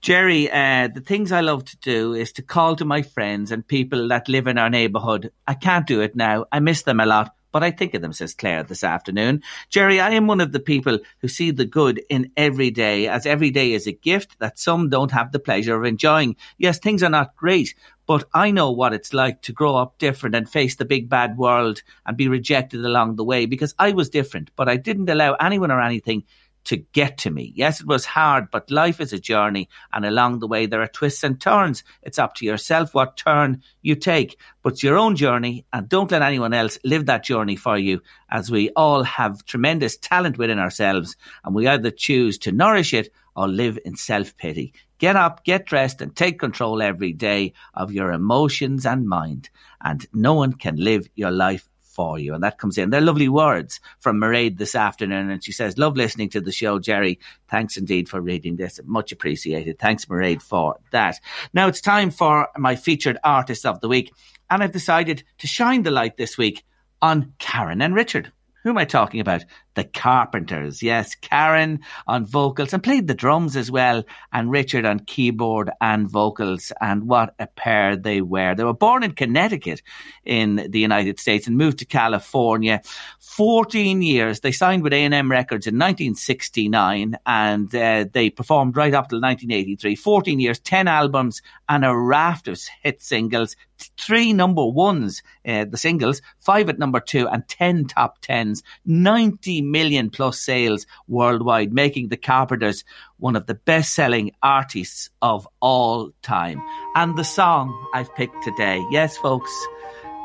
Jerry, 0.00 0.48
uh, 0.50 0.88
the 0.94 1.00
things 1.00 1.32
I 1.32 1.40
love 1.40 1.64
to 1.64 1.76
do 1.78 2.14
is 2.14 2.32
to 2.34 2.42
call 2.42 2.76
to 2.76 2.84
my 2.84 3.02
friends 3.02 3.50
and 3.50 3.66
people 3.66 4.08
that 4.08 4.28
live 4.28 4.46
in 4.46 4.56
our 4.56 4.70
neighbourhood. 4.70 5.32
I 5.46 5.54
can't 5.54 5.88
do 5.88 6.00
it 6.02 6.14
now. 6.14 6.46
I 6.52 6.60
miss 6.60 6.82
them 6.82 7.00
a 7.00 7.06
lot. 7.06 7.34
but 7.50 7.62
I 7.62 7.70
think 7.70 7.94
of 7.94 8.02
them, 8.02 8.12
says 8.12 8.34
Claire 8.34 8.62
this 8.62 8.84
afternoon. 8.84 9.42
Jerry, 9.70 10.00
I 10.00 10.10
am 10.10 10.26
one 10.26 10.40
of 10.40 10.52
the 10.52 10.60
people 10.60 10.98
who 11.20 11.28
see 11.28 11.50
the 11.50 11.64
good 11.64 12.00
in 12.10 12.30
every 12.36 12.70
day, 12.70 13.08
as 13.08 13.26
every 13.26 13.50
day 13.50 13.72
is 13.72 13.86
a 13.86 13.92
gift 13.92 14.38
that 14.38 14.58
some 14.58 14.90
don't 14.90 15.12
have 15.12 15.32
the 15.32 15.38
pleasure 15.38 15.74
of 15.74 15.84
enjoying. 15.84 16.36
Yes, 16.58 16.78
things 16.78 17.02
are 17.02 17.10
not 17.10 17.36
great, 17.36 17.74
but 18.06 18.24
I 18.34 18.50
know 18.50 18.72
what 18.72 18.92
it's 18.92 19.14
like 19.14 19.42
to 19.42 19.52
grow 19.52 19.76
up 19.76 19.98
different 19.98 20.34
and 20.34 20.48
face 20.48 20.76
the 20.76 20.84
big 20.84 21.08
bad 21.08 21.36
world 21.38 21.82
and 22.04 22.16
be 22.16 22.28
rejected 22.28 22.84
along 22.84 23.16
the 23.16 23.24
way 23.24 23.46
because 23.46 23.74
I 23.78 23.92
was 23.92 24.10
different, 24.10 24.50
but 24.54 24.68
I 24.68 24.76
didn't 24.76 25.10
allow 25.10 25.32
anyone 25.34 25.70
or 25.70 25.80
anything 25.80 26.24
to 26.64 26.76
get 26.76 27.18
to 27.18 27.30
me. 27.30 27.52
Yes, 27.54 27.80
it 27.80 27.86
was 27.86 28.04
hard, 28.04 28.50
but 28.50 28.70
life 28.70 29.00
is 29.00 29.12
a 29.12 29.18
journey, 29.18 29.68
and 29.92 30.04
along 30.04 30.38
the 30.38 30.46
way 30.46 30.66
there 30.66 30.82
are 30.82 30.88
twists 30.88 31.24
and 31.24 31.40
turns. 31.40 31.84
It's 32.02 32.18
up 32.18 32.34
to 32.34 32.44
yourself 32.44 32.94
what 32.94 33.16
turn 33.16 33.62
you 33.82 33.94
take, 33.94 34.38
but 34.62 34.74
it's 34.74 34.82
your 34.82 34.98
own 34.98 35.16
journey, 35.16 35.64
and 35.72 35.88
don't 35.88 36.10
let 36.10 36.22
anyone 36.22 36.52
else 36.52 36.78
live 36.84 37.06
that 37.06 37.24
journey 37.24 37.56
for 37.56 37.78
you, 37.78 38.02
as 38.30 38.50
we 38.50 38.70
all 38.70 39.02
have 39.02 39.44
tremendous 39.44 39.96
talent 39.96 40.38
within 40.38 40.58
ourselves, 40.58 41.16
and 41.44 41.54
we 41.54 41.66
either 41.66 41.90
choose 41.90 42.38
to 42.38 42.52
nourish 42.52 42.92
it 42.94 43.12
or 43.34 43.48
live 43.48 43.78
in 43.84 43.96
self 43.96 44.36
pity. 44.36 44.74
Get 44.98 45.14
up, 45.14 45.44
get 45.44 45.64
dressed, 45.64 46.00
and 46.00 46.14
take 46.14 46.40
control 46.40 46.82
every 46.82 47.12
day 47.12 47.52
of 47.72 47.92
your 47.92 48.12
emotions 48.12 48.84
and 48.84 49.08
mind, 49.08 49.48
and 49.80 50.06
no 50.12 50.34
one 50.34 50.52
can 50.52 50.76
live 50.76 51.08
your 51.14 51.30
life 51.30 51.68
for 51.98 52.16
you. 52.16 52.32
And 52.32 52.44
that 52.44 52.58
comes 52.58 52.78
in. 52.78 52.90
They're 52.90 53.00
lovely 53.00 53.28
words 53.28 53.80
from 53.98 54.20
Mairead 54.20 54.56
this 54.56 54.76
afternoon. 54.76 55.30
And 55.30 55.42
she 55.42 55.50
says, 55.50 55.76
Love 55.78 55.96
listening 55.96 56.28
to 56.28 56.40
the 56.40 56.52
show, 56.52 56.78
Jerry. 56.78 57.18
Thanks 57.50 57.76
indeed 57.76 58.08
for 58.08 58.20
reading 58.20 58.54
this. 58.54 58.78
Much 58.84 59.10
appreciated. 59.10 59.80
Thanks, 59.80 60.04
Mairead, 60.04 60.40
for 60.40 60.76
that. 60.92 61.16
Now 61.52 61.66
it's 61.66 61.80
time 61.80 62.12
for 62.12 62.50
my 62.56 62.76
featured 62.76 63.18
artist 63.24 63.66
of 63.66 63.80
the 63.80 63.88
week. 63.88 64.12
And 64.48 64.62
I've 64.62 64.70
decided 64.70 65.24
to 65.38 65.48
shine 65.48 65.82
the 65.82 65.90
light 65.90 66.16
this 66.16 66.38
week 66.38 66.64
on 67.02 67.32
Karen 67.40 67.82
and 67.82 67.96
Richard. 67.96 68.30
Who 68.62 68.70
am 68.70 68.78
I 68.78 68.84
talking 68.84 69.18
about? 69.18 69.44
The 69.78 69.84
Carpenters. 69.84 70.82
Yes, 70.82 71.14
Karen 71.14 71.78
on 72.08 72.26
vocals 72.26 72.72
and 72.72 72.82
played 72.82 73.06
the 73.06 73.14
drums 73.14 73.54
as 73.54 73.70
well, 73.70 74.02
and 74.32 74.50
Richard 74.50 74.84
on 74.84 74.98
keyboard 74.98 75.70
and 75.80 76.10
vocals. 76.10 76.72
And 76.80 77.06
what 77.06 77.36
a 77.38 77.46
pair 77.46 77.94
they 77.94 78.20
were. 78.20 78.56
They 78.56 78.64
were 78.64 78.74
born 78.74 79.04
in 79.04 79.12
Connecticut 79.12 79.80
in 80.24 80.56
the 80.68 80.80
United 80.80 81.20
States 81.20 81.46
and 81.46 81.56
moved 81.56 81.78
to 81.78 81.84
California. 81.84 82.82
14 83.20 84.02
years. 84.02 84.40
They 84.40 84.50
signed 84.50 84.82
with 84.82 84.92
A&M 84.92 85.30
Records 85.30 85.68
in 85.68 85.76
1969 85.76 87.16
and 87.24 87.72
uh, 87.72 88.06
they 88.12 88.30
performed 88.30 88.76
right 88.76 88.92
up 88.92 89.08
till 89.08 89.20
1983. 89.20 89.94
14 89.94 90.40
years, 90.40 90.58
10 90.58 90.88
albums 90.88 91.40
and 91.68 91.84
a 91.84 91.96
raft 91.96 92.48
of 92.48 92.60
hit 92.82 93.00
singles 93.00 93.54
three 93.96 94.32
number 94.32 94.66
ones, 94.66 95.22
uh, 95.46 95.64
the 95.64 95.76
singles, 95.76 96.20
five 96.40 96.68
at 96.68 96.78
number 96.78 97.00
two, 97.00 97.28
and 97.28 97.46
10 97.48 97.86
top 97.86 98.18
tens, 98.20 98.62
90 98.86 99.62
million 99.70 100.10
plus 100.10 100.38
sales 100.38 100.86
worldwide, 101.06 101.72
making 101.72 102.08
the 102.08 102.16
Carpenters 102.16 102.84
one 103.18 103.36
of 103.36 103.46
the 103.46 103.54
best 103.54 103.94
selling 103.94 104.32
artists 104.42 105.10
of 105.22 105.46
all 105.60 106.10
time. 106.22 106.62
And 106.94 107.16
the 107.16 107.24
song 107.24 107.74
I've 107.94 108.14
picked 108.14 108.42
today, 108.42 108.84
yes, 108.90 109.16
folks, 109.16 109.52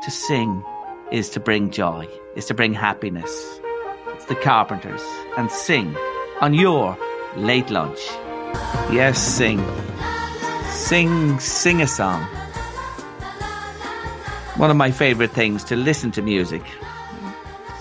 to 0.04 0.10
sing 0.10 0.64
is 1.10 1.30
to 1.30 1.40
bring 1.40 1.70
joy, 1.70 2.08
is 2.36 2.46
to 2.46 2.54
bring 2.54 2.74
happiness. 2.74 3.60
It's 4.08 4.26
the 4.26 4.36
Carpenters, 4.36 5.02
and 5.36 5.50
sing 5.50 5.96
on 6.40 6.54
your 6.54 6.96
late 7.36 7.70
lunch. 7.70 8.00
Yes, 8.92 9.18
sing. 9.18 9.64
Sing, 10.70 11.38
sing 11.38 11.80
a 11.80 11.86
song 11.86 12.26
one 14.56 14.70
of 14.70 14.76
my 14.76 14.90
favourite 14.90 15.32
things 15.32 15.64
to 15.64 15.74
listen 15.74 16.12
to 16.12 16.22
music. 16.22 16.62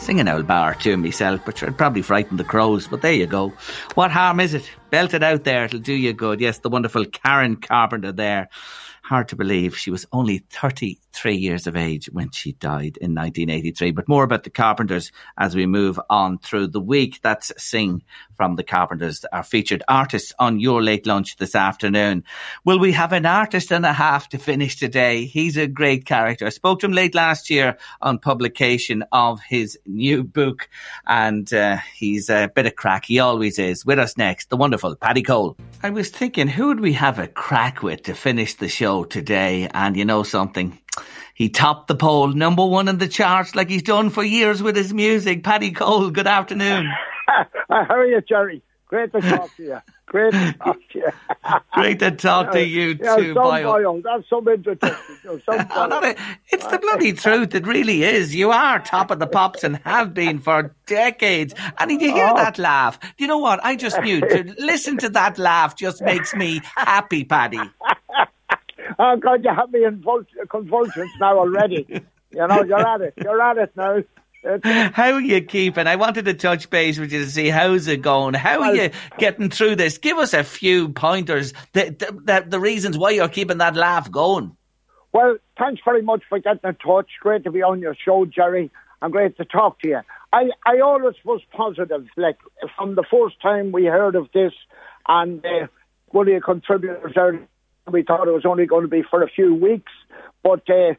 Sing 0.04 0.20
an 0.20 0.28
old 0.28 0.46
bar 0.46 0.76
to 0.76 0.98
myself, 0.98 1.40
but 1.46 1.64
I'd 1.64 1.78
probably 1.78 2.02
frighten 2.02 2.36
the 2.36 2.44
crows, 2.44 2.90
but 2.90 3.02
there 3.02 3.14
you 3.14 3.26
go. 3.26 3.54
What 3.96 4.12
harm 4.12 4.42
is 4.42 4.54
it? 4.54 4.70
Belt 4.90 5.14
it 5.14 5.24
out 5.24 5.46
there, 5.46 5.64
it'll 5.64 5.80
do 5.80 5.94
you 5.94 6.12
good. 6.12 6.42
Yes, 6.42 6.58
the 6.58 6.70
wonderful 6.70 7.06
Karen 7.06 7.56
Carpenter 7.56 8.12
there. 8.12 8.50
Hard 9.04 9.28
to 9.28 9.36
believe 9.36 9.78
she 9.78 9.92
was 9.92 10.06
only 10.14 10.46
33 10.50 11.36
years 11.36 11.68
of 11.68 11.76
age 11.76 12.10
when 12.14 12.32
she 12.32 12.54
died 12.54 12.96
in 13.02 13.14
1983. 13.14 13.92
But 13.92 14.08
more 14.08 14.24
about 14.24 14.46
the 14.46 14.50
Carpenters 14.50 15.12
as 15.38 15.58
we 15.58 15.66
move 15.66 16.00
on 16.10 16.38
through 16.38 16.68
the 16.68 16.80
week. 16.80 17.20
That's 17.22 17.52
Sing 17.58 18.04
from 18.38 18.56
the 18.56 18.64
Carpenters, 18.64 19.26
our 19.34 19.44
featured 19.44 19.84
artists 19.90 20.32
on 20.40 20.62
your 20.62 20.82
late 20.82 21.06
lunch 21.06 21.36
this 21.36 21.54
afternoon. 21.54 22.24
Will 22.64 22.80
we 22.80 22.94
have 22.94 23.12
an 23.12 23.26
artist 23.26 23.74
and 23.74 23.86
a 23.86 23.92
half 23.92 24.30
to 24.30 24.38
finish 24.38 24.78
today? 24.78 25.26
He's 25.26 25.58
a 25.58 25.68
great 25.68 26.06
character. 26.06 26.46
I 26.46 26.50
spoke 26.50 26.80
to 26.80 26.86
him 26.86 26.94
late 26.94 27.14
last 27.14 27.50
year 27.50 27.78
on 28.02 28.20
publication 28.20 29.04
of 29.12 29.42
his 29.42 29.78
new 29.86 30.24
book, 30.24 30.70
and 31.06 31.54
uh, 31.54 31.80
he's 31.94 32.30
a 32.30 32.50
bit 32.56 32.68
of 32.68 32.78
crack. 32.78 33.04
He 33.04 33.20
always 33.20 33.60
is. 33.60 33.86
With 33.86 34.00
us 34.00 34.16
next, 34.16 34.50
the 34.50 34.56
wonderful 34.56 34.96
Paddy 34.96 35.24
Cole. 35.24 35.58
I 35.84 35.90
was 35.90 36.10
thinking, 36.10 36.48
who 36.48 36.68
would 36.68 36.80
we 36.80 36.94
have 36.94 37.20
a 37.20 37.28
crack 37.28 37.84
with 37.84 38.04
to 38.04 38.14
finish 38.14 38.54
the 38.54 38.70
show 38.70 38.93
today? 39.02 39.68
And 39.74 39.98
you 39.98 40.06
know 40.06 40.22
something? 40.22 40.78
He 41.34 41.50
topped 41.50 41.88
the 41.88 41.96
poll, 41.96 42.28
number 42.28 42.64
one 42.64 42.88
in 42.88 43.00
the 43.00 43.08
charts, 43.08 43.56
like 43.56 43.68
he's 43.70 43.82
done 43.82 44.12
for 44.12 44.24
years 44.24 44.62
with 44.62 44.76
his 44.76 44.94
music. 44.94 45.44
Paddy 45.44 45.72
Cole, 45.72 46.12
good 46.12 46.28
afternoon. 46.28 46.88
How 47.70 47.86
are 47.90 48.06
you, 48.06 48.22
Jerry? 48.22 48.62
Great 48.86 49.12
to 49.14 49.22
talk 49.22 49.56
to 49.58 49.64
you. 49.64 49.82
Great 50.06 50.34
to 50.34 50.54
talk 50.54 50.78
to 50.92 51.00
you. 51.00 51.08
Great 51.74 51.98
to 51.98 52.12
talk 52.12 52.52
to 52.52 52.64
you 52.64 52.96
yeah, 53.02 53.16
too, 53.16 53.34
Boyle. 53.34 53.64
Boyle. 53.64 54.02
That's 54.04 54.30
some 54.30 54.48
introduction. 54.48 55.42
Some 55.44 55.68
it's 56.52 56.68
the 56.68 56.78
bloody 56.78 57.14
truth. 57.14 57.56
It 57.56 57.66
really 57.66 58.04
is. 58.04 58.36
You 58.36 58.52
are 58.52 58.80
top 58.80 59.10
of 59.10 59.18
the 59.18 59.26
pops 59.26 59.64
and 59.64 59.78
have 59.78 60.14
been 60.14 60.38
for 60.38 60.76
decades. 60.86 61.56
And 61.80 61.90
did 61.90 62.02
you 62.02 62.14
hear 62.14 62.28
Oh. 62.32 62.36
that 62.36 62.60
laugh? 62.60 63.00
Do 63.00 63.08
you 63.18 63.28
know 63.28 63.40
what? 63.40 63.66
I 63.66 63.76
just 63.76 64.00
knew 64.02 64.20
to 64.22 64.54
listen 64.60 64.98
to 65.00 65.10
that 65.10 65.40
laugh 65.40 65.76
just 65.76 66.04
makes 66.04 66.36
me 66.36 66.62
happy, 66.76 67.24
Paddy. 67.24 67.60
Oh, 69.00 69.18
God, 69.18 69.44
you 69.44 69.54
have 69.54 69.72
me 69.72 69.86
in 69.86 70.04
convulsions 70.50 71.12
now 71.20 71.38
already. 71.38 71.86
You 71.90 72.48
know, 72.48 72.64
you're 72.64 72.88
at 72.88 73.02
it. 73.02 73.14
You're 73.18 73.42
at 73.42 73.58
it 73.58 73.72
now. 73.76 73.98
It's- 73.98 74.10
How 74.94 75.14
are 75.14 75.22
you 75.22 75.42
keeping? 75.42 75.88
I 75.88 75.96
wanted 75.96 76.26
to 76.26 76.34
touch 76.34 76.70
base 76.70 77.00
with 77.00 77.14
you 77.14 77.24
to 77.24 77.32
see 77.32 77.48
how's 77.48 77.88
it 77.88 78.02
going. 78.02 78.34
How 78.34 78.62
are 78.62 78.76
you 78.76 78.90
getting 79.18 79.50
through 79.50 79.78
this? 79.78 79.98
Give 79.98 80.18
us 80.18 80.34
a 80.34 80.44
few 80.44 80.90
pointers, 80.90 81.54
the, 81.72 82.44
the, 82.50 82.60
reasons 82.60 82.98
why 82.98 83.12
you're 83.12 83.30
keeping 83.30 83.60
that 83.60 83.76
laugh 83.76 84.12
going. 84.12 84.58
Well, 85.14 85.38
thanks 85.58 85.82
very 85.86 86.02
much 86.02 86.24
for 86.28 86.40
getting 86.40 86.60
in 86.64 86.76
touch. 86.76 87.08
Great 87.22 87.46
to 87.46 87.52
be 87.52 87.62
on 87.62 87.80
your 87.80 87.96
show, 87.96 88.26
Jerry, 88.26 88.70
and 89.02 89.14
great 89.14 89.38
to 89.38 89.46
talk 89.46 89.80
to 89.82 89.88
you. 89.88 90.02
I, 90.34 90.50
I 90.66 90.80
always 90.80 91.16
was 91.24 91.42
positive, 91.56 92.06
like 92.18 92.38
from 92.76 92.96
the 92.96 93.06
first 93.10 93.40
time 93.42 93.72
we 93.72 93.86
heard 93.86 94.16
of 94.16 94.28
this, 94.34 94.52
and 95.08 95.46
uh, 95.46 95.68
one 96.08 96.28
of 96.28 96.34
the 96.34 96.42
contributors 96.42 97.14
there, 97.16 97.48
we 97.92 98.04
thought 98.04 98.28
it 98.28 98.32
was 98.32 98.46
only 98.46 98.66
going 98.66 98.84
to 98.84 98.88
be 98.88 99.04
for 99.04 99.22
a 99.24 99.30
few 99.30 99.54
weeks, 99.54 99.92
but 100.44 100.70
uh, 100.70 100.94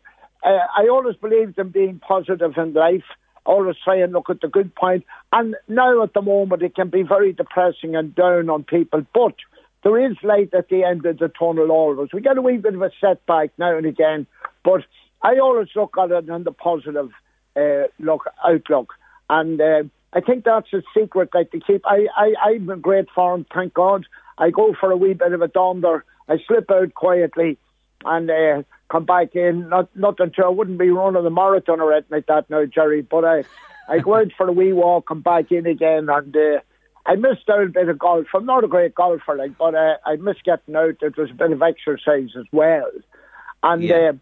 I 0.44 0.88
always 0.90 1.16
believed 1.16 1.58
in 1.58 1.70
being 1.70 2.00
positive 2.06 2.52
in 2.56 2.72
life. 2.74 3.04
Always 3.46 3.76
try 3.82 3.96
and 3.96 4.12
look 4.12 4.30
at 4.30 4.40
the 4.40 4.48
good 4.48 4.74
point. 4.74 5.04
And 5.32 5.54
now 5.68 6.02
at 6.02 6.14
the 6.14 6.22
moment, 6.22 6.62
it 6.62 6.74
can 6.74 6.88
be 6.88 7.02
very 7.02 7.32
depressing 7.32 7.94
and 7.94 8.14
down 8.14 8.48
on 8.48 8.64
people, 8.64 9.04
but 9.14 9.34
there 9.82 10.10
is 10.10 10.16
light 10.22 10.54
at 10.54 10.68
the 10.68 10.82
end 10.82 11.04
of 11.04 11.18
the 11.18 11.28
tunnel 11.28 11.70
always. 11.70 12.08
We 12.12 12.22
get 12.22 12.38
a 12.38 12.42
wee 12.42 12.56
bit 12.56 12.74
of 12.74 12.82
a 12.82 12.90
setback 13.00 13.50
now 13.58 13.76
and 13.76 13.86
again, 13.86 14.26
but 14.64 14.82
I 15.22 15.38
always 15.38 15.68
look 15.76 15.96
at 15.98 16.10
it 16.10 16.28
in 16.28 16.44
the 16.44 16.52
positive 16.52 17.10
uh, 17.56 17.88
look 17.98 18.24
outlook, 18.46 18.94
and 19.28 19.60
uh, 19.60 19.82
I 20.12 20.20
think 20.20 20.44
that's 20.44 20.72
a 20.72 20.82
secret. 20.96 21.30
Like 21.34 21.50
to 21.52 21.60
keep, 21.60 21.82
I, 21.86 22.06
I, 22.16 22.34
I'm 22.44 22.68
in 22.70 22.80
great 22.80 23.10
form, 23.14 23.46
thank 23.54 23.74
God. 23.74 24.06
I 24.38 24.50
go 24.50 24.74
for 24.78 24.90
a 24.90 24.96
wee 24.96 25.14
bit 25.14 25.32
of 25.32 25.42
a 25.42 25.48
donder. 25.48 26.04
I 26.28 26.38
slip 26.46 26.70
out 26.70 26.94
quietly, 26.94 27.58
and 28.04 28.30
uh, 28.30 28.62
come 28.90 29.04
back 29.04 29.34
in. 29.34 29.68
Not, 29.68 29.94
not 29.96 30.20
until 30.20 30.46
I 30.46 30.48
wouldn't 30.48 30.78
be 30.78 30.90
running 30.90 31.22
the 31.24 31.30
marathon 31.30 31.80
or 31.80 31.92
anything 31.92 32.16
like 32.16 32.26
that 32.26 32.48
now, 32.50 32.64
Jerry. 32.64 33.02
But 33.02 33.24
I, 33.24 33.44
I 33.88 33.98
go 33.98 34.16
out 34.16 34.32
for 34.36 34.48
a 34.48 34.52
wee 34.52 34.72
walk, 34.72 35.08
come 35.08 35.20
back 35.20 35.50
in 35.52 35.66
again, 35.66 36.08
and. 36.08 36.36
Uh, 36.36 36.60
I 37.06 37.16
missed 37.16 37.50
out 37.50 37.64
a 37.64 37.68
bit 37.68 37.90
of 37.90 37.98
golf. 37.98 38.28
I'm 38.34 38.46
not 38.46 38.64
a 38.64 38.66
great 38.66 38.94
golfer, 38.94 39.36
like, 39.36 39.58
but 39.58 39.74
uh, 39.74 39.96
I 40.06 40.16
missed 40.16 40.42
getting 40.42 40.74
out. 40.74 41.02
It 41.02 41.18
was 41.18 41.30
a 41.30 41.34
bit 41.34 41.52
of 41.52 41.60
exercise 41.60 42.30
as 42.34 42.46
well. 42.50 42.90
And 43.62 43.82
Yeah. 43.82 43.96
uh, 43.96 44.12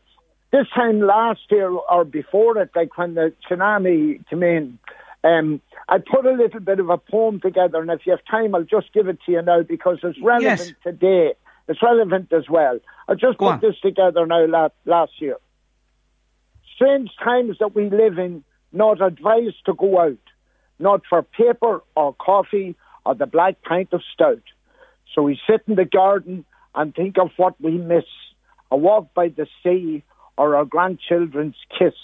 this 0.50 0.66
time 0.74 0.98
last 1.00 1.42
year 1.50 1.70
or 1.70 2.04
before 2.04 2.58
it, 2.58 2.70
like 2.74 2.98
when 2.98 3.14
the 3.14 3.32
tsunami 3.48 4.28
came 4.28 4.42
in, 4.42 4.78
um, 5.22 5.60
I 5.88 5.98
put 5.98 6.26
a 6.26 6.32
little 6.32 6.58
bit 6.58 6.80
of 6.80 6.90
a 6.90 6.98
poem 6.98 7.38
together. 7.40 7.80
And 7.80 7.88
if 7.92 8.04
you 8.04 8.10
have 8.10 8.24
time, 8.28 8.52
I'll 8.52 8.64
just 8.64 8.92
give 8.92 9.06
it 9.06 9.20
to 9.26 9.30
you 9.30 9.42
now 9.42 9.62
because 9.62 10.00
it's 10.02 10.20
relevant 10.20 10.58
Yes. 10.58 10.74
today. 10.82 11.34
It's 11.72 11.82
relevant 11.82 12.32
as 12.32 12.48
well. 12.48 12.78
I 13.08 13.14
just 13.14 13.38
Go 13.38 13.46
put 13.46 13.54
on. 13.54 13.60
this 13.60 13.78
together 13.80 14.26
now 14.26 14.44
last, 14.46 14.74
last 14.84 15.12
year. 15.20 15.36
Strange 16.74 17.10
times 17.22 17.56
that 17.60 17.74
we 17.74 17.90
live 17.90 18.18
in, 18.18 18.44
not 18.72 19.00
advised 19.00 19.64
to 19.66 19.74
go 19.74 20.00
out 20.00 20.18
not 20.82 21.02
for 21.08 21.22
paper 21.22 21.82
or 21.96 22.12
coffee 22.14 22.74
or 23.06 23.14
the 23.14 23.26
black 23.26 23.62
pint 23.62 23.92
of 23.92 24.02
stout. 24.12 24.42
So 25.14 25.22
we 25.22 25.40
sit 25.48 25.62
in 25.66 25.76
the 25.76 25.84
garden 25.84 26.44
and 26.74 26.94
think 26.94 27.18
of 27.18 27.30
what 27.36 27.58
we 27.60 27.78
miss 27.78 28.04
a 28.70 28.76
walk 28.76 29.14
by 29.14 29.28
the 29.28 29.46
sea 29.62 30.02
or 30.36 30.56
our 30.56 30.64
grandchildren's 30.64 31.56
kiss. 31.78 31.94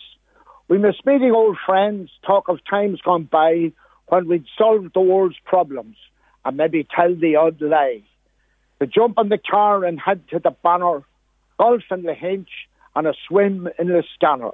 We 0.69 0.79
miss 0.79 0.97
meeting 1.05 1.33
old 1.33 1.57
friends, 1.67 2.11
talk 2.27 2.49
of 2.49 2.59
times 2.69 3.01
gone 3.01 3.25
by 3.25 3.73
when 4.07 4.29
we'd 4.29 4.45
solved 4.57 4.93
the 4.95 5.01
world's 5.01 5.39
problems 5.45 5.97
and 6.45 6.57
maybe 6.57 6.87
tell 6.95 7.15
the 7.15 7.37
odd 7.37 7.61
lie. 7.61 8.03
To 8.81 8.87
jump 8.87 9.19
in 9.19 9.29
the 9.29 9.39
car 9.39 9.85
and 9.85 9.99
head 10.01 10.23
to 10.31 10.39
the 10.39 10.55
banner, 10.63 11.03
golf 11.59 11.83
in 11.91 12.03
the 12.03 12.15
hinch 12.15 12.49
and 12.95 13.07
a 13.07 13.15
swim 13.27 13.69
in 13.79 13.89
the 13.89 14.05
scanner. 14.15 14.53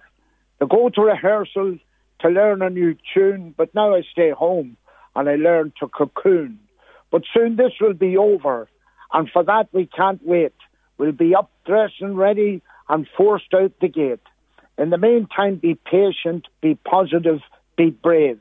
To 0.61 0.67
go 0.67 0.89
to 0.89 1.01
rehearsal 1.03 1.79
to 2.21 2.29
learn 2.29 2.63
a 2.63 2.71
new 2.71 2.97
tune, 3.13 3.55
but 3.57 3.75
now 3.75 3.95
I 3.95 4.03
stay 4.03 4.31
home 4.31 4.77
and 5.15 5.29
I 5.29 5.37
learn 5.37 5.73
to 5.81 5.89
cocoon. 5.89 6.59
But 7.11 7.23
soon 7.33 7.57
this 7.57 7.73
will 7.81 7.95
be 7.95 8.17
over, 8.17 8.69
and 9.13 9.31
for 9.31 9.45
that 9.45 9.69
we 9.73 9.87
can't 9.87 10.25
wait. 10.27 10.55
We'll 10.99 11.13
be 11.13 11.35
up, 11.35 11.51
dressed 11.67 12.01
and 12.01 12.17
ready, 12.17 12.63
and 12.89 13.07
forced 13.17 13.53
out 13.55 13.73
the 13.81 13.89
gate. 13.89 14.21
In 14.79 14.91
the 14.91 14.99
meantime, 14.99 15.57
be 15.57 15.75
patient, 15.75 16.49
be 16.61 16.75
positive, 16.75 17.41
be 17.77 17.91
brave, 17.91 18.41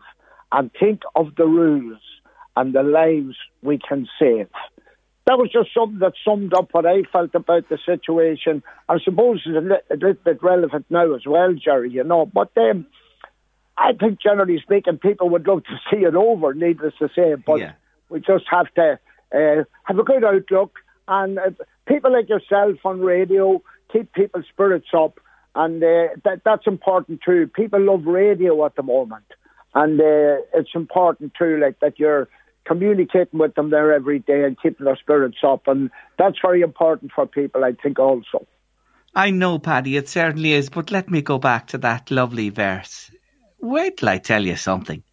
and 0.51 0.71
think 0.79 1.01
of 1.15 1.35
the 1.35 1.45
rules 1.45 1.99
and 2.55 2.73
the 2.73 2.83
lives 2.83 3.35
we 3.61 3.77
can 3.77 4.07
save. 4.19 4.49
That 5.25 5.37
was 5.37 5.49
just 5.51 5.69
something 5.73 5.99
that 5.99 6.13
summed 6.25 6.53
up 6.53 6.69
what 6.73 6.85
I 6.85 7.03
felt 7.11 7.33
about 7.33 7.69
the 7.69 7.77
situation. 7.85 8.61
I 8.89 8.99
suppose 8.99 9.41
it's 9.45 9.55
a, 9.55 9.61
li- 9.61 9.87
a 9.89 9.93
little 9.95 10.21
bit 10.23 10.43
relevant 10.43 10.85
now 10.89 11.13
as 11.13 11.25
well, 11.25 11.53
Jerry, 11.53 11.91
you 11.91 12.03
know. 12.03 12.25
But 12.25 12.51
um, 12.57 12.85
I 13.77 13.93
think, 13.93 14.21
generally 14.21 14.59
speaking, 14.61 14.97
people 14.97 15.29
would 15.29 15.47
love 15.47 15.63
to 15.63 15.79
see 15.91 16.03
it 16.03 16.15
over, 16.15 16.53
needless 16.53 16.93
to 16.99 17.09
say. 17.15 17.35
But 17.35 17.59
Yeah. 17.59 17.71
we 18.09 18.19
just 18.19 18.45
have 18.51 18.67
to 18.75 18.99
uh, 19.33 19.63
have 19.83 19.97
a 19.99 20.03
good 20.03 20.25
outlook. 20.25 20.79
And 21.07 21.39
uh, 21.39 21.51
people 21.87 22.11
like 22.11 22.27
yourself 22.27 22.77
on 22.85 22.99
radio 22.99 23.61
keep 23.91 24.11
people's 24.13 24.45
spirits 24.51 24.87
up. 24.93 25.19
And 25.55 25.81
uh, 25.83 26.07
that, 26.25 26.41
that's 26.43 26.67
important 26.67 27.21
too. 27.25 27.47
People 27.47 27.79
love 27.81 28.05
radio 28.05 28.65
at 28.65 28.75
the 28.75 28.83
moment. 28.83 29.25
And 29.73 29.99
uh, 30.01 30.43
it's 30.53 30.75
important 30.75 31.33
too, 31.37 31.57
like 31.57 31.79
that 31.79 31.97
you're 31.97 32.27
communicating 32.65 33.39
with 33.39 33.55
them 33.55 33.69
there 33.69 33.93
every 33.93 34.19
day 34.19 34.43
and 34.43 34.59
keeping 34.61 34.85
their 34.85 34.97
spirits 34.97 35.37
up. 35.43 35.67
And 35.67 35.89
that's 36.17 36.37
very 36.41 36.61
important 36.61 37.11
for 37.13 37.25
people, 37.25 37.63
I 37.63 37.73
think, 37.73 37.99
also. 37.99 38.45
I 39.15 39.29
know, 39.29 39.59
Paddy, 39.59 39.95
it 39.97 40.09
certainly 40.09 40.53
is, 40.53 40.69
but 40.69 40.91
let 40.91 41.09
me 41.09 41.21
go 41.21 41.37
back 41.37 41.67
to 41.67 41.77
that 41.79 42.09
lovely 42.09 42.49
verse. 42.49 43.11
Wait 43.59 43.97
till 43.97 44.09
I 44.09 44.17
tell 44.17 44.43
you 44.43 44.55
something. 44.55 45.03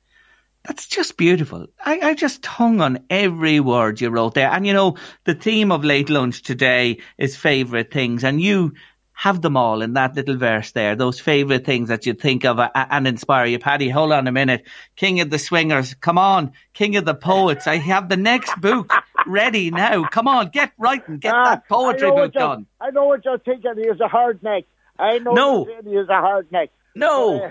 That's 0.64 0.86
just 0.86 1.16
beautiful. 1.16 1.66
I, 1.84 2.00
I 2.00 2.14
just 2.14 2.44
hung 2.44 2.80
on 2.80 3.04
every 3.08 3.60
word 3.60 4.00
you 4.00 4.10
wrote 4.10 4.34
there. 4.34 4.50
And 4.50 4.66
you 4.66 4.72
know, 4.72 4.96
the 5.24 5.34
theme 5.34 5.72
of 5.72 5.84
late 5.84 6.10
lunch 6.10 6.42
today 6.42 6.98
is 7.16 7.36
favourite 7.36 7.90
things, 7.90 8.24
and 8.24 8.40
you 8.40 8.74
have 9.20 9.42
them 9.42 9.54
all 9.54 9.82
in 9.82 9.92
that 9.92 10.16
little 10.16 10.38
verse 10.38 10.72
there, 10.72 10.96
those 10.96 11.20
favourite 11.20 11.66
things 11.66 11.90
that 11.90 12.06
you 12.06 12.14
think 12.14 12.46
of 12.46 12.58
uh, 12.58 12.70
and 12.74 13.06
inspire 13.06 13.44
you. 13.44 13.58
Paddy, 13.58 13.90
hold 13.90 14.12
on 14.12 14.26
a 14.26 14.32
minute. 14.32 14.64
King 14.96 15.20
of 15.20 15.28
the 15.28 15.38
Swingers, 15.38 15.92
come 15.92 16.16
on. 16.16 16.52
King 16.72 16.96
of 16.96 17.04
the 17.04 17.14
Poets. 17.14 17.66
I 17.66 17.76
have 17.76 18.08
the 18.08 18.16
next 18.16 18.58
book 18.62 18.90
ready 19.26 19.70
now. 19.70 20.04
Come 20.08 20.26
on, 20.26 20.48
get 20.48 20.72
writing, 20.78 21.18
get 21.18 21.32
that 21.32 21.68
poetry 21.68 22.10
book 22.10 22.32
done. 22.32 22.64
I 22.80 22.92
know 22.92 23.04
what 23.04 23.22
you're 23.26 23.36
thinking. 23.36 23.74
He 23.76 23.82
is 23.82 24.00
a 24.00 24.08
hard 24.08 24.42
neck. 24.42 24.64
I 24.98 25.18
know 25.18 25.34
No. 25.34 25.64
he 25.66 25.90
is 25.90 26.08
a 26.08 26.14
hard 26.14 26.50
neck. 26.50 26.70
No. 26.94 27.42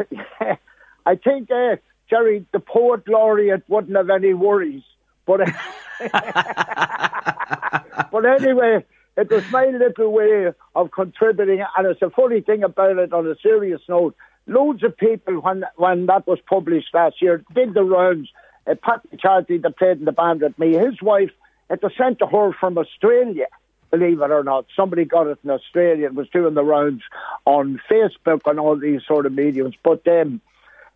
Uh, 0.42 0.56
I 1.06 1.18
think, 1.18 1.52
uh, 1.52 1.76
Jerry, 2.10 2.48
the 2.52 2.62
poet 2.62 3.08
laureate 3.08 3.62
wouldn't 3.68 3.96
have 3.96 4.10
any 4.10 4.34
worries. 4.34 4.82
But, 5.28 5.42
but 8.12 8.26
anyway, 8.26 8.84
it 9.20 9.30
was 9.30 9.44
my 9.52 9.66
little 9.66 10.12
way 10.12 10.52
of 10.76 10.92
contributing. 10.92 11.64
And 11.78 11.88
it's 11.88 12.02
a 12.02 12.10
funny 12.10 12.42
thing 12.42 12.64
about 12.64 12.98
it 12.98 13.14
on 13.14 13.28
a 13.28 13.36
serious 13.42 13.82
note. 13.88 14.16
Loads 14.48 14.84
of 14.84 14.98
people, 14.98 15.36
when 15.42 15.64
when 15.76 16.06
that 16.08 16.26
was 16.26 16.40
published 16.48 16.94
last 16.94 17.22
year, 17.22 17.44
did 17.54 17.74
the 17.74 17.84
rounds. 17.84 18.30
Uh, 18.66 18.76
Pat 18.76 19.02
McCarthy, 19.12 19.58
that 19.58 19.78
played 19.78 20.00
in 20.00 20.06
the 20.06 20.12
band 20.12 20.42
with 20.42 20.58
me, 20.60 20.74
his 20.74 21.02
wife, 21.02 21.32
it 21.70 21.82
was 21.82 21.92
sent 21.98 22.20
to 22.20 22.28
her 22.28 22.52
from 22.60 22.78
Australia 22.78 23.46
believe 23.92 24.22
it 24.22 24.32
or 24.32 24.44
not. 24.44 24.66
Somebody 24.76 25.06
got 25.06 25.28
it 25.28 25.40
in 25.44 25.50
Australia 25.50 26.08
and 26.08 26.16
was 26.16 26.30
doing 26.30 26.54
the 26.54 26.64
rounds 26.64 27.02
on 27.46 27.82
Facebook 27.90 28.42
and 28.46 28.60
all 28.60 28.78
these 28.78 29.02
sort 29.08 29.26
of 29.26 29.34
mediums. 29.34 29.76
But 29.84 30.08
um, 30.08 30.42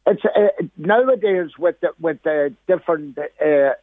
it's 0.05 0.23
uh, 0.25 0.49
nowadays 0.77 1.51
with 1.57 1.79
the, 1.81 1.89
with 1.99 2.21
the 2.23 2.53
different 2.67 3.17
uh, 3.17 3.73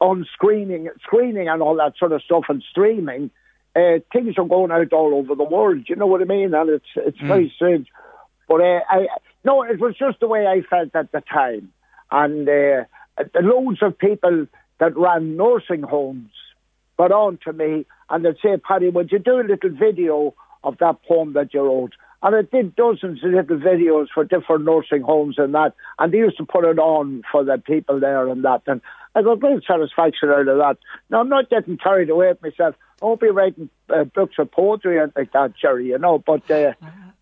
on 0.00 0.26
screening, 0.32 0.88
screening 1.02 1.48
and 1.48 1.62
all 1.62 1.76
that 1.76 1.96
sort 1.98 2.12
of 2.12 2.22
stuff 2.22 2.44
and 2.48 2.62
streaming, 2.70 3.30
uh, 3.74 3.98
things 4.12 4.36
are 4.38 4.44
going 4.44 4.70
out 4.70 4.92
all 4.92 5.14
over 5.14 5.34
the 5.34 5.44
world. 5.44 5.84
You 5.88 5.96
know 5.96 6.06
what 6.06 6.22
I 6.22 6.24
mean? 6.24 6.54
And 6.54 6.70
it's 6.70 6.92
it's 6.96 7.20
very 7.20 7.52
strange. 7.54 7.88
But 8.48 8.60
uh, 8.60 8.80
I 8.88 9.06
no, 9.44 9.62
it 9.62 9.80
was 9.80 9.96
just 9.98 10.20
the 10.20 10.28
way 10.28 10.46
I 10.46 10.62
felt 10.68 10.94
at 10.94 11.12
the 11.12 11.20
time, 11.22 11.72
and 12.10 12.48
uh, 12.48 12.84
the 13.16 13.40
loads 13.40 13.82
of 13.82 13.98
people 13.98 14.46
that 14.78 14.96
ran 14.96 15.36
nursing 15.36 15.82
homes 15.82 16.30
got 16.96 17.12
on 17.12 17.38
to 17.44 17.52
me 17.52 17.86
and 18.10 18.24
they'd 18.24 18.36
say, 18.42 18.56
Paddy, 18.56 18.90
would 18.90 19.10
you 19.10 19.18
do 19.18 19.40
a 19.40 19.42
little 19.42 19.70
video 19.70 20.34
of 20.62 20.78
that 20.78 21.02
poem 21.08 21.32
that 21.32 21.54
you 21.54 21.62
wrote? 21.62 21.92
And 22.22 22.36
I 22.36 22.42
did 22.42 22.76
dozens 22.76 23.24
of 23.24 23.30
little 23.30 23.56
videos 23.56 24.06
for 24.14 24.22
different 24.22 24.64
nursing 24.64 25.02
homes 25.02 25.36
and 25.38 25.54
that, 25.54 25.74
and 25.98 26.12
they 26.12 26.18
used 26.18 26.36
to 26.36 26.44
put 26.44 26.64
it 26.64 26.78
on 26.78 27.22
for 27.32 27.42
the 27.42 27.58
people 27.58 27.98
there 27.98 28.28
and 28.28 28.44
that. 28.44 28.62
And 28.66 28.80
I 29.14 29.22
got 29.22 29.40
great 29.40 29.62
satisfaction 29.66 30.30
out 30.30 30.48
of 30.48 30.58
that. 30.58 30.78
Now, 31.10 31.20
I'm 31.20 31.28
not 31.28 31.50
getting 31.50 31.76
carried 31.76 32.10
away 32.10 32.28
with 32.28 32.42
myself. 32.42 32.74
I 33.02 33.04
won't 33.04 33.20
be 33.20 33.28
writing 33.28 33.68
uh, 33.90 34.04
books 34.04 34.36
of 34.38 34.50
poetry 34.50 34.98
and 34.98 35.12
like 35.16 35.32
that, 35.32 35.54
Jerry, 35.60 35.88
you 35.88 35.98
know, 35.98 36.18
but 36.18 36.48
uh, 36.50 36.72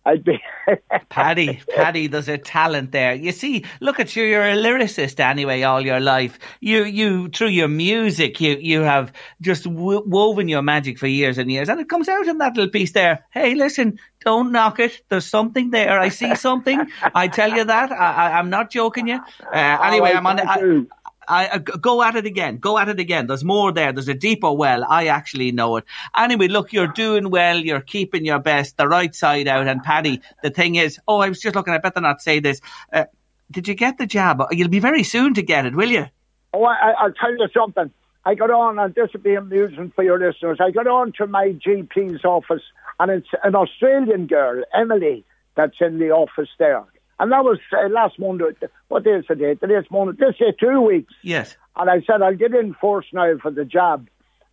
I'd 0.05 0.23
be. 0.23 0.39
Paddy, 1.09 1.59
Paddy, 1.69 2.07
there's 2.07 2.27
a 2.27 2.37
talent 2.37 2.91
there. 2.91 3.13
You 3.13 3.31
see, 3.31 3.65
look 3.81 3.99
at 3.99 4.15
you. 4.15 4.23
You're 4.23 4.49
a 4.49 4.55
lyricist 4.55 5.19
anyway, 5.19 5.63
all 5.63 5.81
your 5.81 5.99
life. 5.99 6.39
You, 6.59 6.85
you 6.85 7.29
through 7.29 7.49
your 7.49 7.67
music, 7.67 8.39
you 8.39 8.57
you 8.59 8.81
have 8.81 9.11
just 9.41 9.65
w- 9.65 10.03
woven 10.05 10.47
your 10.47 10.61
magic 10.61 10.97
for 10.97 11.07
years 11.07 11.37
and 11.37 11.51
years, 11.51 11.67
and 11.67 11.79
it 11.79 11.89
comes 11.89 12.07
out 12.07 12.27
in 12.27 12.37
that 12.37 12.55
little 12.55 12.71
piece 12.71 12.93
there. 12.93 13.25
Hey, 13.31 13.53
listen, 13.55 13.99
don't 14.23 14.51
knock 14.51 14.79
it. 14.79 15.01
There's 15.09 15.25
something 15.25 15.71
there. 15.71 15.99
I 15.99 16.09
see 16.09 16.35
something. 16.35 16.79
I 17.13 17.27
tell 17.27 17.51
you 17.51 17.65
that. 17.65 17.91
I, 17.91 17.95
I, 17.95 18.39
I'm 18.39 18.49
not 18.49 18.71
joking 18.71 19.07
you. 19.07 19.19
Uh, 19.53 19.77
anyway, 19.83 20.13
I'm 20.13 20.25
on. 20.25 20.87
I, 21.31 21.49
I, 21.53 21.57
go 21.59 22.03
at 22.03 22.15
it 22.15 22.25
again. 22.25 22.57
Go 22.57 22.77
at 22.77 22.89
it 22.89 22.99
again. 22.99 23.27
There's 23.27 23.43
more 23.43 23.71
there. 23.71 23.93
There's 23.93 24.09
a 24.09 24.13
deeper 24.13 24.51
well. 24.51 24.83
I 24.87 25.07
actually 25.07 25.53
know 25.53 25.77
it. 25.77 25.85
Anyway, 26.17 26.49
look, 26.49 26.73
you're 26.73 26.87
doing 26.87 27.29
well. 27.29 27.57
You're 27.57 27.79
keeping 27.79 28.25
your 28.25 28.39
best, 28.39 28.75
the 28.75 28.87
right 28.87 29.15
side 29.15 29.47
out. 29.47 29.67
And 29.67 29.81
Paddy, 29.81 30.21
the 30.43 30.49
thing 30.49 30.75
is, 30.75 30.99
oh, 31.07 31.19
I 31.19 31.29
was 31.29 31.39
just 31.39 31.55
looking. 31.55 31.73
I 31.73 31.77
better 31.77 32.01
not 32.01 32.21
say 32.21 32.41
this. 32.41 32.59
Uh, 32.91 33.05
did 33.49 33.69
you 33.69 33.75
get 33.75 33.97
the 33.97 34.05
jab? 34.05 34.43
You'll 34.51 34.67
be 34.67 34.79
very 34.79 35.03
soon 35.03 35.33
to 35.35 35.41
get 35.41 35.65
it, 35.65 35.73
will 35.73 35.89
you? 35.89 36.07
Oh, 36.53 36.65
I, 36.65 36.91
I'll 36.99 37.13
tell 37.13 37.31
you 37.31 37.47
something. 37.53 37.91
I 38.25 38.35
got 38.35 38.51
on, 38.51 38.77
and 38.77 38.93
this 38.93 39.09
will 39.13 39.21
be 39.21 39.35
amusing 39.35 39.91
for 39.95 40.03
your 40.03 40.19
listeners. 40.19 40.57
I 40.59 40.71
got 40.71 40.85
on 40.85 41.13
to 41.13 41.27
my 41.27 41.55
GP's 41.65 42.25
office, 42.25 42.61
and 42.99 43.09
it's 43.09 43.29
an 43.43 43.55
Australian 43.55 44.27
girl, 44.27 44.63
Emily, 44.73 45.23
that's 45.55 45.77
in 45.79 45.97
the 45.97 46.11
office 46.11 46.49
there. 46.59 46.83
And 47.21 47.31
that 47.31 47.43
was 47.43 47.59
uh, 47.71 47.87
last 47.87 48.17
Monday. 48.17 48.45
What 48.87 49.03
day 49.03 49.11
is 49.11 49.25
the 49.29 49.35
date? 49.35 49.61
Today's 49.61 49.85
Monday. 49.91 50.17
This 50.19 50.37
is 50.39 50.55
two 50.59 50.81
weeks. 50.81 51.13
Yes. 51.21 51.55
And 51.75 51.87
I 51.87 52.01
said, 52.01 52.23
I'll 52.23 52.35
get 52.35 52.55
in 52.55 52.73
force 52.73 53.05
now 53.13 53.37
for 53.39 53.51
the 53.51 53.63
job. 53.63 54.07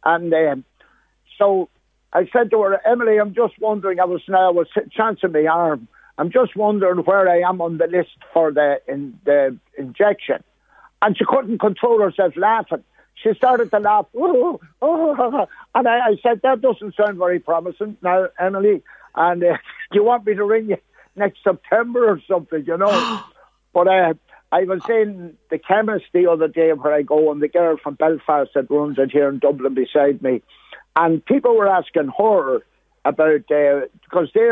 And 0.05 0.35
um, 0.35 0.65
so 1.39 1.71
I 2.13 2.29
said 2.31 2.51
to 2.51 2.61
her, 2.61 2.79
Emily, 2.87 3.17
I'm 3.17 3.35
just 3.35 3.55
wondering, 3.59 4.01
I 4.01 4.05
was 4.05 4.21
now, 4.29 4.49
I 4.49 4.51
was 4.51 4.67
chancing 4.93 5.33
my 5.33 5.47
arm. 5.47 5.89
I'm 6.19 6.31
just 6.31 6.57
wondering 6.57 6.99
where 7.07 7.27
I 7.27 7.39
am 7.39 7.63
on 7.63 7.79
the 7.79 7.87
list 7.87 8.19
for 8.35 8.53
the, 8.53 8.83
in, 8.87 9.19
the 9.25 9.57
injection. 9.79 10.45
And 11.01 11.17
she 11.17 11.25
couldn't 11.27 11.61
control 11.61 12.03
herself 12.03 12.37
laughing. 12.37 12.85
She 13.15 13.33
started 13.33 13.71
to 13.71 13.79
laugh. 13.79 14.09
"Oh, 14.15 14.61
oh." 14.83 15.49
And 15.75 15.89
I, 15.89 16.01
I 16.01 16.17
said, 16.23 16.43
that 16.43 16.61
doesn't 16.61 16.97
sound 16.97 17.17
very 17.17 17.39
promising 17.41 17.97
now, 18.03 18.29
Emily. 18.39 18.83
And 19.15 19.43
uh, 19.43 19.57
do 19.91 19.99
you 19.99 20.05
want 20.05 20.27
me 20.27 20.35
to 20.35 20.45
ring 20.45 20.69
you 20.69 20.77
next 21.19 21.43
September 21.45 22.09
or 22.09 22.21
something, 22.29 22.65
you 22.67 22.77
know? 22.77 23.21
but 23.75 23.89
uh, 23.89 24.15
I 24.51 24.65
was 24.65 24.83
in 24.89 25.37
the 25.51 25.59
chemist 25.59 26.07
the 26.13 26.31
other 26.31 26.49
day 26.49 26.73
where 26.73 26.95
I 26.95 27.03
go, 27.03 27.31
and 27.31 27.43
the 27.43 27.49
girl 27.49 27.77
from 27.83 27.95
Belfast 27.95 28.51
that 28.55 28.71
runs 28.71 28.99
it 28.99 29.11
here 29.11 29.29
in 29.29 29.39
Dublin 29.39 29.75
beside 29.75 30.23
me. 30.23 30.43
And 30.97 31.25
people 31.25 31.57
were 31.57 31.69
asking 31.69 32.11
her 32.19 32.63
about, 33.05 33.51
uh, 33.51 33.87
because 34.05 34.29
they 34.35 34.49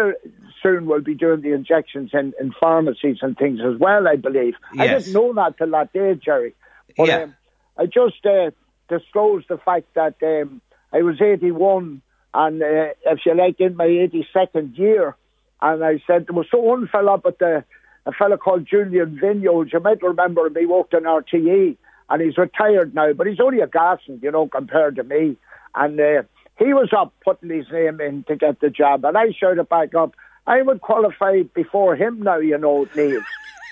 soon 0.62 0.86
will 0.86 1.00
be 1.00 1.14
doing 1.14 1.40
the 1.40 1.52
injections 1.52 2.10
in, 2.12 2.34
in 2.40 2.54
pharmacies 2.60 3.18
and 3.22 3.36
things 3.36 3.60
as 3.60 3.78
well, 3.78 4.06
I 4.06 4.16
believe. 4.16 4.54
Yes. 4.74 4.82
I 4.82 4.98
didn't 4.98 5.12
know 5.12 5.32
that 5.34 5.58
till 5.58 5.70
that 5.70 5.92
day, 5.92 6.14
Jerry. 6.14 6.54
But 6.96 7.08
Yeah. 7.08 7.22
um, 7.24 7.36
I 7.78 7.86
just 7.86 8.24
uh, 8.24 8.50
disclosed 8.88 9.46
the 9.48 9.58
fact 9.58 9.86
that 9.94 10.16
um, 10.22 10.60
I 10.92 11.02
was 11.02 11.20
81 11.20 12.02
and, 12.34 12.62
uh, 12.62 12.88
if 13.06 13.20
you 13.26 13.34
like, 13.34 13.60
in 13.60 13.76
my 13.76 13.86
82nd 13.86 14.78
year. 14.78 15.16
And 15.62 15.84
I 15.84 16.02
said, 16.06 16.26
there 16.26 16.34
was 16.34 16.46
so 16.50 16.58
one 16.58 16.88
fella 16.88 17.14
up 17.14 17.26
at 17.26 17.38
the, 17.38 17.64
a 18.04 18.12
fella 18.12 18.38
called 18.38 18.66
Julian 18.66 19.18
Vignoles. 19.22 19.72
You 19.72 19.80
might 19.80 20.02
remember 20.02 20.46
him. 20.46 20.56
He 20.58 20.66
worked 20.66 20.94
in 20.94 21.04
RTE 21.04 21.76
and 22.08 22.22
he's 22.22 22.38
retired 22.38 22.94
now, 22.94 23.12
but 23.12 23.26
he's 23.26 23.40
only 23.40 23.60
a 23.60 23.66
garson, 23.66 24.20
you 24.22 24.30
know, 24.30 24.46
compared 24.46 24.96
to 24.96 25.04
me. 25.04 25.36
And 25.74 25.98
uh, 25.98 26.22
he 26.58 26.72
was 26.72 26.90
up 26.96 27.12
putting 27.24 27.50
his 27.50 27.66
name 27.72 28.00
in 28.00 28.24
to 28.24 28.36
get 28.36 28.60
the 28.60 28.70
job. 28.70 29.04
And 29.04 29.16
I 29.16 29.32
shouted 29.32 29.68
back 29.68 29.94
up, 29.94 30.14
I 30.46 30.62
would 30.62 30.80
qualify 30.80 31.42
before 31.54 31.96
him 31.96 32.22
now, 32.22 32.38
you 32.38 32.58
know, 32.58 32.86
Neve. 32.94 33.24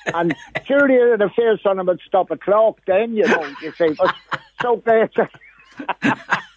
and 0.14 0.34
surely 0.66 0.96
the 1.16 1.30
face 1.34 1.64
on 1.64 1.78
him 1.78 1.86
would 1.86 2.00
stop 2.06 2.30
a 2.30 2.36
clock 2.36 2.78
then, 2.86 3.14
you 3.14 3.26
know, 3.26 3.54
you 3.62 3.72
see. 3.72 3.94
But 3.96 4.14
so 4.60 4.76
great. 4.76 5.10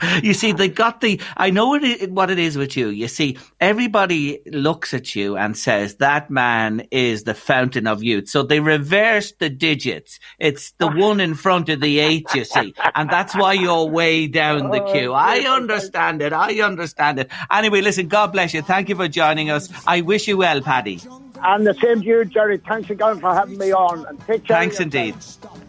you 0.22 0.34
see, 0.34 0.52
they 0.52 0.68
got 0.68 1.00
the. 1.00 1.20
I 1.36 1.50
know 1.50 1.68
what 1.68 1.84
it, 1.84 2.10
what 2.10 2.30
it 2.30 2.38
is 2.38 2.56
with 2.56 2.76
you. 2.76 2.88
You 2.88 3.08
see, 3.08 3.38
everybody 3.60 4.40
looks 4.46 4.94
at 4.94 5.14
you 5.14 5.36
and 5.36 5.56
says 5.56 5.96
that 5.96 6.30
man 6.30 6.86
is 6.90 7.24
the 7.24 7.34
fountain 7.34 7.86
of 7.86 8.02
youth. 8.02 8.28
So 8.28 8.42
they 8.42 8.60
reverse 8.60 9.32
the 9.32 9.50
digits. 9.50 10.18
It's 10.38 10.72
the 10.72 10.88
one 11.00 11.20
in 11.20 11.34
front 11.34 11.68
of 11.68 11.80
the 11.80 11.98
eight, 11.98 12.26
you 12.34 12.44
see, 12.44 12.74
and 12.94 13.10
that's 13.10 13.34
why 13.34 13.54
you're 13.54 13.86
way 13.86 14.26
down 14.26 14.70
the 14.70 14.82
oh, 14.82 14.92
queue. 14.92 15.12
I 15.12 15.40
understand 15.40 16.22
it. 16.22 16.32
I 16.32 16.60
understand 16.60 17.18
it. 17.18 17.30
Anyway, 17.50 17.80
listen. 17.80 18.08
God 18.08 18.32
bless 18.32 18.54
you. 18.54 18.62
Thank 18.62 18.88
you 18.88 18.96
for 18.96 19.08
joining 19.08 19.50
us. 19.50 19.68
I 19.86 20.00
wish 20.00 20.28
you 20.28 20.38
well, 20.38 20.60
Paddy. 20.60 21.00
And 21.42 21.66
the 21.66 21.74
same 21.74 22.00
to 22.02 22.06
you, 22.06 22.24
Jerry. 22.24 22.58
Thanks 22.58 22.90
again 22.90 23.18
for 23.20 23.34
having 23.34 23.58
me 23.58 23.72
on. 23.72 24.04
And 24.06 24.18
take 24.26 24.44
care. 24.44 24.56
Thanks 24.56 24.78
indeed. 24.80 25.14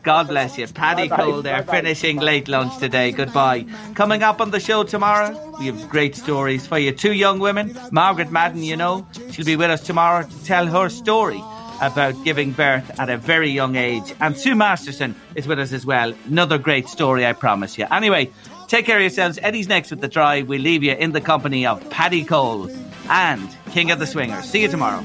God 0.04 0.28
bless 0.28 0.58
you. 0.58 0.68
Paddy 0.68 1.08
Bye-bye. 1.08 1.24
Cole 1.24 1.42
there, 1.42 1.62
Bye-bye. 1.62 1.78
finishing 1.78 2.18
late 2.18 2.48
lunch 2.48 2.78
today. 2.78 3.12
Goodbye. 3.12 3.66
Coming 3.94 4.24
up 4.24 4.42
on 4.42 4.52
the 4.52 4.60
show 4.60 4.84
tomorrow, 4.84 5.56
we 5.60 5.68
have 5.68 5.90
great 5.90 6.16
stories 6.16 6.66
for 6.68 6.78
you. 6.80 6.92
Two 6.92 7.14
young 7.14 7.40
women, 7.40 7.78
Margaret 7.92 8.32
Madden, 8.32 8.64
you 8.64 8.76
know, 8.76 9.08
she'll 9.32 9.46
be 9.46 9.56
with 9.56 9.70
us 9.70 9.82
tomorrow 9.82 10.28
to 10.28 10.44
tell 10.46 10.66
her 10.68 10.90
story 10.90 11.42
about 11.82 12.16
giving 12.24 12.52
birth 12.52 13.00
at 13.00 13.10
a 13.10 13.18
very 13.18 13.50
young 13.50 13.76
age. 13.76 14.14
And 14.20 14.36
Sue 14.38 14.56
Masterson 14.56 15.16
is 15.36 15.48
with 15.48 15.60
us 15.60 15.72
as 15.72 15.86
well. 15.86 16.14
Another 16.26 16.58
great 16.58 16.88
story, 16.88 17.26
I 17.26 17.34
promise 17.34 17.78
you. 17.78 17.86
Anyway, 17.92 18.30
take 18.68 18.86
care 18.86 18.98
of 18.98 19.02
yourselves. 19.02 19.40
Eddie's 19.42 19.68
next 19.68 19.90
with 19.90 20.02
the 20.02 20.08
drive. 20.08 20.48
We 20.48 20.58
leave 20.58 20.84
you 20.84 20.94
in 20.94 21.12
the 21.12 21.22
company 21.22 21.66
of 21.66 21.88
Paddy 21.90 22.24
Cole 22.24 22.70
and 23.10 23.50
King 23.72 23.90
of 23.92 24.00
the 24.00 24.06
Swingers. 24.08 24.46
See 24.46 24.62
you 24.62 24.68
tomorrow. 24.68 25.04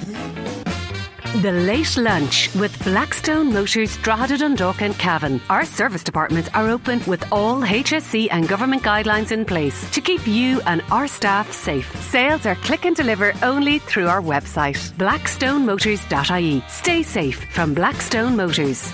The 1.42 1.52
Late 1.52 1.98
Lunch 1.98 2.48
with 2.54 2.82
Blackstone 2.82 3.52
Motors 3.52 3.98
Drogheda 3.98 4.38
Dundalk 4.38 4.80
and 4.80 4.98
Cavan. 4.98 5.38
Our 5.50 5.66
service 5.66 6.02
departments 6.02 6.48
are 6.54 6.70
open 6.70 7.02
with 7.06 7.30
all 7.30 7.60
HSE 7.60 8.28
and 8.30 8.48
government 8.48 8.82
guidelines 8.82 9.32
in 9.32 9.44
place 9.44 9.90
to 9.90 10.00
keep 10.00 10.26
you 10.26 10.62
and 10.62 10.80
our 10.90 11.06
staff 11.06 11.52
safe. 11.52 11.94
Sales 12.00 12.46
are 12.46 12.54
click 12.54 12.86
and 12.86 12.96
deliver 12.96 13.34
only 13.42 13.80
through 13.80 14.06
our 14.06 14.22
website, 14.22 14.80
blackstonemotors.ie. 14.92 16.62
Stay 16.68 17.02
safe 17.02 17.44
from 17.50 17.74
Blackstone 17.74 18.34
Motors. 18.34 18.90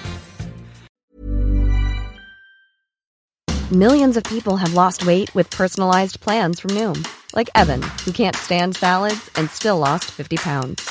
Millions 3.70 4.16
of 4.16 4.24
people 4.24 4.56
have 4.56 4.74
lost 4.74 5.06
weight 5.06 5.32
with 5.32 5.48
personalized 5.48 6.18
plans 6.18 6.58
from 6.58 6.72
Noom, 6.72 7.06
like 7.36 7.50
Evan, 7.54 7.82
who 8.04 8.10
can't 8.10 8.34
stand 8.34 8.74
salads 8.74 9.30
and 9.36 9.48
still 9.48 9.78
lost 9.78 10.06
50 10.10 10.36
pounds. 10.38 10.90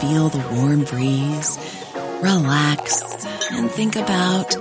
feel 0.00 0.28
the 0.28 0.38
warm 0.54 0.84
breeze, 0.84 1.58
relax, 2.22 3.02
and 3.50 3.68
think 3.70 3.96
about 3.96 4.56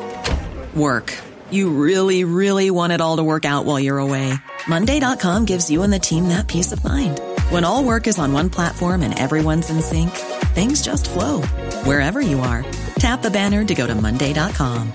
work. 0.75 1.13
You 1.51 1.69
really, 1.69 2.23
really 2.23 2.71
want 2.71 2.91
it 2.93 3.01
all 3.01 3.17
to 3.17 3.23
work 3.23 3.45
out 3.45 3.65
while 3.65 3.79
you're 3.79 3.99
away. 3.99 4.33
Monday.com 4.67 5.45
gives 5.45 5.69
you 5.69 5.83
and 5.83 5.93
the 5.93 5.99
team 5.99 6.29
that 6.29 6.47
peace 6.47 6.71
of 6.71 6.83
mind. 6.83 7.21
When 7.49 7.63
all 7.63 7.83
work 7.83 8.07
is 8.07 8.17
on 8.17 8.33
one 8.33 8.49
platform 8.49 9.03
and 9.03 9.17
everyone's 9.17 9.69
in 9.69 9.81
sync, 9.81 10.09
things 10.55 10.81
just 10.81 11.07
flow 11.07 11.41
wherever 11.85 12.19
you 12.19 12.39
are. 12.39 12.65
Tap 12.95 13.21
the 13.21 13.31
banner 13.31 13.63
to 13.63 13.75
go 13.75 13.85
to 13.85 13.95
Monday.com. 13.95 14.91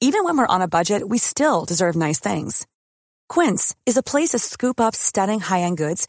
Even 0.00 0.24
when 0.24 0.36
we're 0.36 0.54
on 0.54 0.62
a 0.62 0.68
budget, 0.68 1.08
we 1.08 1.16
still 1.16 1.64
deserve 1.64 1.96
nice 1.96 2.20
things. 2.20 2.66
Quince 3.30 3.74
is 3.86 3.96
a 3.96 4.02
place 4.02 4.30
to 4.30 4.38
scoop 4.38 4.78
up 4.78 4.94
stunning 4.94 5.40
high-end 5.40 5.78
goods 5.78 6.08